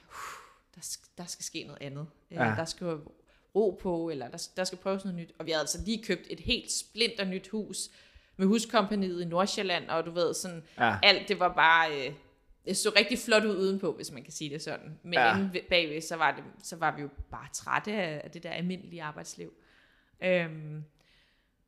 der, 0.74 0.96
der 1.18 1.24
skal 1.24 1.44
ske 1.44 1.64
noget 1.64 1.82
andet. 1.82 2.06
Ja. 2.30 2.44
Ja. 2.44 2.54
Der 2.56 2.64
skal 2.64 2.98
ro 3.54 3.78
på, 3.82 4.10
eller 4.10 4.28
der, 4.28 4.48
der 4.56 4.64
skal 4.64 4.78
prøves 4.78 5.04
noget 5.04 5.18
nyt. 5.18 5.32
Og 5.38 5.46
vi 5.46 5.50
havde 5.50 5.60
altså 5.60 5.78
lige 5.84 6.04
købt 6.04 6.26
et 6.30 6.40
helt 6.40 6.72
splinter 6.72 7.24
nyt 7.24 7.48
hus 7.48 7.90
med 8.36 8.46
huskompaniet 8.46 9.22
i 9.22 9.24
Nordsjælland, 9.24 9.88
og 9.88 10.06
du 10.06 10.10
ved 10.10 10.34
sådan, 10.34 10.62
ja. 10.78 10.96
alt 11.02 11.28
det 11.28 11.38
var 11.40 11.54
bare, 11.54 12.06
øh, 12.06 12.12
det 12.70 12.78
så 12.78 12.92
rigtig 12.96 13.18
flot 13.18 13.44
ud 13.44 13.56
udenpå, 13.56 13.92
hvis 13.92 14.10
man 14.10 14.22
kan 14.22 14.32
sige 14.32 14.50
det 14.50 14.62
sådan. 14.62 14.98
Men 15.02 15.12
Ja. 15.14 15.38
inde 15.38 15.60
bagved, 15.68 16.00
så 16.00 16.16
var, 16.16 16.30
det, 16.36 16.44
så 16.66 16.76
var 16.76 16.96
vi 16.96 17.02
jo 17.02 17.08
bare 17.30 17.48
trætte 17.52 17.92
af, 17.92 18.20
af 18.24 18.30
det 18.30 18.42
der 18.42 18.50
almindelige 18.50 19.02
arbejdsliv. 19.02 19.52
Øhm, 20.22 20.84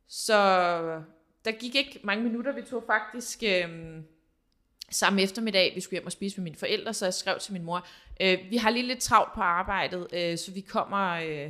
så 0.07 0.33
der 1.45 1.51
gik 1.51 1.75
ikke 1.75 1.99
mange 2.03 2.23
minutter, 2.23 2.51
vi 2.51 2.61
tog 2.61 2.83
faktisk 2.87 3.43
øhm, 3.43 4.03
samme 4.89 5.21
eftermiddag, 5.21 5.71
vi 5.75 5.81
skulle 5.81 5.95
hjem 5.99 6.05
og 6.05 6.11
spise 6.11 6.37
med 6.37 6.43
mine 6.43 6.55
forældre, 6.55 6.93
så 6.93 7.05
jeg 7.05 7.13
skrev 7.13 7.39
til 7.39 7.53
min 7.53 7.63
mor, 7.63 7.87
øh, 8.21 8.37
vi 8.49 8.57
har 8.57 8.69
lige 8.69 8.87
lidt 8.87 8.99
travlt 8.99 9.33
på 9.35 9.41
arbejdet, 9.41 10.07
øh, 10.13 10.37
så 10.37 10.51
vi 10.51 10.61
kommer, 10.61 11.09
øh, 11.09 11.49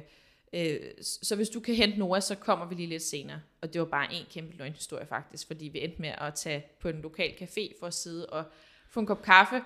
øh, 0.54 0.80
så 1.02 1.36
hvis 1.36 1.50
du 1.50 1.60
kan 1.60 1.76
hente 1.76 2.00
Nora, 2.00 2.22
så 2.22 2.36
kommer 2.36 2.66
vi 2.66 2.76
lige 2.76 2.88
lidt 2.88 3.04
senere. 3.04 3.42
Og 3.62 3.74
det 3.74 3.82
var 3.82 3.88
bare 3.88 4.14
en 4.14 4.26
kæmpe 4.32 4.58
løgnhistorie 4.58 5.06
faktisk, 5.06 5.48
fordi 5.48 5.66
vi 5.68 5.84
endte 5.84 6.02
med 6.02 6.14
at 6.18 6.34
tage 6.34 6.66
på 6.80 6.90
en 6.90 7.02
lokal 7.02 7.32
café 7.42 7.80
for 7.80 7.88
at 7.88 7.94
sidde 7.94 8.26
og 8.30 8.44
få 8.94 9.00
en 9.00 9.06
kop 9.06 9.22
kaffe, 9.22 9.62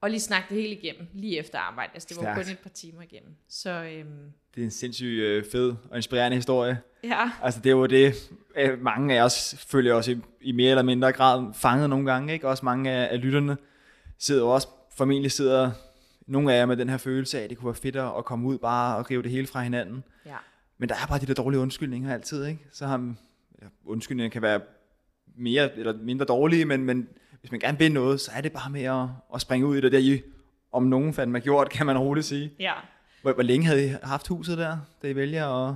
og 0.00 0.10
lige 0.10 0.20
snakke 0.20 0.46
det 0.54 0.62
hele 0.62 0.74
igennem, 0.74 1.06
lige 1.14 1.38
efter 1.38 1.58
arbejde. 1.58 1.90
Altså 1.94 2.06
det 2.08 2.16
var 2.16 2.22
Stærkt. 2.22 2.46
kun 2.46 2.52
et 2.52 2.58
par 2.58 2.70
timer 2.70 3.02
igennem. 3.02 3.34
Så 3.48 3.70
øhm, 3.70 4.32
Det 4.54 4.60
er 4.60 4.64
en 4.64 4.70
sindssygt 4.70 5.20
øh, 5.22 5.44
fed 5.52 5.74
og 5.90 5.96
inspirerende 5.96 6.34
historie. 6.36 6.78
ja, 7.04 7.30
Altså 7.42 7.60
det 7.60 7.70
er 7.70 7.74
jo 7.76 7.86
det, 7.86 8.30
øh, 8.56 8.82
mange 8.82 9.18
af 9.18 9.24
os 9.24 9.54
følger 9.68 9.94
også 9.94 10.10
i, 10.10 10.16
i 10.40 10.52
mere 10.52 10.70
eller 10.70 10.82
mindre 10.82 11.12
grad 11.12 11.54
fanget 11.54 11.90
nogle 11.90 12.12
gange, 12.12 12.32
ikke? 12.32 12.48
Også 12.48 12.64
mange 12.64 12.90
af, 12.90 13.12
af 13.12 13.20
lytterne 13.20 13.56
sidder 14.18 14.44
også, 14.44 14.68
formentlig 14.96 15.32
sidder 15.32 15.70
nogle 16.26 16.52
af 16.54 16.58
jer 16.58 16.66
med 16.66 16.76
den 16.76 16.88
her 16.88 16.96
følelse 16.96 17.38
af, 17.38 17.44
at 17.44 17.50
det 17.50 17.58
kunne 17.58 17.66
være 17.66 17.74
fedt 17.74 17.96
at 17.96 18.24
komme 18.24 18.48
ud 18.48 18.58
bare 18.58 18.96
og 18.96 19.10
rive 19.10 19.22
det 19.22 19.30
hele 19.30 19.46
fra 19.46 19.62
hinanden. 19.62 20.04
ja. 20.26 20.36
Men 20.78 20.88
der 20.88 20.94
er 20.94 21.06
bare 21.06 21.18
de 21.18 21.26
der 21.26 21.34
dårlige 21.34 21.60
undskyldninger 21.60 22.14
altid, 22.14 22.44
ikke? 22.46 22.60
Så 22.72 22.86
har 22.86 23.14
ja, 23.62 23.66
undskyldninger 23.84 24.30
kan 24.30 24.42
være 24.42 24.60
mere 25.36 25.78
eller 25.78 25.92
mindre 25.92 26.24
dårlige, 26.24 26.64
men, 26.64 26.84
men 26.84 27.08
hvis 27.46 27.52
man 27.52 27.60
gerne 27.60 27.78
vil 27.78 27.92
noget, 27.92 28.20
så 28.20 28.30
er 28.34 28.40
det 28.40 28.52
bare 28.52 28.70
med 28.70 28.82
at, 28.82 29.08
at 29.34 29.40
springe 29.40 29.66
ud 29.66 29.76
i 29.76 29.80
det 29.80 29.92
der, 29.92 29.98
I 29.98 30.22
om 30.72 30.82
nogen 30.82 31.14
fandt 31.14 31.32
man 31.32 31.42
gjort, 31.42 31.70
kan 31.70 31.86
man 31.86 31.98
roligt 31.98 32.26
sige. 32.26 32.52
ja. 32.60 32.72
Hvor, 33.22 33.32
hvor 33.32 33.42
længe 33.42 33.66
havde 33.66 33.86
I 33.86 33.94
haft 34.02 34.28
huset 34.28 34.58
der, 34.58 34.78
da 35.02 35.08
I 35.08 35.16
vælger 35.16 35.68
at... 35.68 35.74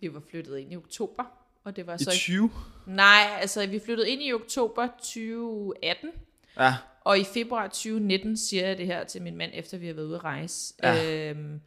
Vi 0.00 0.14
var 0.14 0.22
flyttet 0.30 0.58
ind 0.58 0.72
i 0.72 0.76
oktober, 0.76 1.24
og 1.64 1.76
det 1.76 1.86
var 1.86 1.94
I 1.94 1.98
så... 1.98 2.10
20? 2.10 2.50
Nej, 2.86 3.38
altså 3.40 3.66
vi 3.66 3.80
flyttede 3.84 4.10
ind 4.10 4.22
i 4.22 4.32
oktober 4.32 4.86
2018, 4.86 6.10
Ja, 6.58 6.74
og 7.00 7.18
i 7.18 7.24
februar 7.24 7.66
2019 7.66 8.36
siger 8.36 8.66
jeg 8.66 8.78
det 8.78 8.86
her 8.86 9.04
til 9.04 9.22
min 9.22 9.36
mand, 9.36 9.50
efter 9.54 9.78
vi 9.78 9.86
har 9.86 9.94
været 9.94 10.06
ude 10.06 10.16
at 10.16 10.24
rejse. 10.24 10.74
Ja. 10.82 11.30
Øhm, 11.30 11.60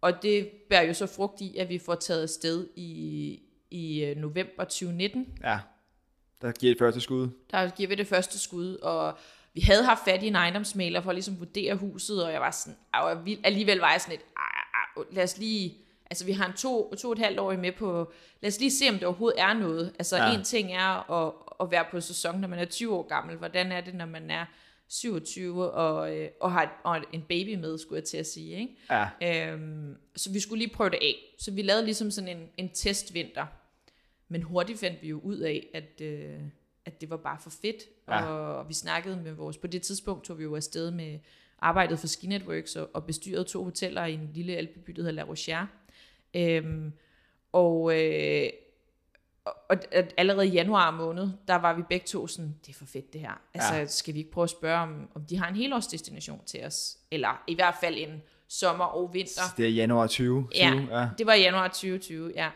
og 0.00 0.22
det 0.22 0.48
bærer 0.70 0.82
jo 0.82 0.94
så 0.94 1.06
frugt 1.06 1.40
i, 1.40 1.56
at 1.56 1.68
vi 1.68 1.78
får 1.78 1.94
taget 1.94 2.22
afsted 2.22 2.66
i, 2.76 3.42
i 3.70 4.04
øh, 4.04 4.16
november 4.16 4.64
2019. 4.64 5.26
ja. 5.44 5.58
Der 6.42 6.52
giver 6.52 6.72
et 6.72 6.78
første 6.78 7.00
skud. 7.00 7.28
Der 7.50 7.70
giver 7.70 7.88
vi 7.88 7.94
det 7.94 8.06
første 8.06 8.38
skud, 8.38 8.76
og 8.76 9.18
vi 9.54 9.60
havde 9.60 9.84
haft 9.84 10.04
fat 10.04 10.22
i 10.22 10.26
en 10.26 10.34
ejendomsmaler 10.34 11.00
for 11.00 11.10
at 11.10 11.16
ligesom 11.16 11.38
vurdere 11.38 11.74
huset, 11.74 12.24
og 12.24 12.32
jeg 12.32 12.40
var 12.40 12.50
sådan, 12.50 12.76
"Au, 12.92 13.08
jeg 13.26 13.38
alligevel 13.44 13.78
var 13.78 13.90
jeg 13.92 14.00
sådan 14.00 14.12
lidt, 14.12 14.22
"Ej, 14.36 14.44
ej, 14.74 15.04
lad 15.12 15.22
os 15.24 15.38
lige, 15.38 15.74
altså 16.10 16.24
vi 16.24 16.32
har 16.32 16.46
en 16.46 16.52
to, 16.52 16.94
to 16.94 17.08
og 17.08 17.12
et 17.12 17.18
halvt 17.18 17.38
år 17.40 17.52
med 17.56 17.72
på, 17.72 18.12
lad 18.40 18.48
os 18.48 18.60
lige 18.60 18.70
se, 18.70 18.88
om 18.88 18.94
det 18.94 19.04
overhovedet 19.04 19.40
er 19.40 19.52
noget. 19.52 19.92
Altså 19.98 20.16
Ja. 20.16 20.34
en 20.34 20.44
ting 20.44 20.72
er 20.72 21.10
at, 21.26 21.32
at 21.60 21.70
være 21.70 21.84
på 21.90 22.00
sæson, 22.00 22.40
når 22.40 22.48
man 22.48 22.58
er 22.58 22.64
20 22.64 22.94
år 22.94 23.02
gammel, 23.08 23.36
hvordan 23.36 23.72
er 23.72 23.80
det, 23.80 23.94
når 23.94 24.06
man 24.06 24.30
er 24.30 24.44
27 24.88 25.72
og, 25.72 26.16
øh, 26.16 26.28
og 26.40 26.52
har 26.52 26.80
og 26.84 27.00
en 27.12 27.22
baby 27.28 27.54
med, 27.54 27.78
skulle 27.78 27.98
jeg 27.98 28.04
til 28.04 28.16
at 28.16 28.26
sige, 28.26 28.60
ikke? 28.60 28.76
Ja, 28.90 29.52
Øhm, 29.52 29.96
så 30.16 30.30
vi 30.32 30.40
skulle 30.40 30.64
lige 30.64 30.74
prøve 30.74 30.90
det 30.90 30.98
af. 31.02 31.14
Så 31.38 31.50
vi 31.50 31.62
lavede 31.62 31.84
ligesom 31.84 32.10
sådan 32.10 32.36
en, 32.36 32.48
en 32.56 32.68
testvinter. 32.74 33.46
Men 34.28 34.42
hurtigt 34.42 34.80
fandt 34.80 35.02
vi 35.02 35.08
jo 35.08 35.20
ud 35.20 35.38
af, 35.38 35.66
at, 35.74 36.00
øh, 36.00 36.40
at 36.84 37.00
det 37.00 37.10
var 37.10 37.16
bare 37.16 37.38
for 37.40 37.50
fedt. 37.50 37.76
Ja. 38.08 38.24
Og 38.24 38.68
vi 38.68 38.74
snakkede 38.74 39.16
med 39.16 39.32
vores... 39.32 39.58
På 39.58 39.66
det 39.66 39.82
tidspunkt 39.82 40.24
tog 40.24 40.38
vi 40.38 40.42
jo 40.42 40.56
afsted 40.56 40.90
med 40.90 41.18
arbejdet 41.58 41.98
for 41.98 42.06
Ski 42.06 42.26
Networks 42.26 42.76
og, 42.76 42.90
og 42.94 43.04
bestyrede 43.04 43.44
to 43.44 43.64
hoteller 43.64 44.04
i 44.04 44.14
en 44.14 44.30
lille 44.34 44.56
alpeby, 44.56 44.90
der 44.92 45.02
hedder 45.02 45.12
La 45.12 45.22
Rochère. 45.22 45.66
Øhm, 46.34 46.92
og, 47.52 48.02
øh, 48.02 48.48
og, 49.44 49.76
at 49.92 50.14
allerede 50.16 50.46
i 50.46 50.50
januar 50.50 50.90
måned, 50.90 51.28
der 51.48 51.54
var 51.54 51.74
vi 51.76 51.82
begge 51.88 52.06
to 52.06 52.26
sådan, 52.26 52.54
det 52.66 52.72
er 52.72 52.74
for 52.78 52.84
fedt 52.84 53.12
det 53.12 53.20
her. 53.20 53.40
Altså, 53.54 53.74
Ja. 53.74 53.86
skal 53.86 54.14
vi 54.14 54.18
ikke 54.18 54.30
prøve 54.30 54.42
at 54.42 54.50
spørge, 54.50 54.78
om, 54.78 55.08
om 55.14 55.24
de 55.24 55.36
har 55.38 55.48
en 55.48 55.56
helårsdestination 55.56 56.40
til 56.46 56.64
os? 56.64 56.96
Eller 57.10 57.42
i 57.46 57.54
hvert 57.54 57.74
fald 57.80 57.94
en 57.98 58.22
sommer 58.48 58.84
og 58.84 59.14
vinter. 59.14 59.42
det 59.56 59.64
er 59.64 59.68
januar 59.70 60.06
20. 60.06 60.48
20 60.50 60.64
Ja, 60.90 61.00
ja. 61.00 61.08
det 61.18 61.26
var 61.26 61.34
januar 61.34 61.68
2020, 61.68 62.32
ja. 62.36 62.50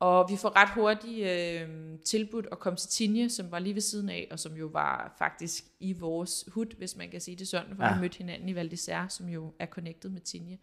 Og 0.00 0.30
vi 0.30 0.36
får 0.36 0.56
ret 0.56 0.70
hurtigt 0.74 1.26
øh, 1.26 1.98
tilbudt 2.04 2.46
at 2.52 2.58
komme 2.58 2.76
til 2.76 2.88
Tinje, 2.88 3.30
som 3.30 3.50
var 3.50 3.58
lige 3.58 3.74
ved 3.74 3.80
siden 3.82 4.08
af, 4.08 4.28
og 4.30 4.38
som 4.38 4.54
jo 4.56 4.66
var 4.66 5.14
faktisk 5.18 5.64
i 5.80 5.92
vores 5.92 6.44
hud, 6.48 6.66
hvis 6.78 6.96
man 6.96 7.10
kan 7.10 7.20
sige 7.20 7.36
det 7.36 7.48
sådan, 7.48 7.76
for 7.76 7.84
Ja. 7.84 7.94
vi 7.94 8.00
mødte 8.00 8.18
hinanden 8.18 8.48
i 8.48 8.54
Val 8.54 8.70
d'Isère, 8.72 9.08
som 9.08 9.28
jo 9.28 9.52
er 9.58 9.66
connected 9.66 10.10
med 10.10 10.20
Tinje. 10.20 10.58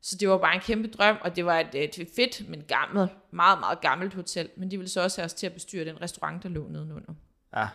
Så 0.00 0.16
det 0.16 0.28
var 0.28 0.38
bare 0.38 0.54
en 0.54 0.60
kæmpe 0.60 0.88
drøm, 0.88 1.16
og 1.20 1.36
det 1.36 1.46
var 1.46 1.60
et, 1.60 1.74
et 1.74 2.08
fedt, 2.16 2.48
men 2.48 2.62
gammelt, 2.68 3.10
meget, 3.30 3.60
meget 3.60 3.80
gammelt 3.80 4.14
hotel. 4.14 4.48
Men 4.56 4.70
de 4.70 4.76
ville 4.76 4.90
så 4.90 5.02
også 5.02 5.20
have 5.20 5.24
os 5.24 5.34
til 5.34 5.46
at 5.46 5.52
bestyre 5.54 5.84
den 5.84 6.00
restaurant, 6.02 6.42
der 6.42 6.48
lå 6.48 6.68
nedenunder. 6.68 7.14
Ja. 7.56 7.68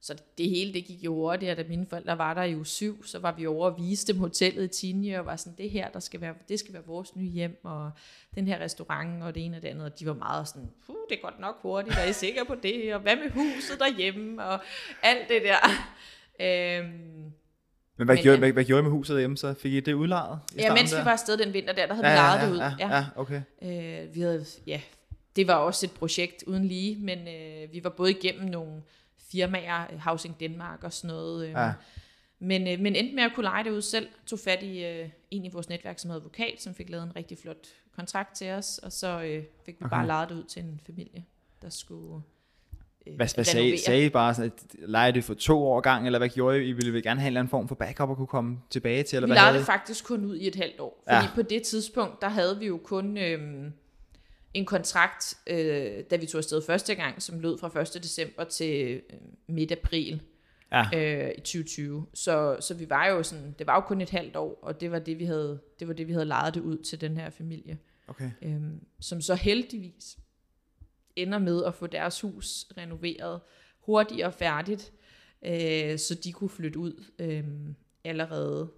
Så 0.00 0.14
det 0.38 0.48
hele, 0.48 0.72
det 0.72 0.84
gik 0.84 1.04
jo 1.04 1.14
hurtigt, 1.14 1.56
da 1.56 1.64
mine 1.68 1.86
forældre 1.90 2.18
var 2.18 2.34
der 2.34 2.42
i 2.42 2.56
uge 2.56 2.66
syv, 2.66 3.04
så 3.04 3.18
var 3.18 3.32
vi 3.32 3.46
over 3.46 3.70
og 3.70 3.78
viste 3.78 4.12
dem 4.12 4.20
hotellet 4.20 4.64
i 4.64 4.68
Tinje, 4.68 5.18
og 5.18 5.26
var 5.26 5.36
sådan, 5.36 5.58
det 5.58 5.70
her, 5.70 5.90
der 5.90 6.00
skal 6.00 6.20
være, 6.20 6.34
det 6.48 6.58
skal 6.58 6.74
være 6.74 6.82
vores 6.86 7.16
nye 7.16 7.28
hjem, 7.28 7.60
og 7.62 7.90
den 8.34 8.46
her 8.46 8.60
restaurant, 8.60 9.22
og 9.22 9.34
det 9.34 9.44
ene 9.44 9.56
og 9.56 9.62
det 9.62 9.68
andet, 9.68 9.84
og 9.84 9.98
de 9.98 10.06
var 10.06 10.14
meget 10.14 10.48
sådan, 10.48 10.68
puh, 10.86 10.96
det 11.08 11.18
er 11.18 11.22
godt 11.22 11.40
nok 11.40 11.58
hurtigt, 11.62 11.96
og 11.96 12.02
er 12.02 12.08
I 12.08 12.12
sikre 12.12 12.44
på 12.44 12.54
det, 12.62 12.94
og 12.94 13.00
hvad 13.00 13.16
med 13.16 13.30
huset 13.30 13.78
derhjemme, 13.78 14.44
og 14.44 14.60
alt 15.02 15.28
det 15.28 15.42
der. 15.42 15.56
Øhm, 16.40 16.88
Men 16.88 18.06
hvad, 18.06 18.06
Men 18.06 18.16
gjorde, 18.16 18.34
ja. 18.34 18.38
hvad, 18.38 18.52
hvad 18.52 18.64
gjorde 18.64 18.80
I 18.80 18.82
med 18.82 18.90
huset 18.90 19.18
hjemme 19.18 19.36
så? 19.36 19.54
Fik 19.54 19.72
I 19.72 19.80
det 19.80 19.92
udlejet? 19.92 20.38
i 20.54 20.60
ja, 20.60 20.74
mens 20.74 20.92
vi 20.92 20.96
der? 20.96 21.04
var 21.04 21.12
afsted 21.12 21.36
den 21.36 21.52
vinter 21.52 21.72
der, 21.72 21.86
der 21.86 21.94
havde 21.94 22.08
ja, 22.08 22.12
vi 22.12 22.18
ja, 22.18 22.26
lejet 22.26 22.48
det 22.48 22.52
ud. 22.52 22.58
Ja, 22.58 22.88
ja, 22.88 22.96
ja, 22.96 23.04
okay. 23.16 23.42
Øh, 23.62 24.14
vi 24.14 24.20
havde, 24.20 24.44
ja, 24.66 24.80
det 25.36 25.46
var 25.46 25.54
også 25.54 25.86
et 25.86 25.92
projekt 25.92 26.44
uden 26.46 26.64
lige, 26.64 26.96
men 27.00 27.18
øh, 27.18 27.72
vi 27.72 27.84
var 27.84 27.90
både 27.90 28.10
igennem 28.10 28.44
nogle 28.44 28.82
firmaer, 29.32 29.86
øh, 29.92 29.98
Housing 29.98 30.40
Denmark 30.40 30.84
og 30.84 30.92
sådan 30.92 31.08
noget. 31.16 31.44
Øh, 31.46 31.50
Ja. 31.50 31.72
men, 32.38 32.68
øh, 32.68 32.80
men 32.80 32.96
endte 32.96 33.14
med 33.14 33.22
at 33.22 33.32
kunne 33.34 33.44
lege 33.44 33.64
det 33.64 33.70
ud 33.70 33.82
selv. 33.82 34.08
Tog 34.26 34.38
fat 34.38 34.62
i 34.62 34.84
øh, 34.84 35.08
en 35.30 35.44
i 35.44 35.48
vores 35.52 35.68
netværk, 35.68 35.98
som 35.98 36.10
havde 36.10 36.18
advokat, 36.20 36.54
som 36.58 36.74
fik 36.74 36.90
lavet 36.90 37.04
en 37.04 37.16
rigtig 37.16 37.38
flot 37.38 37.66
kontrakt 37.96 38.34
til 38.36 38.50
os, 38.50 38.78
og 38.78 38.92
så 38.92 39.22
øh, 39.22 39.44
fik 39.66 39.74
vi 39.80 39.84
Okay. 39.84 39.96
bare 39.96 40.06
lejet 40.06 40.28
det 40.28 40.34
ud 40.34 40.44
til 40.44 40.62
en 40.62 40.80
familie, 40.86 41.24
der 41.62 41.70
skulle 41.70 42.22
øh, 43.06 43.16
Hvad, 43.16 43.34
hvad 43.34 43.44
sagde, 43.44 43.78
sagde 43.78 44.06
I 44.06 44.08
bare 44.08 44.34
sådan, 44.34 44.50
at 44.56 44.88
lejede 44.88 45.12
det 45.12 45.24
for 45.24 45.34
to 45.34 45.66
år 45.66 45.80
gang, 45.80 46.06
eller 46.06 46.18
hvad 46.18 46.28
gjorde 46.28 46.64
I? 46.64 46.68
I 46.68 46.72
ville 46.72 47.02
gerne 47.02 47.20
have 47.20 47.26
en 47.26 47.30
eller 47.30 47.40
anden 47.40 47.50
form 47.50 47.68
for 47.68 47.74
backup 47.74 48.10
at 48.10 48.16
kunne 48.16 48.26
komme 48.26 48.58
tilbage 48.70 49.02
til, 49.02 49.16
eller 49.16 49.26
Vi 49.26 49.30
hvad 49.30 49.36
lejede 49.36 49.58
det 49.58 49.66
faktisk 49.66 50.04
kun 50.04 50.24
ud 50.24 50.36
i 50.36 50.46
et 50.48 50.56
halvt 50.56 50.80
år. 50.80 51.02
Fordi 51.08 51.24
Ja. 51.26 51.30
på 51.34 51.42
det 51.42 51.62
tidspunkt, 51.62 52.20
der 52.22 52.28
havde 52.28 52.58
vi 52.58 52.66
jo 52.66 52.80
kun 52.84 53.16
øhm, 53.18 53.72
en 54.54 54.64
kontrakt, 54.64 55.34
øh, 55.46 56.04
da 56.10 56.16
vi 56.16 56.26
tog 56.26 56.38
afsted 56.38 56.62
første 56.66 56.94
gang, 56.94 57.22
som 57.22 57.40
lød 57.40 57.58
fra 57.58 57.80
1. 57.80 58.02
december 58.02 58.44
til 58.44 59.02
øh, 59.12 59.18
midt 59.46 59.72
april 59.72 60.22
Ja. 60.72 60.84
øh, 60.94 61.30
i 61.38 61.40
2020. 61.40 62.06
Så, 62.14 62.56
så 62.60 62.74
vi 62.74 62.90
var 62.90 63.06
jo 63.06 63.22
sådan, 63.22 63.54
det 63.58 63.66
var 63.66 63.74
jo 63.74 63.80
kun 63.80 64.00
et 64.00 64.10
halvt 64.10 64.36
år, 64.36 64.58
og 64.62 64.80
det 64.80 64.90
var 64.90 64.98
det, 64.98 65.18
vi 65.18 65.24
havde, 65.24 65.60
det 65.80 65.88
var 65.88 65.94
det, 65.94 66.06
vi 66.08 66.12
havde 66.12 66.24
lejet 66.24 66.54
det 66.54 66.60
ud 66.60 66.78
til 66.78 67.00
den 67.00 67.16
her 67.16 67.30
familie. 67.30 67.78
Okay. 68.08 68.30
Øhm, 68.42 68.80
som 69.00 69.20
så 69.20 69.34
heldigvis 69.34 70.18
ender 71.16 71.38
med 71.38 71.64
at 71.64 71.74
få 71.74 71.86
deres 71.86 72.20
hus 72.20 72.66
renoveret 72.76 73.40
hurtigt 73.80 74.24
og 74.24 74.34
færdigt, 74.34 74.92
øh, 75.46 75.98
så 75.98 76.14
de 76.24 76.32
kunne 76.32 76.50
flytte 76.50 76.78
ud 76.78 77.04
øh, 77.18 77.44
allerede 78.04 78.70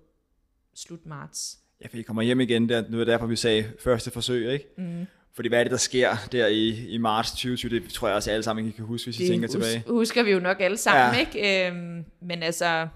slut 0.75 1.07
marts. 1.07 1.59
Ja, 1.83 1.87
for 1.87 1.97
I 1.97 2.03
kommer 2.03 2.23
hjem 2.23 2.41
igen, 2.41 2.69
der, 2.69 2.89
nu 2.89 2.97
er 2.97 3.01
det 3.01 3.07
derfor, 3.07 3.27
vi 3.27 3.37
sagde 3.37 3.73
første 3.79 4.11
forsøg, 4.11 4.53
ikke? 4.53 4.69
Mm. 4.79 5.07
Fordi 5.35 5.49
hvad 5.49 5.59
er 5.61 5.65
det, 5.65 5.71
der 5.71 5.77
sker 5.79 6.17
der 6.33 6.47
i, 6.47 6.69
i 6.89 6.99
marts 6.99 7.31
2020? 7.31 7.81
Det 7.81 7.91
tror 7.93 8.09
jeg 8.09 8.17
også 8.17 8.31
alle 8.31 8.43
sammen, 8.43 8.73
kan 8.73 8.85
huske, 8.85 9.07
hvis 9.07 9.21
I 9.21 9.27
tænker 9.27 9.49
hus- 9.49 9.53
tilbage. 9.53 9.85
husker 9.87 10.23
vi 10.23 10.31
jo 10.31 10.39
nok 10.39 10.61
alle 10.61 10.77
sammen, 10.77 11.15
Ja. 11.15 11.21
ikke? 11.21 11.67
Øhm, 11.69 12.05
men 12.23 12.43
altså, 12.43 12.89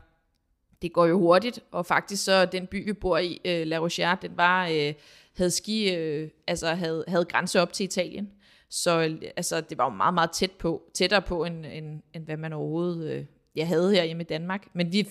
det 0.82 0.92
går 0.92 1.06
jo 1.06 1.18
hurtigt, 1.18 1.60
og 1.70 1.86
faktisk 1.86 2.24
så 2.24 2.44
den 2.44 2.66
by, 2.66 2.84
vi 2.84 2.92
bor 2.92 3.18
i, 3.18 3.40
øh, 3.44 3.66
La 3.66 3.78
Rochère, 3.86 4.16
den 4.22 4.30
var, 4.36 4.68
øh, 4.68 4.94
havde 5.36 5.50
ski, 5.50 5.94
øh, 5.94 6.28
altså 6.46 6.66
havde, 6.74 7.04
havde 7.08 7.24
grænse 7.24 7.60
op 7.60 7.72
til 7.72 7.84
Italien. 7.84 8.30
Så 8.70 9.16
altså, 9.36 9.60
det 9.60 9.78
var 9.78 9.84
jo 9.84 9.90
meget, 9.96 10.14
meget 10.14 10.30
tæt 10.30 10.50
på, 10.50 10.82
tættere 10.94 11.22
på, 11.22 11.44
end, 11.44 11.66
end, 11.66 12.02
end 12.14 12.24
hvad 12.24 12.36
man 12.36 12.52
overhovedet 12.52 13.10
øh, 13.12 13.24
jeg 13.56 13.68
havde 13.68 13.94
her 13.94 14.04
hjemme 14.04 14.22
i 14.22 14.26
Danmark. 14.26 14.66
Men 14.72 14.92
vi, 14.92 15.08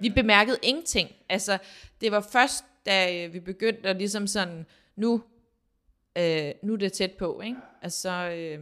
vi 0.00 0.08
bemærkede 0.10 0.56
ingenting. 0.62 1.08
Altså, 1.28 1.58
det 2.00 2.12
var 2.12 2.28
først, 2.32 2.64
da 2.86 3.24
øh, 3.26 3.32
vi 3.34 3.40
begyndte 3.40 3.88
at 3.88 3.96
ligesom 3.96 4.26
sådan, 4.26 4.66
nu, 4.96 5.22
øh, 6.18 6.52
nu 6.62 6.72
er 6.72 6.76
det 6.76 6.92
tæt 6.92 7.10
på, 7.18 7.40
ikke? 7.44 7.56
Altså, 7.82 8.10
øh, 8.10 8.58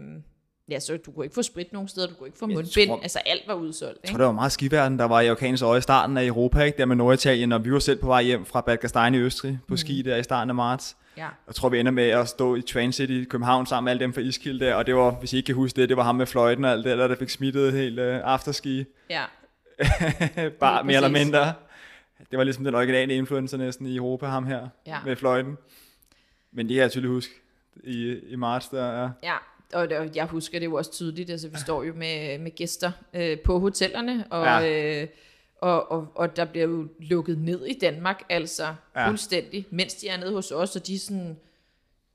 ja, 0.68 0.80
så 0.80 0.96
du 1.06 1.12
kunne 1.12 1.24
ikke 1.26 1.34
få 1.34 1.42
sprit 1.42 1.72
nogen 1.72 1.88
steder, 1.88 2.06
du 2.06 2.14
kunne 2.14 2.28
ikke 2.28 2.38
få 2.38 2.46
mundbind, 2.46 2.88
tror- 2.88 3.00
altså 3.02 3.18
alt 3.18 3.42
var 3.46 3.54
udsolgt, 3.54 3.98
Jeg 4.02 4.08
tror, 4.08 4.12
ikke? 4.14 4.18
det 4.18 4.26
var 4.26 4.32
meget 4.32 4.52
skiverden, 4.52 4.98
der 4.98 5.04
var 5.04 5.20
i 5.20 5.30
orkanens 5.30 5.62
øje 5.62 5.78
i 5.78 5.80
starten 5.80 6.16
af 6.16 6.24
Europa, 6.26 6.60
ikke? 6.62 6.78
Der 6.78 6.84
med 6.84 6.96
Norditalien, 6.96 7.52
og 7.52 7.64
vi 7.64 7.72
var 7.72 7.78
selv 7.78 7.98
på 8.00 8.06
vej 8.06 8.22
hjem 8.22 8.44
fra 8.46 8.60
Bad 8.60 8.76
Gastein 8.76 9.14
i 9.14 9.18
Østrig 9.18 9.58
på 9.68 9.76
ski 9.76 10.02
der 10.02 10.16
i 10.16 10.22
starten 10.22 10.50
af 10.50 10.54
marts. 10.54 10.96
Ja. 11.16 11.28
Jeg 11.46 11.54
tror, 11.54 11.68
vi 11.68 11.78
ender 11.78 11.92
med 11.92 12.08
at 12.08 12.28
stå 12.28 12.54
i 12.54 12.62
Transit 12.62 13.10
i 13.10 13.24
København 13.24 13.66
sammen 13.66 13.84
med 13.84 13.90
alle 13.92 14.00
dem 14.00 14.12
fra 14.12 14.20
Iskild 14.20 14.60
der, 14.60 14.74
og 14.74 14.86
det 14.86 14.94
var, 14.94 15.10
hvis 15.10 15.32
I 15.32 15.36
ikke 15.36 15.46
kan 15.46 15.54
huske 15.54 15.80
det, 15.80 15.88
det 15.88 15.96
var 15.96 16.02
ham 16.02 16.14
med 16.14 16.26
fløjten 16.26 16.64
og 16.64 16.70
alt 16.70 16.84
det 16.84 16.98
der, 16.98 17.08
der 17.08 17.16
fik 17.16 17.28
smittet 17.30 17.68
et 17.68 17.72
helt 17.72 17.98
uh, 18.00 18.04
afterski. 18.06 18.84
ja. 19.10 19.24
Bare 20.60 20.84
mere 20.84 20.96
eller 20.96 21.08
mindre. 21.08 21.52
Det 22.30 22.38
var 22.38 22.44
ligesom 22.44 22.64
den 22.64 22.74
originale 22.74 23.14
influencer 23.14 23.56
næsten 23.58 23.86
i 23.86 23.96
Europa, 23.96 24.26
ham 24.26 24.46
her, 24.46 24.68
Ja. 24.86 24.96
med 25.04 25.16
fløjten. 25.16 25.56
Men 26.52 26.68
det 26.68 26.74
kan 26.74 26.82
jeg 26.82 26.90
tydeligt 26.90 27.10
huske 27.12 27.32
i, 27.84 28.18
i 28.28 28.36
marts 28.36 28.68
der, 28.68 29.02
ja. 29.02 29.08
Ja, 29.22 29.36
og 29.72 29.90
det, 29.90 30.16
jeg 30.16 30.24
husker 30.26 30.58
det 30.58 30.66
jo 30.66 30.74
også 30.74 30.92
tydeligt, 30.92 31.30
altså 31.30 31.48
vi 31.48 31.56
står 31.56 31.82
jo 31.82 31.92
med, 31.94 32.38
med 32.38 32.50
gæster 32.50 32.92
øh, 33.14 33.38
på 33.40 33.58
hotellerne, 33.58 34.24
og, 34.30 34.44
Ja. 34.44 35.00
øh, 35.02 35.08
og, 35.60 35.92
og, 35.92 36.08
og 36.14 36.36
der 36.36 36.44
bliver 36.44 36.66
jo 36.66 36.88
lukket 36.98 37.38
ned 37.38 37.66
i 37.66 37.78
Danmark, 37.78 38.22
altså 38.28 38.64
Ja. 38.64 39.00
ja. 39.00 39.08
fuldstændig, 39.08 39.66
mens 39.70 39.94
de 39.94 40.08
er 40.08 40.16
nede 40.16 40.32
hos 40.32 40.50
os, 40.52 40.76
og 40.76 40.86
de 40.86 40.94
er 40.94 40.98
sådan, 40.98 41.36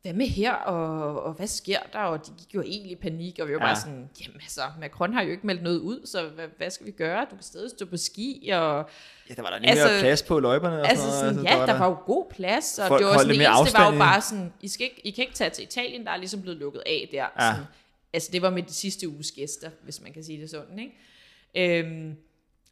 hvad 0.07 0.13
med 0.17 0.27
her, 0.27 0.53
og, 0.53 1.23
og 1.23 1.33
hvad 1.33 1.47
sker 1.47 1.79
der, 1.93 1.99
og 1.99 2.25
de 2.27 2.31
gik 2.37 2.55
jo 2.55 2.61
helt 2.61 2.85
i 2.85 2.95
panik, 2.95 3.39
og 3.39 3.47
vi 3.47 3.53
var 3.53 3.59
Ja. 3.59 3.65
bare 3.65 3.75
sådan, 3.75 4.09
jamen 4.21 4.41
altså, 4.41 4.61
Macron 4.79 5.13
har 5.13 5.21
jo 5.21 5.31
ikke 5.31 5.47
meldt 5.47 5.63
noget 5.63 5.79
ud, 5.79 6.05
så 6.05 6.27
hvad, 6.27 6.47
hvad 6.57 6.69
skal 6.69 6.85
vi 6.85 6.91
gøre, 6.91 7.21
du 7.31 7.35
kan 7.35 7.43
stadig 7.43 7.69
stå 7.69 7.85
på 7.85 7.97
ski, 7.97 8.49
og 8.53 8.89
Ja, 9.29 9.33
der 9.33 9.41
var 9.41 9.49
der 9.49 9.55
nemlig 9.59 9.69
Altså- 9.69 9.99
plads 9.99 10.23
på 10.23 10.39
løjperne 10.39 10.81
og 10.81 10.89
Altså 10.89 11.11
sådan 11.11 11.35
noget. 11.35 11.49
ja, 11.49 11.65
der, 11.65 11.77
var 11.77 11.87
jo 11.87 11.97
god 12.05 12.25
plads, 12.31 12.79
og 12.79 12.87
Folk 12.87 12.99
det 12.99 13.07
var 13.07 13.13
sådan, 13.17 13.29
det 13.29 13.37
mere 13.37 13.59
eneste 13.59 13.77
var 13.77 13.91
jo 13.93 13.99
bare 13.99 14.21
sådan, 14.21 14.53
I, 14.61 14.67
skal 14.67 14.83
ikke, 14.83 15.01
I 15.07 15.11
kan 15.11 15.21
ikke 15.23 15.35
tage 15.35 15.49
til 15.49 15.63
Italien, 15.63 16.05
der 16.05 16.11
er 16.11 16.17
ligesom 16.17 16.41
blevet 16.41 16.57
lukket 16.59 16.83
af 16.85 17.09
der. 17.11 17.17
Ja. 17.39 17.51
Sådan, 17.51 17.65
altså 18.13 18.29
det 18.33 18.41
var 18.41 18.49
med 18.49 18.63
de 18.63 18.73
sidste 18.73 19.09
uges 19.09 19.31
gæster, 19.31 19.69
hvis 19.83 20.01
man 20.01 20.13
kan 20.13 20.23
sige 20.23 20.41
det 20.41 20.49
sådan, 20.49 20.79
ikke? 20.79 21.79
Øhm, 21.79 22.15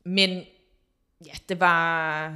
men 0.03 0.29
ja, 1.25 1.31
det 1.49 1.59
var, 1.59 2.33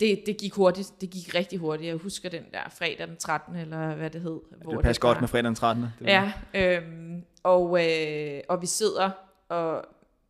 det, 0.00 0.22
det 0.26 0.36
gik 0.36 0.54
hurtigt, 0.54 0.92
det 1.00 1.10
gik 1.10 1.34
rigtig 1.34 1.58
hurtigt. 1.58 1.88
Jeg 1.88 1.96
husker 1.96 2.28
den 2.28 2.44
der 2.52 2.60
fredag 2.70 3.06
den 3.08 3.16
13. 3.16 3.56
eller 3.56 3.94
hvad 3.94 4.10
det 4.10 4.20
hed. 4.20 4.40
Det 4.50 4.66
ville 4.66 4.82
passe 4.82 5.00
godt 5.00 5.20
med 5.20 5.28
fredag 5.28 5.44
den 5.44 5.54
13. 5.54 5.84
Det 5.98 6.06
Ja, 6.06 6.32
øhm, 6.54 7.24
og, 7.42 7.86
øh, 7.86 8.40
og 8.48 8.62
vi 8.62 8.66
sidder 8.66 9.10
og 9.48 9.84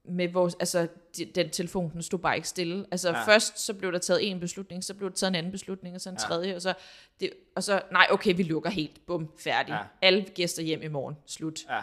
med 0.05 0.29
vores, 0.29 0.55
altså 0.61 0.89
de, 1.17 1.25
den 1.25 1.51
telefon, 1.51 1.91
den 1.93 2.03
stod 2.03 2.19
bare 2.19 2.37
ikke 2.37 2.49
stille. 2.49 2.87
Altså 2.91 3.09
Ja. 3.09 3.25
først 3.27 3.59
så 3.61 3.75
blev 3.75 3.93
der 3.93 3.99
taget 3.99 4.31
en 4.31 4.41
beslutning, 4.41 4.85
så 4.85 4.95
blev 4.95 5.11
der 5.11 5.17
taget 5.17 5.31
en 5.31 5.35
anden 5.35 5.53
beslutning, 5.53 5.95
og 5.95 6.01
så 6.01 6.09
en 6.11 6.15
Ja. 6.21 6.27
tredje, 6.29 6.55
og 6.57 6.63
så, 6.63 6.75
det, 7.21 7.31
og 7.57 7.63
så, 7.63 7.83
nej, 7.93 8.07
okay, 8.11 8.37
vi 8.37 8.43
lukker 8.43 8.71
helt, 8.71 9.07
bum, 9.07 9.31
færdig. 9.39 9.73
Ja. 9.73 9.79
Alle 10.03 10.23
gæster 10.35 10.63
hjem 10.63 10.83
i 10.83 10.89
morgen, 10.89 11.17
slut. 11.27 11.61
ja. 11.71 11.81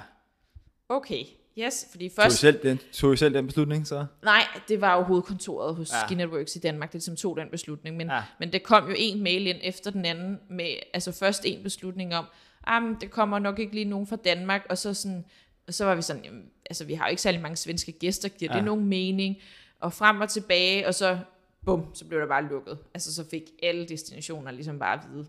Okay, 0.90 1.24
yes, 1.60 1.88
fordi 1.92 2.10
Tog 2.10 2.14
I, 2.14 2.24
først, 2.24 2.38
selv 2.38 2.60
den, 2.64 2.80
tog 2.94 3.14
I 3.14 3.18
selv 3.18 3.34
den 3.34 3.46
beslutning 3.46 3.88
så? 3.88 4.06
nej, 4.24 4.44
det 4.68 4.82
var 4.82 4.96
jo 4.98 5.04
hovedkontoret 5.04 5.76
hos 5.76 5.92
Ja. 5.92 6.06
Skinetworks 6.08 6.56
i 6.56 6.60
Danmark, 6.60 6.94
det 6.94 7.04
som 7.04 7.16
tog 7.16 7.38
den 7.38 7.48
beslutning, 7.52 7.98
men, 7.98 8.08
Ja. 8.08 8.24
men 8.40 8.54
det 8.54 8.64
kom 8.64 8.88
jo 8.90 8.96
en 8.98 9.24
mail 9.24 9.48
ind 9.48 9.58
efter 9.64 9.92
den 9.92 10.06
anden, 10.06 10.40
med 10.50 10.76
altså 10.94 11.12
først 11.12 11.42
en 11.46 11.64
beslutning 11.64 12.16
om, 12.16 12.26
ah, 12.68 12.84
men 12.84 12.96
det 13.02 13.12
kommer 13.12 13.40
nok 13.40 13.60
ikke 13.60 13.74
lige 13.74 13.86
nogen 13.86 14.08
fra 14.08 14.16
Danmark, 14.16 14.66
og 14.70 14.78
så 14.78 14.94
sådan, 14.94 15.26
og 15.68 15.74
så 15.74 15.86
var 15.86 15.96
vi 15.96 16.02
sådan, 16.02 16.24
jamen, 16.24 16.44
altså 16.70 16.86
vi 16.86 16.94
har 16.94 17.06
jo 17.06 17.10
ikke 17.10 17.22
særlig 17.22 17.42
mange 17.42 17.56
svenske 17.56 17.92
gæster, 17.92 18.30
giver 18.30 18.52
Ja. 18.52 18.58
det 18.58 18.66
nogen 18.66 18.86
mening? 18.86 19.36
Og 19.80 19.94
frem 19.94 20.22
og 20.22 20.30
tilbage, 20.30 20.88
og 20.88 20.94
så, 20.96 21.20
bum, 21.66 21.86
så 21.94 22.06
blev 22.06 22.20
der 22.20 22.28
bare 22.28 22.44
lukket. 22.46 22.78
Altså 22.94 23.14
så 23.16 23.30
fik 23.30 23.44
alle 23.64 23.88
destinationer 23.88 24.52
ligesom 24.52 24.80
bare 24.80 24.94
at 24.94 25.00
vide, 25.14 25.28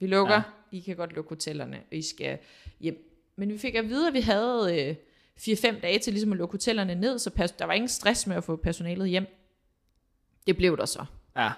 vi 0.00 0.06
lukker, 0.06 0.34
ja. 0.34 0.42
I 0.72 0.80
kan 0.80 0.96
godt 0.96 1.12
lukke 1.12 1.28
hotellerne, 1.28 1.76
og 1.76 1.96
I 1.96 2.02
skal 2.02 2.38
hjem. 2.80 3.04
Men 3.36 3.52
vi 3.52 3.58
fik 3.58 3.74
at 3.74 3.88
vide, 3.88 4.08
at 4.08 4.14
vi 4.14 4.20
havde 4.20 4.88
øh, 4.88 4.94
4-5 5.40 5.80
dage 5.80 5.98
til 5.98 6.12
ligesom 6.12 6.32
at 6.32 6.38
lukke 6.38 6.52
hotellerne 6.52 6.94
ned, 6.94 7.18
så 7.18 7.52
der 7.58 7.64
var 7.64 7.72
ingen 7.72 7.88
stress 7.88 8.26
med 8.26 8.36
at 8.36 8.44
få 8.44 8.56
personalet 8.56 9.08
hjem. 9.08 9.26
Det 10.46 10.56
blev 10.56 10.76
der 10.76 10.86
så. 10.86 11.04
Ja. 11.36 11.50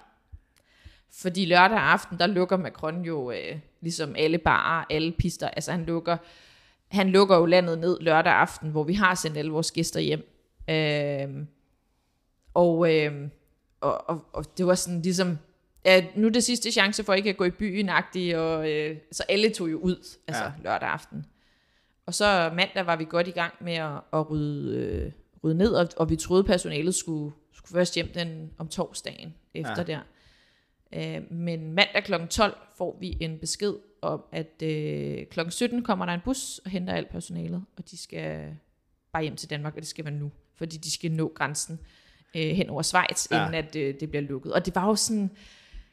Fordi 1.12 1.44
lørdag 1.44 1.78
aften, 1.78 2.18
der 2.18 2.26
lukker 2.26 2.56
Macron 2.56 3.04
jo 3.04 3.30
øh, 3.30 3.58
ligesom 3.80 4.14
alle 4.18 4.38
barer, 4.38 4.84
alle 4.90 5.12
pister. 5.12 5.48
Altså 5.48 5.72
han 5.72 5.84
lukker, 5.84 6.16
han 6.88 7.10
lukker 7.10 7.36
jo 7.36 7.46
landet 7.46 7.78
ned 7.78 8.00
lørdag 8.00 8.32
aften, 8.32 8.70
hvor 8.70 8.84
vi 8.84 8.94
har 8.94 9.14
sendt 9.14 9.38
alle 9.38 9.50
vores 9.50 9.72
gæster 9.72 10.00
hjem. 10.00 10.28
Øh, 10.70 11.46
og, 12.54 12.94
øh, 12.94 13.28
og, 13.80 14.10
og, 14.10 14.24
og 14.32 14.58
det 14.58 14.66
var 14.66 14.74
sådan 14.74 15.02
ligesom, 15.02 15.38
ja, 15.84 16.04
nu 16.16 16.26
er 16.26 16.30
det 16.30 16.44
sidste 16.44 16.72
chance 16.72 17.04
for 17.04 17.14
ikke 17.14 17.30
at 17.30 17.36
gå 17.36 17.44
i 17.44 17.50
byen 17.50 17.88
og 18.36 18.70
øh, 18.70 18.96
så 19.12 19.24
alle 19.28 19.50
tog 19.50 19.70
jo 19.70 19.78
ud, 19.78 20.16
altså 20.26 20.44
ja. 20.44 20.52
lørdag 20.64 20.88
aften. 20.88 21.26
Og 22.10 22.14
så 22.14 22.50
mandag 22.54 22.86
var 22.86 22.96
vi 22.96 23.04
godt 23.04 23.28
i 23.28 23.30
gang 23.30 23.54
med 23.60 23.72
at, 23.72 24.00
at 24.12 24.30
rydde, 24.30 24.76
øh, 24.76 25.12
rydde 25.44 25.58
ned, 25.58 25.72
og, 25.72 25.88
og 25.96 26.10
vi 26.10 26.16
troede 26.16 26.44
personalet 26.44 26.94
skulle, 26.94 27.34
skulle 27.52 27.78
først 27.78 27.94
hjem 27.94 28.08
den 28.14 28.50
om 28.58 28.68
torsdagen 28.68 29.34
efter 29.54 29.74
Ja. 29.78 29.82
der. 29.82 30.00
Øh, 31.16 31.32
men 31.32 31.72
mandag 31.72 32.04
kl. 32.04 32.12
12 32.30 32.56
får 32.78 32.96
vi 33.00 33.16
en 33.20 33.38
besked 33.38 33.74
om, 34.02 34.24
at 34.32 34.62
øh, 34.62 35.26
kl. 35.26 35.40
17 35.50 35.82
kommer 35.82 36.06
der 36.06 36.12
en 36.12 36.20
bus 36.24 36.60
og 36.64 36.70
henter 36.70 36.94
alt 36.94 37.08
personalet, 37.08 37.64
og 37.76 37.90
de 37.90 37.98
skal 37.98 38.56
bare 39.12 39.22
hjem 39.22 39.36
til 39.36 39.50
Danmark, 39.50 39.74
og 39.74 39.80
det 39.80 39.88
skal 39.88 40.04
være 40.04 40.14
nu, 40.14 40.30
fordi 40.56 40.76
de 40.76 40.90
skal 40.90 41.12
nå 41.12 41.32
grænsen 41.34 41.80
øh, 42.36 42.42
hen 42.42 42.70
over 42.70 42.82
Schweiz, 42.82 43.30
ja. 43.30 43.46
inden 43.46 43.54
at 43.54 43.76
øh, 43.76 43.94
det 44.00 44.10
bliver 44.10 44.22
lukket. 44.22 44.52
Og 44.52 44.66
det 44.66 44.74
var 44.74 44.86
jo 44.86 44.94
sådan, 44.94 45.30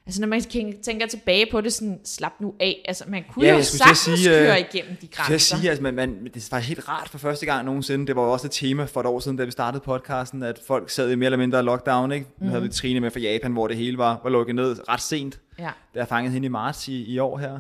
Altså 0.07 0.21
når 0.21 0.27
man 0.27 0.41
tænker 0.83 1.07
tilbage 1.07 1.45
på 1.51 1.61
det, 1.61 1.73
sådan 1.73 1.99
slap 2.05 2.31
nu 2.39 2.53
af. 2.59 2.83
Altså 2.87 3.03
man 3.07 3.23
kunne 3.33 3.45
Ja, 3.45 3.55
jo 3.55 3.63
sagtens 3.63 3.97
sige, 3.99 4.29
øh, 4.39 4.45
køre 4.45 4.59
igennem 4.59 4.95
de 5.01 5.07
grænser. 5.07 5.33
jeg 5.33 5.41
sige, 5.41 5.71
at 5.71 5.81
man, 5.81 5.93
man, 5.93 6.29
det 6.33 6.47
faktisk 6.49 6.67
helt 6.75 6.89
rart 6.89 7.09
for 7.09 7.17
første 7.17 7.45
gang 7.45 7.65
nogensinde. 7.65 8.07
Det 8.07 8.15
var 8.15 8.23
jo 8.23 8.31
også 8.31 8.47
et 8.47 8.51
tema 8.51 8.85
for 8.85 8.99
et 8.99 9.05
år 9.05 9.19
siden, 9.19 9.37
da 9.37 9.43
vi 9.43 9.51
startede 9.51 9.83
podcasten, 9.85 10.43
at 10.43 10.59
folk 10.67 10.89
sad 10.89 11.11
i 11.11 11.15
mere 11.15 11.25
eller 11.27 11.37
mindre 11.37 11.63
lockdown. 11.63 12.11
Ikke? 12.11 12.25
Nu 12.41 12.49
havde 12.49 12.61
vi 12.61 12.69
Trine 12.69 12.99
med 12.99 13.11
fra 13.11 13.19
Japan, 13.19 13.51
hvor 13.51 13.67
det 13.67 13.77
hele 13.77 13.97
var, 13.97 14.19
var 14.23 14.29
lukket 14.29 14.55
ned 14.55 14.89
ret 14.89 15.01
sent. 15.01 15.39
Ja. 15.59 15.69
Jeg 15.95 16.07
fangede 16.07 16.33
hende 16.33 16.45
i 16.45 16.49
marts 16.49 16.87
i, 16.87 17.03
i 17.13 17.19
år 17.19 17.37
her. 17.37 17.59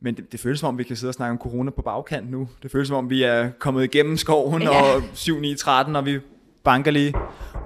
Men 0.00 0.14
det, 0.14 0.32
det 0.32 0.40
føles 0.40 0.60
som 0.60 0.68
om, 0.68 0.78
vi 0.78 0.82
kan 0.82 0.96
sidde 0.96 1.10
og 1.10 1.14
snakke 1.14 1.30
om 1.30 1.38
corona 1.38 1.70
på 1.70 1.82
bagkant 1.82 2.30
nu. 2.30 2.48
Det 2.62 2.70
føles 2.70 2.88
som 2.88 2.96
om, 2.96 3.10
vi 3.10 3.22
er 3.22 3.50
kommet 3.58 3.84
igennem 3.84 4.16
skoven 4.16 4.62
Ja. 4.62 4.82
og 4.82 5.02
7, 5.14 5.40
9, 5.40 5.54
13, 5.54 5.96
og 5.96 6.06
vi 6.06 6.18
banker 6.64 6.90
lige 6.90 7.14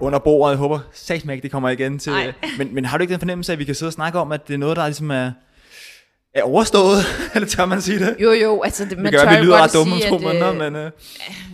under 0.01 0.19
bordet. 0.19 0.51
Jeg 0.51 0.59
håber 0.59 0.79
sagt 0.93 1.23
ikke, 1.31 1.43
det 1.43 1.51
kommer 1.51 1.69
igen 1.69 1.99
til. 1.99 2.13
Nej. 2.13 2.33
Men, 2.59 2.75
men 2.75 2.85
har 2.85 2.99
du 2.99 3.03
ikke 3.03 3.13
den 3.13 3.21
fornemmelse 3.21 3.53
af, 3.53 3.55
at 3.55 3.59
vi 3.59 3.65
kan 3.65 3.75
sidde 3.75 3.89
og 3.89 3.93
snakke 3.93 4.19
om, 4.19 4.33
at 4.33 4.49
det 4.49 4.55
er 4.55 4.59
noget, 4.59 4.77
der 4.77 4.87
ligesom 4.87 5.11
er, 5.11 5.33
er 6.35 6.43
overstået? 6.43 6.99
Eller 7.35 7.49
tør 7.49 7.67
man 7.67 7.81
sige 7.83 7.99
det? 7.99 8.17
Jo, 8.21 8.33
jo, 8.33 8.63
altså 8.63 8.85
det, 8.85 8.99
man 8.99 9.13
gør, 9.13 9.19
tør 9.19 9.31
vi 9.31 9.45
lyder 9.45 9.63
ret 9.63 9.73
dumme 9.73 9.95
om 9.95 10.01
to 10.01 10.17
at, 10.17 10.23
måneder, 10.23 10.53
øh, 10.53 10.59
men... 10.59 10.77
Øh, 10.77 10.91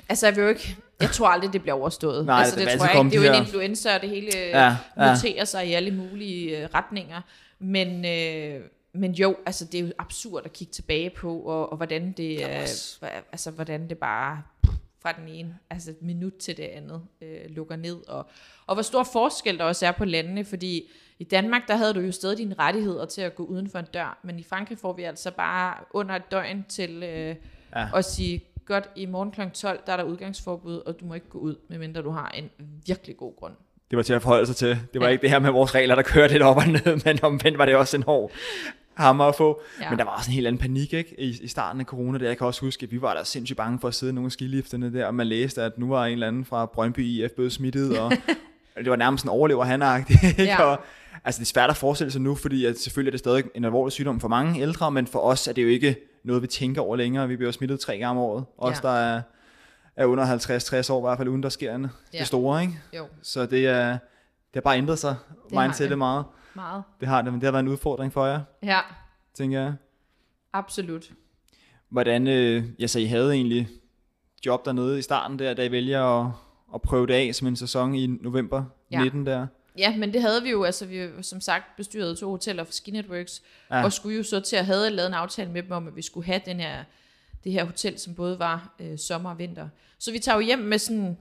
Altså, 0.09 0.27
jeg 0.27 0.37
vil 0.37 0.43
jo 0.43 0.49
ikke... 0.49 0.77
Jeg 1.01 1.11
tror 1.11 1.29
aldrig, 1.29 1.53
det 1.53 1.63
bliver 1.63 1.75
overstået. 1.75 2.27
Nej, 2.27 2.39
altså, 2.39 2.57
det 2.57 2.67
vil 2.67 2.79
tror 2.79 2.87
jeg 2.87 2.97
ikke. 2.99 3.11
Det 3.11 3.27
er 3.27 3.31
jo 3.31 3.35
en 3.35 3.43
influencer, 3.43 3.95
og 3.95 4.01
det 4.01 4.11
hele 4.11 4.31
Ja, 4.37 4.65
ja, 4.65 4.77
ja. 4.97 5.13
muterer 5.13 5.45
sig 5.45 5.67
i 5.67 5.73
alle 5.73 5.91
mulige 5.91 6.59
øh, 6.59 6.69
retninger. 6.75 7.21
Men, 7.61 8.05
øh, 8.05 8.61
men 8.95 9.13
jo, 9.13 9.37
altså, 9.47 9.65
det 9.65 9.81
er 9.81 9.85
jo 9.85 9.93
absurd 9.99 10.43
at 10.45 10.53
kigge 10.53 10.73
tilbage 10.73 11.11
på, 11.11 11.39
og, 11.39 11.71
og 11.71 11.77
hvordan 11.77 12.15
det 12.17 12.45
er, 12.45 12.49
altså, 13.33 13.51
hvordan 13.51 13.89
det 13.89 13.99
bare 13.99 14.43
fra 15.03 15.13
den 15.13 15.29
ene, 15.29 15.59
altså 15.71 15.91
et 15.91 16.03
minut 16.03 16.33
til 16.35 16.57
det 16.57 16.63
andet, 16.63 17.03
øh, 17.23 17.41
lukker 17.49 17.77
ned. 17.77 18.09
Og, 18.09 18.27
og 18.67 18.75
hvor 18.75 18.83
stor 18.83 19.03
forskel 19.13 19.59
der 19.59 19.65
også 19.65 19.87
er 19.87 19.93
på 19.93 20.05
landene, 20.05 20.45
fordi 20.45 20.91
i 21.19 21.25
Danmark, 21.25 21.69
der 21.69 21.77
havde 21.77 21.95
du 21.95 22.01
jo 22.01 22.13
stadig 22.13 22.39
dine 22.39 22.55
rettigheder 22.59 23.07
til 23.07 23.21
at 23.23 23.35
gå 23.35 23.45
uden 23.45 23.71
for 23.71 23.79
en 23.79 23.87
dør, 23.95 24.19
men 24.25 24.39
i 24.39 24.43
Frankrig 24.43 24.79
får 24.79 24.93
vi 24.93 25.03
altså 25.03 25.31
bare 25.31 25.75
under 25.91 26.15
et 26.15 26.31
døgn 26.31 26.65
til 26.69 27.03
øh, 27.03 27.37
Ja. 27.73 27.81
ja. 27.81 27.99
at 27.99 28.05
sige, 28.05 28.45
godt, 28.67 28.91
i 28.97 29.07
morgen 29.07 29.31
kl. 29.31 29.41
12, 29.55 29.81
der 29.87 29.93
er 29.93 29.97
der 29.97 30.05
udgangsforbud, 30.05 30.77
og 30.87 31.01
du 31.01 31.05
må 31.05 31.15
ikke 31.15 31.29
gå 31.29 31.39
ud, 31.39 31.57
medmindre 31.69 32.03
du 32.03 32.11
har 32.11 32.29
en 32.29 32.51
virkelig 32.87 33.17
god 33.17 33.37
grund. 33.37 33.53
det 33.91 33.97
var 33.97 34.03
til 34.03 34.13
at 34.15 34.23
forholde 34.23 34.47
sig 34.47 34.57
til. 34.57 34.69
Det 34.69 35.01
var 35.01 35.07
Ja. 35.07 35.13
ikke 35.13 35.23
det 35.23 35.31
her 35.31 35.39
med 35.39 35.51
vores 35.51 35.75
regler, 35.75 35.95
der 35.95 36.03
kørte 36.03 36.33
lidt 36.33 36.43
op 36.43 36.57
og 36.57 36.67
ned, 36.69 37.01
men 37.05 37.19
omvendt 37.25 37.59
var 37.59 37.65
det 37.67 37.77
også 37.77 37.97
en 37.97 38.03
hård 38.03 38.31
hammer 38.99 39.25
at 39.25 39.35
få. 39.35 39.61
Ja. 39.81 39.91
Men 39.91 39.99
der 39.99 40.05
var 40.05 40.11
også 40.17 40.31
en 40.31 40.35
helt 40.35 40.47
anden 40.47 40.61
panik 40.61 40.93
ikke? 40.93 41.21
I, 41.21 41.39
i 41.43 41.49
starten 41.49 41.81
af 41.81 41.87
corona. 41.87 42.19
Der. 42.19 42.27
Jeg 42.27 42.39
kan 42.39 42.47
også 42.47 42.61
huske, 42.61 42.85
at 42.85 42.93
vi 42.93 43.03
var 43.03 43.15
der 43.15 43.25
sindssygt 43.25 43.57
bange 43.57 43.79
for 43.81 43.89
at 43.89 43.95
sidde 43.95 44.11
i 44.11 44.15
nogle 44.15 44.27
af 44.27 44.33
skilifterne 44.33 44.93
der, 44.93 45.07
og 45.07 45.15
man 45.15 45.27
læste, 45.27 45.63
at 45.63 45.79
nu 45.79 45.89
var 45.89 46.07
en 46.07 46.13
eller 46.13 46.27
anden 46.29 46.45
fra 46.45 46.67
Brøndby 46.67 46.99
IF 46.99 47.31
blevet 47.31 47.53
smittet, 47.53 47.99
og 48.01 48.13
det 48.77 48.91
var 48.91 48.97
nærmest 48.97 49.25
en 49.25 49.31
overlever 49.31 49.65
han? 49.65 49.81
Ja. 50.39 50.63
Og, 50.63 50.81
altså 51.25 51.39
det 51.39 51.45
er 51.45 51.49
svært 51.53 51.71
at 51.71 51.77
forestille 51.77 52.11
sig 52.11 52.21
nu, 52.21 52.35
fordi 52.35 52.65
at 52.65 52.79
selvfølgelig 52.79 53.09
er 53.09 53.13
det 53.13 53.21
stadig 53.21 53.45
en 53.55 53.65
alvorlig 53.65 53.93
sygdom 53.93 54.21
for 54.21 54.29
mange 54.29 54.61
ældre, 54.61 54.91
men 54.91 55.07
for 55.07 55.19
os 55.19 55.49
er 55.49 55.53
det 55.53 55.63
jo 55.63 55.69
ikke 55.69 55.97
noget, 56.25 56.43
vi 56.43 56.47
tænker 56.47 56.81
over 56.83 56.97
længere. 56.97 57.29
Vi 57.29 57.37
bliver 57.37 57.53
smittet 57.53 57.81
tre 57.81 57.93
gange 57.99 58.09
om 58.11 58.17
året. 58.19 58.45
Os, 58.59 58.77
Ja. 58.85 58.89
der 58.89 58.95
er, 58.95 59.23
er 59.97 60.05
under 60.07 60.37
50-60 60.89 60.93
år, 60.93 60.99
i 60.99 61.03
hvert 61.09 61.19
fald 61.19 61.29
uden 61.29 61.43
der 61.43 61.49
sker 61.49 61.75
andet. 61.75 61.91
Ja. 62.15 62.19
Det 62.19 62.27
store, 62.27 62.63
ikke? 62.63 62.79
Jo, 62.97 63.07
Så 63.23 63.47
det 63.47 63.67
er, 63.67 63.89
det 63.91 63.99
har 64.55 64.61
bare 64.61 64.77
ændret 64.79 64.99
sig, 64.99 65.17
mindsetet 65.53 65.91
det. 65.91 65.99
meget. 65.99 66.25
Meget. 66.59 66.83
Det 67.01 67.09
har 67.09 67.23
det, 67.23 67.33
men 67.33 67.41
det 67.41 67.47
har 67.47 67.53
været 67.53 67.63
en 67.63 67.69
udfordring 67.69 68.13
for 68.13 68.27
jer, 68.27 68.41
Ja, 68.63 68.81
tænker 69.35 69.61
jeg. 69.61 69.75
absolut. 70.53 71.11
Hvordan, 71.89 72.27
øh, 72.27 72.65
jeg 72.79 72.91
så 72.91 72.99
I 72.99 73.05
havde 73.05 73.33
egentlig 73.35 73.69
job 74.47 74.65
dernede 74.65 74.99
i 74.99 75.03
starten 75.03 75.39
der, 75.39 75.55
da 75.55 75.65
I 75.65 75.71
vælger 75.73 76.03
at, 76.03 76.33
at 76.75 76.83
prøve 76.83 77.07
det 77.07 77.15
af 77.15 77.35
som 77.35 77.49
en 77.49 77.57
sæson 77.57 77.95
i 77.95 78.07
november 78.07 78.65
Ja. 78.91 79.03
19 79.03 79.27
der. 79.27 79.47
Ja, 79.79 79.97
men 79.97 80.13
det 80.13 80.21
havde 80.23 80.43
vi 80.43 80.51
jo, 80.51 80.65
altså 80.65 80.87
vi 80.87 81.09
som 81.23 81.41
sagt 81.41 81.65
bestyrede 81.77 82.17
to 82.17 82.31
hoteller 82.31 82.65
for 82.65 82.73
Ski 82.73 82.91
Networks, 82.91 83.43
ja. 83.71 83.85
og 83.85 83.93
skulle 83.93 84.17
jo 84.17 84.23
så 84.23 84.41
til 84.41 84.57
at 84.57 84.67
have 84.67 84.91
lavet 84.91 85.09
en 85.09 85.15
aftale 85.15 85.51
med 85.51 85.63
dem 85.63 85.73
om, 85.73 85.87
at 85.89 85.97
vi 85.97 86.03
skulle 86.03 86.27
have 86.27 86.41
den 86.47 86.61
her, 86.61 86.85
det 87.45 87.53
her 87.53 87.65
hotel, 87.65 87.99
som 87.99 88.15
både 88.15 88.39
var 88.39 88.75
øh, 88.81 88.99
sommer 88.99 89.31
og 89.31 89.39
vinter. 89.39 89.69
Så 89.99 90.13
vi 90.13 90.19
tager 90.19 90.37
jo 90.37 90.41
hjem 90.41 90.59
med 90.59 90.79
sådan 90.79 91.19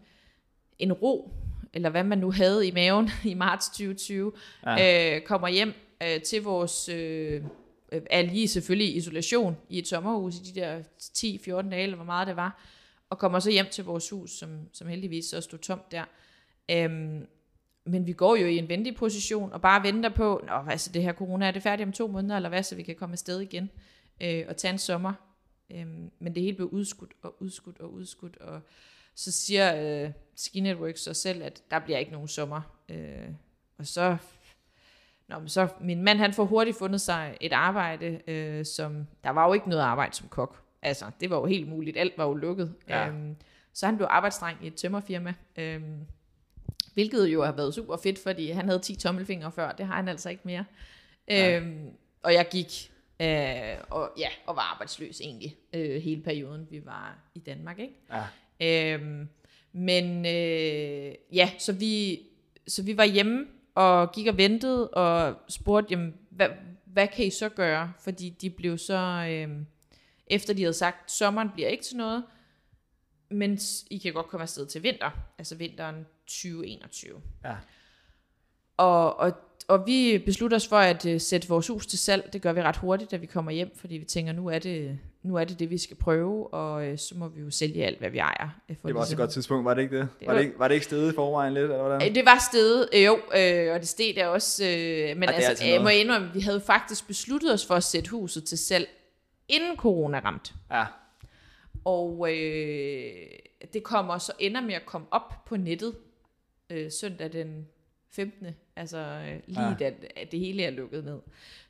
en 0.79 0.93
ro, 0.93 1.31
eller 1.78 1.89
hvad 1.89 2.03
man 2.03 2.17
nu 2.17 2.32
havde 2.32 2.67
i 2.67 2.71
maven 2.71 3.09
i 3.25 3.34
marts 3.34 3.67
2020, 3.69 4.32
ja. 4.65 5.15
øh, 5.15 5.21
kommer 5.21 5.47
hjem 5.47 5.73
øh, 6.03 6.21
til 6.21 6.43
vores, 6.43 6.89
øh, 6.89 7.41
er 7.91 8.21
lige 8.21 8.47
selvfølgelig 8.47 8.93
i 8.93 8.97
isolation 8.97 9.57
i 9.69 9.80
et 9.80 9.88
sommerhus 9.88 10.36
i 10.36 10.51
de 10.53 10.59
der 10.59 10.82
10-14 10.82 11.69
dage, 11.69 11.84
eller 11.84 11.95
hvor 11.95 12.05
meget 12.05 12.28
det 12.28 12.36
var, 12.36 12.63
og 13.09 13.17
kommer 13.17 13.39
så 13.39 13.51
hjem 13.51 13.65
til 13.71 13.84
vores 13.84 14.09
hus, 14.09 14.32
som, 14.32 14.49
som 14.73 14.88
heldigvis 14.88 15.25
så 15.25 15.41
stod 15.41 15.59
tomt 15.59 15.91
der. 15.91 16.03
Øhm, 16.71 17.28
men 17.86 18.07
vi 18.07 18.13
går 18.13 18.36
jo 18.36 18.47
i 18.47 18.57
en 18.57 18.69
venlig 18.69 18.95
position 18.95 19.53
og 19.53 19.61
bare 19.61 19.84
venter 19.84 20.09
på, 20.09 20.41
Nå, 20.47 20.71
altså 20.71 20.91
det 20.91 21.03
her 21.03 21.13
corona, 21.13 21.47
er 21.47 21.51
det 21.51 21.63
færdigt 21.63 21.88
om 21.88 21.93
to 21.93 22.07
måneder, 22.07 22.36
eller 22.36 22.49
hvad, 22.49 22.63
så 22.63 22.75
vi 22.75 22.84
kan 22.84 22.95
komme 22.95 23.13
afsted 23.13 23.39
igen 23.39 23.69
øh, 24.21 24.45
og 24.47 24.57
tage 24.57 24.71
en 24.71 24.78
sommer. 24.78 25.13
Øhm, 25.71 26.11
men 26.19 26.36
det 26.36 26.43
hele 26.43 26.55
blev 26.55 26.67
udskudt 26.67 27.11
og 27.21 27.36
udskudt 27.39 27.80
og 27.80 27.93
udskudt, 27.93 28.38
og 28.38 28.61
så 29.18 29.32
siger 29.32 29.76
øh, 30.05 30.11
Ski 30.36 30.59
Networks 30.59 31.01
så 31.01 31.13
selv, 31.13 31.43
at 31.43 31.63
der 31.72 31.80
bliver 31.80 31.97
ikke 31.97 32.11
nogen 32.11 32.28
sommer. 32.28 32.61
Øh, 32.89 33.30
og 33.78 33.88
så, 33.88 34.18
nå, 35.28 35.39
men 35.39 35.49
så, 35.49 35.68
min 35.82 36.03
mand 36.03 36.20
han 36.20 36.34
får 36.34 36.45
hurtigt 36.45 36.78
fundet 36.78 37.01
sig 37.01 37.38
et 37.41 37.53
arbejde, 37.53 38.22
øh, 38.28 38.65
som, 38.65 39.07
der 39.24 39.30
var 39.30 39.47
jo 39.47 39.53
ikke 39.53 39.70
noget 39.70 39.82
arbejde 39.82 40.15
som 40.15 40.28
kok. 40.28 40.63
Altså, 40.82 41.05
det 41.20 41.30
var 41.30 41.38
jo 41.38 41.45
helt 41.45 41.68
muligt, 41.68 41.97
alt 41.97 42.18
var 42.18 42.26
jo 42.26 42.34
lukket. 42.34 42.74
Ja. 42.89 43.07
Øhm, 43.07 43.36
så 43.74 43.86
han 43.86 43.97
blev 43.97 44.07
arbejdsdreng 44.09 44.57
i 44.63 44.68
et 44.68 44.76
tømmerfirma. 44.76 45.34
Øhm, 45.57 46.05
Hvilket 46.93 47.28
jo 47.28 47.43
har 47.43 47.51
været 47.51 47.74
super 47.74 47.97
fedt, 47.97 48.20
fordi 48.20 48.51
han 48.51 48.65
havde 48.65 48.80
10 48.80 48.95
tommelfingre 48.95 49.51
før, 49.51 49.72
det 49.72 49.86
har 49.86 49.95
han 49.95 50.07
altså 50.07 50.30
ikke 50.30 50.41
mere. 50.45 50.65
Nej. 51.28 51.55
Øhm, 51.55 51.89
og 52.24 52.34
jeg 52.34 52.47
gik 52.51 52.91
øh, 53.22 53.78
og, 53.89 54.11
ja, 54.18 54.28
og 54.45 54.55
var 54.55 54.74
arbejdsløs 54.74 55.22
egentlig 55.22 55.55
øh, 55.74 56.01
hele 56.01 56.22
perioden, 56.22 56.68
vi 56.72 56.86
var 56.86 57.18
i 57.36 57.39
Danmark. 57.39 57.80
Ikke? 57.80 57.93
Ja. 58.11 58.24
Øhm, 58.62 59.30
men 59.72 60.26
øh, 60.26 61.16
ja, 61.34 61.51
så 61.60 61.74
vi, 61.74 62.20
så 62.68 62.84
vi 62.84 62.97
var 62.97 63.05
hjemme 63.05 63.45
og 63.76 64.12
gik 64.12 64.28
og 64.28 64.38
ventede 64.38 64.89
og 64.89 65.36
spurgte, 65.49 65.88
jamen, 65.91 66.14
hvad, 66.30 66.49
hvad 66.86 67.08
kan 67.08 67.26
I 67.26 67.30
så 67.30 67.49
gøre? 67.49 67.93
Fordi 67.99 68.30
de 68.30 68.49
blev 68.49 68.78
så, 68.78 69.28
øh, 69.30 69.66
efter 70.28 70.53
de 70.53 70.62
havde 70.62 70.74
sagt, 70.74 71.12
sommeren 71.12 71.49
bliver 71.53 71.70
ikke 71.70 71.84
til 71.84 71.97
noget, 71.97 72.24
men 73.30 73.60
I 73.91 73.97
kan 73.97 74.14
godt 74.14 74.28
komme 74.28 74.41
afsted 74.41 74.66
til 74.68 74.84
vinter, 74.84 75.12
altså 75.38 75.55
vinteren 75.55 76.05
2021. 76.28 77.22
Ja. 77.43 77.55
Og, 78.78 79.20
og, 79.20 79.34
og 79.68 79.84
vi 79.88 80.24
beslutter 80.26 80.57
os 80.57 80.68
for 80.68 80.78
at 80.78 81.05
uh, 81.05 81.18
sætte 81.22 81.47
vores 81.47 81.68
hus 81.68 81.88
til 81.88 81.99
salg. 81.99 82.30
Det 82.34 82.41
gør 82.41 82.53
vi 82.53 82.61
ret 82.61 82.78
hurtigt, 82.78 83.11
da 83.11 83.15
vi 83.18 83.26
kommer 83.26 83.51
hjem, 83.51 83.72
fordi 83.78 83.97
vi 83.97 84.05
tænker, 84.05 84.34
nu 84.34 84.47
er 84.47 84.59
det 84.59 84.99
nu 85.24 85.36
er 85.36 85.43
det, 85.43 85.59
det 85.59 85.70
vi 85.70 85.78
skal 85.78 85.97
prøve, 85.97 86.53
og 86.53 86.88
uh, 86.91 86.97
så 86.97 87.18
må 87.18 87.28
vi 87.28 87.41
jo 87.41 87.49
sælge 87.51 87.86
alt, 87.86 87.99
hvad 87.99 88.09
vi 88.09 88.18
ejer. 88.18 88.49
øh, 88.70 88.76
For 88.82 88.88
Det 88.88 88.95
var 88.95 89.01
også 89.01 89.13
et 89.13 89.18
godt 89.18 89.30
tidspunkt, 89.32 89.65
var 89.65 89.74
det 89.74 89.82
ikke 89.82 89.99
det? 89.99 90.07
Det 90.20 90.28
Var 90.28 90.34
var- 90.34 90.39
det 90.39 90.45
ikke, 90.47 90.59
var 90.59 90.68
det 90.68 90.76
ikke 90.76 90.86
stedet 90.86 91.11
i 91.11 91.15
forvejen 91.15 91.53
lidt, 91.53 91.63
eller 91.63 91.78
hvordan? 91.82 92.09
Øh, 92.09 92.15
Det 92.15 92.26
var 92.26 92.47
stedet, 92.51 92.89
øh, 92.93 93.05
jo, 93.05 93.13
øh, 93.38 93.74
og 93.74 93.80
det 93.80 93.88
steg 93.88 94.13
der 94.15 94.28
også. 94.28 94.65
Øh, 94.65 95.18
men 95.18 95.24
er 95.30 95.34
altså, 95.34 95.49
altid 95.49 95.65
jeg 95.68 95.82
må 95.82 95.89
indrømme, 95.89 96.30
vi 96.34 96.39
havde 96.39 96.61
faktisk 96.61 97.07
besluttet 97.07 97.53
os 97.53 97.65
for 97.65 97.76
at 97.76 97.84
sætte 97.84 98.09
huset 98.09 98.43
til 98.43 98.57
salg, 98.57 98.88
inden 99.47 99.78
corona 99.78 100.20
ramte. 100.20 100.53
Ja. 100.72 100.86
Og 101.86 102.28
øh, 102.34 103.11
det 103.74 103.84
kommer 103.84 104.18
så 104.18 104.32
ender 104.39 104.61
med 104.61 104.74
at 104.74 104.86
komme 104.86 105.07
op 105.11 105.45
på 105.45 105.57
nettet 105.57 105.95
øh, 106.70 106.91
søndag 106.91 107.34
den 107.34 107.68
15. 108.11 108.45
Altså 108.78 108.97
øh, 108.97 109.39
lige 109.47 109.67
Ja. 109.67 109.73
da 109.80 109.91
at 110.15 110.32
det 110.32 110.39
hele 110.39 110.63
er 110.63 110.69
lukket 110.69 111.03
ned. 111.05 111.19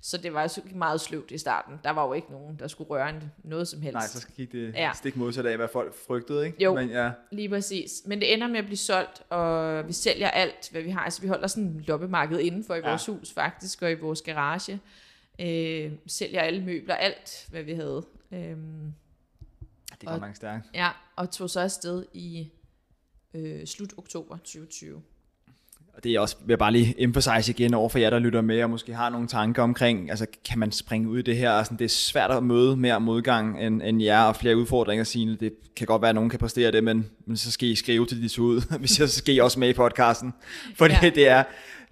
Så 0.02 0.18
det 0.18 0.34
var 0.34 0.48
så 0.48 0.62
meget 0.76 1.02
sløvt 1.02 1.32
i 1.32 1.38
starten. 1.38 1.80
Der 1.84 1.90
var 1.90 2.08
jo 2.08 2.14
ikke 2.14 2.32
nogen, 2.32 2.56
der 2.60 2.68
skulle 2.68 2.90
røre 2.90 3.22
noget 3.44 3.68
som 3.68 3.82
helst. 3.82 3.94
Nej, 3.94 4.08
så 4.08 4.28
gik 4.36 4.52
det 4.52 4.74
ja. 4.74 4.92
Stik 4.96 5.16
modsat 5.16 5.46
af, 5.46 5.58
hvad 5.58 5.68
folk 5.74 5.96
frygtede, 6.08 6.46
ikke? 6.46 6.64
Jo. 6.64 6.76
Men 6.76 6.90
ja, 6.90 7.12
Lige 7.32 7.50
præcis. 7.50 8.02
Men 8.06 8.20
det 8.20 8.34
ender 8.34 8.48
med 8.48 8.58
at 8.60 8.66
blive 8.66 8.78
solgt, 8.78 9.22
og 9.30 9.88
vi 9.88 9.94
sælger 9.94 10.30
alt, 10.30 10.70
hvad 10.72 10.82
vi 10.82 10.90
har. 10.90 11.00
Altså 11.00 11.22
vi 11.22 11.28
holder 11.28 11.48
sådan 11.48 11.64
en 11.64 11.80
loppemarked 11.88 12.40
indenfor 12.40 12.74
i 12.76 12.78
Ja. 12.78 12.90
vores 12.90 13.06
hus 13.06 13.32
faktisk, 13.34 13.82
og 13.82 13.92
i 13.92 13.96
vores 13.96 14.22
garage. 14.22 14.80
Øh, 15.42 15.92
sælger 16.08 16.42
alle 16.42 16.64
møbler, 16.66 16.96
alt 16.96 17.48
hvad 17.50 17.64
vi 17.64 17.74
havde. 17.74 18.06
Øhm, 18.32 18.94
det 20.02 20.10
Og- 20.10 20.20
mange 20.20 20.36
stærkt. 20.36 20.66
ja, 20.74 20.90
og 21.16 21.32
tog 21.32 21.50
så 21.50 21.60
afsted 21.60 22.06
i 22.14 22.52
øh, 23.34 23.66
slut 23.66 23.94
oktober 23.98 24.38
2020. 24.38 25.02
Og 25.98 26.04
det 26.04 26.16
er 26.16 26.20
også, 26.20 26.36
vil 26.40 26.52
jeg 26.52 26.60
bare 26.60 26.72
lige 26.72 26.96
emphasize 26.98 27.52
igen 27.52 27.74
over 27.74 27.90
for 27.90 28.00
jer, 28.00 28.10
der 28.10 28.20
lytter 28.20 28.42
med, 28.42 28.64
og 28.64 28.70
måske 28.70 28.94
har 28.94 29.10
nogle 29.10 29.28
tanker 29.28 29.64
omkring, 29.64 30.10
altså 30.10 30.26
kan 30.46 30.60
man 30.60 30.72
springe 30.72 31.10
ud 31.10 31.20
i 31.20 31.22
det 31.22 31.38
her, 31.38 31.52
altså, 31.52 31.74
det 31.80 31.86
er 31.86 31.90
svært 31.90 32.32
at 32.32 32.44
møde 32.44 32.76
mere 32.76 33.00
modgang 33.00 33.66
end, 33.66 33.82
end 33.84 34.02
jer, 34.02 34.22
og 34.22 34.36
flere 34.36 34.58
udfordringer 34.58 35.04
sine. 35.04 35.36
Det 35.36 35.54
kan 35.76 35.88
godt 35.88 36.02
være, 36.02 36.10
at 36.10 36.16
nogen 36.16 36.30
kan 36.30 36.40
præstere 36.40 36.72
det, 36.72 36.84
men, 36.84 37.06
men 37.26 37.38
så 37.38 37.52
skal 37.52 37.70
I 37.70 37.76
skrive 37.76 38.06
til 38.06 38.22
de 38.22 38.28
to 38.28 38.42
ud, 38.42 38.62
hvis 38.80 39.00
jeg 39.00 39.10
så 39.10 39.18
skal 39.18 39.36
I 39.36 39.40
også 39.40 39.60
med 39.60 39.70
i 39.70 39.74
podcasten. 39.74 40.34
For. 40.76 40.86
Ja. 40.86 41.10
det, 41.10 41.28
er, 41.28 41.44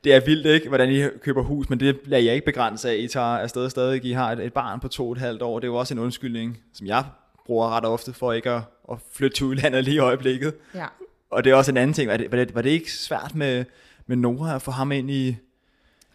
det 0.03 0.13
er 0.13 0.19
vildt, 0.25 0.45
ikke, 0.45 0.67
hvordan 0.67 0.91
I 0.91 1.07
køber 1.21 1.43
hus, 1.43 1.69
men 1.69 1.79
det 1.79 1.99
bliver 1.99 2.19
jeg 2.19 2.33
ikke 2.33 2.45
begrænset 2.45 2.89
af. 2.89 2.97
I 2.97 3.07
tager 3.07 3.25
afsted 3.25 3.69
stadig, 3.69 4.05
I 4.05 4.11
har 4.11 4.31
et, 4.31 4.39
et 4.39 4.53
barn 4.53 4.79
på 4.79 4.87
to 4.87 5.05
og 5.05 5.11
et 5.11 5.17
halvt 5.17 5.41
år, 5.41 5.59
det 5.59 5.67
er 5.67 5.71
jo 5.71 5.75
også 5.75 5.93
en 5.93 5.99
undskyldning, 5.99 6.57
som 6.73 6.87
jeg 6.87 7.03
bruger 7.45 7.69
ret 7.69 7.85
ofte 7.85 8.13
for 8.13 8.33
ikke 8.33 8.49
at, 8.49 8.61
at 8.91 8.97
flytte 9.13 9.37
til 9.37 9.45
udlandet 9.45 9.83
lige 9.83 9.95
i 9.95 9.99
øjeblikket. 9.99 10.53
Ja. 10.75 10.85
Og 11.29 11.43
det 11.43 11.51
er 11.51 11.55
også 11.55 11.71
en 11.71 11.77
anden 11.77 11.93
ting. 11.93 12.09
Var 12.09 12.17
det, 12.17 12.31
var 12.31 12.37
det, 12.37 12.55
var 12.55 12.61
det 12.61 12.69
ikke 12.69 12.91
svært 12.91 13.35
med, 13.35 13.65
med 14.07 14.15
Nora 14.15 14.55
at 14.55 14.61
få 14.61 14.71
ham 14.71 14.91
ind 14.91 15.11
i, 15.11 15.35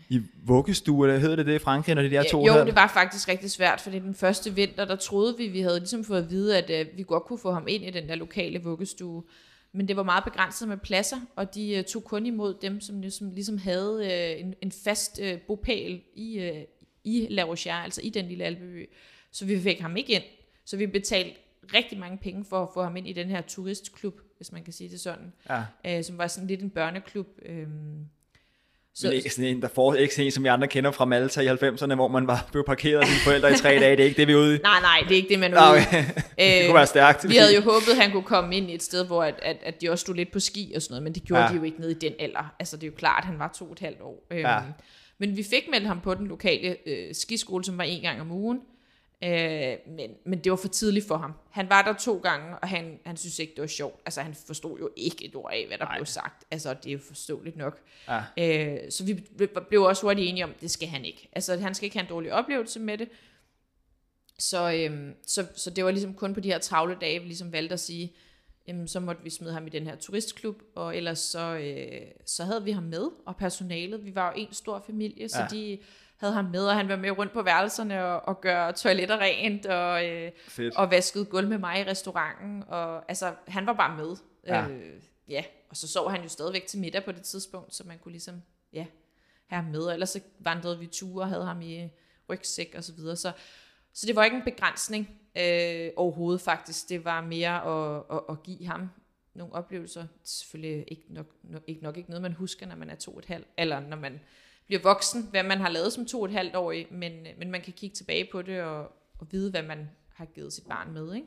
i 0.09 0.21
vuggestue, 0.45 1.09
eller 1.09 1.21
hedder 1.21 1.37
det 1.37 1.47
det 1.47 1.55
i 1.55 1.59
Frankrig, 1.59 1.95
når 1.95 2.03
det 2.03 2.11
der 2.11 2.23
to 2.23 2.47
Jo, 2.47 2.65
det 2.67 2.75
var 2.75 2.91
faktisk 2.95 3.29
rigtig 3.29 3.51
svært, 3.51 3.81
fordi 3.81 3.99
den 3.99 4.15
første 4.15 4.55
vinter, 4.55 4.85
der 4.85 4.97
troede 4.97 5.37
vi, 5.39 5.49
vi 5.49 5.61
havde 5.61 5.79
ligesom 5.79 6.05
fået 6.05 6.23
at 6.23 6.31
vide, 6.31 6.59
at 6.59 6.87
uh, 6.87 6.97
vi 6.99 7.03
godt 7.03 7.25
kunne 7.25 7.39
få 7.39 7.53
ham 7.53 7.65
ind 7.69 7.85
i 7.85 7.91
den 7.91 8.09
der 8.09 8.15
lokale 8.15 8.63
vuggestue. 8.63 9.23
Men 9.73 9.89
det 9.89 9.97
var 9.97 10.03
meget 10.03 10.25
begrænset 10.25 10.69
med 10.69 10.77
pladser, 10.77 11.21
og 11.37 11.55
de 11.55 11.79
uh, 11.79 11.85
tog 11.85 12.05
kun 12.05 12.27
imod 12.27 12.55
dem, 12.63 12.81
som 12.81 13.01
ligesom, 13.01 13.31
ligesom 13.31 13.59
havde 13.59 13.97
uh, 14.01 14.47
en, 14.47 14.55
en 14.63 14.73
fast 14.73 15.21
uh, 15.23 15.41
bopæl 15.47 16.03
i, 16.15 16.51
uh, 16.51 16.63
i 17.05 17.27
La 17.31 17.43
Rochère, 17.43 17.85
altså 17.85 18.01
i 18.05 18.11
den 18.11 18.27
lille 18.27 18.45
alpeby. 18.45 18.89
Så 19.33 19.47
vi 19.47 19.61
fik 19.61 19.81
ham 19.81 19.97
ikke 19.97 20.13
ind. 20.13 20.23
Så 20.65 20.77
vi 20.77 20.87
betalte 20.87 21.31
rigtig 21.75 21.99
mange 21.99 22.19
penge 22.19 22.45
for 22.45 22.63
at 22.63 22.69
få 22.75 22.83
ham 22.83 22.97
ind 22.97 23.09
i 23.09 23.13
den 23.13 23.29
her 23.29 23.41
turistklub, 23.41 24.21
hvis 24.41 24.53
man 24.53 24.65
kan 24.65 24.73
sige 24.73 24.91
det 24.91 25.01
sådan. 25.01 25.33
Ja. 25.85 25.99
Uh, 25.99 26.05
som 26.05 26.19
var 26.19 26.27
sådan 26.27 26.47
lidt 26.47 26.61
en 26.61 26.71
børneklub. 26.71 27.27
Uh, 27.49 27.55
så, 28.95 29.07
men 29.07 29.17
ikke 29.17 29.31
sådan 29.31 29.57
en, 29.57 29.63
der 29.63 29.69
får, 29.69 29.95
ikke 29.95 30.15
sådan 30.15 30.27
en, 30.27 30.33
som 30.33 30.45
vi 30.45 30.49
andre 30.49 30.69
kender 30.69 30.91
fra 30.91 31.05
Malta 31.05 31.41
i 31.41 31.49
90'erne, 31.49 31.95
hvor 31.95 32.09
man 32.09 32.27
var 32.27 32.49
blevet 32.51 32.67
parkeret 32.67 33.01
af 33.01 33.07
sine 33.07 33.21
forældre 33.25 33.53
i 33.53 33.55
tre 33.55 33.69
dage. 33.81 33.97
Det 33.97 34.01
er 34.01 34.05
ikke 34.05 34.17
det, 34.17 34.29
vi 34.29 34.33
er 34.33 34.37
ude 34.37 34.57
i. 34.57 34.59
Nej, 34.59 34.81
nej, 34.81 35.01
det 35.09 35.13
er 35.13 35.17
ikke 35.17 35.29
det, 35.29 35.39
man 35.39 35.55
er 35.55 35.73
ude 35.73 35.81
okay. 35.81 36.05
det 36.39 36.67
kunne 36.67 36.75
være 36.75 36.87
stærkt. 36.87 37.29
Vi 37.29 37.37
havde 37.37 37.55
jo 37.55 37.61
håbet, 37.61 37.91
at 37.91 37.97
han 37.97 38.13
kunne 38.13 38.23
komme 38.23 38.57
ind 38.57 38.71
i 38.71 38.75
et 38.75 38.83
sted, 38.83 39.07
hvor 39.07 39.23
at, 39.23 39.35
at, 39.43 39.57
at 39.63 39.81
de 39.81 39.91
også 39.91 40.03
stod 40.03 40.15
lidt 40.15 40.33
på 40.33 40.41
ski 40.41 40.73
og 40.77 40.83
sådan 40.83 40.93
noget, 40.93 41.03
men 41.03 41.15
det 41.15 41.23
gjorde 41.23 41.43
ja. 41.43 41.49
de 41.49 41.55
jo 41.55 41.63
ikke 41.63 41.81
ned 41.81 41.91
i 41.91 41.99
den 41.99 42.13
alder. 42.19 42.55
Altså, 42.59 42.77
det 42.77 42.83
er 42.83 42.87
jo 42.87 42.95
klart, 42.97 43.23
at 43.23 43.27
han 43.27 43.39
var 43.39 43.53
to 43.59 43.65
og 43.65 43.73
et 43.73 43.81
halvt 43.81 44.01
år. 44.01 44.27
Ja. 44.31 44.57
Øhm, 44.57 44.73
men 45.19 45.37
vi 45.37 45.43
fik 45.43 45.63
meldt 45.71 45.87
ham 45.87 46.01
på 46.01 46.15
den 46.15 46.27
lokale 46.27 46.77
øh, 46.87 47.15
skiskole, 47.15 47.65
som 47.65 47.79
var 47.79 47.85
en 47.85 48.03
gang 48.03 48.21
om 48.21 48.33
ugen. 48.33 48.61
Øh, 49.25 49.77
men, 49.87 50.11
men 50.25 50.39
det 50.39 50.51
var 50.51 50.57
for 50.57 50.69
tidligt 50.69 51.07
for 51.07 51.17
ham. 51.17 51.33
Han 51.51 51.69
var 51.69 51.83
der 51.83 51.93
to 51.93 52.19
gange, 52.19 52.59
og 52.59 52.69
han, 52.69 52.99
han 53.05 53.17
synes 53.17 53.39
ikke, 53.39 53.53
det 53.55 53.61
var 53.61 53.67
sjovt. 53.69 54.01
Altså, 54.05 54.21
han 54.21 54.35
forstod 54.35 54.79
jo 54.79 54.91
ikke 54.97 55.25
et 55.25 55.35
ord 55.35 55.53
af, 55.53 55.65
hvad 55.67 55.79
der 55.79 55.85
Nej. 55.85 55.97
blev 55.97 56.07
sagt. 56.07 56.45
Altså, 56.51 56.75
det 56.75 56.87
er 56.87 56.93
jo 56.93 56.99
forståeligt 56.99 57.57
nok. 57.57 57.81
Ja. 58.09 58.23
Øh, 58.39 58.91
så 58.91 59.05
vi 59.05 59.15
blev 59.69 59.83
også 59.83 60.03
hurtigt 60.03 60.29
enige 60.29 60.45
om, 60.45 60.55
det 60.61 60.71
skal 60.71 60.89
han 60.89 61.05
ikke. 61.05 61.29
Altså, 61.33 61.59
han 61.59 61.75
skal 61.75 61.85
ikke 61.85 61.97
have 61.97 62.05
en 62.05 62.09
dårlig 62.09 62.33
oplevelse 62.33 62.81
med 62.81 62.99
det. 62.99 63.09
Så, 64.39 64.73
øhm, 64.73 65.15
så, 65.27 65.47
så 65.55 65.71
det 65.71 65.85
var 65.85 65.91
ligesom 65.91 66.15
kun 66.15 66.35
på 66.35 66.41
de 66.41 66.49
her 66.49 66.59
travle 66.59 66.97
dage, 67.01 67.21
vi 67.21 67.27
ligesom 67.27 67.53
valgte 67.53 67.73
at 67.73 67.81
sige, 67.81 68.13
jamen, 68.71 68.89
så 68.89 69.01
måtte 69.01 69.23
vi 69.23 69.31
smide 69.31 69.53
ham 69.53 69.67
i 69.67 69.71
den 69.71 69.87
her 69.87 69.97
turistklub, 69.97 70.63
og 70.75 70.97
ellers 70.97 71.19
så, 71.19 71.57
øh, 71.57 72.07
så 72.27 72.45
havde 72.45 72.65
vi 72.65 72.71
ham 72.71 72.83
med, 72.83 73.11
og 73.27 73.37
personalet, 73.37 74.05
vi 74.05 74.15
var 74.15 74.27
jo 74.27 74.33
en 74.37 74.53
stor 74.53 74.83
familie, 74.87 75.29
så 75.29 75.41
ja. 75.41 75.47
de 75.47 75.79
havde 76.17 76.33
ham 76.33 76.45
med, 76.45 76.67
og 76.67 76.77
han 76.77 76.89
var 76.89 76.97
med 76.97 77.11
rundt 77.11 77.33
på 77.33 77.43
værelserne 77.43 78.05
og, 78.05 78.21
og 78.21 78.41
gøre 78.41 78.73
toiletter 78.73 79.19
rent, 79.19 79.67
og, 79.67 80.09
øh, 80.09 80.33
og 80.77 80.91
vaskede 80.91 81.25
gulv 81.25 81.49
med 81.49 81.59
mig 81.59 81.81
i 81.81 81.85
restauranten, 81.85 82.65
og 82.69 83.05
altså, 83.09 83.35
han 83.49 83.67
var 83.67 83.73
bare 83.73 83.97
med. 83.97 84.17
Ja. 84.47 84.69
Øh, 84.69 85.01
ja, 85.29 85.45
og 85.71 85.77
så 85.77 85.89
sov 85.89 86.11
han 86.11 86.23
jo 86.23 86.29
stadigvæk 86.29 86.67
til 86.67 86.79
middag 86.79 87.05
på 87.05 87.13
det 87.13 87.23
tidspunkt, 87.23 87.75
så 87.75 87.85
man 87.87 87.99
kunne 87.99 88.13
ligesom, 88.13 88.43
ja, 88.73 88.87
have 89.47 89.63
ham 89.63 89.73
med, 89.73 89.81
og 89.81 89.93
ellers 89.93 90.11
så 90.11 90.21
vandrede 90.41 90.79
vi 90.79 90.87
ture 90.87 91.25
og 91.25 91.29
havde 91.29 91.45
ham 91.45 91.63
i 91.63 91.89
rygsæk 92.29 92.75
og 92.77 92.85
så 92.85 92.93
videre, 92.93 93.17
så, 93.17 93.33
så 93.95 94.07
det 94.07 94.17
var 94.17 94.25
ikke 94.25 94.37
en 94.37 94.45
begrænsning 94.45 95.20
øh, 95.39 95.91
overhovedet 95.97 96.41
faktisk, 96.41 96.89
det 96.89 97.05
var 97.05 97.21
mere 97.21 97.65
at, 97.65 98.03
at, 98.11 98.21
at 98.29 98.43
give 98.43 98.67
ham 98.67 98.91
nogle 99.35 99.55
oplevelser, 99.55 100.07
selvfølgelig 100.25 100.85
ikke 100.89 101.05
nok, 101.09 101.27
nok, 101.43 101.63
ikke 101.67 101.83
nok 101.83 101.97
ikke 101.97 102.11
noget, 102.11 102.23
man 102.23 102.33
husker, 102.33 102.67
når 102.67 102.77
man 102.77 102.91
er 102.91 102.95
to 102.95 103.11
og 103.11 103.19
et 103.19 103.25
halvt, 103.25 103.47
eller 103.59 103.81
når 103.81 103.97
man 103.97 104.21
bliver 104.67 104.83
voksen, 104.83 105.29
hvad 105.31 105.43
man 105.43 105.59
har 105.59 105.69
lavet 105.69 105.93
som 105.93 106.07
to 106.07 106.21
og 106.21 106.25
et 106.27 106.33
halvt 106.33 106.57
år, 106.57 106.75
men, 106.91 107.13
men 107.39 107.51
man 107.51 107.61
kan 107.61 107.73
kigge 107.73 107.95
tilbage 107.95 108.29
på 108.33 108.43
det 108.43 108.63
og, 108.63 108.93
og 109.19 109.27
vide, 109.31 109.51
hvad 109.51 109.63
man 109.63 109.91
har 110.15 110.25
givet 110.25 110.53
sit 110.53 110.65
barn 110.69 110.93
med, 110.93 111.15
ikke? 111.15 111.27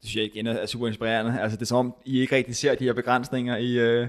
Det 0.00 0.08
synes 0.08 0.16
jeg 0.16 0.24
igen 0.24 0.46
er 0.46 0.66
super 0.66 0.86
inspirerende. 0.86 1.40
Altså 1.40 1.56
det 1.56 1.62
er 1.62 1.66
som 1.66 1.86
om, 1.86 1.94
I 2.04 2.20
ikke 2.20 2.36
rigtig 2.36 2.56
ser 2.56 2.74
de 2.74 2.84
her 2.84 2.92
begrænsninger, 2.92 3.56
I, 3.56 3.78
øh, 3.78 4.08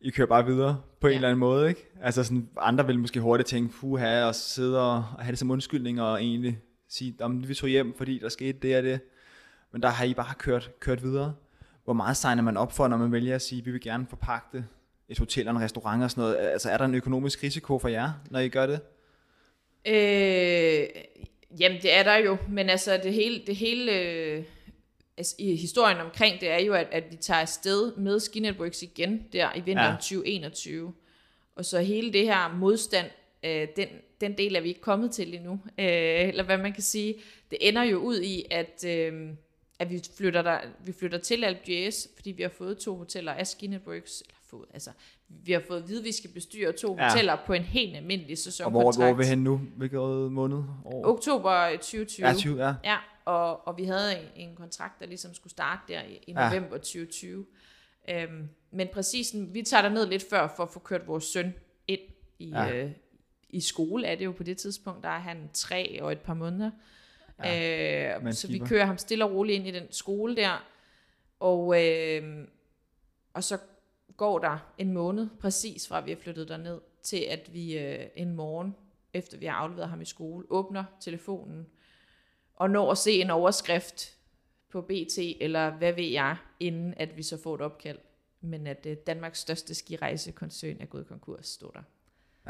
I 0.00 0.10
kører 0.10 0.28
bare 0.28 0.46
videre 0.46 0.82
på 1.00 1.06
ja. 1.08 1.12
en 1.12 1.16
eller 1.16 1.28
anden 1.28 1.40
måde, 1.40 1.68
ikke? 1.68 1.90
Altså 2.02 2.24
sådan, 2.24 2.48
andre 2.58 2.86
vil 2.86 2.98
måske 2.98 3.20
hurtigt 3.20 3.48
tænke, 3.48 3.72
puha, 3.72 4.24
og 4.24 4.34
sidde 4.34 4.80
og, 4.80 4.94
og 4.96 5.24
have 5.24 5.30
det 5.30 5.38
som 5.38 5.50
undskyldning, 5.50 6.02
og 6.02 6.22
egentlig 6.22 6.58
sige, 6.90 7.14
om 7.20 7.48
vi 7.48 7.54
tog 7.54 7.68
hjem, 7.68 7.94
fordi 7.96 8.18
der 8.18 8.28
skete 8.28 8.58
det 8.58 8.76
og 8.76 8.82
det. 8.82 9.00
Men 9.72 9.82
der 9.82 9.88
har 9.88 10.04
I 10.04 10.14
bare 10.14 10.34
kørt, 10.38 10.70
kørt 10.80 11.02
videre. 11.02 11.34
Hvor 11.84 11.92
meget 11.92 12.16
signer 12.16 12.42
man 12.42 12.56
op 12.56 12.72
for, 12.72 12.88
når 12.88 12.96
man 12.96 13.12
vælger 13.12 13.34
at 13.34 13.42
sige, 13.42 13.64
vi 13.64 13.70
vil 13.70 13.80
gerne 13.80 14.06
forpakke 14.06 14.46
det 14.52 14.64
et 15.10 15.18
hotel 15.18 15.48
og 15.48 15.56
en 15.56 15.62
restaurant 15.62 16.02
og 16.02 16.10
sådan 16.10 16.22
noget. 16.22 16.36
Altså 16.36 16.70
er 16.70 16.76
der 16.76 16.84
en 16.84 16.94
økonomisk 16.94 17.42
risiko 17.42 17.78
for 17.78 17.88
jer, 17.88 18.12
når 18.30 18.38
I 18.38 18.48
gør 18.48 18.66
det? 18.66 18.80
Øh, 19.86 20.88
jamen 21.60 21.82
det 21.82 21.94
er 21.94 22.02
der 22.02 22.16
jo, 22.16 22.36
men 22.48 22.70
altså 22.70 23.00
det 23.02 23.14
hele, 23.14 23.42
det 23.46 23.56
hele 23.56 23.92
øh, 23.92 24.44
altså, 25.16 25.34
i 25.38 25.56
historien 25.56 25.98
omkring 25.98 26.40
det 26.40 26.50
er 26.50 26.58
jo, 26.58 26.74
at, 26.74 26.86
at 26.92 27.04
vi 27.10 27.16
tager 27.16 27.40
afsted 27.40 27.96
med 27.96 28.20
Skinetworks 28.20 28.82
igen 28.82 29.26
der 29.32 29.56
i 29.56 29.60
vinteren 29.60 29.94
ja. 29.94 29.96
2021. 29.96 30.92
Og 31.56 31.64
så 31.64 31.80
hele 31.80 32.12
det 32.12 32.24
her 32.24 32.54
modstand, 32.56 33.06
øh, 33.42 33.68
den, 33.76 33.88
den 34.20 34.38
del 34.38 34.56
er 34.56 34.60
vi 34.60 34.68
ikke 34.68 34.80
kommet 34.80 35.10
til 35.10 35.34
endnu. 35.34 35.52
Øh, 35.52 36.28
eller 36.28 36.44
hvad 36.44 36.58
man 36.58 36.72
kan 36.72 36.82
sige. 36.82 37.14
Det 37.50 37.58
ender 37.60 37.82
jo 37.82 37.98
ud 37.98 38.20
i, 38.20 38.44
at... 38.50 38.84
Øh, 38.86 39.28
at 39.78 39.90
vi 39.90 40.02
flytter, 40.16 40.42
der, 40.42 40.58
vi 40.84 40.92
flytter 40.92 41.18
til 41.18 41.44
Alpe 41.44 41.92
fordi 42.14 42.30
vi 42.30 42.42
har 42.42 42.50
fået 42.50 42.78
to 42.78 42.96
hoteller 42.96 43.32
af 43.32 43.46
Skinetworks, 43.46 44.20
eller 44.20 44.34
fået, 44.50 44.68
altså, 44.74 44.90
vi 45.28 45.52
har 45.52 45.62
fået 45.68 45.82
at 45.82 45.88
vide, 45.88 45.98
at 45.98 46.04
vi 46.04 46.12
skal 46.12 46.30
bestyre 46.30 46.72
to 46.72 46.96
ja. 46.98 47.08
hoteller 47.08 47.36
på 47.46 47.52
en 47.52 47.62
helt 47.62 47.96
almindelig 47.96 48.38
sæsonkontrakt. 48.38 48.86
Og 48.86 48.92
hvor, 48.94 49.04
hvor 49.04 49.14
er 49.14 49.16
vi 49.16 49.24
hen 49.24 49.44
nu? 49.44 49.60
Hvilket 49.76 49.98
måned? 50.32 50.62
År? 50.84 51.06
Oktober 51.06 51.70
2020. 51.70 52.26
Ja, 52.26 52.34
20, 52.34 52.64
ja. 52.64 52.74
ja 52.84 52.96
og, 53.24 53.68
og 53.68 53.78
vi 53.78 53.84
havde 53.84 54.20
en, 54.20 54.48
en 54.48 54.56
kontrakt, 54.56 55.00
der 55.00 55.06
ligesom 55.06 55.34
skulle 55.34 55.50
starte 55.50 55.92
der 55.92 56.02
i, 56.02 56.18
i 56.26 56.32
november 56.32 56.76
ja. 56.76 56.78
2020. 56.78 57.46
Øhm, 58.10 58.48
men 58.70 58.88
præcis, 58.92 59.34
vi 59.34 59.62
tager 59.62 59.82
der 59.82 59.88
ned 59.88 60.06
lidt 60.06 60.24
før 60.30 60.52
for 60.56 60.62
at 60.62 60.70
få 60.70 60.78
kørt 60.78 61.06
vores 61.06 61.24
søn 61.24 61.54
ind 61.88 62.00
i, 62.38 62.48
ja. 62.48 62.84
øh, 62.84 62.90
i 63.52 63.60
skole, 63.60 64.06
er 64.06 64.14
det 64.14 64.24
jo 64.24 64.32
på 64.32 64.42
det 64.42 64.56
tidspunkt, 64.58 65.02
der 65.02 65.08
er 65.08 65.18
han 65.18 65.50
tre 65.52 66.02
og 66.02 66.12
et 66.12 66.20
par 66.20 66.34
måneder. 66.34 66.70
Ja, 67.44 68.16
øh, 68.24 68.32
så 68.32 68.48
vi 68.48 68.58
kører 68.58 68.84
ham 68.84 68.98
stille 68.98 69.24
og 69.24 69.32
roligt 69.32 69.56
ind 69.56 69.66
i 69.66 69.80
den 69.80 69.86
skole 69.90 70.36
der, 70.36 70.66
og, 71.40 71.84
øh, 71.84 72.46
og 73.34 73.44
så 73.44 73.58
går 74.16 74.38
der 74.38 74.72
en 74.78 74.92
måned 74.92 75.28
præcis 75.40 75.88
fra 75.88 76.00
vi 76.00 76.12
er 76.12 76.16
flyttet 76.16 76.48
derned, 76.48 76.80
til 77.02 77.26
at 77.30 77.54
vi 77.54 77.78
øh, 77.78 78.06
en 78.16 78.34
morgen, 78.34 78.76
efter 79.14 79.38
vi 79.38 79.46
har 79.46 79.54
afleveret 79.54 79.88
ham 79.88 80.00
i 80.00 80.04
skole, 80.04 80.46
åbner 80.50 80.84
telefonen 81.00 81.66
og 82.60 82.70
når 82.70 82.90
at 82.90 82.98
se 82.98 83.12
en 83.12 83.30
overskrift 83.30 84.16
på 84.72 84.80
BT, 84.80 85.18
eller 85.40 85.70
hvad 85.70 85.92
ved 85.92 86.04
jeg, 86.04 86.36
inden 86.60 86.94
at 86.96 87.16
vi 87.16 87.22
så 87.22 87.42
får 87.42 87.54
et 87.54 87.60
opkald. 87.60 87.98
Men 88.40 88.66
at 88.66 88.86
øh, 88.86 88.96
Danmarks 89.06 89.38
største 89.38 89.74
skirejsekoncern 89.74 90.76
er 90.80 90.86
gået 90.86 91.06
konkurs, 91.06 91.46
står 91.46 91.70
der. 91.70 91.82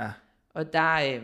Ja. 0.02 0.12
Og 0.54 0.72
der, 0.72 0.94
øh, 0.94 1.22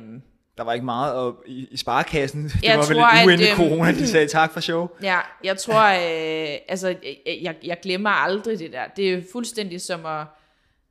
der 0.57 0.63
var 0.63 0.73
ikke 0.73 0.85
meget 0.85 1.15
og 1.15 1.37
i, 1.47 1.69
i 1.71 1.77
sparekassen. 1.77 2.45
Det 2.49 2.63
jeg 2.63 2.79
var 2.79 2.85
tror, 2.85 2.95
vel 2.95 2.99
lidt 2.99 3.27
uendelig 3.27 3.51
øh, 3.51 3.57
corona, 3.57 3.93
de 3.93 4.07
sagde 4.07 4.29
tak 4.39 4.53
for 4.53 4.61
show. 4.61 4.89
Ja, 5.03 5.19
jeg 5.45 5.59
tror, 5.59 5.85
øh, 5.85 6.59
altså, 6.69 6.95
jeg, 7.43 7.57
jeg 7.63 7.79
glemmer 7.83 8.11
aldrig 8.11 8.59
det 8.59 8.73
der. 8.73 8.85
Det 8.97 9.15
er 9.15 9.23
fuldstændig 9.33 9.81
som 9.81 10.07
at, 10.07 10.27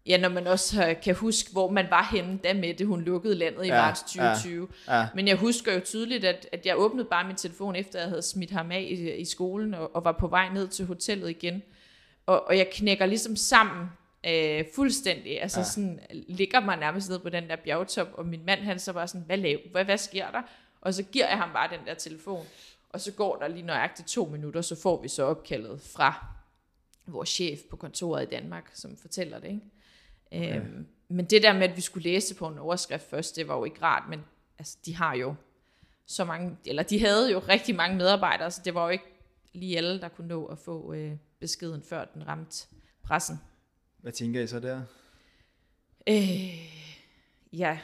ja, 0.06 0.18
når 0.18 0.30
man 0.30 0.48
også 0.48 0.96
kan 1.04 1.16
huske, 1.16 1.52
hvor 1.52 1.72
man 1.72 1.86
var 1.90 2.10
henne, 2.12 2.40
da 2.44 2.54
med 2.54 2.74
det, 2.74 2.88
hun 2.88 3.02
lukkede 3.02 3.36
landet 3.36 3.66
i 3.66 3.68
ja, 3.68 3.82
marts 3.82 4.02
2020. 4.02 4.68
Ja, 4.88 5.00
ja. 5.00 5.08
Men 5.16 5.28
jeg 5.28 5.36
husker 5.36 5.74
jo 5.74 5.80
tydeligt, 5.80 6.26
at, 6.26 6.48
at 6.52 6.66
jeg 6.66 6.78
åbnede 6.78 7.06
bare 7.06 7.28
min 7.28 7.36
telefon, 7.36 7.76
efter 7.76 8.00
jeg 8.00 8.08
havde 8.08 8.22
smidt 8.22 8.52
ham 8.52 8.72
af 8.72 8.88
i, 8.90 9.12
i 9.12 9.26
skolen, 9.26 9.74
og, 9.74 9.96
og 9.96 10.04
var 10.04 10.12
på 10.12 10.28
vej 10.28 10.50
ned 10.54 10.68
til 10.68 10.86
hotellet 10.86 11.30
igen. 11.30 11.64
Og, 12.26 12.48
og 12.48 12.58
jeg 12.58 12.68
knækker 12.74 13.06
ligesom 13.06 13.36
sammen 13.36 13.90
Øh, 14.28 14.66
fuldstændig. 14.76 15.42
Altså 15.42 15.60
ja. 15.60 15.66
sådan, 15.66 16.00
ligger 16.12 16.60
mig 16.60 16.78
nærmest 16.78 17.10
ned 17.10 17.20
på 17.20 17.30
den 17.30 17.50
der 17.50 17.56
bjergtop, 17.56 18.08
og 18.14 18.26
min 18.26 18.46
mand 18.46 18.60
han 18.60 18.80
så 18.80 18.94
bare 18.94 19.08
sådan, 19.08 19.26
hvad, 19.26 19.38
lav, 19.38 19.60
hvad, 19.72 19.86
hvad 19.86 19.98
sker 19.98 20.32
der? 20.32 20.42
Og 20.82 20.94
så 20.94 21.04
giver 21.04 21.28
jeg 21.28 21.38
ham 21.38 21.50
bare 21.54 21.78
den 21.78 21.86
der 21.86 21.94
telefon. 21.94 22.46
Og 22.90 23.02
så 23.02 23.12
går 23.12 23.36
der 23.36 23.48
lige 23.48 23.66
nøjagtigt 23.66 24.08
to 24.08 24.26
minutter, 24.26 24.62
så 24.62 24.82
får 24.82 25.02
vi 25.02 25.08
så 25.08 25.24
opkaldet 25.24 25.82
fra 25.82 26.26
vores 27.08 27.30
chef 27.30 27.60
på 27.70 27.76
kontoret 27.76 28.24
i 28.24 28.30
Danmark, 28.30 28.70
som 28.74 28.98
fortæller 28.98 29.40
det. 29.40 29.48
Ikke? 29.48 29.62
Okay. 30.32 30.62
Øhm, 30.62 30.88
men 31.08 31.26
det 31.26 31.44
der 31.44 31.54
med, 31.54 31.64
at 31.64 31.76
vi 31.76 31.82
skulle 31.82 32.04
læse 32.04 32.36
på 32.36 32.48
en 32.48 32.58
overskrift 32.58 33.10
først, 33.10 33.36
det 33.36 33.48
var 33.48 33.58
jo 33.58 33.64
ikke 33.64 33.82
rart, 33.82 34.10
men 34.10 34.22
altså, 34.60 34.78
de 34.86 34.96
har 34.96 35.16
jo 35.16 35.36
så 36.06 36.26
mange, 36.26 36.58
eller 36.66 36.84
de 36.84 37.00
havde 37.00 37.32
jo 37.32 37.40
rigtig 37.40 37.76
mange 37.76 37.98
medarbejdere, 37.98 38.52
så 38.52 38.62
det 38.66 38.74
var 38.74 38.84
jo 38.84 38.90
ikke 38.90 39.06
lige 39.54 39.78
alle, 39.78 40.02
der 40.02 40.10
kunne 40.10 40.28
nå 40.28 40.46
at 40.46 40.58
få 40.58 40.94
øh, 40.94 41.12
beskeden, 41.40 41.84
før 41.84 42.06
den 42.06 42.28
ramte 42.28 42.68
pressen. 43.04 43.40
Hvad 44.06 44.14
tænker 44.14 44.42
I 44.42 44.48
så 44.48 44.60
der? 44.60 44.82
Øh, 46.08 46.74
ja, 47.54 47.80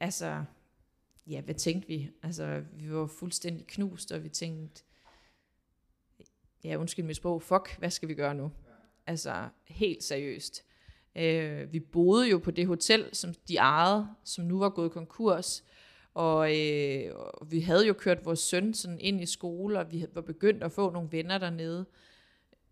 altså, 0.00 0.44
ja, 1.26 1.40
hvad 1.40 1.54
tænkte 1.54 1.88
vi? 1.88 2.10
Altså, 2.22 2.62
vi 2.72 2.92
var 2.92 3.06
fuldstændig 3.06 3.66
knust, 3.66 4.12
og 4.12 4.24
vi 4.24 4.28
tænkte, 4.28 4.82
ja, 6.64 6.76
undskyld 6.76 7.04
mit 7.04 7.16
sprog, 7.16 7.42
fuck, 7.42 7.78
hvad 7.78 7.90
skal 7.90 8.08
vi 8.08 8.14
gøre 8.14 8.34
nu? 8.34 8.52
Altså, 9.06 9.48
helt 9.64 10.04
seriøst. 10.04 10.64
Øh, 11.16 11.72
vi 11.72 11.80
boede 11.80 12.30
jo 12.30 12.38
på 12.38 12.50
det 12.50 12.66
hotel, 12.66 13.08
som 13.12 13.34
de 13.48 13.56
ejede, 13.56 14.08
som 14.24 14.44
nu 14.44 14.58
var 14.58 14.68
gået 14.68 14.92
konkurs, 14.92 15.64
og, 16.14 16.58
øh, 16.58 17.14
og 17.14 17.50
vi 17.50 17.60
havde 17.60 17.86
jo 17.86 17.92
kørt 17.92 18.24
vores 18.24 18.40
søn 18.40 18.74
sådan 18.74 19.00
ind 19.00 19.20
i 19.20 19.26
skole, 19.26 19.78
og 19.78 19.92
vi 19.92 20.06
var 20.14 20.22
begyndt 20.22 20.62
at 20.62 20.72
få 20.72 20.90
nogle 20.90 21.12
venner 21.12 21.38
dernede. 21.38 21.86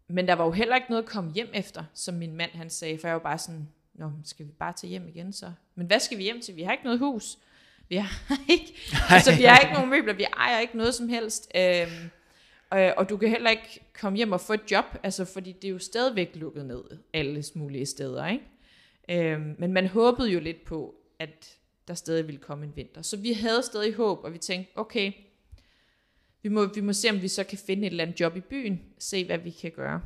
Men 0.09 0.28
der 0.28 0.34
var 0.34 0.44
jo 0.44 0.50
heller 0.50 0.76
ikke 0.76 0.90
noget 0.90 1.02
at 1.02 1.09
komme 1.09 1.32
hjem 1.32 1.48
efter, 1.54 1.84
som 1.94 2.14
min 2.14 2.36
mand 2.36 2.50
han 2.50 2.70
sagde, 2.70 2.98
for 2.98 3.09
jeg 3.09 3.14
var 3.14 3.22
bare 3.22 3.38
sådan, 3.38 3.68
Nå, 3.98 4.11
skal 4.24 4.46
vi 4.46 4.50
bare 4.50 4.72
tage 4.72 4.90
hjem 4.90 5.09
igen 5.09 5.32
så? 5.32 5.52
Men 5.74 5.86
hvad 5.86 6.00
skal 6.00 6.18
vi 6.18 6.22
hjem 6.22 6.40
til? 6.40 6.56
Vi 6.56 6.62
har 6.62 6.72
ikke 6.72 6.84
noget 6.84 6.98
hus. 6.98 7.38
Vi 7.88 7.96
har 7.96 8.11
ikke, 8.52 8.74
altså, 9.11 9.36
vi 9.36 9.42
har 9.42 9.59
ikke 9.59 9.72
nogen 9.72 9.90
møbler, 9.90 10.12
vi 10.12 10.24
ejer 10.36 10.61
ikke 10.61 10.76
noget 10.76 10.94
som 10.94 11.09
helst. 11.09 11.50
Øhm, 11.56 12.11
og, 12.70 12.94
og 12.96 13.09
du 13.09 13.16
kan 13.16 13.28
heller 13.28 13.50
ikke 13.50 13.80
komme 14.00 14.16
hjem 14.16 14.32
og 14.32 14.40
få 14.40 14.52
et 14.52 14.70
job, 14.70 14.84
altså, 15.02 15.24
fordi 15.24 15.52
det 15.52 15.64
er 15.64 15.72
jo 15.72 15.78
stadigvæk 15.78 16.30
lukket 16.34 16.66
ned 16.66 16.84
alle 17.12 17.44
mulige 17.54 17.86
steder. 17.86 18.26
Ikke? 18.26 18.44
Øhm, 19.32 19.56
men 19.59 19.72
man 19.72 19.86
håbede 19.86 20.30
jo 20.30 20.40
lidt 20.40 20.64
på, 20.64 20.94
at 21.18 21.56
der 21.88 21.94
stadig 21.94 22.26
ville 22.26 22.40
komme 22.40 22.64
en 22.64 22.76
vinter. 22.76 23.02
Så 23.02 23.16
vi 23.16 23.32
havde 23.32 23.62
stadig 23.62 23.94
håb, 23.94 24.24
og 24.24 24.32
vi 24.32 24.38
tænkte, 24.38 24.72
okay, 24.78 25.12
vi 26.43 26.49
må, 26.49 26.66
vi 26.66 26.80
må 26.80 26.93
se, 26.93 27.11
om 27.11 27.22
vi 27.22 27.28
så 27.28 27.45
kan 27.45 27.59
finde 27.59 27.86
et 27.86 27.91
eller 27.91 28.05
andet 28.05 28.20
job 28.20 28.36
i 28.36 28.41
byen, 28.41 28.80
se 28.99 29.26
hvad 29.26 29.39
vi 29.39 29.51
kan 29.51 29.70
gøre. 29.70 30.03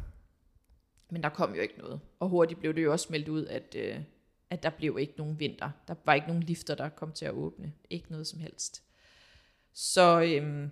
Men 1.11 1.23
der 1.23 1.29
kom 1.29 1.55
jo 1.55 1.61
ikke 1.61 1.79
noget. 1.79 2.01
Og 2.21 2.29
hurtigt 2.29 2.61
blev 2.61 2.75
det 2.75 2.83
jo 2.83 2.93
også 2.93 3.07
meldt 3.11 3.29
ud, 3.29 3.47
at, 3.47 3.77
øh, 3.79 3.97
at 4.51 4.63
der 4.63 4.71
blev 4.71 4.99
ikke 5.01 5.15
nogen 5.17 5.41
vinter. 5.41 5.71
Der 5.89 5.95
var 6.05 6.15
ikke 6.15 6.27
nogen 6.27 6.43
lifter, 6.43 6.75
der 6.75 6.89
kom 6.89 7.13
til 7.13 7.25
at 7.25 7.33
åbne. 7.33 7.73
Ikke 7.91 8.11
noget 8.11 8.27
som 8.27 8.41
helst. 8.41 8.83
Så 9.73 10.21
øhm, 10.21 10.71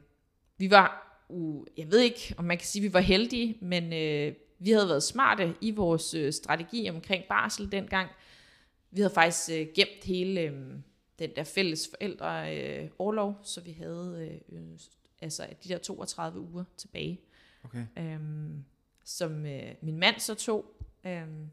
vi 0.59 0.71
var, 0.71 1.17
uh, 1.29 1.67
jeg 1.77 1.91
ved 1.91 2.01
ikke, 2.01 2.35
om 2.37 2.45
man 2.45 2.59
kan 2.59 2.67
sige, 2.67 2.81
at 2.81 2.89
vi 2.89 2.93
var 2.93 3.01
heldige, 3.01 3.59
men 3.61 3.93
øh, 3.93 4.35
vi 4.59 4.71
havde 4.71 4.89
været 4.89 5.03
smarte 5.03 5.55
i 5.61 5.71
vores 5.71 6.15
øh, 6.15 6.33
strategi 6.33 6.91
omkring 6.91 7.25
barsel 7.29 7.73
dengang. 7.73 8.11
Vi 8.91 9.01
havde 9.01 9.15
faktisk 9.15 9.51
øh, 9.51 9.67
gemt 9.75 10.05
hele 10.05 10.41
øh, 10.41 10.53
den 11.19 11.31
der 11.37 11.45
fælles 11.45 11.91
forældre 11.91 12.59
øh, 12.59 12.89
overlov, 12.99 13.39
så 13.43 13.61
vi 13.61 13.73
havde 13.73 14.41
øh, 14.53 14.79
altså 15.21 15.47
de 15.65 15.69
der 15.69 15.79
32 15.79 16.41
uger 16.41 16.65
tilbage. 16.77 17.21
Okay. 17.65 17.87
Øhm, 17.99 18.65
som 19.05 19.47
øh, 19.47 19.75
min 19.83 19.99
mand 19.99 20.21
så 20.21 20.35
tog, 20.35 20.65
øhm, 21.05 21.51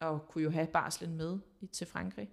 og 0.00 0.28
kunne 0.28 0.44
jo 0.44 0.50
have 0.50 0.66
barslen 0.66 1.16
med 1.16 1.38
i, 1.60 1.66
til 1.66 1.86
Frankrig. 1.86 2.28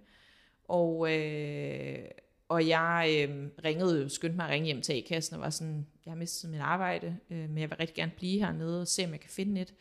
Og, 0.64 1.12
øh, 1.18 2.04
og 2.48 2.68
jeg 2.68 3.26
øh, 3.28 3.48
ringede, 3.64 4.10
skyndte 4.10 4.36
mig 4.36 4.46
at 4.46 4.50
ringe 4.50 4.66
hjem 4.66 4.82
til 4.82 4.92
A-kassen 4.92 5.34
og 5.34 5.40
var 5.40 5.50
sådan, 5.50 5.86
jeg 6.04 6.10
har 6.10 6.16
mistet 6.16 6.50
mit 6.50 6.60
arbejde, 6.60 7.16
øh, 7.30 7.48
men 7.48 7.58
jeg 7.58 7.70
vil 7.70 7.76
rigtig 7.76 7.96
gerne 7.96 8.12
blive 8.16 8.40
hernede 8.40 8.80
og 8.80 8.88
se, 8.88 9.04
om 9.04 9.10
jeg 9.10 9.20
kan 9.20 9.30
finde 9.30 9.60
et. 9.60 9.74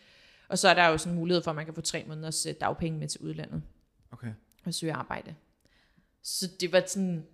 Og 0.47 0.57
så 0.57 0.69
er 0.69 0.73
der 0.73 0.87
jo 0.87 0.97
sådan 0.97 1.13
en 1.13 1.19
mulighed 1.19 1.43
for, 1.43 1.51
at 1.51 1.55
man 1.55 1.65
kan 1.65 1.73
få 1.73 1.81
tre 1.81 2.05
måneders 2.07 2.47
dagpenge 2.59 2.99
med 2.99 3.07
til 3.07 3.21
udlandet 3.21 3.63
Okay. 4.11 4.33
og 4.65 4.73
søge 4.73 4.93
arbejde. 4.93 5.35
Så 6.21 6.51
det 6.59 6.71
var 6.71 6.83
sådan 6.87 7.27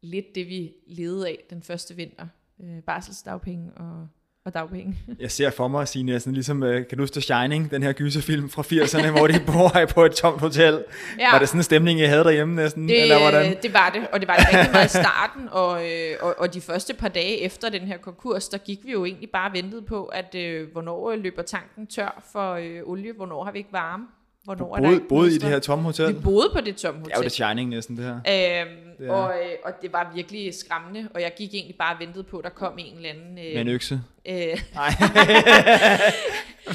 lidt 0.00 0.34
det, 0.34 0.46
vi 0.46 0.74
levede 0.86 1.28
af 1.28 1.44
den 1.50 1.62
første 1.62 1.96
vinter. 1.96 2.26
Øh, 2.62 2.82
barselsdagpenge 2.86 3.70
og, 3.76 4.08
og 4.44 4.54
dagpenge. 4.54 4.96
Jeg 5.20 5.30
ser 5.30 5.50
for 5.50 5.68
mig, 5.68 5.88
Signe, 5.88 6.20
sådan 6.20 6.32
ligesom, 6.32 6.62
øh, 6.62 6.88
kan 6.88 6.98
du 6.98 7.02
huske 7.02 7.20
Shining, 7.20 7.70
den 7.70 7.82
her 7.82 7.92
gyserfilm 7.92 8.48
fra 8.48 8.62
80'erne, 8.62 9.10
hvor 9.10 9.26
de 9.26 9.40
bor 9.52 9.86
på 9.94 10.04
et 10.04 10.12
tomt 10.12 10.40
hotel. 10.40 10.84
Ja. 11.18 11.30
Var 11.30 11.38
det 11.38 11.48
sådan 11.48 11.58
en 11.58 11.62
stemning, 11.62 12.00
I 12.00 12.02
havde 12.02 12.24
derhjemme 12.24 12.54
næsten? 12.54 12.88
Det, 12.88 13.02
eller 13.02 13.18
hvordan? 13.18 13.56
det 13.62 13.74
var 13.74 13.90
det, 13.90 14.08
og 14.12 14.20
det 14.20 14.28
var 14.28 14.36
det 14.36 14.46
rigtig 14.48 14.72
meget 14.72 14.86
i 14.86 14.88
starten, 14.88 15.48
og, 15.62 15.90
øh, 15.90 16.16
og, 16.20 16.34
og 16.38 16.54
de 16.54 16.60
første 16.60 16.94
par 16.94 17.08
dage 17.08 17.40
efter 17.40 17.68
den 17.68 17.82
her 17.82 17.96
konkurs, 17.96 18.48
der 18.48 18.58
gik 18.58 18.78
vi 18.84 18.92
jo 18.92 19.04
egentlig 19.04 19.30
bare 19.30 19.48
og 19.48 19.52
ventede 19.52 19.82
på, 19.82 20.04
at 20.04 20.34
øh, 20.34 20.72
hvornår 20.72 21.10
øh, 21.10 21.18
løber 21.18 21.42
tanken 21.42 21.86
tør 21.86 22.22
for 22.32 22.52
øh, 22.52 22.80
olie, 22.84 23.12
hvornår 23.12 23.44
har 23.44 23.52
vi 23.52 23.58
ikke 23.58 23.72
varme, 23.72 24.06
hvornår 24.46 24.76
er 24.76 24.80
der 24.80 24.88
Boede, 24.88 25.00
boede 25.08 25.30
I 25.34 25.38
det 25.38 25.48
her 25.48 25.58
tomme 25.58 25.84
hotel? 25.84 26.08
Vi 26.08 26.20
boede 26.20 26.50
på 26.54 26.60
det 26.60 26.76
tomme 26.76 27.00
Det 27.00 27.06
er 27.06 27.10
jo 27.10 27.16
hotel. 27.16 27.30
The 27.30 27.34
Shining 27.34 27.70
næsten, 27.70 27.96
det 27.96 28.04
her. 28.04 28.14
Øhm, 28.14 28.68
Det 28.98 29.08
er- 29.08 29.12
og, 29.12 29.30
øh, 29.34 29.50
og 29.64 29.72
det 29.82 29.92
var 29.92 30.12
virkelig 30.14 30.54
skræmmende, 30.54 31.08
og 31.14 31.20
jeg 31.20 31.32
gik 31.38 31.54
egentlig 31.54 31.76
bare 31.78 31.94
og 31.94 32.00
ventede 32.00 32.24
på, 32.24 32.38
at 32.38 32.44
der 32.44 32.50
kom 32.50 32.78
en 32.78 32.96
eller 32.96 33.08
anden... 33.10 33.34
Med 33.34 33.56
en 33.60 33.68
Øh, 33.68 33.74
økse. 33.74 34.00
øh, 34.28 34.34
Nej. 34.74 34.88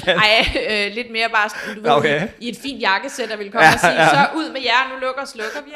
ej, 0.06 0.44
øh, 0.70 0.92
lidt 0.94 1.10
mere 1.10 1.28
bare 1.34 1.48
sådan, 1.48 1.74
du 1.76 1.80
ved, 1.82 1.90
Okay. 1.90 2.28
i, 2.40 2.46
i 2.46 2.48
et 2.48 2.56
fint 2.56 2.80
jakkesæt, 2.82 3.28
der 3.28 3.36
ville 3.36 3.52
komme 3.52 3.66
ja, 3.66 3.72
og 3.74 3.80
sige, 3.80 3.92
så 4.10 4.26
ud 4.36 4.52
med 4.52 4.60
jer, 4.60 4.94
nu 4.94 5.00
lukker 5.06 5.22
og 5.22 5.28
slukker 5.28 5.60
vi. 5.64 5.70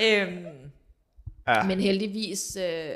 Ikke? 0.00 0.22
Øhm, 0.22 0.44
Ja. 1.48 1.62
Men 1.62 1.80
heldigvis 1.80 2.56
øh, 2.60 2.90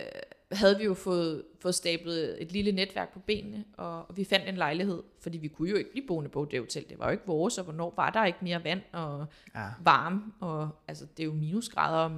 havde 0.53 0.79
vi 0.79 0.85
jo 0.85 0.95
fået, 0.95 1.43
fået 1.63 1.75
stablet 1.75 2.43
et 2.43 2.53
lille 2.53 2.73
netværk 2.73 3.13
på 3.13 3.19
benene, 3.19 3.65
og, 3.77 3.97
og 4.09 4.17
vi 4.17 4.25
fandt 4.25 4.49
en 4.49 4.55
lejlighed, 4.57 5.03
fordi 5.23 5.39
vi 5.39 5.49
kunne 5.49 5.71
jo 5.71 5.77
ikke 5.77 5.91
blive 5.93 6.07
boende 6.09 6.31
på 6.31 6.49
det 6.51 6.61
hotel. 6.61 6.85
Det 6.89 6.99
var 6.99 7.05
jo 7.05 7.11
ikke 7.11 7.27
vores, 7.27 7.59
og 7.59 7.65
hvornår 7.65 7.93
var 7.97 8.11
der 8.11 8.25
ikke 8.25 8.39
mere 8.43 8.65
vand 8.65 8.81
og 8.93 9.27
Ja. 9.55 9.61
varme, 9.85 10.21
og 10.41 10.69
altså, 10.89 11.05
det 11.17 11.23
er 11.23 11.27
jo 11.27 11.33
minusgrader 11.33 11.99
om 11.99 12.13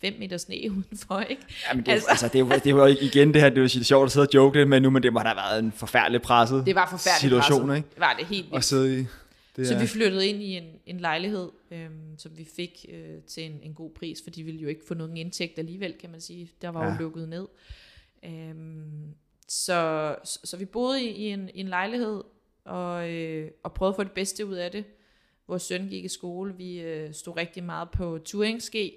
5 0.00 0.14
meter 0.18 0.36
sne 0.36 0.56
udenfor, 0.76 1.20
ikke? 1.20 1.42
Jamen, 1.70 1.86
det, 1.86 1.92
altså, 1.92 2.06
Altså- 2.10 2.28
det, 2.28 2.40
jo, 2.40 2.48
det 2.48 2.66
jo 2.66 2.86
igen 2.86 3.34
det 3.34 3.42
her, 3.42 3.48
det 3.50 3.78
jo 3.78 3.84
sjovt 3.84 4.04
at 4.06 4.12
sidde 4.12 4.24
og 4.26 4.34
joke 4.34 4.58
lidt 4.58 4.68
med 4.68 4.80
nu, 4.80 4.90
men 4.90 5.02
det 5.02 5.12
må 5.12 5.18
da 5.18 5.24
have 5.24 5.36
været 5.36 5.58
en 5.64 5.72
forfærdelig 5.72 6.22
presset 6.22 6.66
Det 6.66 6.74
var 6.74 6.88
forfærdeligt 6.90 7.20
situation, 7.20 7.66
presset. 7.66 7.76
ikke? 7.76 7.88
Det 7.94 8.00
var 8.00 8.14
det 8.18 8.26
helt 8.26 8.50
vildt. 8.50 8.64
sidde 8.64 9.00
i. 9.00 9.04
Det 9.58 9.66
Så 9.66 9.74
er, 9.74 9.80
vi 9.80 9.86
flyttede 9.86 10.26
ind 10.26 10.42
i 10.42 10.56
en, 10.56 10.64
en 10.86 11.00
lejlighed, 11.00 11.50
øhm, 11.70 12.18
som 12.18 12.38
vi 12.38 12.44
fik 12.44 12.86
øh, 12.88 13.22
til 13.22 13.44
en, 13.44 13.60
en 13.62 13.74
god 13.74 13.90
pris, 13.90 14.22
for 14.22 14.30
de 14.30 14.42
ville 14.42 14.60
jo 14.60 14.68
ikke 14.68 14.84
få 14.88 14.94
nogen 14.94 15.16
indtægt 15.16 15.58
alligevel, 15.58 15.94
kan 16.00 16.10
man 16.10 16.20
sige. 16.20 16.50
Der 16.62 16.68
var 16.68 16.84
ja. 16.84 16.92
Jo 16.92 16.98
lukket 16.98 17.28
ned. 17.28 17.46
Øhm, 18.24 19.14
så, 19.48 20.16
så, 20.24 20.38
så 20.44 20.56
vi 20.56 20.64
boede 20.64 21.04
i, 21.04 21.08
i, 21.08 21.28
en, 21.28 21.50
i 21.54 21.60
en 21.60 21.68
lejlighed, 21.68 22.22
og, 22.64 23.10
øh, 23.10 23.50
og 23.62 23.74
prøvede 23.74 23.92
at 23.92 23.96
få 23.96 24.04
det 24.04 24.12
bedste 24.12 24.46
ud 24.46 24.54
af 24.54 24.70
det. 24.70 24.84
Vores 25.48 25.62
søn 25.62 25.88
gik 25.88 26.04
i 26.04 26.08
skole, 26.08 26.56
vi 26.56 26.80
øh, 26.80 27.14
stod 27.14 27.36
rigtig 27.36 27.64
meget 27.64 27.90
på 27.90 28.18
touringski, 28.24 28.94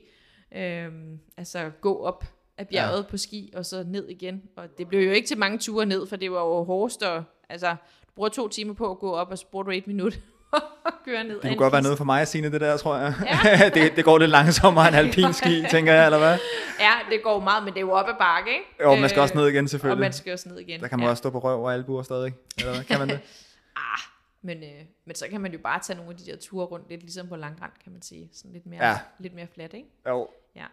øhm, 0.56 1.20
altså 1.38 1.72
gå 1.82 1.98
op 2.04 2.26
af 2.58 2.68
bjerget 2.68 3.04
ja. 3.04 3.10
på 3.10 3.18
ski, 3.18 3.52
og 3.56 3.66
så 3.66 3.84
ned 3.84 4.10
igen. 4.10 4.44
Og 4.56 4.78
det 4.78 4.88
blev 4.88 5.02
jo 5.02 5.12
ikke 5.12 5.28
til 5.28 5.38
mange 5.38 5.58
ture 5.58 5.86
ned, 5.86 6.08
for 6.08 6.16
det 6.16 6.32
var 6.32 6.40
jo 6.40 6.64
hårdest, 6.64 7.04
og 7.04 7.24
altså, 7.50 7.70
du 8.08 8.12
bruger 8.16 8.30
to 8.30 8.48
timer 8.48 8.74
på 8.74 8.92
at 8.92 9.00
gå 9.00 9.12
op, 9.12 9.32
og 9.32 9.38
så 9.38 9.46
bruger 9.52 9.64
du 9.64 9.72
et 9.72 9.88
minut 9.88 10.20
køre 11.06 11.24
ned. 11.24 11.34
det 11.36 11.42
kunne 11.42 11.56
godt 11.56 11.74
være 11.74 11.82
noget 11.82 11.98
for 11.98 12.06
mig, 12.06 12.28
Signe, 12.28 12.52
det 12.52 12.62
der, 12.62 12.78
tror 12.78 12.98
jeg. 12.98 13.14
Ja. 13.26 13.70
det, 13.82 13.96
det 13.96 14.06
går 14.06 14.18
lidt 14.18 14.32
langsommere 14.32 14.88
end 14.88 14.96
alpinski, 14.96 15.64
tænker 15.72 15.94
jeg, 15.94 16.06
eller 16.06 16.18
hvad? 16.18 16.38
Ja, 16.80 16.92
det 17.10 17.24
går 17.24 17.40
meget, 17.40 17.64
men 17.64 17.74
det 17.74 17.78
er 17.80 17.82
jo 17.82 17.92
op 17.92 18.08
ad 18.10 18.14
bakke, 18.20 18.52
ikke? 18.52 18.66
Jo, 18.84 18.96
man 18.96 19.10
skal 19.10 19.20
Øh, 19.20 19.24
også 19.24 19.36
ned 19.38 19.48
igen, 19.48 19.64
Og 19.64 19.70
selvfølgelig. 19.70 20.02
man 20.02 20.14
skal 20.14 20.34
også 20.34 20.50
ned 20.50 20.60
igen. 20.60 20.80
Der 20.82 20.88
kan 20.88 21.00
man 21.00 21.06
ja. 21.06 21.10
også 21.10 21.22
stå 21.22 21.30
på 21.30 21.40
røv 21.40 21.64
og 21.64 21.74
albuer 21.74 22.04
stadig. 22.04 22.34
Eller 22.58 22.74
hvad? 22.74 22.84
Kan 22.84 23.00
man 23.00 23.10
det? 23.10 23.20
Ah, 23.76 24.00
men, 24.42 24.64
øh, 24.64 24.70
men 25.06 25.16
så 25.16 25.28
kan 25.32 25.42
man 25.42 25.52
jo 25.54 25.60
bare 25.64 25.80
tage 25.80 25.98
nogle 25.98 26.12
af 26.12 26.18
de 26.18 26.32
der 26.32 26.38
ture 26.38 26.66
rundt, 26.66 26.90
lidt 26.90 27.02
ligesom 27.02 27.28
på 27.28 27.36
langrand, 27.36 27.72
kan 27.84 27.92
man 27.92 28.02
sige. 28.02 28.30
Sådan 28.34 28.52
lidt 28.54 28.66
mere, 28.66 28.88
Ja. 28.88 28.98
lidt 29.20 29.34
mere 29.36 29.48
flat, 29.54 29.74
ikke? 29.74 29.88
Jo. 30.08 30.28
Ja. 30.56 30.66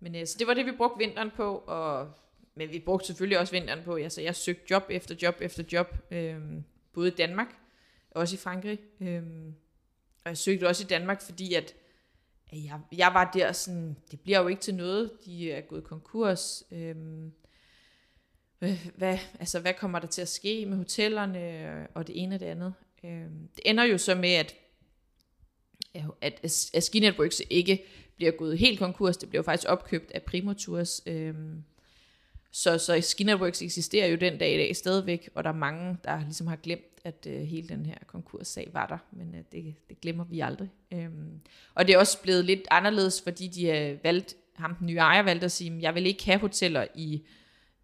Men 0.00 0.14
øh, 0.16 0.26
så 0.26 0.36
det 0.38 0.46
var 0.46 0.54
det, 0.54 0.66
vi 0.66 0.72
brugte 0.72 0.98
vinteren 0.98 1.30
på, 1.36 1.56
og, 1.66 2.08
men 2.56 2.72
vi 2.72 2.78
brugte 2.78 3.06
selvfølgelig 3.06 3.38
også 3.38 3.52
vinteren 3.52 3.80
på. 3.84 3.94
Altså, 3.96 4.20
jeg 4.20 4.36
søgte 4.36 4.62
job 4.70 4.84
efter 4.90 5.14
job 5.22 5.34
efter 5.40 5.62
job, 5.72 5.94
øh, 6.10 6.34
både 6.94 7.08
i 7.08 7.10
Danmark, 7.10 7.46
og 7.48 7.54
også 8.14 8.34
i 8.34 8.38
Frankrig. 8.38 8.78
Øh, 9.00 9.22
og 10.24 10.28
jeg 10.28 10.38
søgte 10.38 10.68
også 10.68 10.84
i 10.84 10.86
Danmark, 10.86 11.22
fordi 11.22 11.54
at, 11.54 11.74
at 12.50 12.64
jeg, 12.64 12.80
jeg 12.92 13.10
var 13.14 13.30
der 13.34 13.52
sådan, 13.52 13.96
det 14.10 14.20
bliver 14.20 14.40
jo 14.40 14.48
ikke 14.48 14.62
til 14.62 14.74
noget, 14.74 15.10
de 15.24 15.52
er 15.52 15.60
gået 15.60 15.84
konkurs. 15.84 16.62
Øhm, 16.70 17.32
øh, 18.62 18.86
hvad, 18.96 19.18
altså, 19.40 19.60
hvad 19.60 19.74
kommer 19.74 19.98
der 19.98 20.06
til 20.06 20.22
at 20.22 20.28
ske 20.28 20.66
med 20.66 20.76
hotellerne, 20.76 21.86
og 21.94 22.06
det 22.06 22.22
ene 22.22 22.34
og 22.34 22.40
det 22.40 22.46
andet. 22.46 22.74
Øh, 23.04 23.26
det 23.56 23.62
ender 23.64 23.84
jo 23.84 23.98
så 23.98 24.14
med, 24.14 24.32
at 24.32 24.54
at, 26.20 26.70
at 26.74 26.82
Ski 26.82 27.00
Networks 27.00 27.42
ikke 27.50 27.84
bliver 28.16 28.32
gået 28.32 28.58
helt 28.58 28.78
konkurs. 28.78 29.16
Det 29.16 29.28
bliver 29.28 29.42
faktisk 29.42 29.68
opkøbt 29.68 30.10
af 30.10 30.22
Primotours. 30.22 31.02
Øhm, 31.06 31.64
så, 32.52 32.78
så 32.78 33.00
Ski 33.00 33.24
Networks 33.24 33.62
eksisterer 33.62 34.06
jo 34.06 34.16
den 34.16 34.38
dag 34.38 34.54
i 34.54 34.56
dag 34.56 34.76
stadigvæk, 34.76 35.30
og 35.34 35.44
der 35.44 35.50
er 35.50 35.54
mange, 35.54 35.96
der 36.04 36.20
ligesom 36.20 36.46
har 36.46 36.56
glemt, 36.56 36.82
at 37.04 37.26
øh, 37.30 37.40
hele 37.40 37.68
den 37.68 37.86
her 37.86 37.98
konkurssag 38.06 38.70
var 38.72 38.86
der, 38.86 38.98
men 39.12 39.34
øh, 39.34 39.40
det, 39.52 39.74
det 39.88 40.00
glemmer 40.00 40.24
vi 40.24 40.40
aldrig. 40.40 40.70
Øhm, 40.92 41.40
og 41.74 41.86
det 41.86 41.94
er 41.94 41.98
også 41.98 42.22
blevet 42.22 42.44
lidt 42.44 42.60
anderledes, 42.70 43.22
fordi 43.22 43.48
de 43.48 43.66
har 43.66 43.96
valgt, 44.02 44.36
ham 44.56 44.74
den 44.74 44.86
nye 44.86 44.96
ejer 44.96 45.22
valgte 45.22 45.44
at 45.44 45.52
sige, 45.52 45.78
jeg 45.80 45.94
vil 45.94 46.06
ikke 46.06 46.24
have 46.24 46.38
hoteller 46.38 46.86
i, 46.94 47.22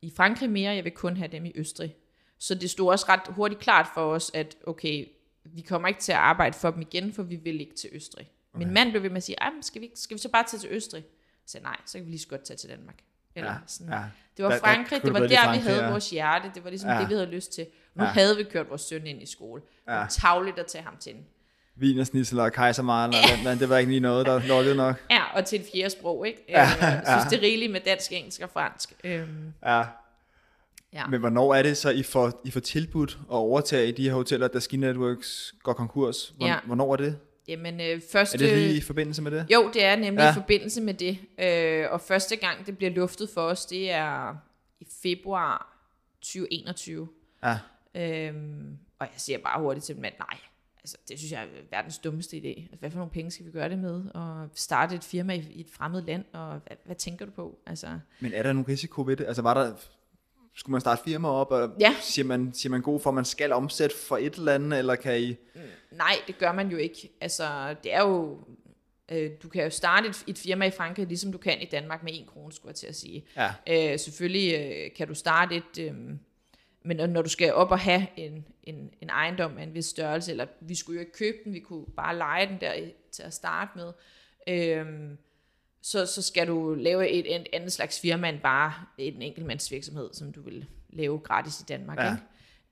i 0.03 0.13
Frankrig 0.17 0.51
mere, 0.51 0.75
jeg 0.75 0.85
vil 0.85 0.93
kun 0.93 1.17
have 1.17 1.29
dem 1.29 1.45
i 1.45 1.53
Østrig. 1.55 1.95
Så 2.39 2.55
det 2.55 2.71
stod 2.71 2.91
også 2.91 3.07
ret 3.09 3.21
hurtigt 3.29 3.61
klart 3.61 3.87
for 3.95 4.01
os, 4.01 4.31
at 4.35 4.57
okay, 4.67 5.07
vi 5.45 5.61
kommer 5.61 5.89
ikke 5.89 6.01
til 6.01 6.13
at 6.13 6.19
arbejde 6.19 6.57
for 6.59 6.71
dem 6.71 6.81
igen, 6.81 7.13
for 7.13 7.23
vi 7.23 7.37
vil 7.37 7.61
ikke 7.61 7.75
til 7.75 7.91
Østrig. 7.93 8.31
Okay. 8.53 8.65
Min 8.65 8.75
mand 8.75 8.91
blev 8.91 9.03
ved 9.03 9.11
med 9.11 9.17
at 9.17 9.23
sige, 9.23 9.37
"Ej, 9.41 9.51
men 9.51 9.63
skal 9.63 9.83
vi, 9.83 9.91
skal 9.95 10.17
vi 10.17 10.21
så 10.21 10.29
bare 10.29 10.45
tage 10.51 10.61
til 10.61 10.71
Østrig? 10.73 11.05
Jeg 11.05 11.51
sagde, 11.51 11.65
nej, 11.65 11.77
så 11.87 11.99
kan 11.99 12.07
vi 12.07 12.11
lige 12.11 12.21
så 12.21 12.29
godt 12.29 12.45
tage 12.45 12.57
til 12.57 12.71
Danmark. 12.71 12.99
Eller 13.39 13.51
Ja, 13.53 13.57
sådan. 13.67 13.93
ja. 13.93 14.01
Det 14.37 14.45
var 14.45 14.59
Frankrig, 14.59 15.01
kunne 15.01 15.07
det 15.07 15.13
var 15.15 15.19
der, 15.21 15.27
lide 15.29 15.31
vi 15.41 15.45
Frankrig, 15.45 15.63
havde 15.63 15.85
ja. 15.85 15.91
vores 15.91 16.11
hjerte, 16.11 16.51
det 16.55 16.65
var 16.65 16.71
ligesom 16.71 16.91
Ja. 16.91 16.99
det, 17.01 17.09
vi 17.09 17.15
havde 17.15 17.27
lyst 17.27 17.53
til. 17.53 17.67
Nu 17.95 18.05
Ja. 18.05 18.11
havde 18.11 18.37
vi 18.37 18.43
kørt 18.43 18.71
vores 18.71 18.83
søn 18.83 19.07
ind 19.07 19.23
i 19.23 19.27
skole. 19.27 19.63
Ja. 19.87 19.93
Det 19.93 19.99
var 20.01 20.07
tavligt 20.07 20.59
at 20.59 20.67
tage 20.67 20.85
ham 20.85 20.97
til. 21.01 21.15
Og 22.01 22.07
snitsel 22.07 22.41
og 22.41 22.53
kejsermaren, 22.53 23.11
og 23.15 23.45
men 23.45 23.59
det 23.59 23.69
var 23.69 23.79
ikke 23.79 23.91
lige 23.91 24.01
noget, 24.01 24.27
der 24.27 24.41
lukkede 24.47 24.77
nok. 24.77 24.97
Ja, 25.11 25.23
og 25.35 25.45
til 25.45 25.61
et 25.61 25.67
fjerde 25.73 25.91
sprog, 25.91 26.27
ikke? 26.27 26.45
Ja, 26.49 26.63
Øh, 26.77 26.83
Jeg 26.83 27.03
synes, 27.07 27.31
det 27.31 27.39
er 27.39 27.43
rigeligt 27.43 27.73
med 27.73 27.81
dansk, 27.81 28.13
engelsk 28.13 28.41
og 28.41 28.51
fransk. 28.51 28.93
Øhm, 29.05 29.53
Ja. 29.67 29.85
ja. 30.93 31.07
Men 31.07 31.21
hvornår 31.21 31.55
er 31.55 31.63
det 31.63 31.77
så, 31.77 31.91
I 31.91 32.03
får, 32.03 32.41
I 32.45 32.51
får 32.51 32.61
tilbudt 32.61 33.11
at 33.31 33.35
overtage 33.35 33.93
de 33.93 34.03
her 34.05 34.15
hoteller, 34.15 34.49
der 34.49 34.59
Ski 34.61 34.77
Networks 34.77 35.55
går 35.63 35.73
konkurs? 35.73 36.35
Hvor, 36.37 36.47
Ja. 36.47 36.57
Hvornår 36.65 36.93
er 36.93 36.97
det? 36.97 37.19
Jamen, 37.49 37.81
øh, 37.81 38.01
første... 38.13 38.35
Er 38.45 38.51
det 38.51 38.59
lige 38.59 38.77
i 38.77 38.81
forbindelse 38.81 39.23
med 39.23 39.31
det? 39.31 39.47
Jo, 39.53 39.71
det 39.75 39.85
er 39.85 39.97
nemlig 39.97 40.23
Ja. 40.23 40.31
i 40.31 40.35
forbindelse 40.35 40.81
med 40.81 40.95
det. 40.95 41.19
Øh, 41.39 41.87
og 41.93 42.01
første 42.01 42.37
gang, 42.37 42.67
det 42.67 42.77
bliver 42.79 42.91
luftet 42.91 43.31
for 43.35 43.41
os, 43.41 43.67
det 43.67 43.91
er 43.91 44.37
i 44.81 44.87
februar 45.03 45.79
2021. 46.21 47.09
Ja. 47.45 47.59
Øhm, 47.95 48.79
og 48.99 49.07
jeg 49.07 49.21
siger 49.21 49.39
bare 49.39 49.61
hurtigt 49.61 49.85
til 49.87 49.95
min 49.95 50.03
mand, 50.03 50.15
nej, 50.19 50.39
altså, 50.81 50.97
det 51.09 51.19
synes 51.19 51.33
jeg 51.33 51.43
er 51.43 51.47
verdens 51.71 51.99
dummeste 51.99 52.37
idé. 52.37 52.61
Altså, 52.61 52.77
hvad 52.81 52.91
for 52.91 52.99
nogle 52.99 53.13
penge 53.13 53.31
skal 53.31 53.47
vi 53.47 53.51
gøre 53.51 53.69
det 53.69 53.79
med? 53.79 54.05
Og 54.15 54.49
starte 54.55 54.95
et 54.95 55.05
firma 55.05 55.35
i, 55.35 55.47
i 55.51 55.61
et 55.61 55.71
fremmed 55.73 56.03
land, 56.03 56.25
og 56.33 56.51
hvad, 56.67 56.77
hvad 56.85 56.97
tænker 56.97 57.25
du 57.25 57.31
på? 57.31 57.59
Altså, 57.67 57.99
Men 58.21 58.33
er 58.33 58.43
der 58.43 58.53
nogen 58.53 58.69
risiko 58.69 59.03
ved 59.03 59.17
det? 59.17 59.27
Altså 59.27 59.43
var 59.43 59.55
der, 59.55 59.75
skulle 60.55 60.73
man 60.73 60.81
starte 60.81 61.03
firma 61.05 61.29
op, 61.29 61.51
og 61.51 61.71
Ja. 61.81 61.95
siger, 62.01 62.25
man, 62.27 62.51
siger 62.55 62.71
man 62.71 62.83
god 62.83 63.01
for, 63.01 63.11
at 63.11 63.15
man 63.15 63.25
skal 63.25 63.53
omsætte 63.53 63.97
for 63.97 64.17
et 64.17 64.35
eller 64.35 64.55
andet, 64.55 64.79
eller 64.79 64.95
kan 64.95 65.21
I... 65.21 65.37
nej, 65.91 66.15
det 66.27 66.39
gør 66.39 66.53
man 66.53 66.69
jo 66.71 66.77
ikke. 66.77 67.11
Altså, 67.21 67.75
det 67.85 67.95
er 67.95 68.01
jo... 68.03 68.39
Øh, 69.13 69.31
du 69.43 69.49
kan 69.49 69.65
jo 69.65 69.71
starte 69.71 70.09
et, 70.09 70.25
et 70.27 70.39
firma 70.39 70.67
i 70.67 70.71
Frankrig, 70.71 71.07
ligesom 71.07 71.33
du 71.33 71.39
kan 71.39 71.61
i 71.61 71.65
Danmark 71.65 72.03
med 72.03 72.13
en 72.15 72.27
krone, 72.27 72.53
skulle 72.53 72.71
jeg 72.71 72.77
til 72.77 72.87
at 72.87 72.97
sige. 72.97 73.25
Ja. 73.37 73.93
Øh, 73.93 73.99
selvfølgelig 73.99 74.55
øh, 74.55 74.91
kan 74.97 75.09
du 75.09 75.15
starte 75.15 75.57
et... 75.57 75.79
Øh, 75.81 75.95
men 76.85 76.97
når- 77.11 77.23
du 77.23 77.29
skal 77.29 77.53
op 77.55 77.71
og 77.71 77.79
have 77.79 78.07
en, 78.17 78.47
en, 78.63 78.91
en 79.01 79.11
ejendom 79.11 79.59
af 79.59 79.63
en 79.63 79.75
vis 79.75 79.87
størrelse, 79.87 80.31
eller 80.31 80.47
vi 80.61 80.75
skulle 80.75 80.97
jo 80.97 81.01
ikke 81.01 81.13
købe 81.13 81.37
den, 81.45 81.53
vi 81.55 81.61
kunne 81.61 81.87
bare 81.97 82.17
lege 82.17 82.47
den 82.47 82.61
der 82.61 82.73
til 83.13 83.23
at 83.23 83.35
starte 83.35 83.71
med, 83.77 83.93
øh, 84.49 84.87
så, 85.83 86.07
så 86.07 86.23
skal 86.23 86.47
du 86.49 86.75
lave 86.75 87.09
et, 87.09 87.37
et 87.37 87.47
andet 87.53 87.73
slags 87.73 88.01
firma 88.01 88.29
end 88.29 88.41
bare 88.41 88.73
en 88.99 89.23
enkeltmandsvirksomhed, 89.23 90.11
som 90.13 90.33
du 90.33 90.43
vil 90.43 90.67
lave 90.91 91.19
gratis 91.19 91.61
i 91.61 91.65
Danmark. 91.69 91.99
Ja. 91.99 92.17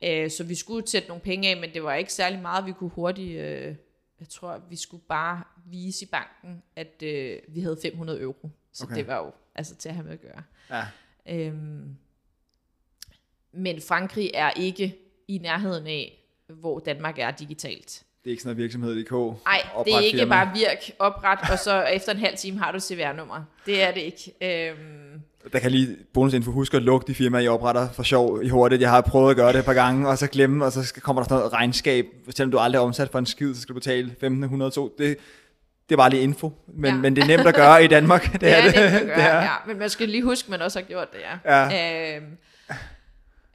Ikke? 0.03 0.25
Øh, 0.25 0.31
så 0.31 0.45
vi 0.45 0.55
skulle 0.55 0.89
sætte 0.89 1.09
nogle 1.09 1.23
penge 1.23 1.49
af, 1.49 1.57
men 1.57 1.75
det 1.75 1.83
var 1.83 1.95
ikke 1.95 2.13
særlig 2.13 2.39
meget, 2.39 2.67
vi 2.67 2.73
kunne 2.73 2.91
hurtigt... 2.91 3.41
Øh, 3.41 3.75
jeg 4.21 4.29
tror, 4.29 4.63
vi 4.71 4.77
skulle 4.77 5.03
bare 5.09 5.43
vise 5.67 6.05
i 6.05 6.09
banken, 6.09 6.63
at 6.77 7.03
øh, 7.03 7.39
vi 7.49 7.61
havde 7.61 7.79
500 7.83 8.21
euro. 8.21 8.51
Så 8.73 8.85
Okay. 8.85 8.97
det 8.97 9.07
var 9.07 9.17
jo 9.25 9.33
altså 9.55 9.75
til 9.77 9.89
at 9.89 9.95
have 9.95 10.05
med 10.05 10.13
at 10.13 10.21
gøre. 10.21 10.43
Ja. 10.71 10.85
Øhm, 11.29 11.97
men 13.53 13.81
Frankrig 13.81 14.31
er 14.35 14.51
ikke 14.51 14.97
i 15.29 15.39
nærheden 15.39 15.87
af, 15.87 16.25
hvor 16.49 16.79
Danmark 16.79 17.19
er 17.19 17.31
digitalt. 17.31 18.05
Det 18.27 18.31
er 18.31 18.33
ikke 18.33 18.43
sådan 18.43 18.57
noget 18.57 18.63
virksomhed.dk. 18.63 19.13
Nej, 19.47 19.63
det 19.85 19.95
er 19.95 19.99
ikke 20.01 20.19
firma. 20.19 20.35
bare 20.45 20.55
virk, 20.55 20.91
opret, 20.99 21.39
og 21.53 21.59
så 21.59 21.83
efter 21.83 22.13
en 22.13 22.19
halv 22.19 22.37
time 22.37 22.59
har 22.59 22.73
du 22.73 22.81
CVR-nummer. 22.81 23.45
Det 23.67 23.83
er 23.83 23.91
det 23.93 24.01
ikke. 24.01 24.33
Øhm, 24.71 25.21
Der 25.53 25.59
kan 25.59 25.71
lige 25.71 25.97
bonusinfo 26.15 26.51
huske 26.51 26.77
at 26.77 26.83
lukke 26.83 27.07
de 27.07 27.15
firmaer, 27.15 27.43
I 27.43 27.49
opretter 27.49 27.89
for 27.93 28.03
sjov 28.03 28.43
i 28.43 28.49
hurtigt. 28.49 28.83
Jeg 28.83 28.91
har 28.91 29.01
prøvet 29.01 29.31
at 29.31 29.37
gøre 29.37 29.53
det 29.53 29.59
et 29.59 29.65
par 29.65 29.75
gange, 29.75 30.09
og 30.09 30.19
så 30.19 30.27
glemme, 30.27 30.65
og 30.65 30.73
så 30.73 30.95
kommer 31.03 31.23
der 31.23 31.29
sådan 31.29 31.39
noget 31.39 31.53
regnskab. 31.53 32.07
Selvom 32.37 32.51
du 32.51 32.59
aldrig 32.59 32.79
er 32.79 32.83
omsat 32.83 33.09
for 33.11 33.19
en 33.19 33.27
skid, 33.27 33.55
så 33.55 33.61
skal 33.61 33.69
du 33.75 33.81
betale 33.81 34.07
1502. 34.07 34.95
Det, 34.99 35.17
det 35.89 35.95
er 35.95 35.97
bare 35.97 36.11
lige 36.11 36.23
info. 36.23 36.53
Men, 36.75 36.95
ja. 36.95 37.01
Men 37.01 37.17
det 37.17 37.23
er 37.23 37.29
nemt 37.29 37.47
at 37.47 37.55
gøre 37.55 37.85
i 37.85 37.87
Danmark. 37.87 38.23
Det, 38.33 38.41
det 38.41 38.59
er 38.59 38.63
det. 38.65 38.75
det, 38.75 38.81
at 38.81 38.91
gøre, 39.07 39.17
det 39.17 39.25
er. 39.25 39.43
ja. 39.43 39.51
Men 39.67 39.79
man 39.79 39.91
skal 39.91 40.09
lige 40.09 40.23
huske, 40.23 40.47
at 40.47 40.51
man 40.51 40.63
også 40.63 40.79
har 40.79 40.87
gjort 40.87 41.13
det, 41.13 41.19
ja. 41.45 41.55
Ja. 41.69 42.17
Øhm, 42.17 42.27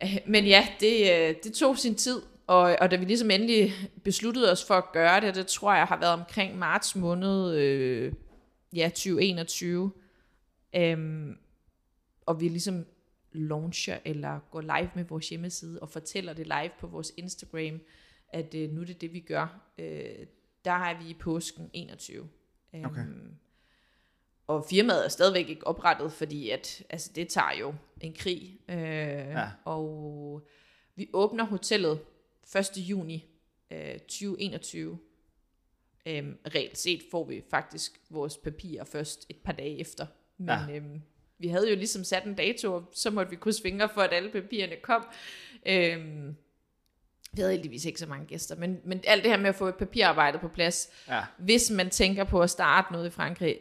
øh, 0.03 0.17
men 0.27 0.45
ja, 0.45 0.67
det, 0.79 1.01
øh, 1.11 1.35
det 1.43 1.53
tog 1.53 1.77
sin 1.77 1.95
tid, 1.95 2.21
og, 2.51 2.77
og 2.81 2.91
da 2.91 2.95
vi 2.95 3.05
ligesom 3.05 3.31
endelig 3.31 3.73
besluttede 4.03 4.51
os 4.51 4.65
for 4.65 4.73
at 4.73 4.91
gøre 4.93 5.21
det, 5.21 5.35
det 5.35 5.47
tror 5.47 5.73
jeg 5.73 5.85
har 5.85 5.99
været 5.99 6.13
omkring 6.13 6.57
marts 6.57 6.95
måned 6.95 7.55
øh, 7.55 8.13
ja, 8.75 8.89
2021, 8.89 9.91
øhm, 10.75 11.37
og 12.25 12.41
vi 12.41 12.47
ligesom 12.47 12.85
launcher 13.31 13.97
eller 14.05 14.39
går 14.51 14.61
live 14.61 14.89
med 14.95 15.03
vores 15.03 15.29
hjemmeside 15.29 15.79
og 15.79 15.89
fortæller 15.89 16.33
det 16.33 16.47
live 16.47 16.71
på 16.79 16.87
vores 16.87 17.13
Instagram, 17.17 17.79
at 18.29 18.55
øh, 18.55 18.69
nu 18.69 18.81
er 18.81 18.85
det 18.85 19.01
det, 19.01 19.13
vi 19.13 19.19
gør. 19.19 19.71
Øh, 19.77 20.25
der 20.65 20.71
er 20.71 21.03
vi 21.03 21.09
i 21.09 21.13
påsken 21.13 21.69
21. 21.73 22.27
Øhm, 22.73 22.85
Okay. 22.85 23.05
Og 24.47 24.65
firmaet 24.69 25.05
er 25.05 25.09
stadigvæk 25.09 25.49
ikke 25.49 25.67
oprettet, 25.67 26.11
fordi 26.11 26.49
at, 26.49 26.83
altså, 26.89 27.11
det 27.15 27.27
tager 27.27 27.51
jo 27.59 27.73
en 28.01 28.13
krig. 28.13 28.59
Øh, 28.69 28.77
ja. 28.77 29.49
Og 29.65 30.47
vi 30.95 31.09
åbner 31.13 31.43
hotellet 31.43 31.99
1. 32.55 32.71
juni 32.77 33.25
øh, 33.71 33.99
2021. 33.99 34.97
Øhm, 36.05 36.37
reelt 36.55 36.77
set 36.77 37.01
får 37.11 37.25
vi 37.25 37.43
faktisk 37.49 38.01
vores 38.09 38.37
papirer 38.37 38.83
først 38.83 39.25
et 39.29 39.35
par 39.37 39.51
dage 39.53 39.79
efter. 39.79 40.05
Men 40.37 40.49
Ja. 40.69 40.75
øhm, 40.75 41.01
vi 41.37 41.47
havde 41.47 41.69
jo 41.69 41.75
ligesom 41.75 42.03
sat 42.03 42.23
en 42.25 42.35
dato, 42.35 42.73
og 42.73 42.89
så 42.93 43.09
måtte 43.11 43.29
vi 43.29 43.35
krydse 43.35 43.61
fingre 43.61 43.89
for, 43.93 44.01
at 44.01 44.13
alle 44.13 44.31
papirerne 44.31 44.75
kom. 44.83 45.05
Øhm, 45.65 46.35
vi 47.33 47.41
havde 47.41 47.51
heldigvis 47.53 47.85
ikke 47.85 47.99
så 47.99 48.05
mange 48.07 48.25
gæster, 48.25 48.55
men, 48.55 48.79
men 48.85 49.01
alt 49.03 49.23
det 49.23 49.31
her 49.31 49.39
med 49.39 49.49
at 49.49 49.55
få 49.55 49.67
et 49.67 49.75
papirarbejde 49.75 50.39
på 50.39 50.47
plads, 50.47 50.89
Ja. 51.07 51.21
hvis 51.39 51.71
man 51.71 51.89
tænker 51.89 52.23
på 52.23 52.41
at 52.41 52.49
starte 52.49 52.91
noget 52.93 53.07
i 53.07 53.09
Frankrig, 53.09 53.59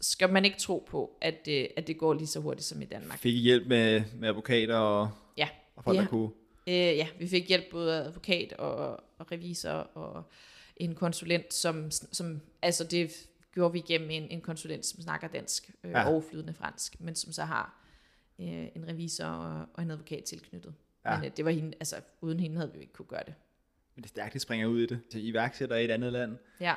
skal 0.00 0.32
man 0.32 0.44
ikke 0.44 0.58
tro 0.58 0.86
på, 0.90 1.18
at 1.20 1.34
det, 1.46 1.68
at 1.76 1.86
det 1.86 1.98
går 1.98 2.14
lige 2.14 2.26
så 2.26 2.40
hurtigt 2.40 2.66
som 2.66 2.82
i 2.82 2.84
Danmark. 2.84 3.18
Fik 3.18 3.34
I 3.34 3.38
hjælp 3.38 3.66
med, 3.66 4.02
med 4.14 4.28
advokater 4.28 4.76
og, 4.76 5.10
Ja, 5.36 5.48
og 5.76 5.84
folk, 5.84 5.96
Ja. 5.96 6.02
der 6.02 6.08
kunne... 6.08 6.30
øh, 6.66 6.74
ja 6.74 7.08
vi 7.18 7.28
fik 7.28 7.48
hjælp 7.48 7.64
både 7.70 8.00
af 8.00 8.04
advokat 8.04 8.52
og, 8.52 9.00
og 9.18 9.32
revisor 9.32 9.70
og 9.70 10.30
en 10.76 10.94
konsulent, 10.94 11.54
som, 11.54 11.90
som 11.90 12.40
altså 12.62 12.84
det 12.84 13.28
gjorde 13.54 13.72
vi 13.72 13.78
igennem 13.78 14.10
en, 14.10 14.28
en 14.30 14.40
konsulent, 14.40 14.86
som 14.86 15.02
snakker 15.02 15.28
dansk 15.28 15.70
øh, 15.84 15.90
Ja. 15.90 16.08
og 16.08 16.24
flydende 16.30 16.54
fransk, 16.54 17.00
men 17.00 17.14
som 17.14 17.32
så 17.32 17.44
har 17.44 17.82
øh, 18.38 18.46
en 18.76 18.88
revisor 18.88 19.24
og, 19.24 19.66
og 19.74 19.82
en 19.82 19.90
advokat 19.90 20.24
tilknyttet. 20.24 20.74
Ja. 21.04 21.16
Men 21.16 21.24
øh, 21.30 21.36
det 21.36 21.44
var 21.44 21.50
hende, 21.50 21.72
altså 21.80 21.96
uden 22.20 22.40
hende 22.40 22.56
havde 22.56 22.72
vi 22.72 22.80
ikke 22.80 22.92
kunne 22.92 23.06
gøre 23.06 23.22
det. 23.26 23.34
Men 23.94 24.02
det 24.02 24.08
er 24.08 24.12
stærkt, 24.12 24.34
de 24.34 24.38
springer 24.38 24.66
ud 24.66 24.80
i 24.80 24.86
det. 24.86 25.00
Til 25.10 25.26
iværksætter 25.28 25.76
i 25.76 25.84
et 25.84 25.90
andet 25.90 26.12
land. 26.12 26.36
Ja, 26.60 26.74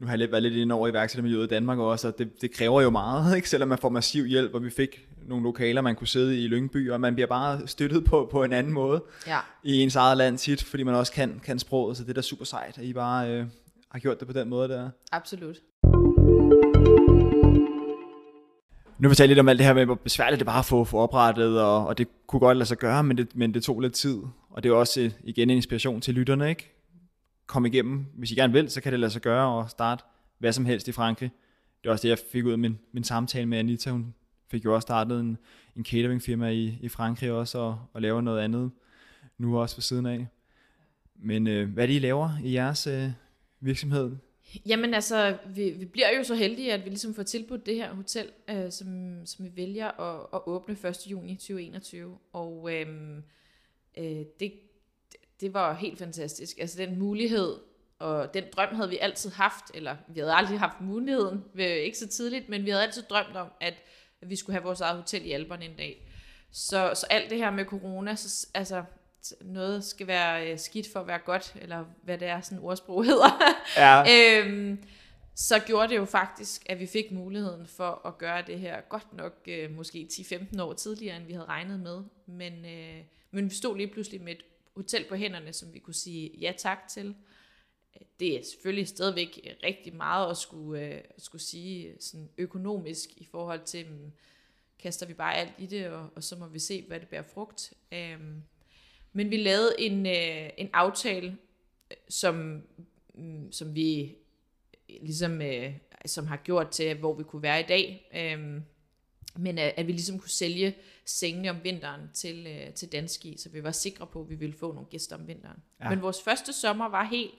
Nu 0.00 0.06
har 0.06 0.16
jeg 0.16 0.30
været 0.30 0.42
lidt 0.42 0.54
inde 0.54 0.74
over 0.74 0.88
iværksættermiljøet 0.88 1.44
i 1.44 1.48
Danmark 1.48 1.78
også, 1.78 2.08
og 2.08 2.18
det, 2.18 2.42
det 2.42 2.52
kræver 2.52 2.82
jo 2.82 2.90
meget, 2.90 3.26
ikke? 3.36 3.48
selvom 3.48 3.68
man 3.68 3.78
får 3.78 3.88
massiv 3.88 4.24
hjælp, 4.24 4.54
og 4.54 4.64
vi 4.64 4.70
fik 4.70 5.08
nogle 5.26 5.44
lokaler, 5.44 5.80
man 5.80 5.94
kunne 5.94 6.06
sidde 6.06 6.44
i 6.44 6.48
Lyngby, 6.48 6.90
og 6.90 7.00
man 7.00 7.14
bliver 7.14 7.26
bare 7.26 7.66
støttet 7.66 8.04
på, 8.04 8.28
på 8.30 8.44
en 8.44 8.52
anden 8.52 8.72
måde 8.72 9.02
ja. 9.26 9.38
i 9.64 9.80
ens 9.82 9.96
eget 9.96 10.16
land 10.16 10.38
tit, 10.38 10.64
fordi 10.64 10.82
man 10.82 10.94
også 10.94 11.12
kan, 11.12 11.40
kan 11.44 11.58
sproget, 11.58 11.96
så 11.96 12.02
det 12.02 12.10
er 12.10 12.14
da 12.14 12.22
super 12.22 12.44
sejt, 12.44 12.78
at 12.78 12.84
I 12.84 12.92
bare 12.92 13.30
øh, 13.30 13.46
har 13.90 13.98
gjort 13.98 14.20
det 14.20 14.26
på 14.26 14.32
den 14.32 14.48
måde 14.48 14.68
der. 14.68 14.90
absolut. 15.12 15.56
Nu 18.98 19.08
vil 19.08 19.10
vi 19.10 19.14
tale 19.14 19.28
lidt 19.28 19.38
om 19.38 19.48
alt 19.48 19.58
det 19.58 19.66
her 19.66 19.74
med, 19.74 19.84
hvor 19.84 19.94
besværligt 19.94 20.38
det 20.38 20.46
var 20.46 20.58
at 20.58 20.64
få, 20.64 20.84
få 20.84 20.98
oprettet, 20.98 21.60
og, 21.60 21.86
og 21.86 21.98
det 21.98 22.08
kunne 22.26 22.40
godt 22.40 22.56
lade 22.56 22.68
sig 22.68 22.78
gøre, 22.78 23.04
men 23.04 23.18
det, 23.18 23.36
men 23.36 23.54
det 23.54 23.62
tog 23.62 23.80
lidt 23.80 23.92
tid. 23.92 24.18
Og 24.50 24.62
det 24.62 24.68
er 24.70 24.74
også 24.74 25.00
øh, 25.00 25.10
igen 25.24 25.50
en 25.50 25.56
inspiration 25.56 26.00
til 26.00 26.14
lytterne, 26.14 26.48
ikke? 26.48 26.77
Kom 27.48 27.66
igennem. 27.66 28.06
Hvis 28.14 28.30
I 28.30 28.34
gerne 28.34 28.52
vil, 28.52 28.70
så 28.70 28.80
kan 28.80 28.92
det 28.92 29.00
lade 29.00 29.10
sig 29.10 29.22
gøre 29.22 29.48
og 29.48 29.70
starte 29.70 30.04
hvad 30.38 30.52
som 30.52 30.64
helst 30.64 30.88
i 30.88 30.92
Frankrig. 30.92 31.30
Det 31.82 31.88
er 31.88 31.92
også 31.92 32.02
det, 32.02 32.08
jeg 32.08 32.18
fik 32.32 32.44
ud 32.44 32.52
af 32.52 32.58
min, 32.58 32.78
min 32.92 33.04
samtale 33.04 33.46
med 33.46 33.58
Anita. 33.58 33.90
Hun 33.90 34.14
fik 34.50 34.64
jo 34.64 34.74
også 34.74 34.86
startet 34.86 35.20
en, 35.20 35.38
en 35.76 35.84
cateringfirma 35.84 36.48
i, 36.48 36.78
i 36.80 36.88
Frankrig 36.88 37.32
også, 37.32 37.58
og, 37.58 37.80
og 37.92 38.02
laver 38.02 38.20
noget 38.20 38.40
andet 38.40 38.70
nu 39.38 39.58
også 39.58 39.76
ved 39.76 39.82
siden 39.82 40.06
af. 40.06 40.26
Men 41.14 41.46
øh, 41.46 41.72
hvad 41.72 41.84
er 41.84 41.86
det, 41.86 41.94
I 41.94 41.98
laver 41.98 42.30
i 42.44 42.54
jeres 42.54 42.86
øh, 42.86 43.10
virksomhed? 43.60 44.16
Jamen 44.66 44.94
altså, 44.94 45.36
vi, 45.54 45.70
vi 45.70 45.84
bliver 45.84 46.16
jo 46.16 46.24
så 46.24 46.34
heldige, 46.34 46.72
at 46.72 46.84
vi 46.84 46.88
ligesom 46.88 47.14
får 47.14 47.22
tilbudt 47.22 47.66
det 47.66 47.74
her 47.74 47.94
hotel, 47.94 48.26
øh, 48.50 48.72
som, 48.72 49.20
som 49.26 49.44
vi 49.44 49.50
vælger 49.56 50.00
at, 50.00 50.26
at 50.34 50.40
åbne 50.46 50.74
1. 50.88 50.96
juni 51.06 51.34
2021. 51.34 52.18
Og 52.32 52.70
øh, 52.72 52.86
øh, 53.98 54.24
det, 54.40 54.52
det 55.40 55.54
var 55.54 55.74
helt 55.74 55.98
fantastisk. 55.98 56.58
Altså 56.58 56.78
den 56.78 56.98
mulighed, 56.98 57.56
og 57.98 58.34
den 58.34 58.44
drøm 58.56 58.74
havde 58.74 58.88
vi 58.88 58.98
altid 58.98 59.30
haft, 59.30 59.64
eller 59.74 59.96
vi 60.08 60.20
havde 60.20 60.34
aldrig 60.34 60.58
haft 60.58 60.80
muligheden, 60.80 61.44
ikke 61.58 61.98
så 61.98 62.08
tidligt, 62.08 62.48
men 62.48 62.64
vi 62.64 62.70
havde 62.70 62.82
altid 62.82 63.02
drømt 63.02 63.36
om, 63.36 63.48
at 63.60 63.74
vi 64.22 64.36
skulle 64.36 64.54
have 64.54 64.64
vores 64.64 64.80
eget 64.80 64.96
hotel 64.96 65.26
i 65.26 65.32
Alperne 65.32 65.64
en 65.64 65.76
dag. 65.76 66.08
Så, 66.52 66.92
så 66.94 67.06
alt 67.10 67.30
det 67.30 67.38
her 67.38 67.50
med 67.50 67.64
corona, 67.64 68.14
så, 68.14 68.46
altså 68.54 68.84
noget 69.40 69.84
skal 69.84 70.06
være 70.06 70.52
øh, 70.52 70.58
skidt 70.58 70.86
for 70.92 71.00
at 71.00 71.06
være 71.06 71.18
godt, 71.18 71.56
eller 71.60 71.84
hvad 72.02 72.18
det 72.18 72.28
er, 72.28 72.40
sådan 72.40 72.58
ordsprog 72.58 73.04
hedder. 73.10 73.42
Ja. 73.76 74.04
øhm, 74.42 74.84
så 75.34 75.58
gjorde 75.58 75.88
det 75.88 75.96
jo 75.96 76.04
faktisk, 76.04 76.62
at 76.66 76.80
vi 76.80 76.86
fik 76.86 77.12
muligheden 77.12 77.66
for 77.66 78.06
at 78.06 78.18
gøre 78.18 78.42
det 78.46 78.58
her 78.60 78.80
godt 78.80 79.12
nok 79.12 79.32
øh, 79.46 79.70
måske 79.70 80.08
10-15 80.12 80.62
år 80.62 80.72
tidligere, 80.72 81.16
end 81.16 81.26
vi 81.26 81.32
havde 81.32 81.46
regnet 81.46 81.80
med. 81.80 82.02
Men, 82.26 82.64
øh, 82.64 83.02
men 83.30 83.50
vi 83.50 83.54
stod 83.54 83.76
lige 83.76 83.88
pludselig 83.88 84.22
med 84.22 84.32
et 84.32 84.44
hotel 84.78 85.04
på 85.08 85.14
hænderne, 85.14 85.52
som 85.52 85.74
vi 85.74 85.78
kunne 85.78 85.94
sige 85.94 86.30
ja 86.40 86.52
tak 86.58 86.88
til. 86.88 87.14
Det 88.20 88.38
er 88.38 88.44
selvfølgelig 88.44 88.88
stadigvæk 88.88 89.56
rigtig 89.62 89.94
meget 89.94 90.30
at 90.30 90.36
skulle, 90.36 90.82
øh, 90.82 91.00
skulle 91.18 91.42
sige 91.42 91.96
sådan 92.00 92.28
økonomisk 92.38 93.10
i 93.16 93.24
forhold 93.24 93.64
til, 93.64 93.86
mm, 93.86 94.12
kaster 94.78 95.06
vi 95.06 95.14
bare 95.14 95.34
alt 95.34 95.52
i 95.58 95.66
det, 95.66 95.88
og, 95.88 96.10
og 96.14 96.24
så 96.24 96.36
må 96.36 96.46
vi 96.46 96.58
se, 96.58 96.84
hvad 96.88 97.00
det 97.00 97.08
bærer 97.08 97.22
frugt. 97.22 97.72
Øhm, 97.92 98.42
men 99.12 99.30
vi 99.30 99.36
lavede 99.36 99.74
en, 99.78 100.06
øh, 100.06 100.50
en 100.56 100.70
aftale, 100.72 101.36
som, 102.08 102.62
mm, 103.14 103.52
som 103.52 103.74
vi 103.74 104.16
ligesom, 105.00 105.42
øh, 105.42 105.72
som 106.06 106.26
har 106.26 106.36
gjort 106.36 106.70
til, 106.70 106.98
hvor 106.98 107.14
vi 107.14 107.22
kunne 107.22 107.42
være 107.42 107.60
i 107.60 107.66
dag. 107.68 108.10
Øhm, 108.14 108.62
men 109.36 109.58
at, 109.58 109.74
at 109.76 109.86
vi 109.86 109.92
ligesom 109.92 110.18
kunne 110.18 110.30
sælge 110.30 110.74
sengene 111.04 111.50
om 111.50 111.56
vinteren 111.62 112.00
til, 112.14 112.46
øh, 112.46 112.74
til 112.74 112.92
Danski, 112.92 113.36
så 113.38 113.48
vi 113.48 113.62
var 113.62 113.70
sikre 113.70 114.06
på, 114.06 114.20
at 114.20 114.30
vi 114.30 114.34
ville 114.34 114.54
få 114.54 114.72
nogle 114.72 114.88
gæster 114.90 115.16
om 115.16 115.26
vinteren. 115.28 115.56
Ja. 115.80 115.90
Men 115.90 116.02
vores 116.02 116.22
første 116.22 116.52
sommer 116.52 116.88
var 116.88 117.04
helt, 117.04 117.30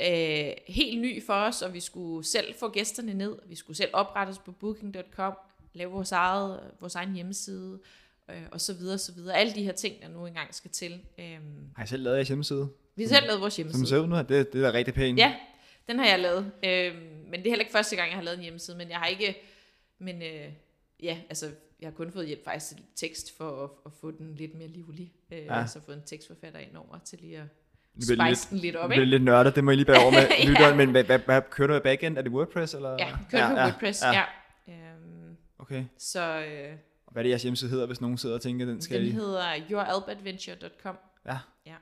øh, 0.00 0.52
helt 0.68 1.00
ny 1.00 1.22
for 1.26 1.34
os, 1.34 1.62
og 1.62 1.74
vi 1.74 1.80
skulle 1.80 2.26
selv 2.26 2.54
få 2.54 2.68
gæsterne 2.68 3.14
ned. 3.14 3.38
Vi 3.46 3.54
skulle 3.54 3.76
selv 3.76 3.90
oprette 3.92 4.30
os 4.30 4.38
på 4.38 4.52
booking.com, 4.52 5.34
lave 5.72 5.90
vores, 5.90 6.12
eget, 6.12 6.60
vores 6.80 6.94
egen 6.94 7.14
hjemmeside, 7.14 7.78
øh, 8.30 8.42
og 8.50 8.60
så 8.60 8.74
videre, 8.74 8.98
så 8.98 9.12
videre. 9.12 9.36
Alle 9.36 9.54
de 9.54 9.62
her 9.64 9.72
ting, 9.72 10.02
der 10.02 10.08
nu 10.08 10.26
engang 10.26 10.54
skal 10.54 10.70
til. 10.70 11.00
Øhm, 11.18 11.70
Har 11.76 11.84
I 11.84 11.86
selv 11.86 12.02
lavet 12.02 12.16
jeres 12.16 12.28
hjemmeside? 12.28 12.68
Vi 12.96 13.02
har 13.02 13.08
selv 13.08 13.26
lavet 13.26 13.40
vores 13.40 13.54
Som 13.54 13.62
hjemmeside. 13.62 13.86
ser 13.86 13.98
ud 13.98 14.06
nu, 14.06 14.16
det, 14.16 14.28
det 14.28 14.54
er 14.54 14.70
da 14.70 14.72
rigtig 14.72 14.94
pænt. 14.94 15.18
Ja, 15.18 15.34
den 15.88 15.98
har 15.98 16.06
jeg 16.06 16.18
lavet. 16.18 16.52
Øhm, 16.64 16.96
men 17.30 17.32
det 17.32 17.46
er 17.46 17.50
heller 17.50 17.60
ikke 17.60 17.72
første 17.72 17.96
gang, 17.96 18.08
jeg 18.08 18.16
har 18.16 18.22
lavet 18.24 18.36
en 18.36 18.42
hjemmeside, 18.42 18.76
men 18.76 18.90
jeg 18.90 18.98
har 18.98 19.06
ikke... 19.06 19.36
Men 19.98 20.22
øh, 20.22 20.48
ja, 21.02 21.18
altså, 21.28 21.46
jeg 21.80 21.86
har 21.86 21.92
kun 21.94 22.12
fået 22.12 22.26
hjælp 22.26 22.44
faktisk 22.44 22.72
til 22.76 22.84
tekst 22.96 23.36
for 23.36 23.64
at, 23.64 23.70
at 23.86 23.92
få 24.00 24.10
den 24.10 24.34
lidt 24.34 24.54
mere 24.54 24.68
livlig. 24.68 25.12
Øh, 25.32 25.38
Ja. 25.38 25.58
ja. 25.58 25.66
Så 25.66 25.80
fået 25.80 25.96
en 25.96 26.02
tekstforfatter 26.06 26.60
ind 26.60 26.76
over 26.76 26.98
til 27.04 27.18
lige 27.22 27.38
at 27.38 27.46
spice 28.02 28.50
den 28.50 28.58
lidt 28.58 28.76
op, 28.76 28.90
ikke? 28.92 29.04
lidt 29.04 29.22
nørdet, 29.24 29.54
det 29.56 29.64
må 29.64 29.70
I 29.70 29.74
lige 29.76 29.86
bære 29.86 30.02
over 30.02 30.10
med 30.10 30.20
Ja. 30.38 30.48
lytteren, 30.48 30.76
men 30.76 30.90
hvad, 30.90 31.04
hvad, 31.04 31.18
hvad, 31.18 31.42
kører 31.50 31.68
du 31.68 31.74
i 31.74 31.80
backend? 31.80 32.18
Er 32.18 32.22
det 32.22 32.32
WordPress? 32.32 32.74
Eller? 32.74 32.90
Ja, 32.98 33.18
kørt 33.30 33.50
på 33.50 33.56
WordPress, 33.56 34.02
ja. 34.02 34.12
ja. 34.12 34.24
Øhm, 34.68 35.36
Okay. 35.58 35.84
så 35.98 36.20
øh, 36.44 36.74
Og 37.06 37.12
hvad 37.12 37.20
er 37.20 37.22
det, 37.22 37.30
jeres 37.30 37.42
hjemmeside 37.42 37.70
hedder, 37.70 37.86
hvis 37.86 38.00
nogen 38.00 38.18
sidder 38.18 38.34
og 38.34 38.40
tænker, 38.42 38.66
den 38.66 38.80
skal 38.80 38.98
den 39.00 39.06
I... 39.08 39.10
hedder 39.10 39.44
youralbadventure.com. 39.70 40.96
Ja. 41.26 41.38
ja. 41.66 41.74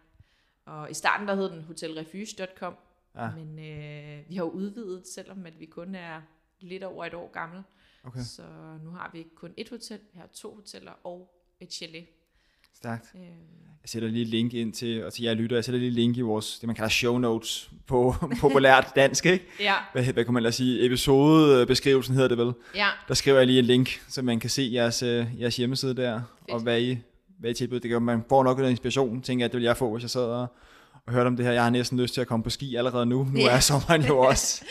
Og 0.66 0.90
i 0.90 0.94
starten 0.94 1.28
der 1.28 1.34
hed 1.34 1.50
den 1.50 1.62
hotelrefuge.com, 1.62 2.74
Ja. 3.16 3.30
men 3.36 3.58
øh, 3.58 4.28
vi 4.28 4.34
har 4.36 4.44
jo 4.44 4.50
udvidet, 4.50 5.02
selvom 5.14 5.46
at 5.46 5.60
vi 5.60 5.66
kun 5.66 5.94
er 5.94 6.20
lidt 6.60 6.82
over 6.84 7.04
et 7.04 7.14
år 7.14 7.30
gammel. 7.32 7.62
Okay, 8.04 8.20
Så 8.20 8.42
nu 8.84 8.90
har 8.90 9.10
vi 9.12 9.18
ikke 9.18 9.34
kun 9.34 9.50
et 9.56 9.68
hotel, 9.68 9.98
vi 10.12 10.18
har 10.18 10.26
to 10.34 10.54
hoteller 10.54 10.92
og 11.04 11.30
et 11.60 11.72
chalet. 11.72 12.06
stærkt. 12.76 13.04
Øhm, 13.14 13.22
Jeg 13.82 13.88
sætter 13.88 14.08
lige 14.08 14.24
link 14.24 14.54
ind 14.54 14.72
til, 14.72 15.04
og 15.04 15.12
til 15.12 15.22
jer 15.24 15.34
lytter, 15.34 15.56
jeg 15.56 15.64
sætter 15.64 15.78
lige 15.80 15.90
link 15.90 16.16
i 16.16 16.20
vores, 16.20 16.58
det 16.58 16.66
man 16.66 16.76
kalder 16.76 16.88
show 16.88 17.18
notes 17.18 17.70
på 17.86 18.14
populært 18.40 18.92
dansk, 18.96 19.26
ikke? 19.26 19.44
ja, 19.60 19.74
Hvad, 19.92 20.04
hvad 20.04 20.24
kunne 20.24 20.32
man 20.34 20.42
lade 20.42 20.52
sige? 20.52 20.84
Episodebeskrivelsen 20.86 22.14
hedder 22.14 22.28
det 22.28 22.38
vel. 22.38 22.52
ja, 22.74 22.88
Der 23.08 23.14
skriver 23.14 23.38
jeg 23.38 23.46
lige 23.46 23.58
et 23.58 23.64
link, 23.64 24.02
så 24.08 24.22
man 24.22 24.40
kan 24.40 24.50
se 24.50 24.70
jeres, 24.72 25.02
øh, 25.02 25.26
jeres 25.40 25.56
hjemmeside 25.56 25.94
der, 25.96 26.22
og 26.50 26.60
hvad 26.60 26.80
I, 26.82 26.98
hvad 27.38 27.50
I 27.50 27.54
tilbyder. 27.54 27.80
Det 27.80 27.90
gør, 27.90 27.98
man 27.98 28.24
får 28.28 28.44
nok 28.44 28.58
noget 28.58 28.70
inspiration, 28.70 29.22
tænker 29.22 29.44
jeg, 29.44 29.52
det 29.52 29.58
vil 29.58 29.64
jeg 29.64 29.76
få, 29.76 29.92
hvis 29.92 30.02
jeg 30.02 30.10
sad 30.10 30.22
og, 30.22 30.46
og 31.06 31.12
hørte 31.12 31.28
om 31.28 31.36
det 31.36 31.46
her. 31.46 31.52
Jeg 31.52 31.62
har 31.62 31.70
næsten 31.70 32.00
lyst 32.00 32.14
til 32.14 32.20
at 32.20 32.26
komme 32.26 32.42
på 32.44 32.50
ski 32.50 32.74
allerede 32.76 33.06
nu. 33.06 33.24
Nu 33.24 33.38
Ja. 33.40 33.50
er 33.56 33.60
sommeren 33.60 34.02
jo 34.02 34.18
også 34.28 34.64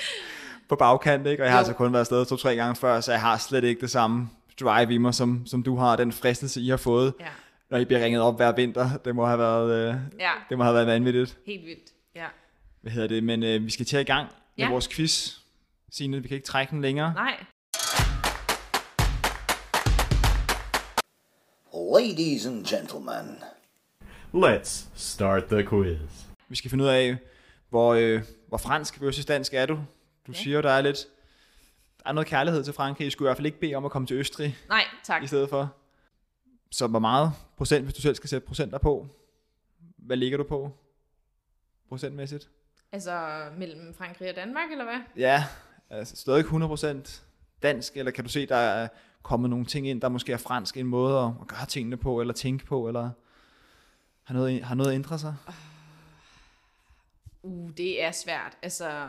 på 0.70 0.76
bagkant, 0.76 1.28
ikke? 1.28 1.44
Og 1.44 1.46
jeg 1.46 1.52
har 1.54 1.58
Jo. 1.58 1.60
altså 1.60 1.74
kun 1.74 1.94
været 1.94 2.00
afsted 2.02 2.26
to-tre 2.26 2.56
gange 2.56 2.76
før, 2.76 3.00
så 3.02 3.12
jeg 3.12 3.22
har 3.22 3.38
slet 3.38 3.64
ikke 3.64 3.82
det 3.82 3.90
samme 3.92 4.30
drive 4.60 4.94
i 4.94 4.98
mig, 4.98 5.14
som, 5.14 5.46
som 5.46 5.64
du 5.64 5.76
har. 5.76 5.96
Den 5.96 6.12
fristelse, 6.12 6.62
I 6.62 6.70
har 6.70 6.78
fået, 6.78 7.14
ja, 7.20 7.26
når 7.70 7.78
I 7.78 7.86
bliver 7.86 8.04
ringet 8.04 8.22
op 8.22 8.36
hver 8.36 8.52
vinter. 8.52 8.90
Det 9.06 9.16
må 9.16 9.26
have 9.26 9.40
været, 9.40 9.72
øh, 9.72 9.96
ja, 10.20 10.32
det 10.50 10.58
må 10.58 10.64
have 10.64 10.74
været 10.76 10.88
vanvittigt. 10.88 11.38
helt 11.48 11.66
vildt. 11.66 11.92
Ja. 12.16 12.26
Hvad 12.82 12.92
hedder 12.92 13.08
det? 13.08 13.24
Men 13.24 13.44
øh, 13.44 13.66
vi 13.66 13.70
skal 13.72 13.86
til 13.86 14.00
i 14.00 14.04
gang 14.04 14.28
med 14.58 14.66
Ja. 14.66 14.72
vores 14.72 14.88
quiz. 14.88 15.36
Signe, 15.92 16.22
vi 16.22 16.28
kan 16.28 16.36
ikke 16.36 16.48
trække 16.48 16.72
den 16.72 16.82
længere. 16.82 17.14
Nej, 17.14 17.44
Ladies 21.74 22.46
and 22.46 22.66
gentlemen, 22.66 23.38
Let's 24.34 24.86
start 24.96 25.44
the 25.50 25.64
quiz. 25.70 25.98
Vi 26.50 26.56
skal 26.56 26.70
finde 26.72 26.84
ud 26.84 26.90
af, 26.90 27.18
hvor, 27.70 27.94
øh, 27.94 28.22
hvor 28.48 28.58
fransk 28.58 29.02
versus 29.02 29.26
dansk 29.26 29.54
er 29.54 29.66
du. 29.66 29.80
Du 30.30 30.34
Ja. 30.38 30.44
siger, 30.44 30.62
der 30.62 30.70
er 30.72 30.82
lidt... 30.82 30.98
Der 32.04 32.10
er 32.10 32.14
noget 32.14 32.28
kærlighed 32.28 32.64
til 32.64 32.74
Frankrig. 32.74 33.08
I 33.08 33.10
skulle 33.10 33.28
i 33.28 33.30
hvert 33.30 33.38
fald 33.38 33.46
ikke 33.46 33.60
bede 33.60 33.76
om 33.76 33.86
at 33.86 33.92
komme 33.92 34.08
til 34.08 34.18
Østrig 34.18 34.58
nej, 34.70 34.84
tak. 35.04 35.24
i 35.24 35.28
stedet 35.28 35.50
for. 35.50 35.74
Så 36.72 36.88
hvor 36.88 37.00
meget 37.00 37.32
procent, 37.58 37.84
hvis 37.84 37.94
du 37.96 38.02
selv 38.02 38.16
skal 38.16 38.30
sætte 38.30 38.48
procenter 38.48 38.78
på? 38.78 39.08
Hvad 39.98 40.18
ligger 40.18 40.38
du 40.38 40.44
på? 40.44 40.72
Procentmæssigt? 41.90 42.50
Altså 42.92 43.46
mellem 43.58 43.94
Frankrig 43.94 44.30
og 44.30 44.36
Danmark, 44.36 44.72
eller 44.72 44.84
hvad? 44.84 45.00
Ja, 45.18 45.46
altså 45.90 46.16
stadig 46.16 46.46
100% 46.46 47.22
dansk, 47.64 47.98
eller 47.98 48.12
kan 48.12 48.24
du 48.24 48.30
se, 48.30 48.46
der 48.46 48.56
er 48.56 48.88
kommet 49.24 49.50
nogle 49.50 49.66
ting 49.66 49.88
ind, 49.88 50.02
der 50.02 50.10
måske 50.10 50.32
er 50.34 50.38
fransk, 50.38 50.78
en 50.78 50.86
måde 50.86 51.20
at, 51.20 51.32
at 51.42 51.48
gøre 51.48 51.66
tingene 51.66 51.98
på, 51.98 52.22
eller 52.22 52.34
tænke 52.34 52.66
på, 52.66 52.88
eller 52.88 53.10
har 54.24 54.34
noget, 54.34 54.64
har 54.64 54.76
noget 54.76 54.94
ændret 54.94 55.20
sig? 55.20 55.36
Uh, 57.44 57.72
det 57.78 58.04
er 58.04 58.12
svært. 58.12 58.58
Altså, 58.62 59.08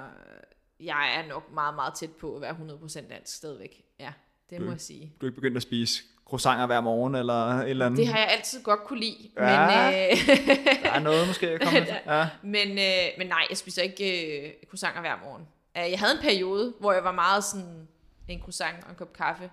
jeg 0.84 1.14
er 1.18 1.28
nok 1.28 1.52
meget, 1.54 1.74
meget 1.74 1.94
tæt 1.94 2.10
på 2.10 2.34
at 2.36 2.42
være 2.42 2.50
100% 2.50 3.08
dansk 3.10 3.36
stadigvæk. 3.36 3.82
Ja, 4.00 4.12
det 4.50 4.60
må 4.60 4.66
Du- 4.66 4.72
jeg 4.72 4.80
sige. 4.80 5.12
Du 5.20 5.26
er 5.26 5.30
ikke 5.30 5.40
begyndt 5.40 5.56
at 5.56 5.62
spise 5.62 6.02
croissanter 6.28 6.66
hver 6.66 6.80
morgen, 6.80 7.14
eller 7.14 7.34
et 7.48 7.70
eller 7.70 7.86
andet? 7.86 7.98
Det 7.98 8.06
har 8.08 8.18
jeg 8.18 8.28
altid 8.28 8.62
godt 8.62 8.80
kunne 8.84 9.00
lide. 9.00 9.30
Ja. 9.36 9.66
Men, 9.66 9.94
øh, 10.10 10.46
Der 10.84 10.90
er 10.90 10.98
noget 11.00 11.26
måske 11.26 11.50
at 11.50 11.60
komme. 11.60 11.78
Ja. 12.16 12.28
men, 12.42 12.68
øh, 12.78 13.18
men 13.18 13.26
nej, 13.26 13.46
jeg 13.50 13.56
spiser 13.56 13.82
ikke 13.82 14.38
øh, 14.46 14.52
croissanter 14.70 15.00
hver 15.00 15.16
morgen. 15.24 15.48
Jeg 15.74 15.98
havde 15.98 16.12
en 16.12 16.22
periode, 16.22 16.74
hvor 16.80 16.92
jeg 16.92 17.04
var 17.04 17.12
meget 17.12 17.44
sådan 17.44 17.88
en 18.28 18.40
croissant 18.40 18.84
og 18.84 18.90
en 18.90 18.96
kop 18.96 19.12
kaffe. 19.12 19.50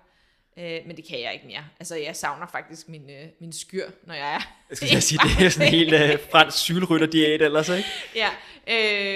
Uh, 0.58 0.64
men 0.64 0.96
det 0.96 1.06
kan 1.10 1.20
jeg 1.22 1.34
ikke 1.34 1.48
mere. 1.48 1.64
Altså, 1.80 1.96
jeg 1.96 2.16
savner 2.16 2.48
faktisk 2.48 2.90
min, 2.90 3.10
øh, 3.10 3.28
min 3.42 3.54
skyr, 3.54 3.86
når 4.04 4.14
jeg 4.14 4.34
er... 4.36 4.40
Jeg 4.70 4.78
skal 4.78 4.90
lige 4.90 5.02
sige, 5.02 5.20
det 5.40 5.46
er 5.46 5.50
sådan 5.50 5.68
en 5.68 5.74
helt 5.74 5.94
øh, 5.94 6.20
fransk 6.32 6.58
cykelrytter-diæt 6.58 7.42
ellers, 7.42 7.70
ikke? 7.70 7.90
ja, 8.16 8.30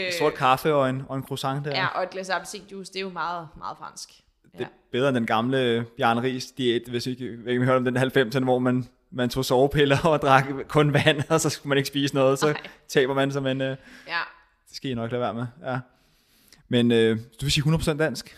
øh, 0.07 0.13
Sort 0.13 0.33
kaffe 0.33 0.73
og 0.73 0.89
en, 0.89 1.03
og 1.09 1.17
en 1.17 1.23
croissant 1.23 1.65
der. 1.65 1.71
ja, 1.71 1.87
og 1.87 2.03
et 2.03 2.09
glas 2.09 2.29
appelsinjuice, 2.29 2.93
det 2.93 2.99
er 2.99 3.01
jo 3.01 3.09
meget, 3.09 3.47
meget 3.57 3.77
fransk. 3.77 4.09
Det 4.57 4.61
er 4.61 4.67
bedre 4.91 5.07
end 5.09 5.15
den 5.15 5.25
gamle 5.25 5.85
Bjarne 5.97 6.21
Ries 6.21 6.45
diæt, 6.51 6.81
hvis 6.87 7.07
ikke 7.07 7.25
jeg 7.25 7.31
ikke, 7.31 7.57
om 7.59 7.63
I 7.63 7.65
hørte 7.65 7.77
om 7.77 7.85
den 7.85 7.97
90'erne, 7.97 8.43
hvor 8.43 8.59
man, 8.59 8.87
man 9.11 9.29
tog 9.29 9.45
sovepiller 9.45 9.97
og 10.05 10.21
drak 10.21 10.45
kun 10.67 10.93
vand, 10.93 11.21
og 11.29 11.41
så 11.41 11.49
skulle 11.49 11.69
man 11.69 11.77
ikke 11.77 11.87
spise 11.87 12.15
noget, 12.15 12.39
så 12.39 12.47
Nej. 12.47 12.61
taber 12.87 13.13
man 13.13 13.31
sig, 13.31 13.43
men 13.43 13.61
øh, 13.61 13.77
Ja, 14.07 14.19
det 14.67 14.75
skal 14.75 14.89
I 14.91 14.93
nok 14.93 15.11
lade 15.11 15.21
være 15.21 15.33
med. 15.33 15.45
Ja. 15.65 15.79
Men 16.67 16.91
øh, 16.91 17.17
du 17.17 17.45
vil 17.45 17.51
sige 17.51 17.63
100% 17.63 17.97
dansk? 17.97 18.37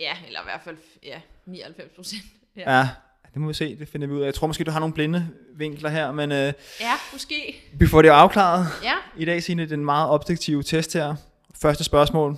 ja 0.00 0.16
eller 0.26 0.40
i 0.40 0.44
hvert 0.44 0.60
fald 0.64 0.76
ja, 1.02 1.20
99 1.46 1.92
procent. 1.96 2.22
Ja. 2.56 2.72
Ja. 2.72 2.78
ja. 2.78 2.88
Det 3.34 3.40
må 3.40 3.48
vi 3.48 3.54
se, 3.54 3.78
det 3.78 3.88
finder 3.88 4.06
vi 4.06 4.12
ud 4.12 4.20
af. 4.20 4.26
Jeg 4.26 4.34
tror 4.34 4.46
måske, 4.46 4.64
du 4.64 4.70
har 4.70 4.80
nogle 4.80 4.94
blinde 4.94 5.28
vinkler 5.56 5.90
her, 5.90 6.12
men 6.12 6.32
øh, 6.32 6.52
ja, 6.80 6.92
måske. 7.12 7.62
vi 7.74 7.86
får 7.86 8.02
det 8.02 8.08
jo 8.08 8.14
afklaret. 8.14 8.66
Ja, 8.82 8.94
I 9.16 9.24
dag, 9.24 9.42
Signe, 9.42 9.62
en 9.72 9.84
meget 9.84 10.10
objektiv 10.10 10.62
test 10.62 10.92
her. 10.94 11.14
Første 11.62 11.84
spørgsmål. 11.84 12.36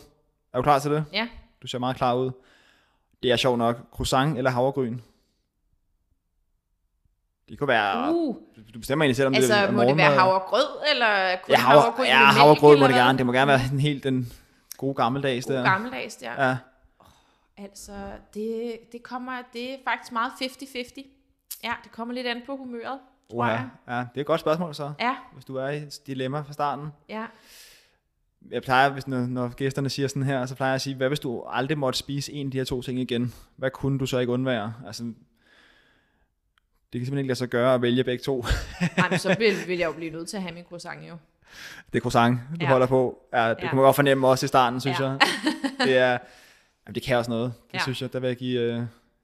Er 0.53 0.59
du 0.59 0.63
klar 0.63 0.79
til 0.79 0.91
det? 0.91 1.05
ja. 1.13 1.29
Du 1.63 1.67
ser 1.67 1.79
meget 1.79 1.97
klar 1.97 2.15
ud. 2.15 2.31
Det 3.23 3.33
er 3.33 3.37
sjovt 3.37 3.59
nok. 3.59 3.77
Croissant 3.93 4.39
eller 4.39 4.51
havregryn? 4.51 4.99
Det 7.49 7.59
kunne 7.59 7.69
være... 7.69 8.15
Uh, 8.15 8.37
Du 8.75 8.79
bestemmer 8.79 9.05
egentlig 9.05 9.17
selv, 9.17 9.27
om 9.27 9.35
altså, 9.35 9.55
det 9.55 9.63
er 9.63 9.71
må 9.71 9.83
det 9.83 9.97
være 9.97 10.13
havregrød, 10.19 10.67
eller 10.93 11.37
kun 11.43 11.51
Ja, 11.53 11.57
havre, 11.57 11.81
havregryn 11.81 12.07
ja, 12.07 12.17
havregrød 12.17 12.79
må 12.79 12.87
det 12.87 12.95
gerne. 12.95 13.19
Det 13.19 13.27
må 13.27 13.33
gerne 13.33 13.49
være 13.49 13.61
den 13.71 13.81
helt 13.81 14.05
den 14.05 14.33
gode 14.77 14.95
gammeldags 14.95 15.47
God 15.47 15.55
der. 15.55 15.63
gammeldags, 15.65 16.17
der. 16.17 16.47
Ja. 16.49 16.57
Altså, 17.57 17.93
det, 18.35 18.79
det 18.93 19.03
kommer, 19.03 19.33
det 19.53 19.73
er 19.73 19.77
faktisk 19.85 20.13
meget 20.13 20.31
50-50. 20.31 21.03
Ja, 21.65 21.73
det 21.85 21.93
kommer 21.93 22.15
lidt 22.15 22.27
an 22.27 22.43
på 22.47 22.57
humøret, 22.57 22.99
tror 23.31 23.39
Uha. 23.39 23.51
jeg. 23.51 23.69
Ja, 23.89 23.93
det 23.99 24.09
er 24.17 24.21
et 24.21 24.27
godt 24.27 24.41
spørgsmål 24.41 24.75
så, 24.75 24.93
Ja, 25.01 25.17
hvis 25.33 25.45
du 25.45 25.57
er 25.57 25.69
i 25.69 25.77
et 25.77 26.01
dilemma 26.07 26.41
fra 26.41 26.53
starten. 26.53 26.89
ja. 27.09 27.27
Jeg 28.51 28.63
plejer, 28.63 28.89
hvis 28.89 29.07
når, 29.07 29.19
når 29.19 29.49
gæsterne 29.49 29.91
siger 29.91 30.09
sådan 30.09 30.23
her, 30.23 30.47
så 30.47 30.55
plejer 30.55 30.71
jeg 30.71 30.75
at 30.75 30.81
sige, 30.81 30.97
hvad 30.97 31.09
hvis 31.09 31.21
du 31.21 31.43
aldrig 31.43 31.79
måtte 31.79 31.99
spise 31.99 32.33
en 32.33 32.47
af 32.47 32.51
de 32.51 32.59
her 32.59 32.65
to 32.65 32.83
ting 32.83 32.99
igen? 33.01 33.35
Hvad 33.57 33.71
kunne 33.71 33.99
du 33.99 34.07
så 34.07 34.19
ikke 34.19 34.33
undvære? 34.33 34.75
Altså, 34.87 35.03
det 35.03 35.15
kan 36.93 37.07
simpelthen 37.07 37.19
ikke 37.19 37.29
lade 37.29 37.39
sig 37.39 37.49
gøre 37.49 37.75
at 37.75 37.83
vælge 37.83 38.05
begge 38.05 38.23
to. 38.25 38.45
Ej, 38.99 39.09
men 39.11 39.19
så 39.19 39.37
vil, 39.39 39.53
vil 39.67 39.79
jeg 39.79 39.87
jo 39.87 39.93
blive 39.93 40.11
nødt 40.11 40.29
til 40.29 40.37
at 40.37 40.43
have 40.43 40.55
min 40.55 40.65
croissant, 40.65 41.09
jo. 41.09 41.17
Det 41.93 41.99
er 41.99 42.01
croissant, 42.01 42.39
du 42.51 42.57
Ja. 42.61 42.67
holder 42.69 42.87
på. 42.87 43.19
Ja, 43.33 43.49
det 43.51 43.57
Ja. 43.63 43.69
kunne 43.69 43.77
man 43.77 43.85
godt 43.85 43.97
fornemme 43.97 44.29
også 44.29 44.47
i 44.47 44.49
starten, 44.49 44.81
synes 44.81 45.01
Ja. 45.01 45.09
jeg. 45.09 45.19
Det 45.87 45.97
er, 45.97 46.19
jamen, 46.87 46.95
det 46.95 47.03
kan 47.03 47.17
også 47.17 47.31
noget. 47.31 47.53
Det 47.73 47.75
Ja. 47.75 47.83
synes 47.83 48.03
jeg, 48.03 48.13
der 48.13 48.21
vil 48.21 48.27
jeg 48.29 48.37
give 48.37 48.61
øh, 48.61 48.77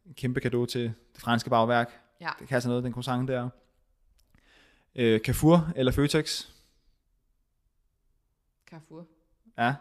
en 0.06 0.14
kæmpe 0.16 0.40
gave 0.40 0.66
til 0.66 0.82
det 0.82 1.22
franske 1.22 1.50
bagværk. 1.50 2.00
Ja. 2.20 2.28
Det 2.38 2.48
kan 2.48 2.54
altså 2.54 2.68
noget, 2.68 2.84
den 2.84 2.92
croissant 2.92 3.28
der. 3.28 3.48
Øh, 4.96 5.20
Carrefour 5.20 5.72
eller 5.76 5.92
Føtex? 5.92 6.44
Carrefour. 8.70 9.06
Ja, 9.58 9.74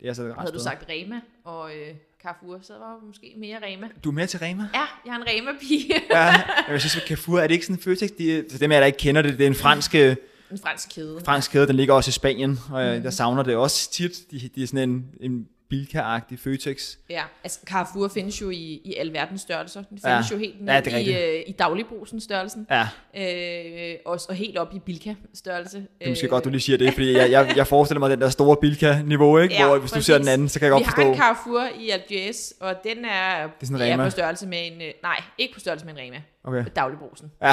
det 0.00 0.04
er 0.04 0.08
altså 0.10 0.22
et 0.22 0.28
ret 0.30 0.36
Havde 0.38 0.52
du 0.52 0.58
sted. 0.58 0.64
sagt 0.64 0.84
Rema 0.88 1.20
og 1.44 1.76
øh, 1.76 1.94
Carrefour, 2.22 2.58
så 2.62 2.78
var 2.78 2.94
det 2.94 3.02
måske 3.06 3.34
mere 3.36 3.58
Rema. 3.66 3.88
Du 4.04 4.08
er 4.08 4.12
med 4.14 4.26
til 4.26 4.38
Rema? 4.38 4.68
Ja, 4.74 4.84
jeg 5.06 5.12
er 5.12 5.16
en 5.16 5.24
Rema-pige. 5.28 5.94
ja, 6.10 6.42
jeg 6.68 6.80
synes, 6.80 6.96
at 6.96 7.02
Carrefour, 7.08 7.38
er 7.38 7.46
det 7.46 7.54
ikke 7.54 7.66
sådan 7.66 7.76
en 7.76 7.82
Føtex? 7.82 8.10
De, 8.18 8.48
til 8.50 8.60
dem, 8.60 8.72
jer, 8.72 8.78
der 8.78 8.86
ikke 8.86 8.98
kender 8.98 9.22
det, 9.22 9.38
det 9.38 9.44
er 9.44 9.48
en 9.48 9.54
fransk, 9.54 9.94
øh, 9.94 10.16
en 10.50 10.58
fransk 10.58 10.88
kæde. 10.94 11.20
fransk 11.24 11.50
kæde, 11.50 11.66
den 11.66 11.76
ligger 11.76 11.94
også 11.94 12.08
i 12.08 12.12
Spanien, 12.12 12.58
og 12.70 12.82
jeg, 12.84 12.98
Mm. 12.98 13.04
jeg 13.04 13.12
savner 13.12 13.42
det 13.42 13.56
også 13.56 13.90
tit. 13.90 14.12
De, 14.30 14.50
de 14.54 14.62
er 14.62 14.66
sådan 14.66 14.90
en, 14.90 15.14
en 15.20 15.48
Bilka-agtig 15.72 16.38
Føtex. 16.38 16.96
Ja, 17.10 17.22
altså 17.44 17.60
Carrefour 17.66 18.08
findes 18.08 18.40
jo 18.40 18.50
i, 18.50 18.80
i 18.84 18.94
alverdens 18.98 19.40
størrelser. 19.40 19.82
Den 19.82 19.98
Ja. 20.04 20.14
findes 20.16 20.32
jo 20.32 20.36
helt 20.38 20.60
ned 20.64 20.72
Ja, 20.72 20.80
det 20.80 21.06
i, 21.06 21.14
øh, 21.16 21.42
i 21.46 21.52
dagligbrusen 21.52 22.20
størrelsen. 22.20 22.66
Ja, 22.70 22.88
Øh, 23.16 23.94
også, 24.06 24.26
og 24.28 24.34
helt 24.34 24.58
op 24.58 24.74
i 24.74 24.78
Bilka 24.78 25.14
størrelse. 25.34 25.76
det 25.78 25.86
er 26.00 26.08
måske 26.08 26.28
godt, 26.28 26.44
du 26.44 26.48
lige 26.48 26.60
siger 26.60 26.78
det, 26.78 26.92
fordi 26.92 27.12
jeg, 27.12 27.30
jeg, 27.30 27.52
jeg 27.56 27.66
forestiller 27.66 27.98
mig 28.00 28.10
den 28.10 28.20
der 28.20 28.28
store 28.28 28.56
Bilka-niveau, 28.60 29.38
ikke? 29.38 29.54
Ja, 29.54 29.66
Hvor 29.66 29.78
hvis 29.78 29.90
du 29.92 30.02
ser 30.02 30.18
den 30.18 30.28
anden, 30.28 30.48
så 30.48 30.58
kan 30.58 30.66
jeg 30.66 30.70
godt 30.72 30.80
Vi 30.80 30.84
forstå. 30.84 31.02
har 31.02 31.08
en 31.12 31.16
Carrefour 31.18 31.68
i 31.80 31.90
Algiers, 31.90 32.52
og 32.60 32.74
den 32.84 33.04
er, 33.04 33.08
er 33.10 33.48
sådan 33.62 33.82
en 33.82 33.88
ja, 34.00 34.04
på 34.04 34.10
størrelse 34.10 34.46
med 34.46 34.66
en... 34.66 34.82
øh, 34.82 34.92
Nej, 35.02 35.22
ikke 35.38 35.54
på 35.54 35.60
størrelse 35.60 35.86
med 35.86 35.94
en 35.94 36.00
Rema. 36.00 36.22
Okay. 36.44 36.64
Dagligbrusen. 36.76 37.32
Ja. 37.42 37.52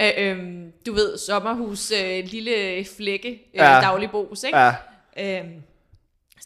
øh, 0.00 0.10
øhm, 0.38 0.72
du 0.86 0.92
ved, 0.92 1.18
sommerhus, 1.18 1.92
øh, 2.04 2.24
lille 2.24 2.84
flække, 2.96 3.28
øh, 3.30 3.36
Ja. 3.54 3.74
ja. 3.74 3.80
dagligbrus, 3.80 4.42
ikke? 4.42 4.58
Ja, 4.58 4.72
så 5.16 5.42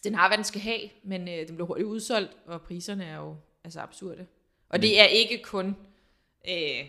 den 0.07 0.15
har, 0.15 0.29
hvad 0.29 0.37
den 0.37 0.45
skal 0.45 0.61
have, 0.61 0.81
men 1.05 1.29
øh, 1.29 1.47
den 1.47 1.55
bliver 1.55 1.67
hurtigt 1.67 1.87
udsolgt, 1.89 2.31
og 2.47 2.63
priserne 2.63 3.05
er 3.05 3.17
jo 3.17 3.37
altså 3.65 3.81
absurde. 3.81 4.27
Og 4.69 4.83
det 4.83 5.01
er 5.01 5.05
ikke 5.05 5.43
kun 5.43 5.77
øh, 6.49 6.85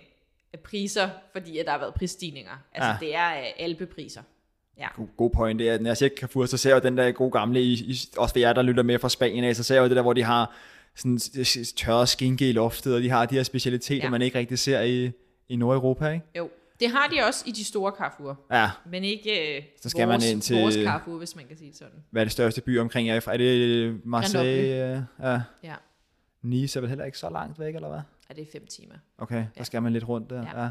priser, 0.64 1.10
fordi 1.32 1.58
at 1.58 1.66
der 1.66 1.72
har 1.72 1.80
været 1.80 1.94
prisstigninger. 1.94 2.52
Altså, 2.74 2.90
Ja. 2.90 2.98
det 3.00 3.16
er 3.16 3.40
øh, 3.40 3.46
alpepriser. 3.58 4.22
Ja. 4.78 4.88
God, 4.96 5.08
god 5.18 5.30
point. 5.30 5.60
Det 5.60 5.70
er, 5.70 5.80
når 5.80 5.90
jeg 5.90 5.98
siger 5.98 6.10
Carrefour, 6.18 6.46
så 6.46 6.58
ser 6.58 6.74
jeg 6.74 6.84
den 6.84 6.98
der 6.98 7.12
gode 7.12 7.32
gamle, 7.32 7.62
i, 7.62 7.74
i, 7.74 7.96
også 8.18 8.34
for 8.34 8.40
jer, 8.40 8.54
der 8.54 8.62
lytter 8.62 8.84
med 8.84 9.00
fra 9.00 9.10
Spanien 9.10 9.44
af, 9.44 9.56
så 9.56 9.64
ser 9.64 9.76
jeg 9.76 9.82
jo 9.82 9.88
det 9.88 9.96
der, 9.96 10.02
hvor 10.02 10.14
de 10.14 10.24
har 10.24 10.56
sådan 10.96 11.18
tørre 11.78 12.08
skinke 12.08 12.50
i 12.50 12.52
loftet, 12.52 12.96
og 12.96 13.02
de 13.02 13.10
har 13.10 13.26
de 13.26 13.36
her 13.36 13.44
specialiteter. 13.44 14.04
Ja. 14.06 14.10
man 14.10 14.22
ikke 14.22 14.40
rigtig 14.40 14.60
ser 14.60 14.82
i, 14.82 15.12
i 15.50 15.56
Nordeuropa, 15.56 16.08
ikke? 16.10 16.26
Jo, 16.38 16.50
det 16.80 16.90
har 16.92 17.08
de 17.08 17.24
også 17.28 17.44
i 17.48 17.52
de 17.52 17.64
store 17.64 17.94
Carrefour, 17.98 18.40
Ja, 18.52 18.72
men 18.86 19.04
ikke 19.04 19.58
øh, 19.58 19.64
Så 19.82 19.90
skal 19.90 20.08
vores, 20.08 20.24
man 20.24 20.32
ind 20.32 20.42
til- 20.42 20.62
vores 20.62 20.76
Carrefour, 20.84 21.18
hvis 21.18 21.36
man 21.36 21.48
kan 21.48 21.58
sige 21.58 21.74
sådan. 21.74 22.04
hvad 22.10 22.22
er 22.22 22.26
det 22.26 22.32
største 22.32 22.62
by 22.62 22.80
omkring 22.80 23.08
jer? 23.08 23.22
Er 23.28 23.38
det 23.38 24.06
Marseille? 24.06 25.08
Ja. 25.20 25.42
Ja, 25.64 25.76
Nice 26.42 26.80
er 26.80 26.82
vel 26.82 26.90
heller 26.90 27.06
ikke 27.06 27.18
så 27.18 27.30
langt 27.30 27.60
væk, 27.60 27.76
eller 27.76 27.88
hvad? 27.90 28.02
og 28.30 28.36
det 28.36 28.42
er 28.42 28.52
fem 28.52 28.68
timer. 28.68 28.96
Okay, 29.18 29.36
der 29.38 29.46
Ja. 29.58 29.64
skal 29.64 29.84
man 29.84 29.94
lidt 29.94 30.08
rundt 30.08 30.30
der. 30.30 30.42
Ja. 30.42 30.62
Ja. 30.64 30.70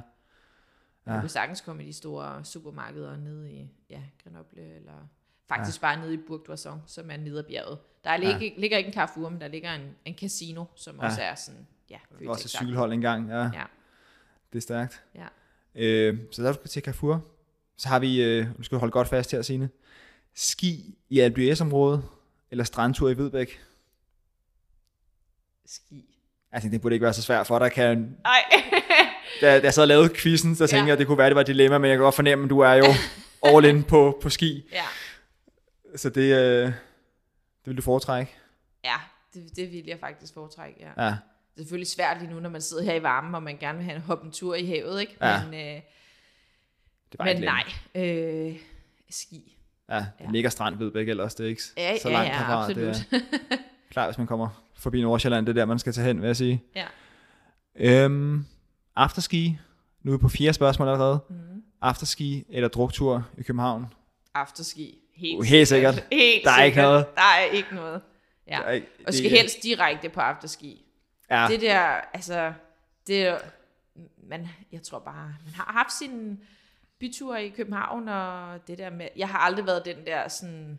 Ja. 1.07 1.14
Du 1.14 1.20
kan 1.20 1.28
sagtens 1.28 1.61
komme 1.61 1.84
i 1.84 1.86
de 1.86 1.92
store 1.92 2.44
supermarkeder 2.44 3.16
nede 3.16 3.50
i 3.52 3.68
ja, 3.90 4.00
Grenoble, 4.24 4.62
eller 4.76 5.09
faktisk 5.48 5.82
ja. 5.82 5.86
bare 5.86 6.00
nede 6.00 6.14
i 6.14 6.16
Bourg 6.16 6.40
d'Oisson, 6.50 6.78
som 6.86 7.11
er 7.11 7.16
nede 7.16 7.38
ad 7.38 7.44
bjerget. 7.44 7.78
Der 8.04 8.11
er 8.11 8.16
ligger, 8.16 8.38
ja. 8.40 8.50
ligger 8.57 8.78
ikke 8.78 8.88
en 8.88 8.94
Carrefour, 8.94 9.28
men 9.28 9.40
der 9.40 9.48
ligger 9.48 9.72
en, 9.74 9.90
en 10.04 10.14
casino, 10.14 10.64
som 10.74 10.96
Ja. 11.00 11.07
også 11.07 11.20
er 11.22 11.34
sådan, 11.34 11.66
ja, 11.90 11.98
også 12.26 12.44
et 12.46 12.50
cykelhold 12.50 12.92
engang, 12.92 13.28
ja. 13.28 13.42
Ja, 13.42 13.64
Det 14.52 14.59
er 14.59 14.62
stærkt. 14.62 15.02
ja. 15.14 15.26
Øh, 15.77 16.18
så 16.33 16.43
der 16.43 16.49
du 16.53 16.55
skal 16.55 16.68
til 16.70 16.83
Carrefour. 16.83 17.24
Så 17.77 17.89
har 17.89 17.99
vi, 17.99 18.22
øh, 18.22 18.47
nu 18.59 18.62
skal 18.64 18.77
du 18.77 18.79
holde 18.79 18.93
godt 18.93 19.09
fast 19.09 19.33
her, 19.33 19.43
Signe. 19.43 19.68
Ski 20.35 20.95
i 21.09 21.20
Alpe 21.20 21.57
området 21.61 22.05
eller 22.51 22.64
strandtur 22.64 23.09
i 23.09 23.12
Hvidbæk. 23.12 23.61
Ski. 25.66 26.05
Tænkte, 26.53 26.70
det 26.70 26.81
burde 26.81 26.95
ikke 26.95 27.05
være 27.05 27.12
så 27.12 27.22
svært 27.22 27.47
for 27.47 27.59
dig. 27.59 27.72
Kan, 27.72 28.16
Ej, 28.24 28.43
da, 29.41 29.59
da 29.59 29.64
jeg 29.64 29.74
så 29.74 29.85
lavede 29.85 30.09
quizzen, 30.14 30.57
så 30.57 30.66
tænkte 30.66 30.77
Ja. 30.77 30.85
jeg, 30.85 30.93
at 30.93 30.99
det 30.99 31.07
kunne 31.07 31.18
være, 31.18 31.27
at 31.27 31.31
det 31.31 31.35
var 31.35 31.41
et 31.41 31.47
dilemma, 31.47 31.79
men 31.79 31.89
jeg 31.91 31.97
kan 31.97 32.03
godt 32.05 32.14
fornemme, 32.14 32.45
at 32.45 32.51
du 32.51 32.59
er 32.61 32.72
jo 32.72 32.85
all 33.57 33.64
in 33.66 33.85
på, 33.85 34.18
på 34.22 34.31
ski. 34.31 34.62
ja. 34.72 34.85
Så 35.97 36.11
det, 36.11 36.37
øh, 36.37 36.66
det 36.66 36.74
vil 37.64 37.77
du 37.77 37.83
foretrække. 37.83 38.33
Ja, 38.85 38.97
det, 39.35 39.57
det 39.57 39.70
vil 39.72 39.85
jeg 39.87 39.99
faktisk 40.01 40.35
foretrække, 40.35 40.81
ja. 40.97 41.07
Ja. 41.07 41.14
Det 41.57 41.62
er 41.62 41.64
selvfølgelig 41.64 41.88
svært 41.88 42.16
lige 42.20 42.30
nu, 42.34 42.40
når 42.40 42.50
man 42.50 42.61
sidder 42.61 42.82
her 42.82 42.94
i 42.94 43.02
varmen, 43.02 43.34
og 43.34 43.42
man 43.42 43.57
gerne 43.57 43.78
vil 43.78 43.84
have 43.84 43.96
en 43.96 44.02
hoppe 44.02 44.26
en 44.26 44.32
tur 44.32 44.54
i 44.54 44.66
havet, 44.66 45.00
ikke? 45.00 45.16
Ja. 45.22 45.44
Men, 45.44 45.54
øh, 45.54 45.61
Det 47.12 47.18
var 47.18 47.24
men 47.24 47.36
ikke 47.36 47.46
nej, 47.46 47.64
øh, 47.94 48.57
ski. 49.11 49.57
Ja, 49.90 49.96
det 49.98 50.07
Ja. 50.20 50.30
ligger 50.30 50.50
strand 50.50 50.74
Hvidbæk 50.76 51.09
ellers, 51.09 51.34
det 51.34 51.44
er 51.44 51.48
ikke 51.50 51.62
Ja, 51.76 51.98
så 51.98 52.09
ja, 52.09 52.14
langt 52.14 52.28
ja, 52.28 52.38
herfra. 52.38 52.62
absolut. 52.64 52.94
Det 53.11 53.22
er 53.50 53.57
klart, 53.90 54.09
hvis 54.09 54.18
man 54.18 54.26
kommer 54.26 54.62
forbi 54.78 55.02
Nordsjælland, 55.02 55.46
det 55.46 55.50
er 55.52 55.54
der, 55.61 55.64
man 55.64 55.78
skal 55.78 55.92
tage 55.92 56.07
hen, 56.07 56.20
vil 56.20 56.26
jeg 56.26 56.36
sige. 56.36 56.62
Ja. 56.76 56.86
Øhm, 57.76 58.44
afterski. 58.96 59.59
Nu 60.02 60.12
er 60.12 60.16
vi 60.16 60.20
på 60.20 60.28
fire 60.28 60.52
spørgsmål 60.52 60.88
allerede. 60.88 61.18
Mm. 61.30 61.36
Afterski 61.80 62.44
eller 62.48 62.68
druktur 62.68 63.26
i 63.38 63.42
København? 63.42 63.86
Afterski. 64.34 64.98
Helt, 65.14 65.38
Uh, 65.38 65.44
helt 65.44 65.68
sikkert. 65.68 65.94
Helt 66.12 66.44
Der 66.44 66.50
er 66.50 66.62
ikke 66.64 66.74
sikkert. 66.74 66.84
noget. 66.90 67.07
Der 67.14 67.22
er 67.22 67.44
ikke 67.44 67.74
noget. 67.74 68.00
Ja. 68.48 68.61
Er 68.62 68.70
ikke- 68.70 68.86
og 69.07 69.14
skal 69.14 69.30
det- 69.30 69.38
helst 69.38 69.62
direkte 69.62 70.09
på 70.09 70.20
afterski. 70.20 70.82
Ja, 71.31 71.47
Det 71.51 71.61
der, 71.61 71.79
altså, 72.12 72.53
det 73.07 73.39
man, 74.29 74.49
jeg 74.72 74.83
tror 74.83 74.99
bare, 74.99 75.35
man 75.45 75.55
har 75.55 75.72
haft 75.72 75.93
sin 75.93 76.41
bytur 77.01 77.37
i 77.37 77.49
København, 77.49 78.09
og 78.09 78.59
det 78.68 78.79
der 78.79 78.91
med, 78.91 79.09
jeg 79.16 79.29
har 79.29 79.39
aldrig 79.39 79.66
været 79.66 79.85
den 79.85 79.97
der 80.07 80.29
sådan, 80.29 80.79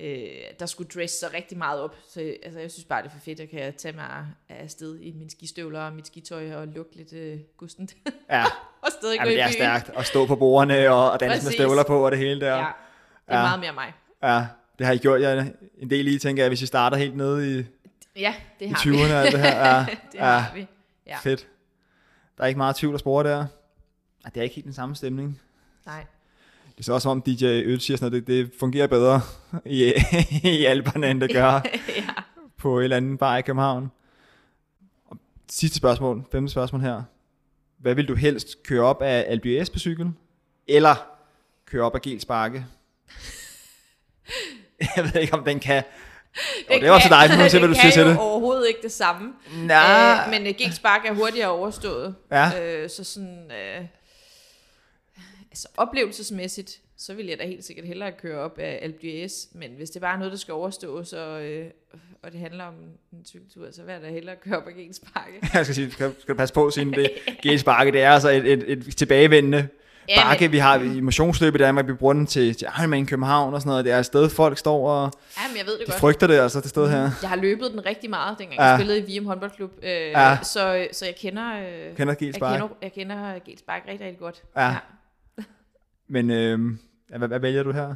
øh, 0.00 0.26
der 0.58 0.66
skulle 0.66 0.90
dresse 0.94 1.18
sig 1.18 1.34
rigtig 1.34 1.58
meget 1.58 1.80
op, 1.80 1.96
så 2.08 2.34
altså, 2.42 2.60
jeg 2.60 2.70
synes 2.70 2.84
bare, 2.84 3.02
det 3.02 3.08
er 3.08 3.12
for 3.12 3.18
fedt, 3.20 3.40
at 3.40 3.52
jeg 3.52 3.62
kan 3.62 3.74
tage 3.76 3.96
mig 3.96 4.26
afsted 4.48 4.98
i 5.00 5.12
mine 5.12 5.30
skistøvler 5.30 5.80
og 5.80 5.92
mit 5.92 6.06
skitøj 6.06 6.54
og 6.54 6.66
lugte 6.68 6.96
lidt 6.96 7.12
øh, 7.12 7.38
gustent, 7.56 7.94
ja. 8.30 8.44
og 8.84 8.88
stadig 9.00 9.18
gå 9.18 9.22
Jamen, 9.24 9.32
i 9.32 9.36
det 9.36 9.42
er 9.44 9.48
stærkt 9.50 9.90
at 9.96 10.06
stå 10.06 10.26
på 10.26 10.36
bordene 10.36 10.90
og, 10.90 11.10
og 11.10 11.20
danse 11.20 11.34
med 11.36 11.40
Præcis. 11.42 11.54
støvler 11.54 11.82
på 11.84 12.04
og 12.04 12.10
det 12.10 12.18
hele 12.18 12.40
der. 12.40 12.56
Ja, 12.56 12.58
det 12.58 12.64
er 13.26 13.36
Ja. 13.38 13.42
meget 13.42 13.60
mere 13.60 13.72
mig. 13.72 13.92
ja. 14.22 14.46
Det 14.78 14.86
har 14.86 14.92
I 14.94 14.98
gjort 14.98 15.20
jer 15.20 15.44
en 15.78 15.90
del 15.90 16.06
i, 16.08 16.18
tænker 16.18 16.42
jeg, 16.42 16.50
hvis 16.50 16.62
I 16.62 16.66
starter 16.66 16.96
helt 16.96 17.16
nede 17.16 17.58
i, 17.60 17.64
Ja, 18.16 18.34
det 18.60 18.66
i 18.66 18.68
har 18.68 18.76
20'erne 18.76 19.12
og 19.12 19.20
alt 19.20 19.32
det 19.32 19.40
her. 19.40 19.68
Ja, 19.68 19.86
det 20.12 20.18
ja. 20.18 20.24
har 20.24 20.54
vi. 20.54 20.66
Ja, 21.06 21.18
fedt. 21.18 21.48
Der 22.38 22.44
er 22.44 22.48
ikke 22.48 22.58
meget 22.58 22.76
tvivl 22.76 22.94
at 22.94 23.00
spore 23.00 23.24
der. 23.24 23.46
Det 24.24 24.36
er 24.36 24.42
ikke 24.42 24.54
helt 24.54 24.64
den 24.64 24.72
samme 24.74 24.96
stemning. 24.96 25.40
nej. 25.86 26.06
Det 26.72 26.78
er 26.78 26.82
så 26.84 26.92
også 26.92 27.08
om 27.08 27.22
DJ 27.22 27.44
Øl 27.44 27.80
siger 27.80 27.96
sådan 27.96 28.12
noget, 28.12 28.26
det, 28.26 28.36
det 28.36 28.52
fungerer 28.60 28.86
bedre 28.86 29.20
i, 29.64 29.92
i 30.58 30.64
Alperne, 30.64 31.10
end 31.10 31.20
det 31.20 31.32
gør 31.32 31.52
ja. 31.96 32.08
på 32.56 32.78
et 32.78 32.84
eller 32.84 32.96
andet 32.96 33.18
bar 33.18 33.36
i 33.36 33.42
København. 33.42 33.90
Og 35.06 35.18
sidste 35.50 35.76
spørgsmål, 35.76 36.24
femte 36.32 36.52
spørgsmål 36.52 36.80
her. 36.80 37.02
Hvad 37.78 37.94
vil 37.94 38.08
du 38.08 38.14
helst 38.14 38.62
køre 38.62 38.82
op 38.82 39.02
af 39.02 39.24
Alpe 39.28 39.66
på 39.72 39.78
cykel, 39.78 40.10
eller 40.66 40.94
køre 41.66 41.82
op 41.82 41.94
af 41.94 42.02
Gels 42.02 42.24
Bakke? 42.24 42.66
Jeg 44.96 45.04
ved 45.04 45.20
ikke, 45.20 45.34
om 45.34 45.44
den 45.44 45.60
kan... 45.60 45.82
Jo, 46.70 46.74
det 46.80 46.88
er 46.88 46.90
også 46.92 47.08
dig, 47.08 47.44
vi 47.44 47.48
se, 47.50 47.58
hvad 47.58 47.68
du 47.68 47.74
siger 47.74 47.90
til 47.90 48.02
Det 48.02 48.10
det. 48.10 48.18
overhovedet 48.18 48.68
ikke 48.68 48.82
det 48.82 48.92
samme. 48.92 49.32
Nej. 49.56 50.24
Øh, 50.26 50.30
men 50.30 50.42
uh, 50.46 50.56
Gels 50.58 50.78
Bakke 50.78 51.08
er 51.08 51.12
hurtigere 51.12 51.48
overstået. 51.48 52.14
Ja. 52.30 52.62
Øh, 52.62 52.90
så 52.90 53.04
sådan... 53.04 53.50
Øh, 53.50 53.84
altså 55.50 55.68
oplevelsesmæssigt, 55.76 56.78
så 56.98 57.14
vil 57.14 57.26
jeg 57.26 57.38
da 57.38 57.46
helt 57.46 57.64
sikkert 57.64 57.86
hellere 57.86 58.12
køre 58.12 58.38
op 58.38 58.58
af 58.58 58.78
Alpe 58.82 58.98
d'Huez, 59.02 59.58
men 59.58 59.70
hvis 59.76 59.90
det 59.90 60.02
bare 60.02 60.14
er 60.14 60.18
noget, 60.18 60.32
der 60.32 60.38
skal 60.38 60.54
overstås, 60.54 61.12
og, 61.12 61.44
øh, 61.44 61.70
og 62.22 62.32
det 62.32 62.40
handler 62.40 62.64
om 62.64 62.74
en 63.12 63.24
cykeltur, 63.26 63.66
så 63.72 63.82
vil 63.82 63.92
jeg 63.92 64.02
da 64.02 64.10
hellere 64.10 64.36
køre 64.36 64.56
op 64.56 64.68
af 64.68 64.72
Bakke. 65.14 65.48
Jeg 65.54 65.66
skal 65.66 65.74
sige, 65.74 65.90
skal, 65.90 66.14
skal 66.20 66.34
du 66.34 66.38
passe 66.38 66.54
på, 66.54 66.70
siden 66.70 66.92
det 66.92 67.10
Bakke, 67.64 67.92
det 67.92 68.02
er 68.02 68.10
altså 68.10 68.28
et, 68.28 68.52
et, 68.52 68.62
et 68.68 68.96
tilbagevendende 68.96 69.68
Ja, 70.08 70.22
bakke. 70.28 70.44
men- 70.44 70.52
Vi 70.52 70.58
har 70.58 70.78
i 70.78 71.00
motionsløb 71.00 71.54
i 71.54 71.58
Danmark, 71.58 71.86
vi 71.86 71.92
bruger 71.92 72.12
den 72.12 72.26
til, 72.26 72.54
til 72.56 72.68
Ironman 72.78 73.06
København 73.06 73.54
og 73.54 73.60
sådan 73.60 73.70
noget. 73.70 73.84
Det 73.84 73.92
er 73.92 73.98
et 73.98 74.06
sted, 74.06 74.28
folk 74.30 74.58
står 74.58 74.88
og 74.90 75.12
Jamen, 75.44 75.56
jeg 75.56 75.66
ved 75.66 75.72
det 75.72 75.80
de 75.86 75.92
godt. 75.92 76.00
frygter 76.00 76.26
det 76.26 76.38
altså, 76.38 76.60
det 76.60 76.70
sted 76.70 76.90
her. 76.90 77.10
Jeg 77.22 77.28
har 77.28 77.36
løbet 77.36 77.70
den 77.72 77.86
rigtig 77.86 78.10
meget, 78.10 78.38
dengang 78.38 78.58
Ja. 78.60 78.64
jeg 78.64 78.78
spillede 78.78 78.98
i 78.98 79.02
Vium 79.02 79.26
håndboldklub, 79.26 79.72
øh, 79.82 79.90
Ja. 79.90 80.38
så, 80.42 80.86
så 80.92 81.04
jeg 81.04 81.14
kender, 81.20 81.56
øh, 81.90 81.96
Kender 81.96 82.14
Gels 82.14 82.36
jeg 82.40 82.50
kender, 82.52 82.68
jeg 82.82 82.92
kender 82.92 83.38
Gels 83.46 83.62
Bakke 83.62 83.90
rigtig, 83.90 84.06
rigtig 84.06 84.20
godt. 84.20 84.42
Ja. 84.56 84.76
Men 86.08 86.30
øh, 86.30 86.58
ja, 87.12 87.18
hvad, 87.18 87.28
hvad 87.28 87.38
vælger 87.38 87.62
du 87.62 87.72
her? 87.72 87.94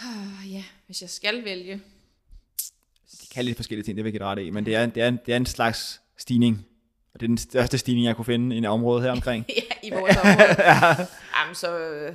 Ah, 0.00 0.52
ja, 0.54 0.62
hvis 0.86 1.00
jeg 1.02 1.10
skal 1.10 1.44
vælge. 1.44 1.80
De 3.22 3.26
kan 3.34 3.44
lidt 3.44 3.56
forskellige 3.56 3.84
ting, 3.84 3.96
det 3.96 4.04
vil 4.04 4.12
jeg 4.12 4.20
dig 4.20 4.26
ret 4.28 4.38
i, 4.38 4.50
men 4.50 4.66
det 4.66 4.74
er, 4.76 4.86
det, 4.86 5.02
er, 5.02 5.10
det 5.10 5.32
er 5.32 5.36
en 5.36 5.46
slags 5.46 6.00
stigning. 6.18 6.66
Og 7.14 7.20
det 7.20 7.26
er 7.26 7.28
den 7.28 7.38
største 7.38 7.78
stigning, 7.78 8.06
jeg 8.06 8.16
kunne 8.16 8.24
finde 8.24 8.54
i 8.54 8.58
en 8.58 8.64
område 8.64 9.02
her 9.02 9.10
omkring. 9.10 9.44
ja, 9.48 9.88
i 9.88 9.90
vores 9.90 10.16
område. 10.16 10.56
ja. 10.70 10.88
Jamen, 11.40 11.54
så... 11.54 11.78
Øh, 11.78 12.12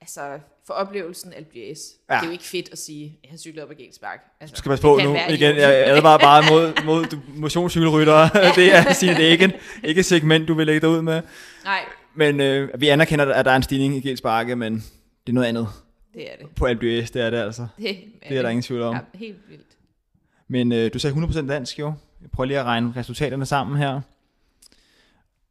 altså, 0.00 0.38
for 0.66 0.74
oplevelsen 0.74 1.32
d'Huez. 1.32 1.96
Ja. 2.10 2.14
Det 2.14 2.22
er 2.22 2.24
jo 2.26 2.30
ikke 2.32 2.44
fedt 2.44 2.68
at 2.72 2.78
sige, 2.78 3.18
at 3.24 3.30
jeg 3.30 3.38
cykler 3.38 3.62
op 3.62 3.70
ad 3.70 3.74
Genspark. 3.76 4.20
Altså, 4.40 4.54
Du 4.54 4.58
skal 4.58 4.68
passe 4.68 4.82
på 4.82 4.96
det 4.96 5.04
nu. 5.04 5.16
Igen, 5.28 5.56
jeg 5.56 5.86
advarer 5.86 6.18
bare 6.18 6.42
mod, 6.50 6.84
mod 6.84 7.18
motionscykelryttere. 7.36 8.30
det 8.56 8.74
er, 8.74 8.92
sige, 8.92 9.14
det 9.14 9.24
er 9.26 9.30
ikke, 9.30 9.44
en, 9.44 9.52
ikke 9.84 9.98
et 9.98 10.04
segment, 10.06 10.48
du 10.48 10.54
vil 10.54 10.66
lægge 10.66 10.80
dig 10.80 10.88
ud 10.88 11.02
med. 11.02 11.22
Nej, 11.64 11.80
Men 12.14 12.40
øh, 12.40 12.80
vi 12.80 12.88
anerkender, 12.88 13.34
at 13.34 13.44
der 13.44 13.50
er 13.50 13.56
en 13.56 13.62
stigning 13.62 13.96
i 13.96 14.00
Gels 14.08 14.20
Bakke, 14.20 14.56
men 14.56 14.74
det 14.74 14.82
er 15.28 15.32
noget 15.32 15.46
andet. 15.48 15.68
det 16.14 16.32
er 16.32 16.36
det. 16.36 16.46
På 16.56 16.66
d'Huez, 16.66 17.06
det 17.12 17.16
er 17.16 17.30
det 17.30 17.38
altså. 17.38 17.66
Det, 17.78 17.96
Det 18.28 18.38
er 18.38 18.42
der 18.42 18.48
ingen 18.48 18.62
tvivl 18.62 18.82
om. 18.82 18.94
Ja, 18.94 19.00
helt 19.18 19.36
vildt. 19.48 19.62
Men 20.48 20.72
øh, 20.72 20.92
du 20.94 20.98
sagde 20.98 21.16
100% 21.16 21.46
dansk 21.48 21.78
jo. 21.78 21.92
Jeg 22.22 22.30
prøver 22.30 22.46
lige 22.46 22.58
at 22.58 22.64
regne 22.64 22.92
resultaterne 22.96 23.46
sammen 23.46 23.76
her. 23.78 24.00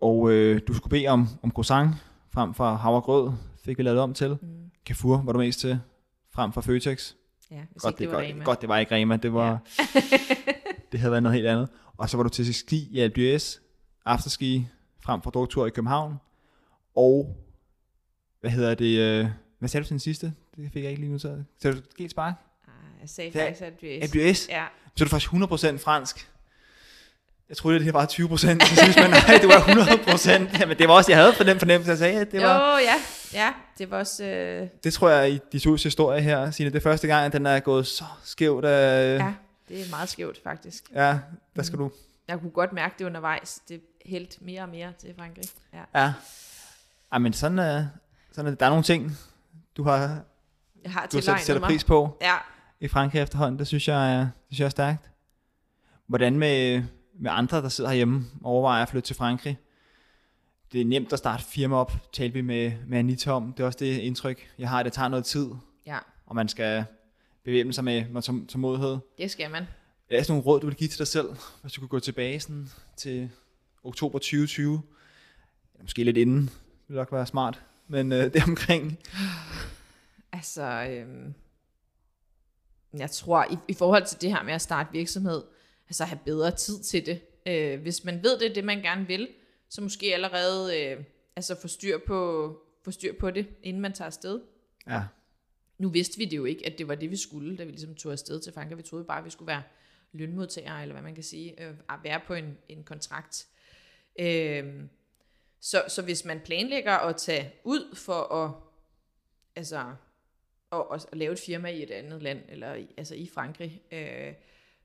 Og 0.02 0.32
øh, 0.32 0.62
du 0.68 0.74
skulle 0.74 0.90
bede 0.92 1.08
om, 1.08 1.28
om 1.44 1.52
croissant 1.52 1.96
frem 2.30 2.54
for 2.54 2.76
havregrød, 2.76 3.32
fik 3.66 3.78
vi 3.78 3.84
lavet 3.84 4.00
om 4.00 4.14
til. 4.14 4.30
Mm. 4.42 4.72
Carrefour 4.86 5.22
var 5.26 5.32
du 5.32 5.40
mest 5.40 5.60
til, 5.60 5.80
frem 6.34 6.52
for 6.54 6.62
Føtex. 6.62 7.14
Ja, 7.52 7.62
hvis 7.72 7.82
Godt, 7.82 7.92
ikke 7.92 8.00
det, 8.00 8.00
det 8.00 8.12
var 8.18 8.22
godt, 8.24 8.34
Rema. 8.34 8.44
godt, 8.44 8.62
det 8.62 8.70
var 8.70 8.78
ikke 8.78 8.96
Rema, 8.96 9.18
det 9.18 9.34
var... 9.34 9.60
det 10.92 11.00
havde 11.00 11.12
været 11.12 11.24
noget 11.24 11.36
helt 11.36 11.48
andet. 11.48 11.70
Og 11.98 12.10
så 12.10 12.18
var 12.18 12.24
du 12.24 12.30
til 12.30 12.54
ski 12.54 12.78
i 12.92 13.06
d'Huez, 13.06 13.60
afterski 14.06 14.68
frem 15.02 15.22
for 15.22 15.30
druktur 15.32 15.66
i 15.66 15.70
København. 15.70 16.16
Og, 16.96 17.38
hvad 18.42 18.52
hedder 18.52 18.76
det, 18.76 19.00
øh, 19.00 19.28
hvad 19.60 19.70
sagde 19.70 19.84
du 19.84 19.88
til 19.88 19.92
den 19.94 20.00
sidste? 20.00 20.34
Det 20.56 20.72
fik 20.74 20.84
jeg 20.84 20.90
ikke 20.92 21.02
lige 21.02 21.12
nu 21.12 21.20
taget. 21.20 21.46
Sagde 21.62 21.78
du 21.78 21.82
Gels 21.98 22.12
Spark? 22.12 22.34
Ah, 22.68 23.02
jeg 23.02 23.10
sagde 23.10 23.32
Det 23.32 23.42
faktisk. 23.42 23.62
Alpe 23.84 24.20
d'Huez? 24.20 24.48
Ja, 24.50 24.66
Så 24.96 25.04
er 25.04 25.06
du 25.06 25.10
faktisk 25.10 25.32
100% 25.34 25.78
fransk. 25.78 26.32
Jeg 27.50 27.58
troede, 27.58 27.78
det 27.78 27.86
her 27.86 27.92
var 27.92 28.06
20% 28.06 28.08
til 28.68 28.78
sidst, 28.78 28.98
men 29.00 29.10
nej, 29.10 29.38
det 29.42 29.48
var 29.48 29.60
100%. 30.54 30.60
Jamen, 30.60 30.78
det 30.78 30.88
var 30.88 30.94
også, 30.94 31.12
jeg 31.12 31.20
havde 31.20 31.34
for 31.34 31.44
den 31.44 31.60
fornemmelse, 31.60 31.90
jeg 31.90 31.98
sagde, 31.98 32.20
at 32.22 32.32
det 32.32 32.42
var... 32.42 32.72
Jo, 32.72 32.78
ja. 32.78 32.94
Ja, 33.34 33.54
det 33.78 33.92
var 33.92 33.98
også... 33.98 34.24
Øh, 34.26 34.68
Det 34.84 34.94
tror 34.94 35.10
jeg 35.10 35.32
i 35.32 35.40
de 35.52 35.60
tus 35.60 35.84
historie 35.84 36.22
her, 36.22 36.52
Signe, 36.52 36.72
det 36.72 36.78
er 36.78 36.82
første 36.84 37.08
gang, 37.08 37.26
at 37.26 37.34
den 37.34 37.46
er 37.46 37.60
gået 37.60 37.88
så 37.88 38.04
skævt. 38.24 38.66
Øh, 38.66 38.72
ja. 38.72 39.34
det 39.70 39.82
er 39.86 39.90
meget 39.90 40.10
skævt, 40.10 40.40
faktisk. 40.44 40.84
ja, 40.96 41.20
der 41.56 41.64
skal 41.64 41.80
du... 41.80 41.92
Jeg 42.28 42.40
kunne 42.40 42.52
godt 42.52 42.74
mærke 42.74 42.96
det 43.00 43.06
undervejs. 43.06 43.60
Det 43.70 43.82
hældte 44.06 44.38
mere 44.42 44.62
og 44.62 44.70
mere 44.70 44.94
til 45.02 45.14
Frankrig. 45.18 45.44
Ja. 45.74 46.02
Ja. 46.04 46.14
Ej, 47.12 47.20
men 47.20 47.34
sådan, 47.34 47.60
er, 47.60 47.86
sådan 48.32 48.46
er 48.46 48.50
det. 48.50 48.60
Der 48.60 48.66
er 48.66 48.70
nogle 48.70 48.84
ting, 48.84 49.18
du 49.78 49.84
har, 49.84 50.00
Jeg 50.84 50.92
har 50.92 51.08
du 51.12 51.18
har 51.28 51.38
sætter 51.38 51.60
mig. 51.60 51.68
pris 51.68 51.84
på 51.84 52.18
Ja, 52.22 52.34
i 52.80 52.88
Frankrig 52.88 53.22
efterhånden. 53.22 53.60
Det 53.60 53.68
synes 53.68 53.88
jeg 53.88 54.14
er, 54.16 54.20
det 54.20 54.30
synes 54.50 54.60
jeg 54.60 54.66
er 54.66 54.70
stærkt. 54.70 55.10
Hvordan 56.08 56.40
med, 56.40 56.84
med 57.20 57.32
andre, 57.34 57.62
der 57.62 57.70
sidder 57.70 57.90
herhjemme 57.90 58.26
og 58.44 58.52
overvejer 58.52 58.82
at 58.84 58.90
flytte 58.90 59.08
til 59.08 59.16
Frankrig? 59.16 59.58
det 60.72 60.82
er 60.82 60.86
nemt 60.86 61.14
at 61.14 61.20
starte 61.20 61.44
firma 61.44 61.76
op, 61.76 61.92
talte 62.14 62.34
vi 62.34 62.42
med, 62.42 62.72
med 62.88 62.98
Anita 62.98 63.32
om. 63.32 63.54
Det 63.54 63.64
er 63.64 63.68
også 63.68 63.80
det 63.80 63.98
indtryk, 63.98 64.52
jeg 64.58 64.70
har, 64.70 64.80
at 64.80 64.86
det 64.86 64.94
tager 64.94 65.08
noget 65.08 65.26
tid, 65.26 65.50
Ja, 65.86 65.98
og 66.26 66.36
man 66.36 66.48
skal 66.48 66.86
bevæbne 67.44 67.74
sig 67.74 67.84
med, 67.84 68.06
med 68.10 68.48
tålmodighed. 68.48 68.98
det 69.18 69.32
skal 69.32 69.52
man. 69.52 69.64
Er 70.10 70.16
der 70.18 70.24
sådan 70.24 70.32
nogle 70.32 70.46
råd, 70.46 70.60
du 70.60 70.68
vil 70.68 70.76
give 70.76 70.88
til 70.88 71.00
dig 71.00 71.08
selv, 71.08 71.28
hvis 71.62 71.74
du 71.74 71.82
kunne 71.82 71.88
gå 71.88 72.00
tilbage 72.00 72.40
sådan, 72.40 72.70
til 72.98 73.30
oktober 73.84 74.20
2020? 74.20 74.82
Eller 75.74 75.84
Måske 75.84 76.04
lidt 76.04 76.18
inden, 76.18 76.42
det 76.42 76.52
ville 76.88 77.00
nok 77.00 77.12
være 77.12 77.26
smart, 77.26 77.62
men 77.88 78.12
øh, 78.12 78.24
det 78.34 78.44
omkring. 78.44 78.98
Altså, 80.32 80.88
øhm, 80.90 81.34
jeg 82.98 83.12
tror, 83.12 83.46
i, 83.52 83.58
i 83.68 83.74
forhold 83.74 84.06
til 84.06 84.22
det 84.22 84.32
her 84.32 84.44
med 84.44 84.54
at 84.54 84.62
starte 84.62 84.90
virksomhed, 84.92 85.44
altså 85.88 86.06
have 86.06 86.20
bedre 86.26 86.52
tid 86.52 86.80
til 86.80 87.06
det. 87.06 87.22
Øh, 87.46 87.82
hvis 87.82 88.04
man 88.04 88.24
ved, 88.24 88.40
det 88.40 88.50
er 88.50 88.54
det, 88.54 88.64
man 88.64 88.82
gerne 88.82 89.08
vil, 89.08 89.28
så 89.70 89.82
måske 89.82 90.14
allerede 90.14 90.82
øh, 90.82 91.04
altså 91.36 91.62
få 91.62 91.68
styr, 91.68 91.98
på, 92.08 92.52
få 92.84 92.92
styr 92.92 93.14
på 93.20 93.32
det, 93.32 93.48
inden 93.64 93.82
man 93.82 93.94
tager 93.94 94.06
afsted. 94.08 94.42
Ja, 94.88 95.04
Nu 95.78 95.90
vidste 95.90 96.18
vi 96.18 96.26
det 96.26 96.38
jo 96.38 96.46
ikke, 96.46 96.66
at 96.66 96.78
det 96.78 96.88
var 96.88 96.96
det, 96.96 97.12
vi 97.12 97.18
skulle, 97.18 97.58
da 97.58 97.64
vi 97.64 97.72
ligesom 97.72 97.96
tog 97.96 98.12
afsted 98.12 98.40
til 98.40 98.54
Frankrig. 98.54 98.78
Vi 98.78 98.84
troede 98.84 99.06
bare, 99.06 99.20
at 99.20 99.26
vi 99.26 99.30
skulle 99.30 99.48
være 99.48 99.64
lønmodtagere, 100.12 100.82
eller 100.82 100.94
hvad 100.94 101.04
man 101.04 101.16
kan 101.16 101.24
sige, 101.24 101.64
øh, 101.64 101.74
at 101.90 102.00
være 102.04 102.22
på 102.28 102.34
en, 102.34 102.58
en 102.70 102.84
kontrakt. 102.84 103.48
Øhm, 104.20 104.90
så, 105.60 105.84
så 105.88 106.02
hvis 106.02 106.26
man 106.26 106.40
planlægger 106.40 106.92
at 106.92 107.16
tage 107.16 107.54
ud 107.64 107.96
for 107.96 108.34
at, 108.34 108.52
altså, 109.56 109.94
at, 110.72 110.84
at, 110.94 111.06
at 111.12 111.18
lave 111.18 111.34
et 111.34 111.40
firma 111.40 111.70
i 111.70 111.84
et 111.84 111.92
andet 111.92 112.24
land, 112.24 112.40
eller 112.50 112.76
i, 112.76 112.88
altså 112.98 113.16
i 113.16 113.30
Frankrig, 113.34 113.82
øh, 113.92 114.34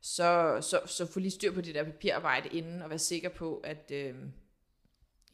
så, 0.03 0.59
så, 0.61 0.81
så 0.87 1.07
få 1.07 1.21
lige 1.21 1.31
styr 1.31 1.53
på 1.53 1.61
det 1.61 1.75
der 1.75 1.85
papirarbejde 1.85 2.49
inden, 2.49 2.83
og 2.83 2.91
være 2.91 2.99
sikker 2.99 3.29
på, 3.29 3.57
at, 3.65 3.91
øh, 3.95 4.15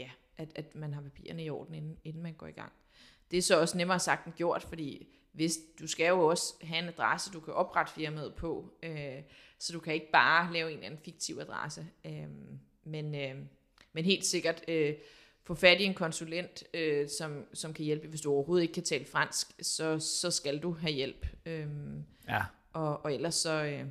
ja, 0.01 0.11
at, 0.37 0.49
at 0.55 0.75
man 0.75 0.95
har 0.95 1.01
papirerne 1.01 1.45
i 1.45 1.51
orden, 1.51 1.75
inden, 1.75 1.99
inden 2.05 2.23
man 2.23 2.35
går 2.35 2.47
i 2.47 2.53
gang. 2.53 2.73
Det 3.31 3.37
er 3.37 3.43
så 3.43 3.61
også 3.61 3.77
nemmere 3.77 3.99
sagt 3.99 4.27
end 4.27 4.35
gjort, 4.35 4.62
fordi 4.62 5.09
hvis, 5.33 5.59
du 5.79 5.87
skal 5.87 6.09
jo 6.09 6.27
også 6.27 6.55
have 6.62 6.83
en 6.83 6.89
adresse, 6.89 7.31
du 7.31 7.41
kan 7.41 7.55
oprette 7.55 7.93
firmaet 7.93 8.35
på, 8.35 8.75
øh, 8.83 9.23
så 9.59 9.73
du 9.73 9.81
kan 9.81 9.95
ikke 9.95 10.11
bare 10.12 10.53
lave 10.53 10.69
en 10.69 10.75
eller 10.75 10.87
anden 10.87 11.01
fiktiv 11.05 11.39
adresse. 11.41 11.87
Øh, 12.05 12.29
men, 12.85 13.14
øh, 13.14 13.37
men 13.93 14.05
helt 14.05 14.27
sikkert 14.27 14.64
øh, 14.69 14.95
få 15.45 15.55
fat 15.55 15.81
i 15.81 15.85
en 15.85 15.95
konsulent, 15.95 16.64
øh, 16.75 17.09
som, 17.09 17.47
som 17.55 17.75
kan 17.75 17.85
hjælpe. 17.85 18.09
Hvis 18.09 18.21
du 18.21 18.33
overhovedet 18.33 18.62
ikke 18.62 18.75
kan 18.75 18.85
tale 18.85 19.05
fransk, 19.05 19.47
så, 19.62 19.99
så 19.99 20.31
skal 20.31 20.59
du 20.59 20.73
have 20.73 20.93
hjælp. 20.93 21.27
Øh, 21.47 21.66
ja. 22.29 22.45
og, 22.73 23.05
og 23.05 23.14
ellers 23.14 23.35
så, 23.35 23.64
øh. 23.64 23.87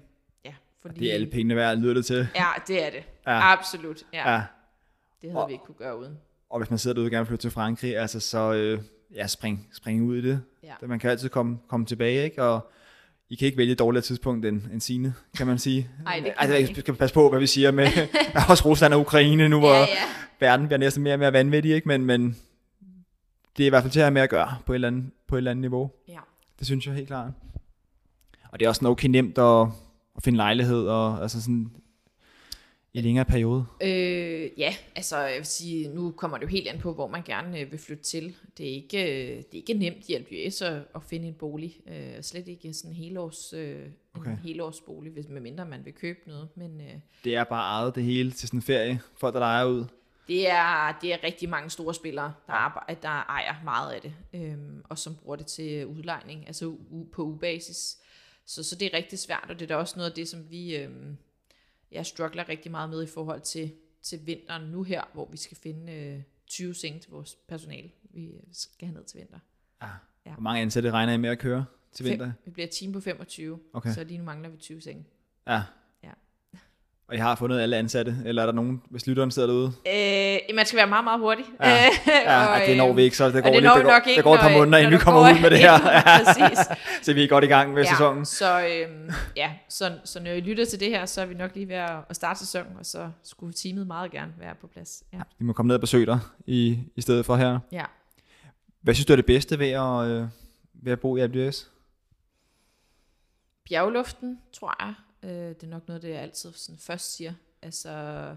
Fordi, 0.81 0.99
Det 0.99 1.09
er 1.09 1.13
alle 1.13 1.27
pengene 1.27 1.55
værd, 1.55 1.77
lyder 1.77 1.93
det 1.93 2.05
til. 2.05 2.27
Ja, 2.35 2.45
det 2.67 2.85
er 2.85 2.89
det. 2.89 3.03
Ja. 3.27 3.51
Absolut. 3.53 4.03
Ja. 4.13 4.31
Ja. 4.33 4.41
Det 5.21 5.31
havde 5.31 5.43
Og- 5.43 5.47
vi 5.49 5.53
ikke 5.53 5.65
kunne 5.65 5.75
gøre 5.75 5.99
uden. 5.99 6.17
Og 6.49 6.59
hvis 6.59 6.69
man 6.69 6.79
sidder 6.79 6.93
derude 6.93 7.07
og 7.07 7.11
gerne 7.11 7.21
vil 7.23 7.27
flytte 7.27 7.43
til 7.43 7.51
Frankrig, 7.51 7.97
altså 7.97 8.19
så 8.19 8.53
øh, 8.53 8.79
ja, 9.15 9.27
spring, 9.27 9.67
spring 9.73 10.03
ud 10.03 10.17
i 10.17 10.21
det. 10.21 10.41
Ja. 10.63 10.73
Man 10.81 10.99
kan 10.99 11.09
altid 11.09 11.29
komme, 11.29 11.57
komme 11.67 11.85
tilbage, 11.85 12.23
ikke? 12.23 12.43
Og 12.43 12.71
I 13.29 13.35
kan 13.35 13.45
ikke 13.45 13.57
vælge 13.57 13.71
et 13.71 13.79
dårligere 13.79 14.01
tidspunkt 14.03 14.45
end, 14.45 14.61
end 14.73 14.81
sine, 14.81 15.13
kan 15.37 15.47
man 15.47 15.57
sige. 15.59 15.89
Ej, 16.07 16.15
det 16.15 16.23
kan 16.23 16.33
altså, 16.37 16.55
ikke. 16.55 16.81
skal 16.81 16.93
passe 16.95 17.13
på, 17.13 17.29
hvad 17.29 17.39
vi 17.39 17.47
siger 17.47 17.71
med 17.71 17.87
også 18.49 18.65
Rusland 18.65 18.93
og 18.93 18.99
Ukraine 18.99 19.49
nu, 19.49 19.59
hvor 19.59 19.73
Ja, 19.73 19.79
ja. 19.79 19.85
verden 20.39 20.67
bliver 20.67 20.79
næsten 20.79 21.03
mere 21.03 21.13
og 21.15 21.19
mere 21.19 21.33
vanvittig, 21.33 21.73
ikke? 21.75 21.87
Men, 21.87 22.05
men 22.05 22.37
det 23.57 23.63
er 23.63 23.67
i 23.67 23.69
hvert 23.69 23.83
fald 23.83 23.91
til 23.91 23.99
at 23.99 24.05
have 24.05 24.13
med 24.13 24.21
at 24.21 24.29
gøre 24.29 24.55
på 24.65 24.73
et 24.73 24.75
eller 24.75 24.87
andet, 24.87 25.11
på 25.27 25.35
et 25.35 25.37
eller 25.37 25.51
andet 25.51 25.61
niveau. 25.61 25.91
ja. 26.07 26.19
Det 26.59 26.67
synes 26.67 26.85
jeg 26.87 26.93
helt 26.95 27.07
klart. 27.07 27.31
Og 28.51 28.59
det 28.59 28.65
er 28.65 28.69
også 28.69 28.79
sådan 28.79 28.91
okay 28.91 29.07
nemt 29.07 29.37
at, 29.37 29.67
at 30.17 30.23
finde 30.23 30.37
lejlighed, 30.37 30.87
og 30.87 31.21
altså 31.21 31.41
sådan 31.41 31.71
i 32.93 33.01
længere 33.01 33.25
periode. 33.25 33.65
Øh, 33.81 34.49
ja, 34.57 34.75
altså 34.95 35.17
jeg 35.17 35.37
vil 35.37 35.45
sige, 35.45 35.87
nu 35.87 36.11
kommer 36.11 36.37
det 36.37 36.43
jo 36.45 36.49
helt 36.49 36.67
an 36.67 36.79
på, 36.79 36.93
hvor 36.93 37.07
man 37.07 37.21
gerne 37.25 37.59
øh, 37.59 37.71
vil 37.71 37.79
flytte 37.79 38.03
til. 38.03 38.35
Det 38.57 38.69
er 38.69 38.73
ikke, 38.73 39.03
øh, 39.03 39.37
det 39.37 39.39
er 39.53 39.57
ikke 39.57 39.73
nemt 39.73 40.09
i 40.09 40.17
LBS 40.17 40.61
at, 40.61 40.81
at 40.95 41.03
finde 41.03 41.27
en 41.27 41.33
bolig. 41.33 41.77
Øh, 41.87 42.21
slet 42.23 42.47
ikke 42.47 42.73
sådan 42.73 42.91
en 42.91 42.95
helårs, 42.95 43.53
øh, 43.53 43.79
Okay. 44.17 44.31
en 44.31 44.37
helårsbolig, 44.37 45.11
hvis, 45.11 45.27
medmindre 45.29 45.65
man 45.65 45.85
vil 45.85 45.93
købe 45.93 46.19
noget. 46.27 46.47
Men 46.55 46.81
øh, 46.81 46.93
Det 47.23 47.35
er 47.35 47.43
bare 47.43 47.81
ejet 47.81 47.95
det 47.95 48.03
hele 48.03 48.31
til 48.31 48.47
sådan 48.47 48.57
en 48.57 48.61
ferie, 48.63 48.99
folk 49.17 49.33
der 49.33 49.39
leger 49.39 49.65
ud. 49.65 49.85
det, 50.27 50.49
er, 50.49 50.97
det 51.01 51.13
er 51.13 51.17
rigtig 51.23 51.49
mange 51.49 51.69
store 51.69 51.93
spillere, 51.93 52.33
der, 52.47 52.53
arbejder, 52.53 53.01
der 53.01 53.09
ejer 53.09 53.55
meget 53.63 53.91
af 53.93 54.01
det, 54.01 54.13
øh, 54.33 54.57
og 54.89 54.97
som 54.97 55.15
bruger 55.15 55.35
det 55.35 55.45
til 55.45 55.85
udlejning, 55.85 56.47
altså 56.47 56.65
u- 56.91 57.11
på 57.13 57.23
ubasis. 57.23 57.97
Så, 58.47 58.63
så 58.63 58.75
det 58.75 58.85
er 58.85 58.97
rigtig 58.97 59.19
svært, 59.19 59.45
og 59.49 59.59
det 59.59 59.61
er 59.61 59.67
da 59.67 59.75
også 59.75 59.97
noget 59.97 60.09
af 60.09 60.15
det, 60.15 60.27
som 60.27 60.49
vi... 60.49 60.75
Øh, 60.75 60.91
jeg 61.91 62.05
struggler 62.05 62.49
rigtig 62.49 62.71
meget 62.71 62.89
med 62.89 63.03
i 63.03 63.07
forhold 63.07 63.41
til, 63.41 63.73
til 64.01 64.25
vinteren 64.25 64.71
nu 64.71 64.83
her, 64.83 65.03
hvor 65.13 65.27
vi 65.31 65.37
skal 65.37 65.57
finde 65.57 65.93
øh, 65.93 66.21
20 66.47 66.73
senge 66.73 66.99
til 66.99 67.11
vores 67.11 67.37
personale, 67.47 67.91
vi 68.03 68.31
skal 68.51 68.87
have 68.87 68.97
ned 68.97 69.05
til 69.05 69.19
vinter. 69.19 69.39
Ja. 69.81 69.87
Ja. 70.25 70.33
Hvor 70.33 70.41
mange 70.41 70.61
ansatte 70.61 70.91
regner 70.91 71.13
I 71.13 71.17
med 71.17 71.29
at 71.29 71.39
køre 71.39 71.65
til 71.91 72.05
vinter? 72.05 72.25
Fem, 72.25 72.33
vi 72.45 72.51
bliver 72.51 72.67
et 72.67 72.73
team 72.73 72.93
på 72.93 72.99
25, 72.99 73.59
Okay. 73.73 73.93
så 73.93 74.03
lige 74.03 74.17
nu 74.17 74.23
mangler 74.23 74.49
vi 74.49 74.57
20 74.57 74.81
senge. 74.81 75.05
Ja. 75.47 75.63
Ja. 77.09 77.11
Og 77.11 77.15
I 77.15 77.17
har 77.17 77.35
fundet 77.35 77.59
alle 77.59 77.77
ansatte, 77.77 78.17
eller 78.25 78.41
er 78.41 78.45
der 78.45 78.53
nogen, 78.53 78.81
hvis 78.89 79.07
lytteren 79.07 79.31
sidder 79.31 79.47
derude? 79.47 79.67
Øh, 80.49 80.55
man 80.55 80.65
skal 80.65 80.77
være 80.77 80.87
meget, 80.87 81.03
meget 81.03 81.19
hurtig. 81.19 81.45
Ja, 81.61 81.73
ja 82.25 82.45
Og, 82.45 82.61
det 82.67 82.77
når 82.77 82.93
vi 82.93 83.01
ikke, 83.03 83.17
så 83.17 83.25
det 83.29 83.43
går, 83.43 83.51
det 83.53 83.61
lidt, 83.61 83.73
det 83.75 83.83
går, 83.83 83.91
nok 83.91 84.07
ikke, 84.07 84.17
det 84.17 84.23
går 84.23 84.33
et 84.35 84.39
par 84.39 84.49
når- 84.49 84.57
måneder, 84.57 84.77
inden 84.77 84.93
vi 84.93 84.97
kommer 84.97 85.21
ud 85.21 85.41
med 85.41 85.49
det 85.49 85.59
her. 85.59 85.71
præcis. 86.25 86.59
så 87.05 87.13
vi 87.13 87.23
er 87.23 87.27
godt 87.27 87.43
i 87.43 87.47
gang 87.47 87.73
med 87.73 87.85
sæsonen. 87.85 88.25
Så, 88.25 88.67
øhm, 88.67 89.11
ja, 89.35 89.51
så, 89.69 89.91
så 90.03 90.19
når 90.19 90.31
I 90.31 90.39
lytter 90.39 90.65
til 90.65 90.79
det 90.79 90.89
her, 90.89 91.05
så 91.05 91.21
er 91.21 91.25
vi 91.25 91.33
nok 91.33 91.51
lige 91.55 91.67
ved 91.67 91.75
at 91.75 92.15
starte 92.15 92.39
sæsonen, 92.39 92.71
og 92.79 92.85
så 92.85 93.09
skulle 93.23 93.53
teamet 93.53 93.87
meget 93.87 94.11
gerne 94.11 94.31
være 94.39 94.55
på 94.61 94.67
plads. 94.67 95.03
Ja. 95.13 95.19
Vi 95.39 95.45
må 95.45 95.53
komme 95.53 95.67
ned 95.67 95.75
og 95.75 95.81
besøge 95.81 96.05
dig 96.05 96.19
i, 96.45 96.79
i 96.95 97.01
stedet 97.01 97.25
for 97.25 97.35
her. 97.35 97.59
ja. 97.71 97.83
Hvad 98.81 98.93
synes 98.93 99.05
du 99.05 99.13
er 99.13 99.15
det 99.15 99.25
bedste 99.25 99.59
ved 99.59 99.69
at, 99.69 100.07
øh, 100.07 100.27
ved 100.73 100.91
at 100.91 100.99
bo 100.99 101.17
i 101.17 101.21
ABS? 101.21 101.67
Bjergluften, 103.69 104.39
tror 104.53 104.75
jeg. 104.85 104.93
Øh, 105.27 105.33
det 105.33 105.63
er 105.63 105.67
nok 105.67 105.87
noget, 105.87 106.01
det 106.01 106.09
jeg 106.09 106.21
altid 106.21 106.53
sådan 106.53 106.79
først 106.79 107.15
siger. 107.15 107.33
Altså, 107.61 108.35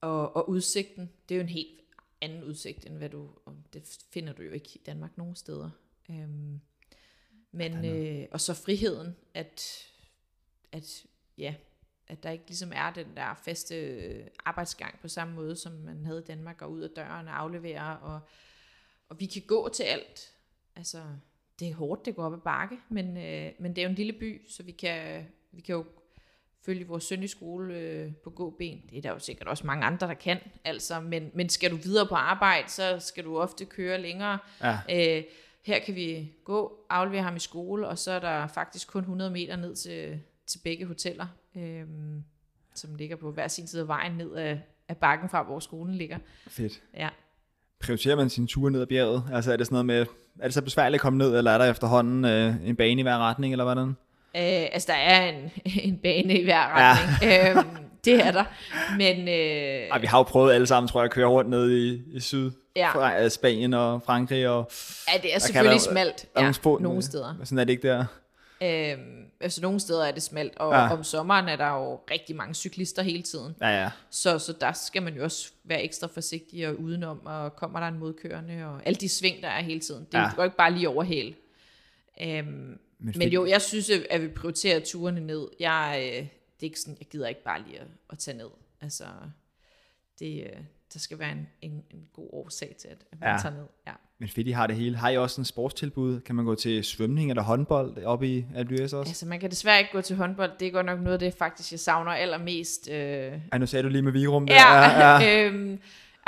og, 0.00 0.36
og 0.36 0.48
udsigten, 0.48 1.10
det 1.28 1.34
er 1.34 1.38
jo 1.38 1.42
en 1.42 1.48
helt 1.48 1.80
anden 2.20 2.44
udsigt, 2.44 2.86
end 2.86 2.96
hvad 2.96 3.08
du, 3.08 3.30
og 3.44 3.56
det 3.72 3.98
finder 4.10 4.32
du 4.32 4.42
jo 4.42 4.50
ikke 4.50 4.70
i 4.74 4.82
Danmark 4.86 5.18
nogen 5.18 5.36
steder. 5.36 5.70
Øhm, 6.10 6.60
men, 7.52 7.84
øh, 7.84 8.28
og 8.30 8.40
så 8.40 8.54
friheden, 8.54 9.16
at, 9.34 9.86
at, 10.72 11.06
ja, 11.38 11.54
at 12.08 12.22
der 12.22 12.30
ikke 12.30 12.44
ligesom 12.46 12.72
er 12.74 12.92
den 12.92 13.16
der 13.16 13.34
faste 13.34 14.30
arbejdsgang 14.44 15.00
på 15.00 15.08
samme 15.08 15.34
måde, 15.34 15.56
som 15.56 15.72
man 15.72 16.04
havde 16.04 16.20
i 16.20 16.24
Danmark, 16.24 16.62
og 16.62 16.70
ud 16.70 16.80
af 16.80 16.90
døren 16.90 17.28
og 17.28 17.38
aflevere, 17.38 17.98
og, 17.98 18.20
og 19.08 19.20
vi 19.20 19.26
kan 19.26 19.42
gå 19.46 19.68
til 19.68 19.82
alt. 19.82 20.34
Altså, 20.76 21.04
det 21.60 21.68
er 21.68 21.74
hårdt, 21.74 22.06
det 22.06 22.16
går 22.16 22.24
op 22.24 22.32
ad 22.32 22.38
bakke, 22.38 22.76
men, 22.88 23.16
øh, 23.16 23.50
men 23.58 23.76
det 23.76 23.78
er 23.78 23.82
jo 23.82 23.88
en 23.88 23.94
lille 23.94 24.12
by, 24.12 24.42
så 24.48 24.62
vi 24.62 24.72
kan, 24.72 25.26
vi 25.52 25.60
kan 25.60 25.74
jo 25.74 25.84
følge 26.66 26.86
vores 26.86 27.04
søn 27.04 27.22
i 27.22 27.26
skole 27.26 27.74
øh, 27.74 28.12
på 28.24 28.30
gåben. 28.30 28.82
Det 28.90 28.98
er 28.98 29.02
der 29.02 29.10
jo 29.10 29.18
sikkert 29.18 29.48
også 29.48 29.66
mange 29.66 29.84
andre, 29.84 30.06
der 30.06 30.14
kan, 30.14 30.38
altså, 30.64 31.00
men, 31.00 31.30
men 31.34 31.48
skal 31.48 31.70
du 31.70 31.76
videre 31.76 32.06
på 32.06 32.14
arbejde, 32.14 32.70
så 32.70 32.96
skal 32.98 33.24
du 33.24 33.38
ofte 33.38 33.64
køre 33.64 34.00
længere. 34.00 34.38
Ja. 34.62 34.78
Øh, 35.18 35.24
her 35.64 35.78
kan 35.78 35.94
vi 35.94 36.32
gå, 36.44 36.86
aflevere 36.90 37.22
ham 37.22 37.36
i 37.36 37.38
skole, 37.38 37.88
og 37.88 37.98
så 37.98 38.10
er 38.10 38.18
der 38.18 38.46
faktisk 38.46 38.88
kun 38.88 39.00
100 39.00 39.30
meter 39.30 39.56
ned 39.56 39.76
til, 39.76 40.20
til 40.46 40.60
begge 40.64 40.86
hoteller, 40.86 41.26
øh, 41.56 41.86
som 42.74 42.94
ligger 42.94 43.16
på 43.16 43.32
hver 43.32 43.48
sin 43.48 43.66
side 43.66 43.82
af 43.82 43.88
vejen 43.88 44.12
ned 44.12 44.34
af, 44.34 44.60
af 44.88 44.96
bakken 44.96 45.28
fra, 45.28 45.42
hvor 45.42 45.60
skolen 45.60 45.94
ligger. 45.94 46.18
Fedt. 46.46 46.82
Ja. 46.94 47.08
Prioriterer 47.80 48.16
man 48.16 48.30
sine 48.30 48.46
ture 48.46 48.70
ned 48.70 48.80
ad 48.80 48.86
bjerget? 48.86 49.24
Altså 49.32 49.52
er 49.52 49.56
det 49.56 49.66
sådan 49.66 49.74
noget 49.74 49.86
med, 49.86 50.06
er 50.40 50.44
det 50.44 50.54
så 50.54 50.62
besværligt 50.62 50.94
at 51.00 51.02
komme 51.02 51.18
ned, 51.18 51.38
eller 51.38 51.50
er 51.50 51.58
der 51.58 51.70
efterhånden 51.70 52.24
øh, 52.24 52.54
en 52.68 52.76
bane 52.76 53.00
i 53.00 53.02
hver 53.02 53.18
retning, 53.18 53.54
eller 53.54 53.64
hvordan? 53.64 53.88
Øh, 53.88 54.68
altså, 54.72 54.86
der 54.92 54.98
er 54.98 55.28
en, 55.28 55.50
en 55.90 55.96
bane 55.96 56.38
i 56.40 56.44
hver 56.44 56.74
retning. 56.76 57.32
Ja. 57.32 57.50
øhm, 57.50 57.66
det 58.04 58.26
er 58.26 58.30
der. 58.32 58.44
Men 58.96 59.28
øh, 59.28 59.88
Ej, 59.92 59.98
vi 59.98 60.06
har 60.06 60.18
jo 60.18 60.22
prøvet 60.22 60.52
alle 60.54 60.66
sammen, 60.66 60.88
tror 60.88 61.00
jeg, 61.00 61.04
at 61.04 61.10
køre 61.10 61.26
rundt 61.26 61.50
ned 61.50 61.70
i, 61.70 62.02
i 62.16 62.20
syd. 62.20 62.50
Ja. 62.76 62.90
Fra 62.94 63.22
øh, 63.22 63.30
Spanien 63.30 63.74
og 63.74 64.02
Frankrig. 64.06 64.48
Og, 64.48 64.70
ja, 65.14 65.18
det 65.22 65.34
er 65.34 65.38
selvfølgelig 65.38 65.72
der- 65.74 65.90
smalt 65.92 66.26
ja, 66.36 66.40
nogle 66.40 66.54
spor- 66.54 66.78
nogle 66.82 67.02
steder. 67.02 67.34
Sådan 67.44 67.58
er 67.58 67.64
det 67.64 67.72
ikke 67.72 67.88
der. 67.88 68.04
Øhm, 68.62 68.98
altså, 69.40 69.62
nogle 69.62 69.80
steder 69.80 70.04
er 70.04 70.10
det 70.12 70.22
smalt, 70.22 70.56
og 70.56 70.72
Ja. 70.72 70.92
om 70.92 71.04
sommeren 71.04 71.48
er 71.48 71.56
der 71.56 71.68
jo 71.68 71.94
rigtig 72.10 72.36
mange 72.36 72.54
cyklister 72.54 73.02
hele 73.02 73.22
tiden. 73.22 73.56
Ja, 73.60 73.68
ja. 73.82 73.90
Så, 74.10 74.38
så 74.38 74.52
der 74.60 74.72
skal 74.72 75.02
man 75.02 75.16
jo 75.16 75.24
også 75.24 75.50
være 75.64 75.82
ekstra 75.82 76.06
forsigtig 76.06 76.68
og 76.68 76.80
udenom, 76.80 77.26
og 77.26 77.56
kommer 77.56 77.80
der 77.80 77.86
en 77.88 77.98
modkørende, 77.98 78.64
og 78.66 78.86
alle 78.86 78.96
de 78.96 79.08
sving, 79.08 79.42
der 79.42 79.48
er 79.48 79.62
hele 79.62 79.80
tiden. 79.80 80.04
Det 80.04 80.14
Ja. 80.14 80.22
ja. 80.22 80.34
går 80.36 80.44
ikke 80.44 80.56
bare 80.56 80.72
lige 80.72 80.88
overhale. 80.88 81.34
Øhm, 82.20 82.78
men, 82.98 83.14
men 83.16 83.28
jo, 83.28 83.46
jeg 83.46 83.62
synes, 83.62 83.90
at 84.10 84.22
vi 84.22 84.28
prioriterer 84.28 84.80
turene 84.80 85.20
ned. 85.20 85.48
Jeg, 85.60 85.98
øh, 86.02 86.16
det 86.16 86.26
er 86.60 86.64
ikke 86.64 86.80
sådan, 86.80 86.96
jeg 87.00 87.06
gider 87.08 87.28
ikke 87.28 87.42
bare 87.44 87.62
lige 87.62 87.78
at, 87.80 87.86
at 88.10 88.18
tage 88.18 88.36
ned. 88.36 88.48
Altså, 88.80 89.04
det, 90.18 90.42
øh, 90.44 90.56
der 90.92 90.98
skal 90.98 91.18
være 91.18 91.32
en, 91.32 91.48
en, 91.62 91.72
en 91.90 92.00
god 92.12 92.28
årsag 92.32 92.74
til, 92.78 92.88
at 92.88 92.96
man 93.12 93.18
Ja. 93.28 93.32
ja. 93.32 93.38
tager 93.38 93.54
ned. 93.54 93.64
Ja. 93.86 93.92
Men 94.18 94.28
fedt, 94.28 94.46
I 94.48 94.50
har 94.50 94.66
det 94.66 94.76
hele. 94.76 94.96
Har 94.96 95.08
I 95.10 95.16
også 95.18 95.40
en 95.40 95.44
sportstilbud? 95.44 96.20
Kan 96.20 96.34
man 96.34 96.44
gå 96.44 96.54
til 96.54 96.84
svømning 96.84 97.30
eller 97.30 97.42
håndbold 97.42 98.04
oppe 98.04 98.28
i 98.28 98.44
ABS 98.54 98.80
også? 98.80 99.10
Altså, 99.10 99.26
man 99.26 99.40
kan 99.40 99.50
desværre 99.50 99.78
ikke 99.78 99.92
gå 99.92 100.00
til 100.00 100.16
håndbold. 100.16 100.50
Det 100.60 100.68
er 100.68 100.72
godt 100.72 100.86
nok 100.86 101.00
noget 101.00 101.12
af 101.12 101.18
det, 101.18 101.34
faktisk, 101.34 101.72
jeg 101.72 101.80
savner 101.80 102.10
allermest. 102.12 102.88
Øh, 102.90 103.40
Ej, 103.52 103.58
nu 103.58 103.66
sagde 103.66 103.82
du 103.82 103.88
lige 103.88 104.02
med 104.02 104.12
Virum 104.12 104.46
der. 104.46 104.54
Ja, 104.54 105.18
ja. 105.18 105.46
øhm, 105.46 105.70
Jeg 105.70 105.78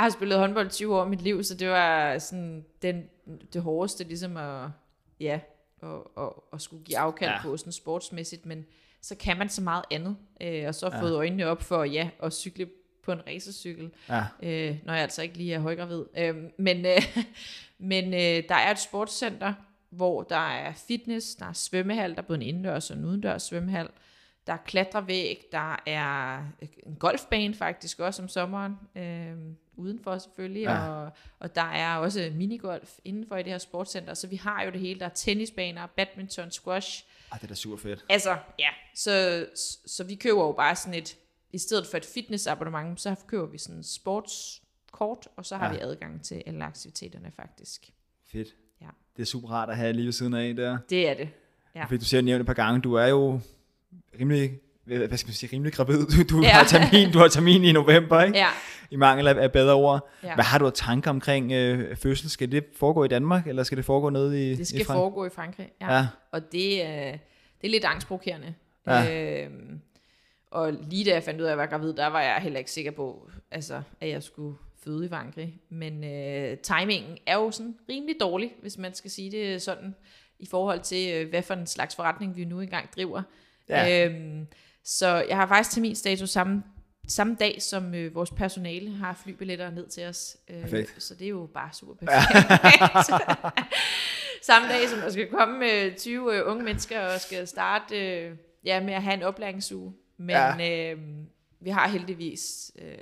har 0.05 0.09
spillet 0.11 0.39
håndbold 0.39 0.71
20 0.71 0.97
år 0.97 1.07
i 1.07 1.09
mit 1.09 1.23
liv, 1.23 1.43
så 1.45 1.55
det 1.55 1.69
var 1.69 2.19
sådan 2.19 2.65
den, 2.83 3.03
det 3.53 3.63
hårdeste 3.63 4.05
ligesom 4.05 4.37
at, 4.37 4.69
ja, 5.21 5.41
at, 5.83 5.89
at, 6.19 6.29
at 6.53 6.63
skulle 6.63 6.85
give 6.85 6.99
afkald 6.99 7.31
Ja. 7.31 7.37
ja. 7.37 7.43
på 7.43 7.57
sådan 7.57 7.73
sportsmæssigt, 7.73 8.47
men 8.47 8.65
så 9.03 9.15
kan 9.17 9.39
man 9.39 9.49
så 9.49 9.63
meget 9.63 9.85
andet, 9.91 10.17
øh, 10.41 10.65
og 10.69 10.75
så 10.75 10.89
har 10.91 11.01
fået 11.01 11.15
øjnene 11.15 11.47
op 11.47 11.63
for, 11.63 11.85
ja, 11.85 12.11
at 12.23 12.33
cykle 12.33 12.69
på 13.05 13.13
en 13.13 13.21
racercykel, 13.27 13.91
Ja. 14.09 14.25
øh, 14.43 14.77
når 14.85 14.93
jeg 14.95 15.03
altså 15.03 15.23
ikke 15.23 15.37
lige 15.37 15.55
er 15.55 15.59
højgravid. 15.61 16.05
Øh, 16.19 16.37
men 16.59 16.87
øh, 16.87 17.17
men 17.79 18.15
øh, 18.15 18.43
der 18.49 18.55
er 18.55 18.71
et 18.71 18.79
sportscenter, 18.79 19.55
hvor 19.91 20.23
der 20.23 20.49
er 20.51 20.73
fitness, 20.89 21.35
der 21.35 21.47
er 21.47 21.53
svømmehal, 21.53 22.11
der 22.11 22.19
er 22.23 22.27
både 22.27 22.37
en 22.39 22.43
indendørs 22.49 22.91
og 22.91 22.97
en 22.97 23.05
udendørs 23.05 23.43
svømmehal, 23.43 23.89
der 24.47 24.53
er 24.53 24.57
klatrevæg, 24.67 25.45
der 25.53 25.83
er 25.87 26.39
en 26.87 26.97
golfbane 26.99 27.55
faktisk 27.55 28.01
også 28.01 28.23
om 28.23 28.29
sommeren, 28.29 28.75
øh, 28.97 29.37
udenfor 29.77 30.19
selvfølgelig, 30.19 30.63
Ja. 30.63 30.89
og, 30.89 31.11
og 31.39 31.55
der 31.55 31.63
er 31.71 31.97
også 31.97 32.31
minigolf 32.35 32.91
indenfor 33.05 33.37
i 33.37 33.43
det 33.43 33.53
her 33.53 33.59
sportscenter, 33.59 34.15
så 34.15 34.27
vi 34.27 34.37
har 34.37 34.63
jo 34.65 34.71
det 34.71 34.81
hele, 34.81 35.01
der 35.01 35.07
er 35.07 35.11
tennisbaner, 35.11 35.87
badminton, 35.87 36.51
squash, 36.51 37.05
Ej, 37.33 37.39
det 37.39 37.45
er 37.45 37.49
da 37.49 37.55
super 37.55 37.77
fedt. 37.77 38.05
Altså, 38.09 38.37
ja, 38.59 38.69
så, 38.95 39.47
så, 39.55 39.79
så 39.87 40.05
vi 40.05 40.15
køber 40.15 40.41
jo 40.47 40.53
bare 40.53 40.77
sådan 40.77 40.95
et, 40.95 41.17
i 41.53 41.59
stedet 41.59 41.87
for 41.87 41.97
et 41.97 42.05
fitnessabonnement, 42.05 43.01
så 43.01 43.15
køber 43.27 43.47
vi 43.47 43.59
sådan 43.59 43.79
et 43.81 43.87
sportskort, 43.87 45.29
og 45.37 45.47
så 45.47 45.57
har 45.57 45.67
Ja. 45.67 45.73
vi 45.73 45.79
adgang 45.81 46.25
til 46.25 46.43
alle 46.47 46.65
aktiviteterne 46.65 47.33
faktisk. 47.37 47.91
Fedt. 48.33 48.49
Ja. 48.81 48.87
Det 49.17 49.23
er 49.23 49.27
super 49.27 49.49
rart 49.49 49.71
at 49.71 49.77
have 49.77 49.93
lige 49.93 50.05
ved 50.05 50.13
siden 50.13 50.35
af 50.35 50.57
der. 50.57 50.79
Det 50.91 51.09
er 51.09 51.15
det. 51.15 51.29
Ja. 51.75 51.85
Fordi 51.85 51.97
du 51.99 52.05
ser 52.05 52.21
nævnt 52.21 52.41
et 52.41 52.47
par 52.47 52.55
gange, 52.55 52.81
du 52.81 52.95
er 52.95 53.07
jo 53.07 53.41
rimelig, 54.21 54.59
hvad 54.85 55.17
skal 55.19 55.29
man 55.29 55.35
sige, 55.35 55.51
rimelig 55.57 55.73
gravid. 55.73 56.07
Du, 56.07 56.23
du, 56.37 56.43
Ja. 56.43 56.49
har 56.49 56.65
termin, 56.65 57.13
du 57.13 57.19
har 57.19 57.29
termin 57.29 57.65
i 57.65 57.73
november, 57.73 58.23
ikke? 58.23 58.39
Ja, 58.39 58.49
I 58.91 58.97
mangel 58.97 59.29
af, 59.29 59.53
bedre 59.53 59.75
ord. 59.75 60.09
Ja. 60.23 60.35
Hvad 60.35 60.45
har 60.45 60.59
du 60.59 60.67
af 60.67 60.73
tanker 60.73 61.11
omkring 61.11 61.53
øh, 61.53 61.97
fødsel? 61.97 62.31
Skal 62.31 62.53
det 62.53 62.65
foregå 62.77 63.05
i 63.05 63.09
Danmark, 63.09 63.47
eller 63.47 63.63
skal 63.63 63.77
det 63.77 63.85
foregå 63.85 64.11
nede 64.11 64.47
i 64.47 64.51
det 64.51 64.61
i 64.61 64.65
skal 64.65 64.85
Frankrig? 64.85 64.95
foregå 65.03 65.27
i 65.27 65.31
Frankrig. 65.31 65.69
Ja. 65.81 65.95
Ja. 65.97 66.07
Og 66.33 66.53
det, 66.53 66.85
er- 66.87 67.19
det 67.61 67.67
er 67.67 67.71
lidt 67.71 67.85
angstprovokerende. 67.85 68.55
Ja. 68.87 69.45
Øhm, 69.45 69.81
og 70.51 70.73
lige 70.73 71.05
da 71.05 71.15
jeg 71.15 71.23
fandt 71.23 71.41
ud 71.41 71.47
af, 71.47 71.49
at 71.49 71.51
jeg 71.51 71.59
var 71.59 71.67
gravid, 71.67 71.93
der 71.93 72.07
var 72.07 72.21
jeg 72.23 72.37
heller 72.37 72.59
ikke 72.59 72.71
sikker 72.71 72.91
på, 72.91 73.31
altså, 73.51 73.83
at 74.01 74.09
jeg 74.09 74.23
skulle 74.23 74.57
føde 74.85 75.07
i 75.07 75.09
Frankrig. 75.09 75.61
Men 75.69 76.05
øh, 76.05 76.59
timingen 76.59 77.19
er 77.27 77.37
jo 77.37 77.51
sådan 77.51 77.77
rimelig 77.89 78.17
dårlig, 78.21 78.55
hvis 78.63 78.79
man 78.79 78.95
skal 78.95 79.11
sige 79.11 79.31
det 79.31 79.63
sådan, 79.63 79.95
i 80.39 80.47
forhold 80.47 80.81
til, 80.81 81.15
øh, 81.15 81.29
hvad 81.29 81.43
for 81.43 81.55
en 81.55 81.67
slags 81.67 81.97
forretning 81.97 82.37
vi 82.37 82.45
nu 82.45 82.61
engang 82.61 82.95
driver. 82.97 83.23
Ja. 83.69 84.07
Øhm, 84.07 84.47
så 84.85 85.25
jeg 85.29 85.37
har 85.37 85.47
faktisk 85.47 85.71
terminstatus 85.71 86.31
samme, 86.31 86.63
samme 87.09 87.37
dag, 87.41 87.63
som 87.63 87.95
øh, 87.95 88.15
vores 88.15 88.31
personale 88.31 88.91
har 88.91 89.21
flybilletter 89.25 89.71
ned 89.71 89.89
til 89.89 90.07
os. 90.07 90.37
Øh, 90.51 90.61
Perfekt. 90.61 91.03
Så 91.03 91.15
det 91.15 91.25
er 91.25 91.29
jo 91.29 91.49
bare 91.55 91.71
super 91.73 91.95
perfekt. 91.95 93.07
samme 94.43 94.69
dag, 94.69 94.89
som 94.89 94.99
der 94.99 95.11
skal 95.11 95.29
komme 95.29 95.59
med 95.59 95.99
20 95.99 96.37
øh, 96.37 96.51
unge 96.51 96.65
mennesker 96.65 97.01
og 97.01 97.21
skal 97.21 97.47
starte 97.47 98.17
øh, 98.17 98.37
ja, 98.65 98.81
med 98.81 98.95
at 98.95 99.03
have 99.03 99.15
en 99.15 99.23
oplæringsuge. 99.23 99.93
Men 100.21 100.31
ja. 100.61 100.93
øh, 100.93 100.99
vi 101.61 101.71
har 101.71 101.89
heldigvis 101.89 102.73
øh, 102.79 102.99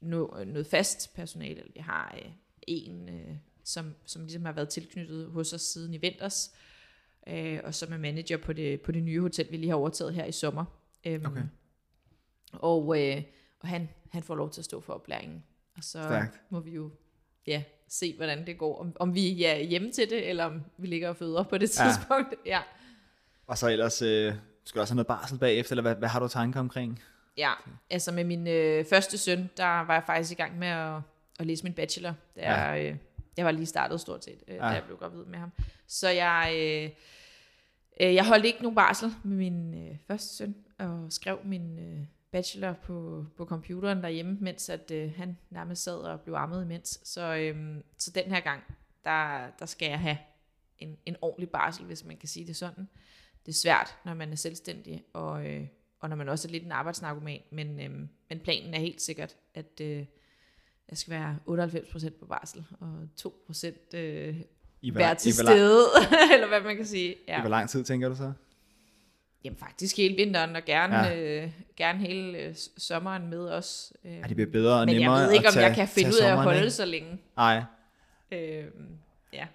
no, 0.00 0.26
noget 0.46 0.66
fast 0.66 1.14
personale. 1.14 1.62
Vi 1.74 1.80
har 1.80 2.14
øh, 2.24 2.30
en, 2.62 3.08
øh, 3.08 3.34
som, 3.64 3.94
som 4.04 4.22
ligesom 4.22 4.44
har 4.44 4.52
været 4.52 4.68
tilknyttet 4.68 5.26
hos 5.30 5.52
os 5.52 5.62
siden 5.62 5.94
i 5.94 5.96
vinters, 5.96 6.54
øh, 7.26 7.60
og 7.64 7.74
som 7.74 7.92
er 7.92 7.96
manager 7.98 8.36
på 8.36 8.52
det, 8.52 8.80
på 8.80 8.92
det 8.92 9.02
nye 9.02 9.20
hotel, 9.20 9.46
vi 9.50 9.56
lige 9.56 9.68
har 9.70 9.76
overtaget 9.76 10.14
her 10.14 10.24
i 10.24 10.32
sommer. 10.32 10.64
Øhm, 11.06 11.26
Okay. 11.26 11.42
Og, 12.52 13.00
øh, 13.00 13.22
og 13.60 13.68
han, 13.68 13.88
han 14.10 14.22
får 14.22 14.34
lov 14.34 14.50
til 14.50 14.60
at 14.60 14.64
stå 14.64 14.80
for 14.80 14.92
oplæringen. 14.92 15.44
Og 15.76 15.84
så 15.84 16.02
Stærkt. 16.02 16.40
må 16.50 16.60
vi 16.60 16.70
jo 16.70 16.90
ja, 17.46 17.62
se, 17.88 18.16
hvordan 18.16 18.46
det 18.46 18.58
går. 18.58 18.78
Om, 18.80 18.92
om 19.00 19.14
vi 19.14 19.44
er 19.44 19.58
hjemme 19.58 19.92
til 19.92 20.10
det, 20.10 20.28
eller 20.28 20.44
om 20.44 20.62
vi 20.78 20.86
ligger 20.86 21.08
og 21.08 21.16
føder 21.16 21.42
på 21.42 21.58
det 21.58 21.78
Ja. 21.80 21.84
tidspunkt. 21.84 22.34
Ja. 22.46 22.60
Og 23.46 23.58
så 23.58 23.68
ellers, 23.68 24.02
øh, 24.02 24.34
skal 24.64 24.78
du 24.78 24.80
også 24.80 24.92
have 24.94 24.96
noget 24.96 25.06
barsel 25.06 25.38
bagefter, 25.38 25.72
eller 25.72 25.82
hvad, 25.82 25.94
hvad 25.94 26.08
har 26.08 26.20
du 26.20 26.28
tanker 26.28 26.60
omkring? 26.60 27.02
Ja, 27.36 27.52
altså 27.90 28.12
med 28.12 28.24
min 28.24 28.46
øh, 28.46 28.84
første 28.84 29.18
søn, 29.18 29.50
der 29.56 29.64
var 29.84 29.94
jeg 29.94 30.02
faktisk 30.06 30.32
i 30.32 30.34
gang 30.34 30.58
med 30.58 30.68
at, 30.68 31.00
at 31.40 31.46
læse 31.46 31.64
min 31.64 31.72
bachelor. 31.74 32.14
Da 32.36 32.40
Ja. 32.40 32.60
jeg, 32.60 32.84
øh, 32.92 32.96
jeg 33.36 33.44
var 33.44 33.50
lige 33.50 33.66
startet 33.66 34.00
stort 34.00 34.24
set, 34.24 34.42
øh, 34.48 34.54
Ja. 34.54 34.60
da 34.60 34.66
jeg 34.66 34.82
blev 34.86 34.98
gravid 34.98 35.24
med 35.24 35.38
ham. 35.38 35.52
Så 35.86 36.08
jeg, 36.08 36.52
øh, 36.56 36.90
øh, 38.00 38.14
jeg 38.14 38.26
holdt 38.26 38.44
ikke 38.44 38.62
nogen 38.62 38.74
barsel 38.76 39.14
med 39.24 39.36
min 39.36 39.88
øh, 39.88 39.96
første 40.06 40.36
søn, 40.36 40.54
og 40.78 41.06
skrev 41.12 41.38
min 41.44 41.78
øh, 41.78 42.06
bachelor 42.32 42.72
på, 42.72 43.26
på 43.36 43.44
computeren 43.44 44.02
derhjemme, 44.02 44.36
mens 44.40 44.68
at, 44.68 44.90
øh, 44.90 45.12
han 45.16 45.38
nærmest 45.50 45.82
sad 45.82 45.94
og 45.96 46.20
blev 46.20 46.34
ammet 46.34 46.64
imens. 46.64 47.00
Så, 47.04 47.34
øh, 47.34 47.76
så 47.98 48.10
den 48.10 48.24
her 48.24 48.40
gang, 48.40 48.62
der, 49.04 49.46
der 49.58 49.66
skal 49.66 49.88
jeg 49.88 50.00
have 50.00 50.18
en, 50.78 50.96
en 51.06 51.16
ordentlig 51.22 51.50
barsel, 51.50 51.84
hvis 51.86 52.04
man 52.04 52.16
kan 52.16 52.28
sige 52.28 52.46
det 52.46 52.56
sådan. 52.56 52.88
Det 53.46 53.52
er 53.52 53.56
svært, 53.56 53.96
når 54.04 54.14
man 54.14 54.32
er 54.32 54.36
selvstændig, 54.36 55.02
og, 55.12 55.46
øh, 55.46 55.66
og 56.00 56.08
når 56.08 56.16
man 56.16 56.28
også 56.28 56.48
er 56.48 56.52
lidt 56.52 56.64
en 56.64 56.72
arbejdsnarkoman, 56.72 57.40
men, 57.50 57.80
øh, 57.80 57.90
men 58.28 58.40
planen 58.44 58.74
er 58.74 58.78
helt 58.78 59.02
sikkert, 59.02 59.36
at 59.54 59.80
øh, 59.80 60.04
jeg 60.88 60.98
skal 60.98 61.10
være 61.10 61.38
98% 61.46 62.10
på 62.18 62.26
barsel, 62.26 62.64
og 62.80 63.08
2% 63.20 63.96
øh, 63.96 64.36
I 64.82 64.94
være 64.94 65.14
til 65.14 65.28
i 65.28 65.32
stede, 65.32 65.84
eller 66.34 66.48
hvad 66.48 66.60
man 66.60 66.76
kan 66.76 66.86
sige. 66.86 67.12
I 67.14 67.18
Ja. 67.28 67.40
hvor 67.40 67.50
lang 67.50 67.68
tid, 67.68 67.84
tænker 67.84 68.08
du 68.08 68.14
så? 68.16 68.32
Jamen 69.44 69.56
faktisk 69.58 69.96
hele 69.96 70.16
vinteren, 70.16 70.56
og 70.56 70.62
gerne, 70.64 70.96
Ja. 70.96 71.42
øh, 71.44 71.50
gerne 71.76 71.98
hele 71.98 72.38
øh, 72.38 72.54
sommeren 72.76 73.30
med 73.30 73.48
os. 73.50 73.92
Øh, 74.04 74.12
Ja, 74.12 74.22
det 74.22 74.36
bliver 74.36 74.50
bedre 74.50 74.80
og 74.80 74.86
men 74.86 74.94
jeg 74.94 75.00
nemmere 75.00 75.26
ved 75.26 75.32
ikke, 75.32 75.48
om 75.48 75.52
tage, 75.52 75.66
jeg 75.66 75.74
kan 75.74 75.88
finde 75.88 76.10
ud 76.10 76.20
af 76.22 76.30
at 76.32 76.36
holde 76.42 76.58
ikke? 76.58 76.70
så 76.70 76.84
længe. 76.84 77.18
Nej, 77.36 77.62
Øh, 78.32 78.64
ja, 79.32 79.46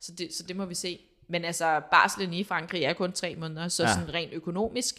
så 0.00 0.12
det, 0.18 0.34
så 0.34 0.42
det 0.42 0.56
må 0.56 0.64
vi 0.64 0.74
se. 0.74 1.00
Men 1.30 1.44
altså, 1.44 1.80
barslen 1.90 2.32
i 2.32 2.44
Frankrig 2.44 2.82
er 2.84 2.92
kun 2.92 3.12
tre 3.12 3.36
måneder, 3.36 3.68
så 3.68 3.82
Ja. 3.82 3.94
sådan 3.94 4.14
rent 4.14 4.32
økonomisk, 4.32 4.94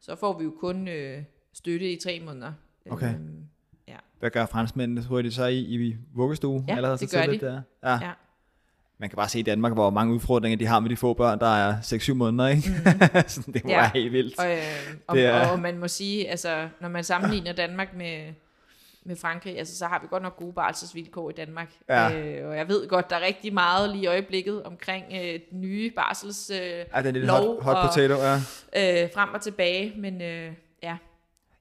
så 0.00 0.16
får 0.16 0.38
vi 0.38 0.44
jo 0.44 0.54
kun 0.60 0.88
øh, 0.88 1.22
støtte 1.52 1.92
i 1.92 1.98
tre 2.04 2.20
måneder. 2.24 2.52
Okay. 2.90 3.14
Øhm, 3.14 3.44
ja. 3.88 3.96
hvad 4.18 4.30
gør 4.30 4.46
franskmændene? 4.46 5.22
De 5.22 5.32
så 5.32 5.44
i, 5.46 5.58
i 5.58 5.96
vuggestue? 6.14 6.64
Ja, 6.68 6.76
allerede 6.76 6.98
det 6.98 7.10
så 7.10 7.16
gør 7.18 7.26
de. 7.26 7.38
Der? 7.38 7.62
Ja. 7.84 7.92
ja. 7.92 8.10
Man 9.00 9.08
kan 9.10 9.16
bare 9.16 9.28
se 9.28 9.38
i 9.38 9.42
Danmark, 9.42 9.72
hvor 9.72 9.90
mange 9.90 10.14
udfordringer 10.14 10.58
de 10.58 10.66
har 10.66 10.80
med 10.80 10.90
de 10.90 10.96
få 10.96 11.14
børn, 11.14 11.38
der 11.40 11.46
er 11.56 11.80
6-7 11.80 12.12
måneder, 12.14 12.48
ikke? 12.48 12.68
Mm. 13.46 13.52
det 13.52 13.64
må 13.64 13.70
Ja. 13.70 13.90
helt 13.94 14.12
vildt. 14.12 14.38
Og, 14.38 14.50
øh, 14.50 14.62
og, 15.06 15.16
Det 15.16 15.26
er... 15.26 15.48
og 15.48 15.60
man 15.60 15.78
må 15.78 15.88
sige, 15.88 16.28
altså, 16.30 16.68
når 16.80 16.88
man 16.88 17.04
sammenligner 17.04 17.52
Danmark 17.52 17.94
med, 17.96 18.32
med 19.08 19.16
Frankrig, 19.16 19.58
altså, 19.58 19.78
så 19.78 19.86
har 19.86 19.98
vi 20.02 20.06
godt 20.10 20.22
nok 20.22 20.36
gode 20.36 20.52
barselsvilkår 20.52 21.30
i 21.30 21.32
Danmark. 21.32 21.72
Ja. 21.88 22.18
Øh, 22.18 22.48
og 22.48 22.56
jeg 22.56 22.68
ved 22.68 22.88
godt, 22.88 23.10
der 23.10 23.16
er 23.16 23.20
rigtig 23.26 23.54
meget 23.54 23.90
lige 23.90 24.02
i 24.02 24.06
øjeblikket 24.06 24.62
omkring 24.62 25.04
øh, 25.12 25.40
den 25.50 25.60
nye 25.60 25.90
barsels 25.96 26.50
øh, 26.50 26.58
Ja, 26.58 26.72
det 26.74 26.86
er 26.94 27.10
lidt 27.10 27.28
hot, 27.30 27.62
hot 27.62 27.76
og- 27.76 27.86
potato, 27.88 28.14
ja. 28.14 28.34
øh, 28.34 29.08
frem 29.14 29.28
og 29.34 29.40
tilbage, 29.40 29.92
men 29.96 30.22
øh, 30.22 30.52
ja, 30.82 30.96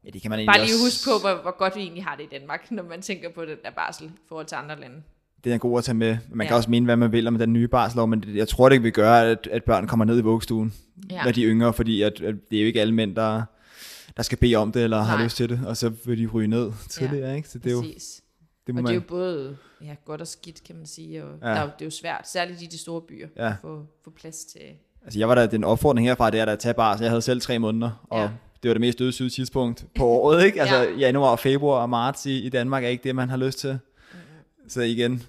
Ja, 0.06 0.10
det 0.10 0.22
kan 0.22 0.32
man 0.32 0.46
bare 0.46 0.58
lige 0.58 0.74
også... 0.74 0.86
huske 0.86 1.04
på, 1.10 1.20
hvor, 1.22 1.42
hvor 1.42 1.58
godt 1.58 1.76
vi 1.76 1.82
egentlig 1.82 2.04
har 2.04 2.16
det 2.16 2.24
i 2.24 2.28
Danmark, 2.40 2.72
når 2.72 2.84
man 2.84 3.02
tænker 3.02 3.30
på 3.30 3.46
den 3.46 3.58
der 3.64 3.72
barsel 3.72 4.06
i 4.08 4.12
forhold 4.30 4.46
til 4.46 4.56
andre 4.56 4.80
lande. 4.80 4.96
Det 5.44 5.54
er 5.54 5.58
god 5.58 5.78
at 5.78 5.84
tage 5.84 5.96
med. 5.96 6.18
Man 6.32 6.46
ja. 6.46 6.48
kan 6.48 6.58
også 6.58 6.70
mene, 6.70 6.86
hvad 6.86 6.96
man 6.96 7.12
vil 7.12 7.28
om 7.28 7.38
den 7.38 7.54
nye 7.54 7.68
barslov, 7.68 8.08
men 8.08 8.24
jeg 8.36 8.48
tror, 8.48 8.70
det 8.70 8.84
vil 8.84 8.92
gøre, 8.92 9.26
at, 9.32 9.48
at 9.52 9.64
børn 9.64 9.88
kommer 9.88 10.06
ned 10.06 10.18
i 10.20 10.22
vuggestuen. 10.22 10.74
Ja. 11.12 11.24
når 11.24 11.32
de 11.32 11.44
er 11.44 11.50
yngre, 11.50 11.74
fordi 11.74 12.02
at, 12.02 12.22
at 12.22 12.36
det 12.52 12.58
er 12.58 12.62
jo 12.62 12.68
ikke 12.68 12.82
alle 12.82 12.94
mænd, 12.94 13.16
der, 13.16 13.44
der 14.18 14.24
skal 14.24 14.38
bede 14.38 14.56
om 14.56 14.72
det, 14.72 14.84
eller 14.84 15.02
har 15.02 15.16
Nej. 15.16 15.24
lyst 15.24 15.38
til 15.38 15.50
det, 15.50 15.62
og 15.68 15.78
så 15.78 15.90
vil 16.06 16.18
de 16.18 16.26
ryge 16.28 16.48
ned 16.48 16.72
tidligere, 16.90 17.36
ikke? 17.38 17.50
Så 17.50 17.60
det 17.60 17.68
er 17.68 17.72
jo, 17.72 17.82
Præcis. 17.82 18.22
det 18.68 18.76
må 18.76 18.80
Og 18.80 18.84
man... 18.84 18.90
det 18.94 18.98
er 18.98 19.02
jo 19.02 19.08
både 19.08 19.58
ja, 19.82 19.96
godt 20.06 20.22
og 20.22 20.28
skidt, 20.28 20.64
kan 20.64 20.76
man 20.76 20.86
sige. 20.86 21.24
Og 21.26 21.30
Ja. 21.42 21.48
ja. 21.50 21.54
der, 21.54 21.60
er 21.60 21.64
jo- 21.64 21.72
det 21.80 21.82
er 21.82 21.86
jo 21.86 21.92
svært, 21.92 22.30
særligt 22.30 22.62
i 22.62 22.66
de 22.66 22.78
store 22.78 23.02
byer, 23.02 23.28
Ja. 23.38 23.48
at 23.48 23.54
få, 23.62 23.86
få 24.04 24.10
plads 24.20 24.46
til... 24.46 24.62
Altså, 25.04 25.20
jeg 25.20 25.30
var 25.30 25.36
der, 25.36 25.46
den 25.48 25.64
opfordring 25.64 26.08
herfra, 26.08 26.30
det 26.30 26.40
er 26.40 26.46
der 26.46 26.52
at 26.54 26.60
tage 26.60 26.74
barsel. 26.74 27.04
Jeg 27.04 27.12
havde 27.12 27.22
selv 27.22 27.42
tre 27.42 27.60
måneder, 27.60 28.06
og 28.10 28.22
Ja. 28.22 28.30
det 28.64 28.70
var 28.70 28.74
det 28.74 28.82
mest 28.82 29.00
dødssyge 29.00 29.30
tidspunkt 29.30 29.86
på 29.96 30.06
året, 30.06 30.46
ikke? 30.46 30.60
Altså, 30.62 30.76
Ja. 30.84 30.98
januar, 30.98 31.36
februar 31.36 31.82
og 31.82 31.90
marts 31.90 32.26
i, 32.26 32.40
i 32.46 32.50
Danmark 32.50 32.84
er 32.84 32.88
ikke 32.88 33.04
det, 33.04 33.16
man 33.16 33.30
har 33.30 33.38
lyst 33.38 33.60
til. 33.60 33.80
Så 34.68 34.82
igen, 34.82 35.24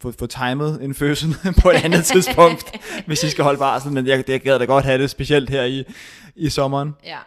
få, 0.00 0.12
få 0.12 0.26
timet 0.26 0.84
en 0.84 0.94
fødsel 0.94 1.36
på 1.62 1.70
et 1.70 1.84
andet 1.84 2.04
tidspunkt, 2.04 2.76
hvis 3.06 3.22
I 3.24 3.30
skal 3.30 3.44
holde 3.44 3.58
barsel, 3.58 3.92
men 3.92 4.06
jeg, 4.06 4.30
jeg 4.30 4.40
gad 4.40 4.58
da 4.58 4.64
godt 4.64 4.84
have 4.84 5.02
det, 5.02 5.10
specielt 5.10 5.50
her 5.50 5.64
i, 5.64 5.84
i 6.36 6.48
sommeren. 6.48 6.94
Ja. 7.04 7.18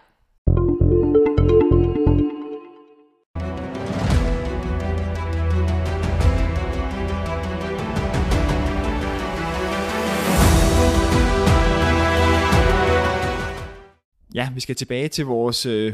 Ja, 14.36 14.50
vi 14.54 14.60
skal 14.60 14.76
tilbage 14.76 15.08
til 15.08 15.26
vores 15.26 15.66
øh, 15.66 15.94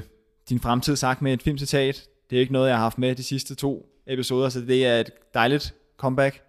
din 0.49 0.59
fremtid 0.59 0.95
sagt 0.95 1.21
med 1.21 1.33
et 1.33 1.41
filmcitat. 1.41 2.07
Det 2.29 2.35
er 2.35 2.39
ikke 2.39 2.53
noget, 2.53 2.69
jeg 2.69 2.77
har 2.77 2.83
haft 2.83 2.97
med 2.97 3.15
de 3.15 3.23
sidste 3.23 3.55
to 3.55 3.89
episoder, 4.07 4.49
så 4.49 4.61
det 4.61 4.85
er 4.85 4.99
et 4.99 5.09
dejligt 5.33 5.75
comeback. 5.97 6.41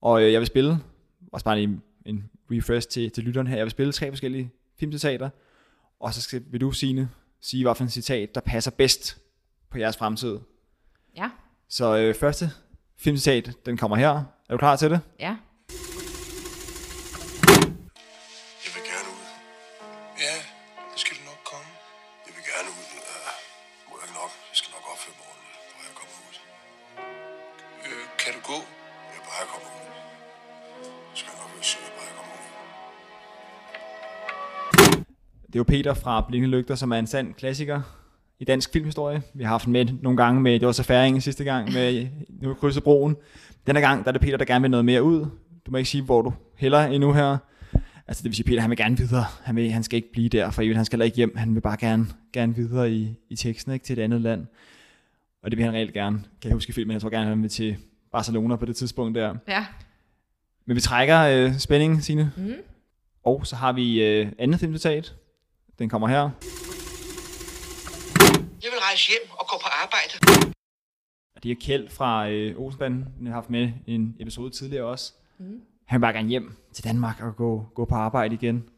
Og 0.00 0.22
øh, 0.22 0.32
jeg 0.32 0.40
vil 0.40 0.46
spille, 0.46 0.78
også 1.32 1.44
bare 1.44 1.56
lige 1.56 1.80
en 2.06 2.30
refresh 2.50 2.88
til, 2.88 3.10
til 3.10 3.24
lytteren 3.24 3.46
her, 3.46 3.56
jeg 3.56 3.64
vil 3.64 3.70
spille 3.70 3.92
tre 3.92 4.10
forskellige 4.10 4.50
filmcitater, 4.78 5.30
og 6.00 6.14
så 6.14 6.22
skal, 6.22 6.42
vil 6.50 6.60
du, 6.60 6.72
Signe, 6.72 7.08
sige, 7.40 7.64
hvad 7.64 7.74
for 7.74 7.84
en 7.84 7.90
citat, 7.90 8.34
der 8.34 8.40
passer 8.40 8.70
bedst 8.70 9.18
på 9.70 9.78
jeres 9.78 9.96
fremtid. 9.96 10.38
Ja. 11.16 11.30
Så 11.68 11.96
øh, 11.96 12.14
første 12.14 12.50
filmcitat, 12.96 13.52
den 13.66 13.76
kommer 13.76 13.96
her. 13.96 14.10
Er 14.48 14.50
du 14.50 14.56
klar 14.56 14.76
til 14.76 14.90
det? 14.90 15.00
Ja. 15.20 15.36
Det 35.56 35.60
er 35.60 35.64
jo 35.74 35.78
Peter 35.78 35.94
fra 35.94 36.24
Blinde 36.28 36.48
Lygter, 36.48 36.74
som 36.74 36.92
er 36.92 36.96
en 36.96 37.06
sand 37.06 37.34
klassiker 37.34 37.80
i 38.38 38.44
dansk 38.44 38.72
filmhistorie. 38.72 39.22
Vi 39.34 39.44
har 39.44 39.50
haft 39.50 39.64
den 39.64 39.72
med 39.72 39.86
nogle 40.02 40.16
gange 40.16 40.40
med, 40.40 40.52
det 40.52 40.66
var 40.66 40.72
så 40.72 40.82
færingen 40.82 41.20
sidste 41.20 41.44
gang 41.44 41.72
med 41.72 42.06
Nu 42.42 42.54
krydser 42.54 42.80
broen. 42.80 43.16
Denne 43.66 43.80
gang, 43.80 44.04
der 44.04 44.08
er 44.08 44.12
det 44.12 44.20
Peter, 44.20 44.36
der 44.36 44.44
gerne 44.44 44.62
vil 44.62 44.70
noget 44.70 44.84
mere 44.84 45.02
ud. 45.02 45.20
Du 45.66 45.70
må 45.70 45.76
ikke 45.76 45.90
sige, 45.90 46.02
hvor 46.02 46.22
du 46.22 46.32
hælder 46.56 46.86
endnu 46.86 47.12
her. 47.12 47.38
Altså 48.08 48.22
det 48.22 48.24
vil 48.24 48.34
sige, 48.34 48.46
Peter 48.46 48.60
han 48.60 48.70
vil 48.70 48.78
gerne 48.78 48.96
videre. 48.96 49.24
Han, 49.42 49.56
vil, 49.56 49.70
han 49.70 49.82
skal 49.82 49.96
ikke 49.96 50.12
blive 50.12 50.28
der 50.28 50.50
for 50.50 50.62
evigt. 50.62 50.76
Han 50.76 50.84
skal 50.84 50.96
heller 50.96 51.04
ikke 51.04 51.16
hjem. 51.16 51.36
Han 51.36 51.54
vil 51.54 51.60
bare 51.60 51.76
gerne, 51.80 52.06
gerne 52.32 52.54
videre 52.54 52.90
i, 52.90 53.14
i 53.30 53.36
teksten 53.36 53.72
ikke, 53.72 53.84
til 53.84 53.98
et 53.98 54.02
andet 54.02 54.20
land. 54.20 54.46
Og 55.42 55.50
det 55.50 55.56
vil 55.56 55.64
han 55.64 55.74
reelt 55.74 55.92
gerne. 55.92 56.18
Kan 56.18 56.48
jeg 56.48 56.52
huske 56.52 56.72
filmen, 56.72 56.92
jeg 56.92 57.00
tror 57.00 57.10
gerne, 57.10 57.28
han 57.28 57.42
vil 57.42 57.50
til 57.50 57.76
Barcelona 58.12 58.56
på 58.56 58.66
det 58.66 58.76
tidspunkt 58.76 59.14
der. 59.14 59.34
Ja. 59.48 59.66
Men 60.66 60.76
vi 60.76 60.80
trækker 60.80 61.20
øh, 61.20 61.58
spændingen, 61.58 62.00
Signe. 62.00 62.32
Mm. 62.36 62.52
Og 63.24 63.46
så 63.46 63.56
har 63.56 63.72
vi 63.72 64.04
øh, 64.04 64.28
andet 64.38 64.60
filmcitat. 64.60 65.14
Den 65.78 65.88
kommer 65.88 66.08
her. 66.08 66.30
Jeg 68.62 68.70
vil 68.72 68.80
rejse 68.88 69.08
hjem 69.08 69.30
og 69.30 69.46
gå 69.48 69.56
på 69.58 69.68
arbejde. 69.82 70.14
Og 71.36 71.42
det 71.42 71.50
er 71.50 71.56
Kjeld 71.60 71.88
fra 71.88 72.28
øh, 72.28 72.60
Olsenbanden, 72.60 73.14
den 73.18 73.26
har 73.26 73.34
haft 73.34 73.50
med 73.50 73.72
i 73.86 73.94
en 73.94 74.16
episode 74.20 74.50
tidligere 74.50 74.84
også. 74.84 75.12
Mm. 75.38 75.62
Han 75.84 76.00
vil 76.00 76.04
bare 76.04 76.12
gerne 76.12 76.28
hjem 76.28 76.56
til 76.72 76.84
Danmark 76.84 77.20
og 77.20 77.36
gå, 77.36 77.68
gå 77.74 77.84
på 77.84 77.94
arbejde 77.94 78.34
igen. 78.34 78.70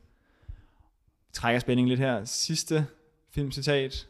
Vi 1.26 1.32
trækker 1.32 1.60
spændingen 1.60 1.88
lidt 1.88 2.00
her. 2.00 2.24
Sidste 2.24 2.86
filmcitat. 3.34 4.06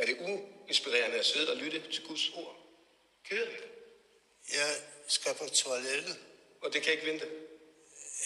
Er 0.00 0.04
det 0.08 0.16
uinspirerende 0.26 1.18
at 1.18 1.24
sidde 1.24 1.46
og 1.52 1.56
lytte 1.64 1.78
til 1.92 2.02
Guds 2.08 2.30
ord? 2.34 2.56
Kedeligt. 3.28 3.64
Jeg 4.52 4.68
skal 5.08 5.32
på 5.40 5.44
toilettet. 5.54 6.16
Og 6.62 6.68
det 6.72 6.82
kan 6.82 6.92
ikke 6.92 7.06
vente? 7.06 7.26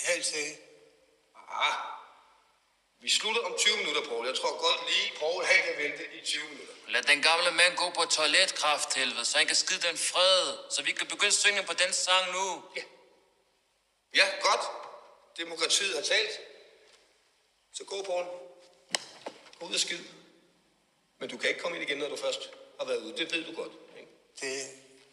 Helst 0.09 0.35
ikke. 0.37 0.66
Ah, 1.49 1.77
vi 3.05 3.09
slutter 3.19 3.43
om 3.49 3.55
20 3.59 3.77
minutter, 3.81 4.03
Poul. 4.09 4.27
Jeg 4.27 4.37
tror 4.41 4.55
godt 4.67 4.81
lige, 4.91 5.07
Poul 5.21 5.45
han 5.45 5.61
kan 5.67 5.75
vente 5.85 6.03
i 6.19 6.21
20 6.25 6.45
minutter. 6.53 6.75
Lad 6.95 7.03
den 7.13 7.21
gamle 7.29 7.51
mand 7.61 7.73
gå 7.83 7.87
på 7.99 8.03
toiletkraft, 8.17 8.95
helvede, 8.99 9.25
så 9.25 9.35
han 9.39 9.47
kan 9.47 9.57
skide 9.57 9.83
den 9.89 9.97
fred, 10.11 10.41
så 10.75 10.79
vi 10.89 10.93
kan 10.99 11.07
begynde 11.13 11.35
at 11.37 11.43
synge 11.45 11.63
på 11.71 11.75
den 11.83 11.93
sang 12.05 12.25
nu. 12.37 12.47
Ja, 14.19 14.27
godt. 14.49 14.65
Demokratiet 15.43 15.95
har 15.99 16.03
talt. 16.15 16.35
Så 17.77 17.85
gå, 17.85 17.97
Poul. 18.09 18.25
Gå 19.59 19.67
ud 19.67 19.75
og 19.75 19.81
skid. 19.81 20.03
Men 21.21 21.29
du 21.31 21.37
kan 21.37 21.49
ikke 21.49 21.61
komme 21.61 21.77
ind 21.77 21.85
igen, 21.89 21.99
når 21.99 22.09
du 22.09 22.17
først 22.17 22.43
har 22.79 22.87
været 22.87 23.01
ude. 23.05 23.17
Det 23.19 23.33
ved 23.33 23.45
du 23.45 23.53
godt. 23.63 23.73
Ikke? 24.01 24.11
Det 24.41 24.55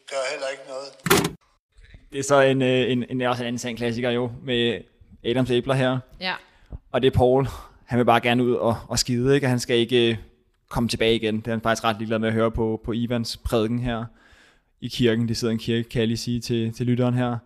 gør 0.09 0.31
heller 0.31 0.49
ikke 0.49 0.63
noget. 0.67 0.89
Det 2.11 2.19
er 2.19 2.23
så 2.23 2.35
en, 2.35 2.61
øh, 2.61 2.91
en, 2.91 3.05
en, 3.09 3.21
også 3.21 3.43
en 3.43 3.47
anden 3.47 3.59
sand 3.59 3.77
klassiker 3.77 4.09
jo, 4.09 4.31
med 4.43 4.81
Adams 5.25 5.49
æbler 5.49 5.73
her. 5.73 5.99
Ja. 6.21 6.33
Og 6.91 7.01
det 7.01 7.07
er 7.07 7.17
Paul. 7.17 7.47
Han 7.85 7.99
vil 7.99 8.05
bare 8.05 8.21
gerne 8.21 8.43
ud 8.43 8.53
og, 8.53 8.77
og 8.87 8.99
skide, 8.99 9.35
ikke? 9.35 9.47
Og 9.47 9.49
han 9.49 9.59
skal 9.59 9.77
ikke 9.77 10.09
øh, 10.09 10.17
komme 10.69 10.89
tilbage 10.89 11.15
igen. 11.15 11.35
Det 11.35 11.47
er 11.47 11.51
han 11.51 11.61
faktisk 11.61 11.83
ret 11.83 11.97
ligeglad 11.97 12.19
med 12.19 12.27
at 12.27 12.33
høre 12.33 12.51
på, 12.51 12.81
på 12.85 12.91
Ivans 12.91 13.37
prædiken 13.37 13.79
her 13.79 14.05
i 14.81 14.87
kirken. 14.87 15.27
Det 15.27 15.37
sidder 15.37 15.51
en 15.51 15.57
kirke, 15.57 15.89
kan 15.89 15.99
jeg 15.99 16.07
lige 16.07 16.17
sige 16.17 16.39
til, 16.39 16.73
til 16.73 16.85
lytteren 16.85 17.13
her. 17.13 17.37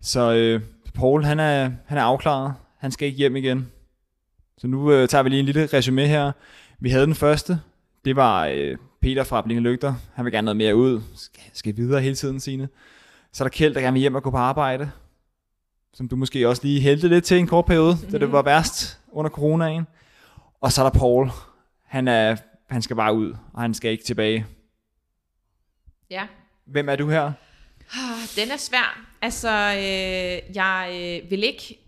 Så 0.00 0.32
øh, 0.34 0.60
Paul, 0.94 1.24
han 1.24 1.40
er, 1.40 1.70
han 1.86 1.98
er 1.98 2.02
afklaret. 2.02 2.54
Han 2.78 2.92
skal 2.92 3.08
ikke 3.08 3.18
hjem 3.18 3.36
igen. 3.36 3.68
Så 4.58 4.66
nu 4.66 4.92
øh, 4.92 5.08
tager 5.08 5.22
vi 5.22 5.28
lige 5.28 5.40
en 5.40 5.46
lille 5.46 5.66
resume 5.66 6.06
her. 6.06 6.32
Vi 6.78 6.90
havde 6.90 7.06
den 7.06 7.14
første. 7.14 7.60
Det 8.04 8.16
var 8.16 8.46
øh, 8.46 8.76
Peter 9.02 9.24
fra 9.24 9.42
Blinde 9.42 9.62
Lygter. 9.62 9.94
Han 10.14 10.24
vil 10.24 10.32
gerne 10.32 10.44
noget 10.44 10.56
mere 10.56 10.76
ud. 10.76 11.00
Skal, 11.16 11.42
skal 11.52 11.76
videre 11.76 12.00
hele 12.00 12.14
tiden, 12.14 12.40
sine. 12.40 12.68
Så 13.32 13.44
er 13.44 13.48
der 13.48 13.52
Kjeld, 13.52 13.74
der 13.74 13.80
gerne 13.80 13.92
vil 13.92 14.00
hjem 14.00 14.14
og 14.14 14.22
gå 14.22 14.30
på 14.30 14.36
arbejde. 14.36 14.90
Som 15.94 16.08
du 16.08 16.16
måske 16.16 16.48
også 16.48 16.62
lige 16.64 16.80
hældte 16.80 17.08
lidt 17.08 17.24
til 17.24 17.38
en 17.38 17.46
kort 17.46 17.64
periode, 17.64 17.94
mm-hmm. 17.94 18.10
da 18.10 18.18
det 18.18 18.32
var 18.32 18.42
værst 18.42 19.00
under 19.12 19.30
coronaen. 19.30 19.86
Og 20.60 20.72
så 20.72 20.84
er 20.84 20.90
der 20.90 20.98
Paul. 20.98 21.30
Han, 21.86 22.08
er, 22.08 22.36
han 22.70 22.82
skal 22.82 22.96
bare 22.96 23.14
ud, 23.14 23.32
og 23.52 23.62
han 23.62 23.74
skal 23.74 23.90
ikke 23.90 24.04
tilbage. 24.04 24.46
Ja. 26.10 26.26
Hvem 26.66 26.88
er 26.88 26.96
du 26.96 27.08
her? 27.08 27.32
Ah, 27.94 28.28
Den 28.36 28.50
er 28.50 28.56
svær. 28.56 29.00
Altså, 29.22 29.48
øh, 29.76 30.56
jeg 30.56 30.88
øh, 31.24 31.30
vil 31.30 31.44
ikke 31.44 31.78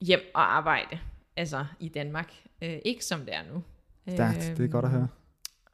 hjem 0.00 0.20
og 0.34 0.56
arbejde 0.56 0.98
altså 1.36 1.64
i 1.80 1.88
Danmark. 1.88 2.32
Øh, 2.62 2.76
ikke 2.84 3.04
som 3.04 3.20
det 3.20 3.34
er 3.34 3.42
nu. 3.54 3.62
Stærkt, 4.14 4.54
det 4.56 4.64
er 4.64 4.68
godt 4.68 4.84
at 4.84 4.90
høre. 4.90 5.08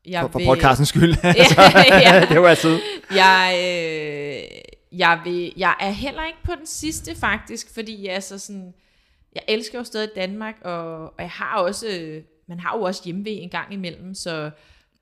Jeg 0.07 0.21
For, 0.21 0.29
for 0.29 0.39
vil- 0.39 0.47
podcastens 0.47 0.89
skyld. 0.89 1.15
ja, 1.25 2.15
ja. 2.15 2.27
det 2.31 2.43
var 2.43 2.49
altid. 2.49 2.79
Jeg, 3.15 3.55
øh, 3.57 4.61
jeg, 4.93 5.21
vil, 5.25 5.53
jeg 5.57 5.75
er 5.81 5.91
heller 5.91 6.27
ikke 6.27 6.39
på 6.45 6.53
den 6.59 6.67
sidste 6.67 7.15
faktisk, 7.17 7.75
fordi 7.75 8.07
jeg 8.07 8.15
er 8.15 8.21
så 8.21 8.39
sådan, 8.39 8.75
jeg 9.35 9.43
elsker 9.49 9.79
jo 9.79 9.85
stadig 9.85 10.11
Danmark, 10.17 10.55
og, 10.65 11.03
og 11.05 11.15
jeg 11.19 11.31
har 11.31 11.57
også, 11.59 12.21
man 12.49 12.61
har 12.61 12.77
jo 12.77 12.83
også 12.83 13.03
hjemve 13.05 13.31
en 13.31 13.49
gang 13.51 13.73
imellem, 13.73 14.15
så, 14.15 14.51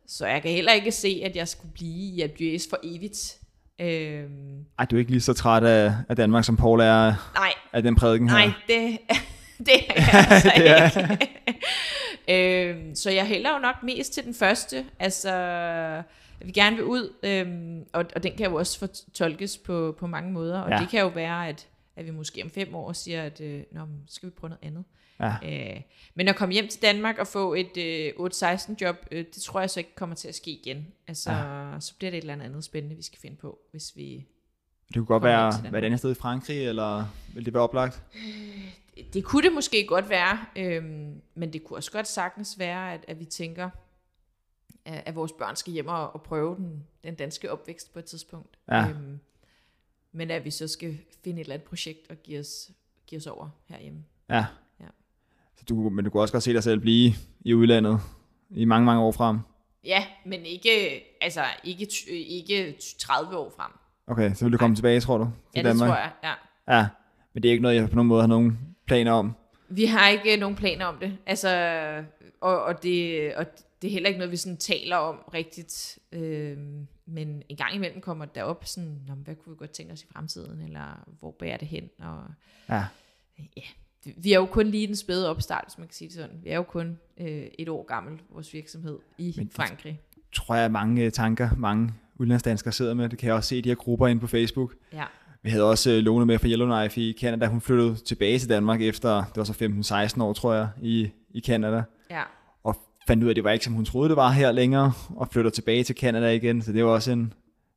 så 0.06 0.26
jeg 0.26 0.42
kan 0.42 0.50
heller 0.50 0.72
ikke 0.72 0.92
se, 0.92 1.22
at 1.24 1.36
jeg 1.36 1.48
skulle 1.48 1.72
blive 1.72 2.14
i 2.14 2.22
Adjøs 2.22 2.66
for 2.70 2.78
evigt. 2.82 3.38
Øhm, 3.80 4.64
Ej, 4.78 4.84
du 4.84 4.96
er 4.96 5.00
ikke 5.00 5.10
lige 5.10 5.20
så 5.20 5.32
træt 5.32 5.64
af, 5.64 5.92
af 6.08 6.16
Danmark, 6.16 6.44
som 6.44 6.56
Paul 6.56 6.80
er 6.80 7.30
nej, 7.34 7.52
af 7.72 7.82
den 7.82 7.96
prædiken 7.96 8.28
her. 8.28 8.36
nej, 8.36 8.50
det, 8.68 8.98
det 9.66 9.74
er 9.88 9.94
jeg 9.96 10.26
altså 10.30 10.52
Det 10.56 10.68
er- 10.70 11.10
ikke. 11.10 11.28
øhm, 12.78 12.94
så 12.94 13.10
jeg 13.10 13.26
hælder 13.26 13.52
jo 13.52 13.58
nok 13.58 13.74
mest 13.82 14.12
til 14.14 14.24
den 14.24 14.34
første. 14.34 14.84
Altså, 14.98 15.32
vil 16.46 16.54
gerne 16.54 16.76
vil 16.76 16.84
ud, 16.84 17.14
øhm, 17.22 17.84
og, 17.92 18.04
og 18.16 18.22
den 18.22 18.36
kan 18.36 18.46
jo 18.50 18.54
også 18.54 18.78
fortolkes 18.78 19.58
på, 19.58 19.96
på 19.98 20.06
mange 20.06 20.32
måder. 20.32 20.60
Og 20.60 20.70
Ja. 20.70 20.78
det 20.78 20.88
kan 20.88 21.00
jo 21.00 21.08
være, 21.08 21.48
at, 21.48 21.68
at 21.96 22.04
vi 22.06 22.10
måske 22.10 22.42
om 22.42 22.50
fem 22.50 22.74
år 22.74 22.92
siger, 22.92 23.22
at 23.22 23.40
øh, 23.40 23.62
Nå, 23.72 23.80
skal 24.08 24.26
vi 24.28 24.34
prøve 24.40 24.48
noget 24.48 24.64
andet. 24.64 24.84
Ja. 25.20 25.34
Øh, 25.74 25.80
men 26.14 26.28
at 26.28 26.36
komme 26.36 26.52
hjem 26.54 26.68
til 26.68 26.82
Danmark 26.82 27.18
og 27.18 27.26
få 27.26 27.54
et 27.54 27.76
øh, 27.76 28.12
8-16 28.18 28.74
job, 28.80 28.96
øh, 29.10 29.24
det 29.34 29.42
tror 29.42 29.60
jeg 29.60 29.70
så 29.70 29.80
ikke 29.80 29.94
kommer 29.94 30.16
til 30.16 30.28
at 30.28 30.34
ske 30.34 30.50
igen. 30.50 30.86
Altså, 31.08 31.32
ja. 31.32 31.80
så 31.80 31.94
bliver 31.98 32.10
det 32.10 32.18
et 32.18 32.22
eller 32.30 32.44
andet 32.44 32.64
spændende, 32.64 32.96
vi 32.96 33.02
skal 33.02 33.18
finde 33.18 33.36
på, 33.36 33.58
hvis 33.70 33.92
vi... 33.96 34.26
Det 34.88 34.94
kunne 34.94 35.06
godt 35.06 35.22
være, 35.22 35.52
være 35.72 35.78
et 35.82 35.84
andet 35.84 35.98
sted 35.98 36.10
i 36.10 36.14
Frankrig, 36.14 36.66
eller 36.68 37.04
vil 37.34 37.44
det 37.44 37.54
være 37.54 37.62
oplagt? 37.62 38.02
Det 39.12 39.24
kunne 39.24 39.42
det 39.42 39.52
måske 39.52 39.86
godt 39.86 40.10
være, 40.10 40.38
øhm, 40.56 41.20
men 41.34 41.52
det 41.52 41.64
kunne 41.64 41.76
også 41.76 41.92
godt 41.92 42.08
sagtens 42.08 42.58
være, 42.58 42.92
at, 42.94 43.04
at 43.08 43.20
vi 43.20 43.24
tænker, 43.24 43.70
at, 44.88 45.14
vores 45.14 45.32
børn 45.32 45.56
skal 45.56 45.72
hjem 45.72 45.88
og, 45.88 46.14
og 46.14 46.22
prøve 46.22 46.56
den, 46.56 46.84
den 47.04 47.14
danske 47.14 47.52
opvækst 47.52 47.92
på 47.92 47.98
et 47.98 48.04
tidspunkt. 48.04 48.58
Ja. 48.70 48.88
Øhm, 48.88 49.18
men 50.12 50.30
at 50.30 50.44
vi 50.44 50.50
så 50.50 50.68
skal 50.68 50.98
finde 51.24 51.40
et 51.40 51.44
eller 51.44 51.54
andet 51.54 51.68
projekt 51.68 52.10
og 52.10 52.16
give 52.16 52.40
os, 52.40 52.70
give 53.06 53.18
os 53.18 53.26
over 53.26 53.48
herhjemme. 53.68 54.04
Ja. 54.30 54.46
Ja. 54.80 54.86
Så 55.56 55.64
du, 55.68 55.74
men 55.74 56.04
du 56.04 56.10
kunne 56.10 56.22
også 56.22 56.32
godt 56.32 56.42
se 56.42 56.52
dig 56.52 56.62
selv 56.62 56.80
blive 56.80 57.12
i 57.40 57.54
udlandet 57.54 58.00
i 58.50 58.64
mange, 58.64 58.86
mange 58.86 59.02
år 59.02 59.12
frem. 59.12 59.38
Ja, 59.84 60.04
men 60.26 60.46
ikke, 60.46 60.70
altså, 61.20 61.44
ikke, 61.64 61.88
ikke 62.10 62.76
30 62.98 63.36
år 63.36 63.52
frem. 63.56 63.70
Okay, 64.06 64.34
så 64.34 64.44
vil 64.44 64.52
du 64.52 64.58
komme 64.58 64.76
tilbage, 64.76 65.00
tror 65.00 65.18
du, 65.18 65.24
til 65.24 65.32
Ja, 65.54 65.58
det 65.60 65.64
Danmark? 65.64 65.88
tror 65.88 65.96
jeg, 65.96 66.12
ja. 66.24 66.32
Ja, 66.76 66.88
men 67.32 67.42
det 67.42 67.48
er 67.48 67.52
ikke 67.52 67.62
noget, 67.62 67.76
jeg 67.76 67.88
på 67.88 67.96
nogen 67.96 68.08
måde 68.08 68.22
har 68.22 68.28
nogen 68.28 68.58
planer 68.86 69.12
om. 69.12 69.34
Vi 69.68 69.84
har 69.84 70.08
ikke 70.08 70.36
nogen 70.36 70.56
planer 70.56 70.86
om 70.86 70.96
det. 71.00 71.18
Altså, 71.26 71.48
og, 72.40 72.62
og, 72.62 72.82
det, 72.82 73.34
og 73.34 73.46
det 73.82 73.88
er 73.88 73.92
heller 73.92 74.08
ikke 74.08 74.18
noget, 74.18 74.30
vi 74.32 74.36
sådan 74.36 74.56
taler 74.56 74.96
om 74.96 75.16
rigtigt. 75.34 75.98
Øhm, 76.12 76.86
men 77.06 77.42
en 77.48 77.56
gang 77.56 77.74
imellem 77.74 78.00
kommer 78.00 78.24
det 78.24 78.42
op 78.42 78.64
sådan, 78.64 79.00
Nå, 79.08 79.14
hvad 79.14 79.34
kunne 79.34 79.52
vi 79.52 79.56
godt 79.58 79.70
tænke 79.70 79.92
os 79.92 80.02
i 80.02 80.06
fremtiden, 80.12 80.60
eller 80.62 81.08
hvor 81.20 81.30
bærer 81.38 81.56
det 81.56 81.68
hen? 81.68 81.88
Og, 81.98 82.22
Ja. 82.68 82.84
ja, 83.56 83.62
vi 84.16 84.32
er 84.32 84.38
jo 84.38 84.46
kun 84.46 84.66
lige 84.66 84.86
den 84.86 84.96
spæde 84.96 85.30
opstart, 85.30 85.64
hvis 85.66 85.78
man 85.78 85.86
kan 85.86 85.94
sige 85.94 86.08
det 86.08 86.14
sådan. 86.16 86.40
Vi 86.42 86.48
er 86.50 86.56
jo 86.56 86.62
kun 86.62 86.98
øh, 87.18 87.46
et 87.58 87.68
år 87.68 87.86
gammel, 87.86 88.20
vores 88.30 88.54
virksomhed 88.54 88.98
i 89.18 89.34
Men- 89.36 89.50
Frankrig. 89.50 90.00
Tror 90.32 90.54
jeg, 90.54 90.70
mange 90.70 91.04
øh, 91.04 91.12
tanker, 91.12 91.50
mange 91.56 91.94
udlandsdanskere 92.16 92.72
sidder 92.72 92.94
med. 92.94 93.08
Det 93.08 93.18
kan 93.18 93.26
jeg 93.26 93.34
også 93.36 93.48
se 93.48 93.58
i 93.58 93.60
de 93.60 93.68
her 93.68 93.76
grupper 93.76 94.06
inde 94.06 94.20
på 94.20 94.26
Facebook. 94.26 94.74
Ja. 94.92 95.04
Vi 95.42 95.50
havde 95.50 95.64
også 95.70 95.90
øh, 95.90 95.96
Lone 95.98 96.26
med 96.26 96.38
fra 96.38 96.48
Yellowknife 96.48 97.00
i 97.00 97.16
Canada. 97.20 97.46
Hun 97.46 97.60
flyttede 97.60 97.94
tilbage 97.94 98.38
til 98.38 98.48
Danmark 98.48 98.82
efter, 98.82 99.24
det 99.24 99.36
var 99.36 99.44
så 99.44 100.12
15-16 100.18 100.22
år, 100.22 100.32
tror 100.32 100.54
jeg, 100.54 100.68
i, 100.82 101.10
i 101.30 101.40
Canada. 101.40 101.82
Ja. 102.10 102.22
Fandt 103.08 103.22
ud 103.24 103.28
af, 103.28 103.32
at 103.32 103.36
det 103.36 103.44
var 103.44 103.50
ikke, 103.50 103.64
som 103.64 103.74
hun 103.74 103.84
troede, 103.84 104.08
det 104.08 104.16
var 104.16 104.30
her 104.30 104.52
længere, 104.52 104.92
og 105.16 105.28
flytter 105.28 105.50
tilbage 105.50 105.84
til 105.84 105.96
Canada 105.96 106.30
igen. 106.30 106.62
Så 106.62 106.72
det 106.72 106.84
var 106.84 106.90
også 106.90 107.12
en, 107.12 107.32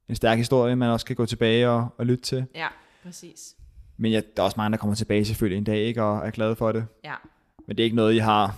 en 0.10 0.16
stærk 0.16 0.38
historie, 0.38 0.76
man 0.76 0.90
også 0.90 1.06
kan 1.06 1.16
gå 1.16 1.26
tilbage 1.26 1.70
og, 1.70 1.88
og 1.98 2.06
lytte 2.06 2.24
til. 2.24 2.46
ja, 2.56 2.68
præcis. 3.04 3.56
Men 3.98 4.12
ja, 4.12 4.22
der 4.38 4.42
er 4.42 4.46
også 4.46 4.58
mange, 4.58 4.72
der 4.72 4.78
kommer 4.78 4.96
tilbage 4.96 5.26
selvfølgelig 5.26 5.58
en 5.58 5.64
dag, 5.64 5.78
ikke, 5.78 6.04
og 6.04 6.28
er 6.28 6.32
glade 6.32 6.56
for 6.56 6.72
det. 6.72 6.86
Ja. 7.04 7.14
Men 7.68 7.78
det 7.78 7.84
er 7.84 7.86
ikke 7.86 7.96
noget, 7.96 8.14
I 8.14 8.18
har 8.18 8.58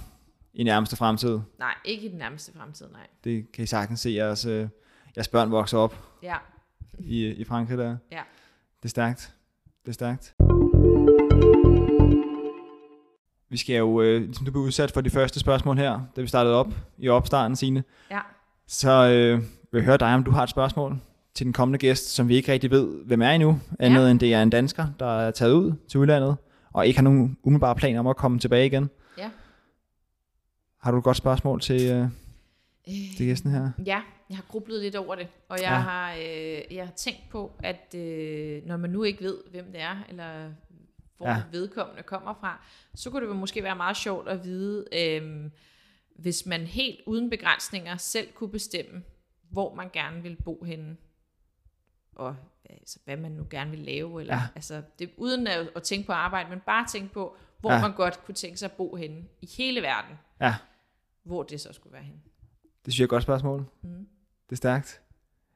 i 0.53 0.63
nærmeste 0.63 0.95
fremtid. 0.95 1.39
Nej, 1.59 1.73
ikke 1.85 2.05
i 2.05 2.09
den 2.09 2.17
nærmeste 2.17 2.51
fremtid, 2.57 2.85
nej. 2.91 3.07
Det 3.23 3.51
kan 3.51 3.63
I 3.63 3.67
sagtens 3.67 3.99
se, 3.99 4.09
jeres, 4.09 4.45
øh, 4.45 4.67
jeres 5.15 5.27
børn 5.27 5.51
vokser 5.51 5.77
op 5.77 5.95
Ja, 6.23 6.35
i, 6.99 7.27
i 7.27 7.43
Frankrig 7.43 7.77
der. 7.77 7.97
ja. 8.11 8.21
Det 8.77 8.85
er 8.85 8.89
stærkt. 8.89 9.33
Det 9.85 9.89
er 9.89 9.93
stærkt. 9.93 10.35
Vi 13.53 13.57
skal 13.57 13.75
jo, 13.75 14.01
øh, 14.01 14.21
ligesom 14.21 14.45
du 14.45 14.51
blev 14.51 14.63
udsat 14.63 14.91
for 14.91 15.01
de 15.01 15.09
første 15.09 15.39
spørgsmål 15.39 15.77
her, 15.77 15.99
da 16.15 16.21
vi 16.21 16.27
startede 16.27 16.55
op 16.55 16.67
i 16.97 17.09
opstarten, 17.09 17.55
Signe. 17.55 17.84
Ja. 18.11 18.19
Så 18.67 18.91
øh, 18.91 19.39
vil 19.71 19.80
jeg 19.80 19.84
høre 19.84 19.97
dig, 19.97 20.13
om 20.13 20.23
du 20.23 20.31
har 20.31 20.43
et 20.43 20.49
spørgsmål 20.49 20.97
til 21.35 21.45
den 21.45 21.53
kommende 21.53 21.80
gæst, 21.80 22.09
som 22.09 22.27
vi 22.27 22.35
ikke 22.35 22.51
rigtig 22.51 22.71
ved, 22.71 22.88
hvem 23.05 23.21
er 23.21 23.30
endnu, 23.30 23.59
andet 23.80 24.05
Ja. 24.05 24.11
end 24.11 24.19
det 24.19 24.34
er 24.34 24.41
en 24.43 24.49
dansker, 24.49 24.88
der 24.99 25.19
er 25.19 25.31
taget 25.31 25.53
ud 25.53 25.73
til 25.89 25.99
udlandet, 25.99 26.35
og 26.73 26.88
ikke 26.88 26.97
har 26.97 27.03
nogen 27.03 27.38
umiddelbare 27.43 27.75
planer 27.75 27.99
om 27.99 28.07
at 28.07 28.15
komme 28.17 28.39
tilbage 28.39 28.65
igen. 28.65 28.89
Ja. 29.17 29.30
Har 30.81 30.91
du 30.91 30.97
et 30.97 31.03
godt 31.03 31.17
spørgsmål 31.17 31.61
til, 31.61 31.91
øh, 31.91 32.07
Øh, 32.88 33.17
til 33.17 33.25
gæsten 33.25 33.51
her? 33.51 33.69
Ja, 33.85 34.01
jeg 34.30 34.38
har 34.38 34.43
grublet 34.49 34.81
lidt 34.81 34.95
over 34.95 35.15
det, 35.15 35.27
og 35.49 35.57
jeg, 35.57 35.63
ja. 35.69 35.75
har, 35.75 36.11
øh, 36.13 36.75
jeg 36.75 36.85
har 36.85 36.91
tænkt 36.95 37.21
på, 37.31 37.51
at 37.59 37.95
øh, 37.95 38.61
når 38.65 38.77
man 38.77 38.89
nu 38.89 39.03
ikke 39.03 39.23
ved, 39.23 39.38
hvem 39.51 39.65
det 39.71 39.81
er, 39.81 39.95
eller 40.09 40.23
hvor 41.23 41.31
Ja. 41.31 41.43
vedkommende 41.51 42.03
kommer 42.03 42.33
fra, 42.33 42.65
så 42.95 43.09
kunne 43.09 43.27
det 43.27 43.35
måske 43.35 43.63
være 43.63 43.75
meget 43.75 43.97
sjovt 43.97 44.27
at 44.29 44.43
vide, 44.43 44.85
øh, 44.93 45.51
hvis 46.15 46.45
man 46.45 46.61
helt 46.61 46.99
uden 47.05 47.29
begrænsninger 47.29 47.97
selv 47.97 48.31
kunne 48.33 48.49
bestemme, 48.51 49.03
hvor 49.49 49.75
man 49.75 49.89
gerne 49.93 50.21
vil 50.21 50.37
bo 50.45 50.63
henne, 50.63 50.97
og 52.15 52.35
altså, 52.69 52.99
hvad 53.05 53.17
man 53.17 53.31
nu 53.31 53.47
gerne 53.49 53.71
vil 53.71 53.79
lave, 53.79 54.21
eller, 54.21 54.35
Ja. 54.35 54.41
altså, 54.55 54.81
det, 54.99 55.11
uden 55.17 55.47
at, 55.47 55.69
at 55.75 55.83
tænke 55.83 56.05
på 56.07 56.13
arbejde, 56.13 56.49
men 56.49 56.59
bare 56.59 56.87
tænke 56.87 57.13
på, 57.13 57.35
hvor 57.59 57.71
ja. 57.73 57.81
man 57.81 57.93
godt 57.95 58.25
kunne 58.25 58.35
tænke 58.35 58.57
sig 58.57 58.65
at 58.65 58.71
bo 58.77 58.95
henne 58.95 59.23
i 59.41 59.49
hele 59.57 59.81
verden, 59.81 60.15
Ja, 60.41 60.55
hvor 61.23 61.43
det 61.43 61.61
så 61.61 61.73
skulle 61.73 61.93
være 61.93 62.03
henne. 62.03 62.19
det 62.85 62.93
synes 62.93 62.99
jeg 62.99 63.03
er 63.03 63.07
et 63.07 63.09
godt 63.09 63.23
spørgsmål. 63.23 63.65
Mm. 63.81 64.07
Det 64.49 64.51
er 64.51 64.55
stærkt. 64.55 65.01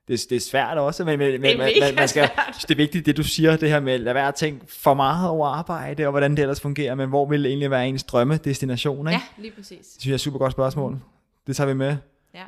Det, 0.07 0.13
er- 0.13 0.25
det 0.29 0.35
er 0.35 0.39
svært 0.39 0.77
også, 0.77 1.05
men, 1.05 1.19
men, 1.19 1.33
er 1.33 1.39
men 1.39 1.57
man, 1.57 1.71
man, 1.79 1.95
man 1.95 2.07
skal, 2.07 2.29
det 2.61 2.71
er 2.71 2.75
vigtigt, 2.75 3.05
det 3.05 3.17
du 3.17 3.23
siger, 3.23 3.57
det 3.57 3.69
her 3.69 3.79
med 3.79 4.07
at 4.07 4.15
være 4.15 4.27
at 4.27 4.35
tænke 4.35 4.65
for 4.69 4.93
meget 4.93 5.29
over 5.29 5.47
arbejde, 5.47 6.05
og 6.05 6.11
hvordan 6.11 6.31
det 6.31 6.39
ellers 6.39 6.61
fungerer, 6.61 6.95
men 6.95 7.09
hvor 7.09 7.25
vil 7.25 7.45
egentlig 7.45 7.71
være 7.71 7.87
ens 7.87 8.03
drømmedestination, 8.03 9.07
ikke? 9.07 9.21
Ja, 9.37 9.41
lige 9.41 9.51
præcis. 9.51 9.77
Det 9.77 9.85
synes 9.91 10.05
jeg 10.05 10.11
er 10.11 10.15
et 10.15 10.21
super 10.21 10.39
godt 10.39 10.51
spørgsmål. 10.51 10.99
Det 11.47 11.55
tager 11.55 11.67
vi 11.67 11.73
med. 11.73 11.95
Ja. 12.33 12.41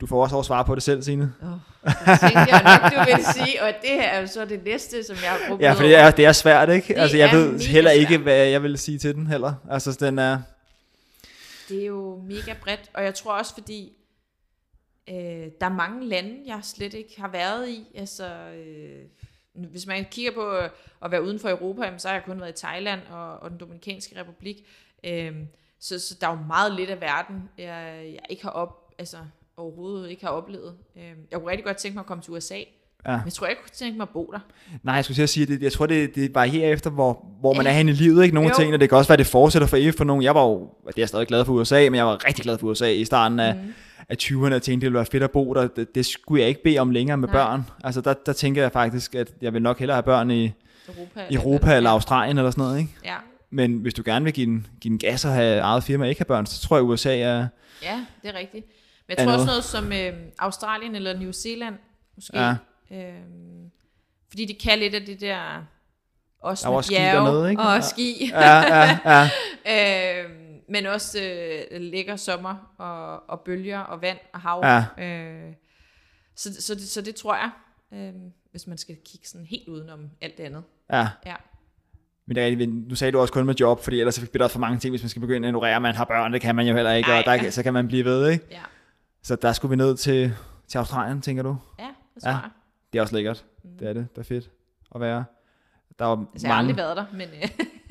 Du 0.00 0.06
får 0.06 0.22
også 0.22 0.34
over 0.36 0.42
svar 0.42 0.62
på 0.62 0.74
det 0.74 0.82
selv, 0.82 1.02
Signe. 1.02 1.32
Oh, 1.42 1.48
det 1.84 2.20
tænkte 2.20 2.38
jeg 2.38 2.80
nok, 2.82 2.92
du 2.92 2.98
ville 3.10 3.24
sige, 3.32 3.62
og 3.62 3.68
det 3.82 3.90
her 3.90 4.02
er 4.08 4.20
jo 4.20 4.26
så 4.26 4.44
det 4.44 4.64
næste, 4.64 5.04
som 5.04 5.16
jeg 5.22 5.30
har 5.30 5.38
brugt 5.48 5.62
Ja, 5.62 5.72
for 5.72 5.82
det 5.82 5.96
er, 5.96 6.10
det 6.10 6.24
er 6.24 6.32
svært, 6.32 6.68
ikke? 6.70 6.94
Det 6.94 7.00
altså, 7.00 7.16
jeg 7.16 7.30
ved 7.32 7.60
heller 7.60 7.90
ikke, 7.90 8.06
svært. 8.14 8.20
hvad 8.20 8.36
jeg 8.46 8.62
vil 8.62 8.78
sige 8.78 8.98
til 8.98 9.14
den 9.14 9.26
heller. 9.26 9.52
Altså, 9.70 9.96
den 10.00 10.18
er... 10.18 10.38
Det 11.68 11.82
er 11.82 11.86
jo 11.86 12.20
mega 12.28 12.52
bredt, 12.62 12.80
og 12.94 13.04
jeg 13.04 13.14
tror 13.14 13.32
også, 13.32 13.54
fordi 13.54 13.92
øh, 15.08 15.14
der 15.60 15.66
er 15.66 15.74
mange 15.74 16.06
lande, 16.06 16.36
jeg 16.46 16.60
slet 16.62 16.94
ikke 16.94 17.20
har 17.20 17.28
været 17.28 17.68
i. 17.68 17.86
Altså, 17.94 18.34
øh, 18.34 19.02
hvis 19.70 19.86
man 19.86 20.04
kigger 20.10 20.32
på 20.32 20.50
at 21.04 21.10
være 21.10 21.22
uden 21.22 21.38
for 21.38 21.48
Europa, 21.48 21.84
jamen, 21.84 21.98
så 22.00 22.08
har 22.08 22.14
jeg 22.14 22.24
kun 22.24 22.40
været 22.40 22.62
i 22.62 22.66
Thailand 22.66 23.00
og, 23.10 23.36
og 23.36 23.50
den 23.50 23.58
Dominikanske 23.58 24.20
Republik. 24.20 24.56
Øh, 25.04 25.32
så, 25.80 25.98
så 25.98 26.14
der 26.20 26.26
er 26.26 26.30
jo 26.30 26.38
meget 26.46 26.72
lidt 26.74 26.90
af 26.90 27.00
verden, 27.00 27.48
jeg, 27.58 28.02
jeg 28.04 28.20
ikke 28.30 28.42
har 28.42 28.50
op, 28.50 28.94
altså, 28.98 29.16
overhovedet 29.56 30.10
ikke 30.10 30.22
har 30.24 30.30
oplevet. 30.30 30.74
Øh, 30.96 31.02
jeg 31.30 31.38
kunne 31.40 31.50
rigtig 31.50 31.64
godt 31.64 31.76
tænke 31.76 31.94
mig 31.94 32.00
at 32.00 32.06
komme 32.06 32.22
til 32.22 32.32
USA, 32.32 32.58
Ja. 33.06 33.10
men 33.16 33.20
jeg 33.24 33.32
tror 33.32 33.46
ikke, 33.46 33.60
jeg 33.60 33.64
kunne 33.70 33.74
tænke 33.86 33.96
mig 33.96 34.02
at 34.04 34.08
bo 34.08 34.30
der. 34.32 34.38
Nej, 34.82 34.94
jeg 34.94 35.04
skulle 35.04 35.14
til 35.16 35.22
at 35.22 35.28
sige, 35.28 35.46
det, 35.46 35.62
jeg 35.62 35.72
tror, 35.72 35.86
det, 35.86 36.14
det 36.14 36.34
varierer 36.34 36.72
efter, 36.72 36.90
hvor, 36.90 37.26
hvor 37.40 37.52
man 37.52 37.66
er 37.66 37.70
henne 37.70 37.90
i 37.92 37.94
livet, 37.94 38.22
ikke? 38.22 38.34
Nogle 38.34 38.50
Jo. 38.50 38.54
ting, 38.56 38.74
og 38.74 38.80
det 38.80 38.88
kan 38.88 38.98
også 38.98 39.08
være, 39.08 39.16
det 39.16 39.26
fortsætter 39.26 39.68
for 39.68 39.76
evigt 39.76 39.96
for 39.96 40.04
nogen. 40.04 40.22
Jeg 40.22 40.34
var 40.34 40.42
jo, 40.44 40.60
det 40.86 40.88
er 40.88 40.92
jeg 40.96 41.08
stadig 41.08 41.26
glad 41.26 41.44
for 41.44 41.52
USA, 41.52 41.80
men 41.84 41.94
jeg 41.94 42.06
var 42.06 42.26
rigtig 42.26 42.42
glad 42.42 42.58
for 42.58 42.66
USA 42.66 42.90
i 42.92 43.04
starten 43.04 43.40
af, 43.40 43.54
mm. 43.54 43.60
Af 44.08 44.16
20'erne. 44.22 44.52
Jeg 44.52 44.62
tænkte, 44.62 44.70
det 44.70 44.82
ville 44.82 44.96
være 44.96 45.06
fedt 45.06 45.22
at 45.22 45.30
bo 45.30 45.54
der. 45.54 45.68
Det, 45.68 45.94
det 45.94 46.06
skulle 46.06 46.40
jeg 46.40 46.48
ikke 46.48 46.62
bede 46.62 46.78
om 46.78 46.90
længere 46.90 47.16
med 47.16 47.28
Nej. 47.28 47.36
børn. 47.36 47.66
Altså, 47.84 48.00
der, 48.00 48.14
der 48.26 48.32
tænker 48.32 48.62
jeg 48.62 48.72
faktisk, 48.72 49.14
at 49.14 49.32
jeg 49.42 49.52
vil 49.52 49.62
nok 49.62 49.78
hellere 49.78 49.94
have 49.94 50.02
børn 50.02 50.30
i 50.30 50.52
Europa, 50.88 51.26
Europa 51.30 51.76
eller 51.76 51.90
ja. 51.90 51.94
Australien 51.94 52.38
eller 52.38 52.50
sådan 52.50 52.64
noget, 52.64 52.78
ikke? 52.78 52.92
Ja, 53.04 53.16
Men 53.50 53.76
hvis 53.78 53.94
du 53.94 54.02
gerne 54.04 54.24
vil 54.24 54.34
give 54.34 54.46
en, 54.46 54.66
give 54.80 54.92
en 54.92 54.98
gas 54.98 55.24
og 55.24 55.32
have 55.32 55.58
eget 55.58 55.84
firma 55.84 56.04
og 56.04 56.08
ikke 56.08 56.20
have 56.20 56.26
børn, 56.26 56.46
så 56.46 56.60
tror 56.60 56.76
jeg, 56.76 56.84
USA 56.84 57.18
er... 57.18 57.46
Ja, 57.82 58.04
det 58.22 58.30
er 58.30 58.38
rigtigt. 58.38 58.66
Men 59.08 59.18
jeg 59.18 59.24
tror 59.26 59.32
også 59.32 59.46
noget. 59.46 59.64
noget 59.92 60.12
som 60.12 60.18
øh, 60.18 60.30
Australien 60.38 60.94
eller 60.94 61.18
New 61.18 61.32
Zealand, 61.32 61.74
måske. 62.16 62.38
Ja. 62.38 62.54
Øh, 62.92 63.12
fordi 64.28 64.44
det 64.44 64.58
kan 64.58 64.78
lidt 64.78 64.94
af 64.94 65.02
det 65.02 65.20
der, 65.20 65.64
også 66.40 66.62
Der 66.62 66.68
er 66.68 66.70
med 66.70 66.76
også 66.76 66.88
ski 66.88 66.94
bjerge 66.94 67.26
dernede, 67.26 67.50
ikke? 67.50 67.62
og 67.62 67.84
ski. 67.84 68.30
Ja, 68.32 68.76
ja, 68.76 68.98
ja. 69.04 69.28
øh, 70.24 70.41
men 70.72 70.86
også 70.86 71.18
øh, 71.22 71.80
lækker 71.80 72.16
sommer 72.16 72.74
og, 72.78 73.30
og 73.30 73.40
bølger 73.40 73.78
og 73.80 74.02
vand 74.02 74.18
og 74.32 74.40
hav. 74.40 74.60
Ja. 74.64 75.04
Øh, 75.04 75.52
så, 76.36 76.62
så, 76.62 76.74
det, 76.74 76.82
så 76.88 77.00
det 77.00 77.14
tror 77.14 77.34
jeg, 77.34 77.50
øh, 77.92 78.12
hvis 78.50 78.66
man 78.66 78.78
skal 78.78 78.96
kigge 79.04 79.28
sådan 79.28 79.46
helt 79.46 79.68
udenom 79.68 80.10
alt 80.20 80.38
det 80.38 80.44
andet. 80.44 80.62
ja. 80.92 81.08
Ja. 81.26 81.34
Men 82.26 82.36
det 82.36 82.42
er, 82.42 82.46
rigtigt, 82.46 82.88
nu 82.88 82.94
sagde 82.94 83.12
du 83.12 83.18
også 83.20 83.32
kun 83.32 83.46
med 83.46 83.54
job, 83.54 83.82
fordi 83.84 83.98
ellers 84.00 84.14
så 84.14 84.26
bliver 84.30 84.44
der 84.44 84.48
for 84.48 84.58
mange 84.58 84.78
ting, 84.78 84.92
hvis 84.92 85.02
man 85.02 85.08
skal 85.10 85.20
begynde 85.20 85.48
at 85.48 85.50
ignorere, 85.50 85.76
at 85.76 85.82
man 85.82 85.94
har 85.94 86.04
børn, 86.04 86.32
det 86.32 86.40
kan 86.40 86.54
man 86.56 86.66
jo 86.66 86.74
heller 86.74 86.92
ikke, 86.92 87.10
Ej, 87.12 87.18
og 87.18 87.24
der, 87.24 87.32
ja. 87.32 87.50
så 87.50 87.62
kan 87.62 87.72
man 87.72 87.88
blive 87.88 88.04
ved, 88.04 88.28
ikke? 88.30 88.44
Ja, 88.50 88.60
Så 89.22 89.36
der 89.36 89.52
skulle 89.52 89.70
vi 89.70 89.76
ned 89.76 89.96
til, 89.96 90.34
til 90.68 90.78
Australien, 90.78 91.22
tænker 91.22 91.42
du? 91.42 91.56
ja 91.78 91.84
det 92.14 92.22
tror 92.22 92.30
Ja. 92.30 92.36
jeg. 92.36 92.50
Det 92.92 92.98
er 92.98 93.02
også 93.02 93.14
lækkert. 93.14 93.44
Mm. 93.64 93.70
Det 93.78 93.88
er 93.88 93.92
det. 93.92 94.06
Det 94.14 94.18
er 94.18 94.24
fedt 94.24 94.50
at 94.94 95.00
være. 95.00 95.24
Der 95.98 96.04
er 96.04 96.10
Altså, 96.32 96.46
jeg 96.46 96.54
har 96.54 96.58
aldrig 96.58 96.76
mange, 96.76 96.82
været 96.82 96.96
der, 96.96 97.04
men 97.12 97.28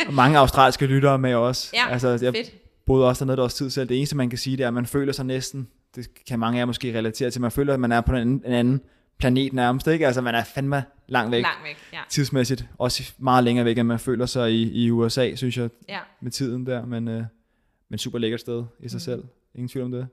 øh, 0.07 0.13
mange 0.13 0.37
australske 0.37 0.85
lyttere 0.85 1.17
med 1.19 1.33
os. 1.33 1.71
ja, 1.73 1.89
altså, 1.89 2.07
jeg 2.09 2.33
fedt. 2.35 2.51
Boede 2.85 3.07
også 3.07 3.19
dernede 3.25 3.33
et 3.33 3.39
års 3.43 3.53
tid 3.53 3.69
selv. 3.69 3.89
Det 3.89 3.97
eneste, 3.97 4.17
man 4.17 4.29
kan 4.29 4.37
sige, 4.39 4.57
det 4.57 4.63
er, 4.63 4.67
at 4.67 4.73
man 4.73 4.85
føler 4.85 5.13
sig 5.13 5.25
næsten, 5.25 5.67
det 5.95 6.25
kan 6.27 6.39
mange 6.39 6.57
af 6.57 6.61
jer 6.61 6.65
måske 6.65 6.97
relatere 6.97 7.29
til, 7.31 7.41
man 7.41 7.51
føler, 7.51 7.73
at 7.73 7.79
man 7.79 7.91
er 7.91 8.01
på 8.01 8.11
en 8.11 8.17
anden, 8.17 8.41
en 8.45 8.53
anden 8.53 8.81
planet 9.17 9.53
nærmest, 9.53 9.87
ikke? 9.87 10.05
Altså, 10.07 10.21
man 10.21 10.35
er 10.35 10.43
fandme 10.43 10.83
langt 11.07 11.31
væk. 11.31 11.43
Langt 11.43 11.63
væk, 11.63 11.77
ja. 11.93 11.99
Tidsmæssigt. 12.09 12.65
Også 12.77 13.13
meget 13.17 13.43
længere 13.43 13.65
væk, 13.65 13.77
end 13.77 13.87
man 13.87 13.99
føler 13.99 14.25
sig 14.25 14.51
i, 14.51 14.83
i 14.85 14.91
USA, 14.91 15.35
synes 15.35 15.57
jeg, 15.57 15.69
ja. 15.89 15.99
med 16.21 16.31
tiden 16.31 16.65
der. 16.65 16.85
Men, 16.85 17.07
øh, 17.07 17.23
men 17.89 17.99
super 17.99 18.17
lækkert 18.19 18.39
sted 18.39 18.63
i 18.79 18.89
sig 18.89 18.95
Mhm. 18.95 18.99
selv. 18.99 19.23
Ingen 19.55 19.67
tvivl 19.69 19.85
om 19.85 19.91
det. 19.91 20.07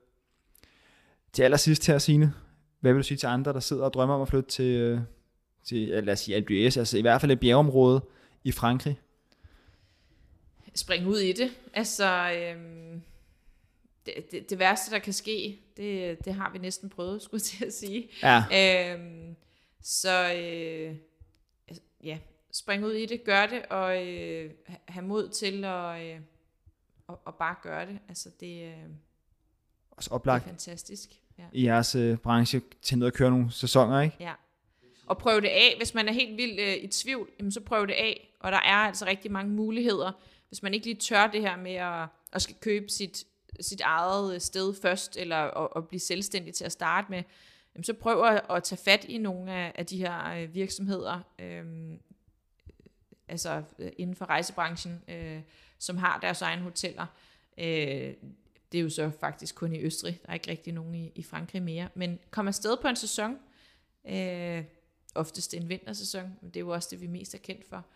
Til 1.33 1.43
allersidst 1.43 1.87
her, 1.87 1.99
Signe. 1.99 2.33
Hvad 2.81 2.93
vil 2.93 3.03
du 3.03 3.07
sige 3.07 3.19
til 3.19 3.27
andre, 3.27 3.53
der 3.53 3.61
sidder 3.61 3.85
og 3.85 3.93
drømmer 3.93 4.15
om 4.15 4.23
at 4.23 4.29
flytte 4.29 4.49
til, 4.51 4.65
øh, 4.77 5.01
til 5.65 5.89
lad 5.89 6.09
os 6.13 6.19
sige 6.21 6.37
Alpe 6.37 6.55
altså 6.55 6.99
i 6.99 7.01
hvert 7.01 7.21
fald 7.21 7.33
et 7.33 7.41
bjergeområde 7.41 8.01
i 8.45 8.53
Frankrig? 8.53 8.99
Springe 10.79 11.09
ud 11.09 11.19
i 11.19 11.33
det. 11.33 11.51
Altså, 11.75 12.33
øhm, 12.33 13.03
det, 14.07 14.15
det, 14.31 14.51
det 14.51 14.59
værste, 14.59 14.91
der 14.91 14.99
kan 14.99 15.13
ske, 15.13 15.61
det, 15.77 16.25
det 16.25 16.35
har 16.35 16.51
vi 16.53 16.59
næsten 16.59 16.89
prøvet, 16.91 17.23
skulle 17.23 17.41
jeg 17.45 17.59
til 17.59 17.65
at 17.65 17.73
sige. 17.75 18.09
Ja, 18.23 18.95
Øhm, 18.95 19.37
så 19.83 20.33
øh, 20.35 20.95
altså, 21.69 21.83
ja, 22.05 22.19
spring 22.53 22.85
ud 22.85 22.93
i 22.93 23.07
det, 23.07 23.25
gør 23.25 23.47
det, 23.47 23.63
og 23.67 24.07
øh, 24.07 24.51
ha- 24.67 24.77
have 24.89 25.07
mod 25.07 25.29
til 25.29 25.65
at 25.65 26.03
øh, 26.03 26.21
og, 27.07 27.21
og 27.25 27.35
bare 27.35 27.55
gøre 27.63 27.87
det. 27.87 27.99
Altså, 28.09 28.29
det, 28.41 28.63
øh, 28.63 28.73
også 29.91 30.09
det 30.09 30.13
er 30.13 30.15
oplagt 30.15 30.45
fantastisk. 30.45 31.11
Ja. 31.39 31.45
i 31.53 31.65
jeres 31.67 31.95
øh, 31.95 32.17
branche 32.17 32.61
til 32.83 32.99
ned 32.99 33.07
at 33.07 33.15
køre 33.15 33.31
nogle 33.31 33.53
sæsoner, 33.53 34.01
ikke? 34.01 34.17
Ja. 34.21 34.33
Og 35.07 35.19
prøv 35.19 35.41
det 35.41 35.49
af. 35.49 35.75
Hvis 35.77 35.95
man 35.95 36.09
er 36.09 36.13
helt 36.13 36.37
vildt 36.37 36.61
øh, 36.61 36.75
i 36.75 36.87
tvivl, 36.87 37.31
jamen, 37.39 37.53
så 37.53 37.61
prøv 37.61 37.87
det 37.87 37.93
af. 37.93 38.35
Og 38.41 38.53
der 38.53 38.59
er 38.59 38.75
altså 38.75 39.07
rigtig 39.07 39.33
mange 39.33 39.53
muligheder. 39.53 40.13
Hvis 40.49 40.63
man 40.63 40.75
ikke 40.75 40.87
lige 40.87 40.97
tør 40.97 41.27
det 41.27 41.41
her 41.41 41.57
med 41.57 41.75
at, 41.75 42.09
at 42.33 42.43
skal 42.43 42.57
købe 42.61 42.89
sit, 42.89 43.25
sit 43.61 43.81
eget 43.81 44.35
øh, 44.35 44.41
sted 44.41 44.75
først, 44.83 45.17
eller 45.17 45.37
at, 45.37 45.69
at 45.77 45.89
blive 45.89 46.01
selvstændig 46.01 46.55
til 46.55 46.65
at 46.65 46.73
starte 46.73 47.11
med, 47.11 47.23
jamen, 47.75 47.85
så 47.85 47.95
prøv 47.95 48.25
at, 48.25 48.43
at 48.51 48.63
tage 48.63 48.81
fat 48.85 49.05
i 49.05 49.19
nogle 49.19 49.53
af, 49.53 49.73
af 49.75 49.87
de 49.87 49.99
her 49.99 50.27
øh, 50.27 50.55
virksomheder, 50.55 51.21
øhm, 51.39 52.01
altså, 53.29 53.51
øh, 53.51 53.63
altså 53.79 53.93
inden 53.97 54.17
for 54.17 54.27
rejsebranchen, 54.27 55.03
øh, 55.09 55.41
som 55.79 55.97
har 55.97 56.19
deres 56.21 56.43
egne 56.43 56.63
hoteller. 56.63 57.07
Øh, 57.59 58.15
det 58.73 58.79
er 58.79 58.83
jo 58.83 58.91
så 58.91 59.11
faktisk 59.21 59.55
kun 59.55 59.73
i 59.73 59.81
Østrig. 59.81 60.21
Der 60.23 60.29
er 60.29 60.35
ikke 60.35 60.51
rigtig 60.51 60.73
nogen 60.73 60.95
i, 60.95 61.13
i 61.15 61.23
Frankrig 61.23 61.63
mere. 61.63 61.89
Men 61.95 62.19
kom 62.31 62.49
afsted 62.49 62.77
på 62.83 62.89
en 62.89 62.97
sæson. 62.97 63.39
Øh, 64.09 64.65
oftest 65.15 65.55
en 65.55 65.69
vintersæson, 65.69 66.37
men 66.41 66.51
det 66.51 66.57
er 66.57 66.61
jo 66.61 66.69
også 66.69 66.89
det, 66.91 67.01
vi 67.01 67.07
mest 67.07 67.35
er 67.35 67.39
kendt 67.39 67.69
for. 67.69 67.87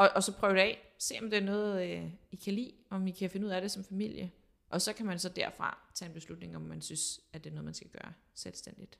Og, 0.00 0.10
og 0.14 0.22
så 0.22 0.32
prøv 0.32 0.54
det 0.54 0.60
af. 0.60 0.78
Se 0.98 1.14
om 1.22 1.30
det 1.30 1.38
er 1.38 1.44
noget, 1.44 1.90
øh, 1.90 2.04
I 2.30 2.36
kan 2.36 2.52
lide, 2.54 2.72
om 2.90 3.06
I 3.06 3.10
kan 3.10 3.30
finde 3.30 3.46
ud 3.46 3.50
af 3.52 3.60
det 3.60 3.70
som 3.70 3.84
familie. 3.84 4.30
Og 4.70 4.80
så 4.80 4.92
kan 4.92 5.06
man 5.06 5.18
så 5.18 5.28
derfra 5.28 5.78
tage 5.94 6.08
en 6.08 6.14
beslutning, 6.14 6.56
om 6.56 6.62
man 6.62 6.80
synes, 6.82 7.20
at 7.32 7.44
det 7.44 7.50
er 7.50 7.54
noget, 7.54 7.64
man 7.64 7.74
skal 7.74 7.88
gøre 7.90 8.12
selvstændigt. 8.34 8.98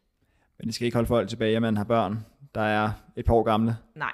Men 0.59 0.67
det 0.67 0.75
skal 0.75 0.85
ikke 0.85 0.95
holde 0.97 1.07
folk 1.07 1.29
tilbage, 1.29 1.57
at 1.57 1.63
man 1.63 1.77
har 1.77 1.85
børn, 1.85 2.27
der 2.55 2.61
er 2.61 2.91
et 3.17 3.25
par 3.25 3.35
år 3.35 3.43
gamle. 3.43 3.77
Nej, 3.95 4.13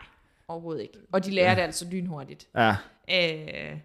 overhovedet 0.48 0.82
ikke. 0.82 0.98
Og 1.12 1.24
de 1.24 1.30
lærer 1.30 1.54
det 1.54 1.62
altså 1.62 1.88
lynhurtigt. 1.90 2.48
Ja, 2.54 2.76
Øh, 3.10 3.78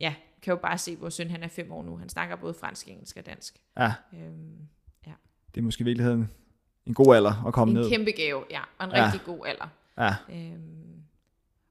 ja, 0.00 0.14
kan 0.42 0.50
jo 0.52 0.56
bare 0.56 0.78
se, 0.78 0.96
vores 1.00 1.14
søn 1.14 1.30
han 1.30 1.42
er 1.42 1.48
fem 1.48 1.72
år 1.72 1.82
nu. 1.82 1.96
Han 1.96 2.08
snakker 2.08 2.36
både 2.36 2.54
fransk, 2.54 2.88
engelsk 2.88 3.16
og 3.16 3.26
dansk. 3.26 3.60
ja, 3.78 3.92
Øhm, 4.14 4.58
det 5.54 5.60
er 5.60 5.64
måske 5.64 5.82
i 5.82 5.84
virkeligheden 5.84 6.30
en 6.86 6.94
god 6.94 7.16
alder 7.16 7.44
at 7.46 7.54
komme 7.54 7.74
en 7.74 7.80
ned. 7.80 7.90
kæmpe 7.90 8.10
gave, 8.10 8.44
ja. 8.50 8.60
Og 8.78 8.84
en 8.86 8.90
Ja. 8.92 9.04
rigtig 9.04 9.20
god 9.26 9.46
alder. 9.46 9.68
Ja, 9.98 10.14
Øhm, 10.30 10.85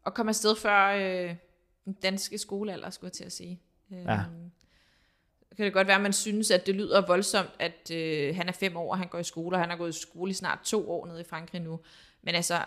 og 0.06 0.14
komme 0.14 0.30
afsted 0.30 0.56
før 0.56 0.88
øh, 0.88 1.36
den 1.86 1.94
danske 1.94 2.38
skolealder, 2.38 2.90
skulle 2.90 3.08
jeg 3.10 3.14
til 3.14 3.24
at 3.24 3.32
sige. 3.32 3.62
Øhm, 3.92 4.02
Ja. 4.08 4.20
kan 5.58 5.66
det 5.66 5.74
godt 5.74 5.88
være, 5.88 5.96
at 5.96 6.02
man 6.02 6.14
synes, 6.14 6.52
at 6.52 6.66
det 6.66 6.76
lyder 6.76 7.08
voldsomt, 7.08 7.50
at 7.60 7.92
øh, 7.92 8.36
han 8.36 8.48
er 8.48 8.52
fem 8.52 8.78
år, 8.78 8.92
og 8.92 8.98
han 8.98 9.08
går 9.08 9.20
i 9.20 9.24
skole, 9.24 9.56
og 9.56 9.60
han 9.62 9.70
har 9.70 9.78
gået 9.78 9.96
i 9.96 10.00
skole 10.02 10.32
i 10.32 10.34
snart 10.34 10.60
to 10.64 10.92
år 10.92 11.08
nede 11.08 11.22
i 11.22 11.24
Frankrig 11.24 11.62
nu. 11.62 11.80
Men 12.24 12.36
altså, 12.36 12.66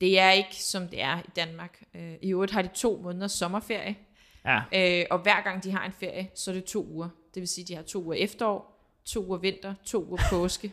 det 0.00 0.18
er 0.18 0.30
ikke, 0.30 0.56
som 0.62 0.88
det 0.88 1.02
er 1.02 1.18
i 1.18 1.30
Danmark. 1.36 1.82
Øh, 1.94 2.14
I 2.22 2.30
øvrigt 2.32 2.52
har 2.52 2.62
de 2.62 2.68
to 2.74 3.00
måneders 3.02 3.32
sommerferie, 3.32 3.96
Ja. 4.44 4.62
øh, 4.74 5.06
og 5.10 5.18
hver 5.18 5.42
gang 5.42 5.64
de 5.64 5.70
har 5.70 5.86
en 5.86 5.92
ferie, 5.92 6.30
så 6.34 6.50
er 6.50 6.54
det 6.54 6.64
to 6.64 6.86
uger. 6.86 7.08
Det 7.34 7.40
vil 7.40 7.48
sige, 7.48 7.62
at 7.64 7.68
de 7.68 7.74
har 7.74 7.82
to 7.82 8.02
uger 8.02 8.14
efterår, 8.14 8.88
to 9.04 9.24
uger 9.26 9.38
vinter, 9.38 9.74
to 9.84 10.04
uger 10.04 10.22
påske, 10.30 10.72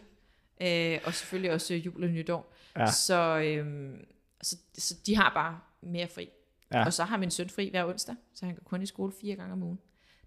øh, 0.61 0.99
og 1.05 1.13
selvfølgelig 1.13 1.51
også 1.51 1.73
øh, 1.73 1.85
jul 1.85 2.03
og 2.03 2.09
nytår. 2.09 2.53
Ja. 2.77 2.91
Så, 2.91 3.37
øh, 3.37 3.93
så, 4.41 4.57
så 4.77 4.95
de 5.05 5.15
har 5.15 5.31
bare 5.33 5.59
mere 5.85 6.07
fri. 6.07 6.29
Ja. 6.73 6.85
Og 6.85 6.93
så 6.93 7.03
har 7.03 7.17
min 7.17 7.31
søn 7.31 7.49
fri 7.49 7.69
hver 7.69 7.85
onsdag, 7.85 8.15
så 8.35 8.45
han 8.45 8.55
går 8.55 8.61
kun 8.65 8.81
i 8.81 8.85
skole 8.85 9.13
fire 9.21 9.35
gange 9.35 9.53
om 9.53 9.63
ugen. 9.63 9.79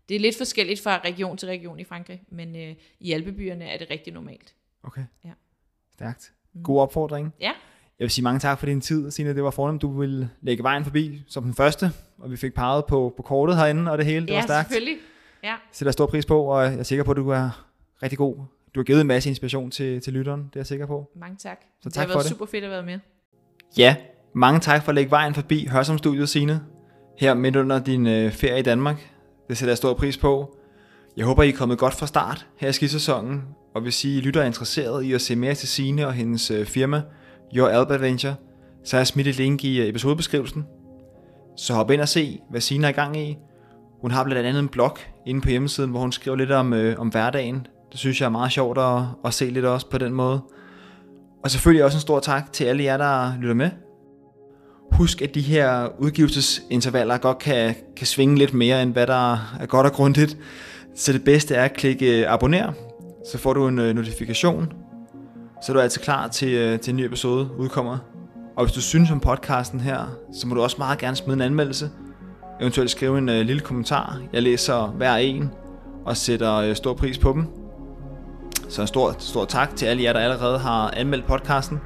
Det 0.09 0.15
er 0.15 0.21
lidt 0.21 0.37
forskelligt 0.37 0.81
fra 0.83 1.01
region 1.05 1.37
til 1.37 1.49
region 1.49 1.79
i 1.81 1.85
Frankrig, 1.85 2.23
men 2.29 2.57
øh, 2.57 2.75
i 3.01 3.13
alpebyerne 3.13 3.65
er 3.65 3.79
det 3.79 3.91
rigtig 3.91 4.13
normalt. 4.13 4.55
Okay. 4.83 5.05
Ja. 5.25 5.31
Stærkt. 5.95 6.33
God 6.65 6.81
opfordring. 6.81 7.35
Ja, 7.41 7.53
Jeg 7.99 8.05
vil 8.05 8.11
sige 8.11 8.23
mange 8.23 8.41
tak 8.41 8.59
for 8.59 8.67
din 8.67 8.81
tid, 8.81 9.11
Signe. 9.11 9.35
Det 9.35 9.43
var 9.45 9.51
fornemt, 9.51 9.83
du 9.83 10.01
ville 10.01 10.31
lægge 10.41 10.63
vejen 10.63 10.85
forbi 10.85 11.23
som 11.29 11.45
den 11.45 11.55
første, 11.55 11.91
og 12.19 12.31
vi 12.31 12.37
fik 12.37 12.55
peget 12.55 12.85
på, 12.87 13.15
på 13.17 13.23
kortet 13.23 13.57
herinde 13.57 13.91
og 13.93 13.99
det 13.99 14.07
hele. 14.07 14.27
Det 14.27 14.33
ja 14.33 14.37
var 14.37 14.43
stærkt. 14.43 14.69
selvfølgelig. 14.69 14.99
Ja. 15.43 15.57
sætter 15.73 15.89
jeg 15.89 15.93
stor 15.93 16.07
pris 16.07 16.27
på, 16.27 16.43
og 16.45 16.65
jeg 16.65 16.75
er 16.79 16.83
sikker 16.83 17.05
på, 17.05 17.11
at 17.11 17.17
du 17.17 17.29
er 17.29 17.67
rigtig 18.03 18.19
god. 18.19 18.37
Du 18.75 18.81
har 18.81 18.85
givet 18.85 19.01
en 19.01 19.07
masse 19.07 19.29
inspiration 19.29 19.71
til, 19.71 20.01
til 20.01 20.13
lytteren, 20.13 20.41
det 20.41 20.57
er 20.57 20.61
jeg 20.61 20.67
sikker 20.67 20.87
på. 20.87 21.11
Mange 21.17 21.37
tak. 21.37 21.61
Så 21.81 21.89
det 21.89 21.93
tak 21.95 22.01
har 22.07 22.13
for 22.13 22.19
været 22.19 22.25
det. 22.25 22.31
super 22.31 22.47
fedt 22.47 22.65
at 22.65 22.71
være 22.71 22.83
med. 22.83 22.99
Ja, 23.79 23.97
mange 24.37 24.61
tak 24.61 24.83
for 24.83 24.89
at 24.89 24.95
lægge 24.95 25.11
vejen 25.11 25.35
forbi 25.35 25.67
Hørsom 25.67 25.99
Studiet, 25.99 26.29
Signe. 26.29 26.61
Her 27.19 27.35
midt 27.35 27.57
under 27.57 27.79
din 27.79 28.07
øh, 28.07 28.33
ferie 28.33 28.59
i 28.59 28.63
Danmark. 28.63 29.11
Det 29.49 29.57
sætter 29.57 29.71
jeg 29.71 29.77
stor 29.77 29.95
pris 29.95 30.17
på. 30.17 30.57
Jeg 31.17 31.27
håber, 31.27 31.43
I 31.43 31.49
er 31.49 31.57
kommet 31.57 31.79
godt 31.79 31.95
fra 31.95 32.07
start 32.07 32.47
her 32.57 32.69
i 32.69 32.73
skisæsonen, 32.73 33.43
og 33.75 33.83
hvis 33.83 34.05
I 34.05 34.21
lytter 34.21 34.43
er 34.43 34.47
interesseret 34.47 35.05
i 35.05 35.13
at 35.13 35.21
se 35.21 35.37
mere 35.37 35.55
til 35.55 35.69
Sine 35.69 36.07
og 36.07 36.13
hendes 36.13 36.51
øh, 36.51 36.67
firma, 36.67 37.03
Your 37.55 37.69
Alp 37.69 37.91
Adventure, 37.91 38.35
så 38.85 38.97
har 38.97 39.01
jeg 39.01 39.07
smidt 39.07 39.27
et 39.27 39.37
link 39.37 39.65
i 39.65 39.81
øh, 39.81 39.89
episodebeskrivelsen. 39.89 40.65
Så 41.57 41.75
hop 41.75 41.91
ind 41.91 42.01
og 42.01 42.09
se, 42.09 42.41
hvad 42.51 42.61
Sine 42.61 42.87
er 42.87 42.91
i 42.91 42.93
gang 42.93 43.17
i. 43.17 43.37
Hun 44.01 44.11
har 44.11 44.25
blandt 44.25 44.47
andet 44.47 44.61
en 44.61 44.69
blog 44.69 44.99
inde 45.27 45.41
på 45.41 45.49
hjemmesiden, 45.49 45.91
hvor 45.91 46.01
hun 46.01 46.13
skriver 46.13 46.37
lidt 46.37 46.51
om, 46.51 46.73
øh, 46.73 47.01
om 47.01 47.09
hverdagen. 47.09 47.67
Det 47.93 48.01
synes 48.01 48.21
jeg 48.21 48.27
er 48.27 48.31
meget 48.31 48.53
sjovt 48.53 48.79
at, 48.79 49.03
at 49.25 49.35
se 49.35 49.51
lidt 49.51 49.65
også 49.65 49.91
på 49.91 49.99
den 49.99 50.13
måde. 50.13 50.41
Og 51.45 51.51
selvfølgelig 51.51 51.85
også 51.85 51.97
en 51.97 52.01
stor 52.01 52.21
tak 52.21 52.53
til 52.53 52.65
alle 52.65 52.85
jer, 52.85 52.97
der 52.97 53.33
lytter 53.41 53.55
med. 53.55 53.71
Husk, 54.93 55.23
at 55.23 55.35
de 55.35 55.41
her 55.41 55.89
udgivelsesintervaller 55.99 57.19
godt 57.19 57.39
kan, 57.39 57.75
kan 57.97 58.07
svinge 58.07 58.39
lidt 58.39 58.55
mere, 58.55 58.83
end 58.83 58.93
hvad 58.93 59.07
der 59.07 59.33
er 59.61 59.67
godt 59.67 59.87
og 59.87 59.93
grundigt. 59.93 60.37
Så 60.95 61.13
det 61.13 61.25
bedste 61.25 61.55
er 61.55 61.65
at 61.65 61.73
klikke 61.73 62.21
øh, 62.21 62.33
abonner, 62.33 62.73
så 63.33 63.39
får 63.39 63.53
du 63.53 63.69
en 63.69 63.79
øh, 63.79 63.95
notifikation. 63.95 64.73
Så 65.63 65.73
er 65.73 65.75
du 65.75 65.81
altid 65.81 66.03
klar 66.03 66.29
til, 66.29 66.49
øh, 66.49 66.81
til 66.81 66.91
en 66.91 66.97
ny 66.97 67.01
episode 67.01 67.49
udkommer. 67.59 67.99
Og 68.57 68.65
hvis 68.65 68.75
du 68.75 68.81
synes 68.81 69.11
om 69.11 69.21
podcasten 69.21 69.81
her, 69.81 70.17
så 70.35 70.47
må 70.47 70.55
du 70.55 70.63
også 70.63 70.77
meget 70.79 70.99
gerne 70.99 71.17
smide 71.17 71.35
en 71.35 71.41
anmeldelse. 71.41 71.91
Eventuelt 72.61 72.91
skrive 72.91 73.19
en 73.19 73.27
lille 73.27 73.61
kommentar. 73.61 74.21
Jeg 74.33 74.43
læser 74.43 74.87
hver 74.87 75.17
en 75.17 75.51
og 76.05 76.17
sætter 76.17 76.75
stor 76.75 76.95
pris 76.95 77.19
på 77.19 77.33
dem. 77.33 77.47
Så 78.69 78.81
en 78.81 78.87
stor, 78.87 79.17
stor 79.19 79.45
tak 79.45 79.77
til 79.77 79.87
alle 79.87 80.03
jer, 80.03 80.13
der 80.13 80.21
allerede 80.21 80.59
har 80.59 80.91
anmeldt 80.97 81.27
podcasten. 81.27 81.81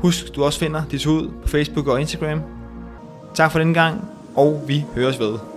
Husk, 0.00 0.36
du 0.36 0.44
også 0.44 0.58
finder 0.58 0.82
dit 0.90 1.06
ud 1.06 1.28
på 1.42 1.48
Facebook 1.48 1.86
og 1.86 2.00
Instagram. 2.00 2.42
Tak 3.34 3.52
for 3.52 3.58
den 3.58 3.74
gang, 3.74 4.08
og 4.36 4.64
vi 4.66 4.84
høres 4.94 5.20
ved. 5.20 5.49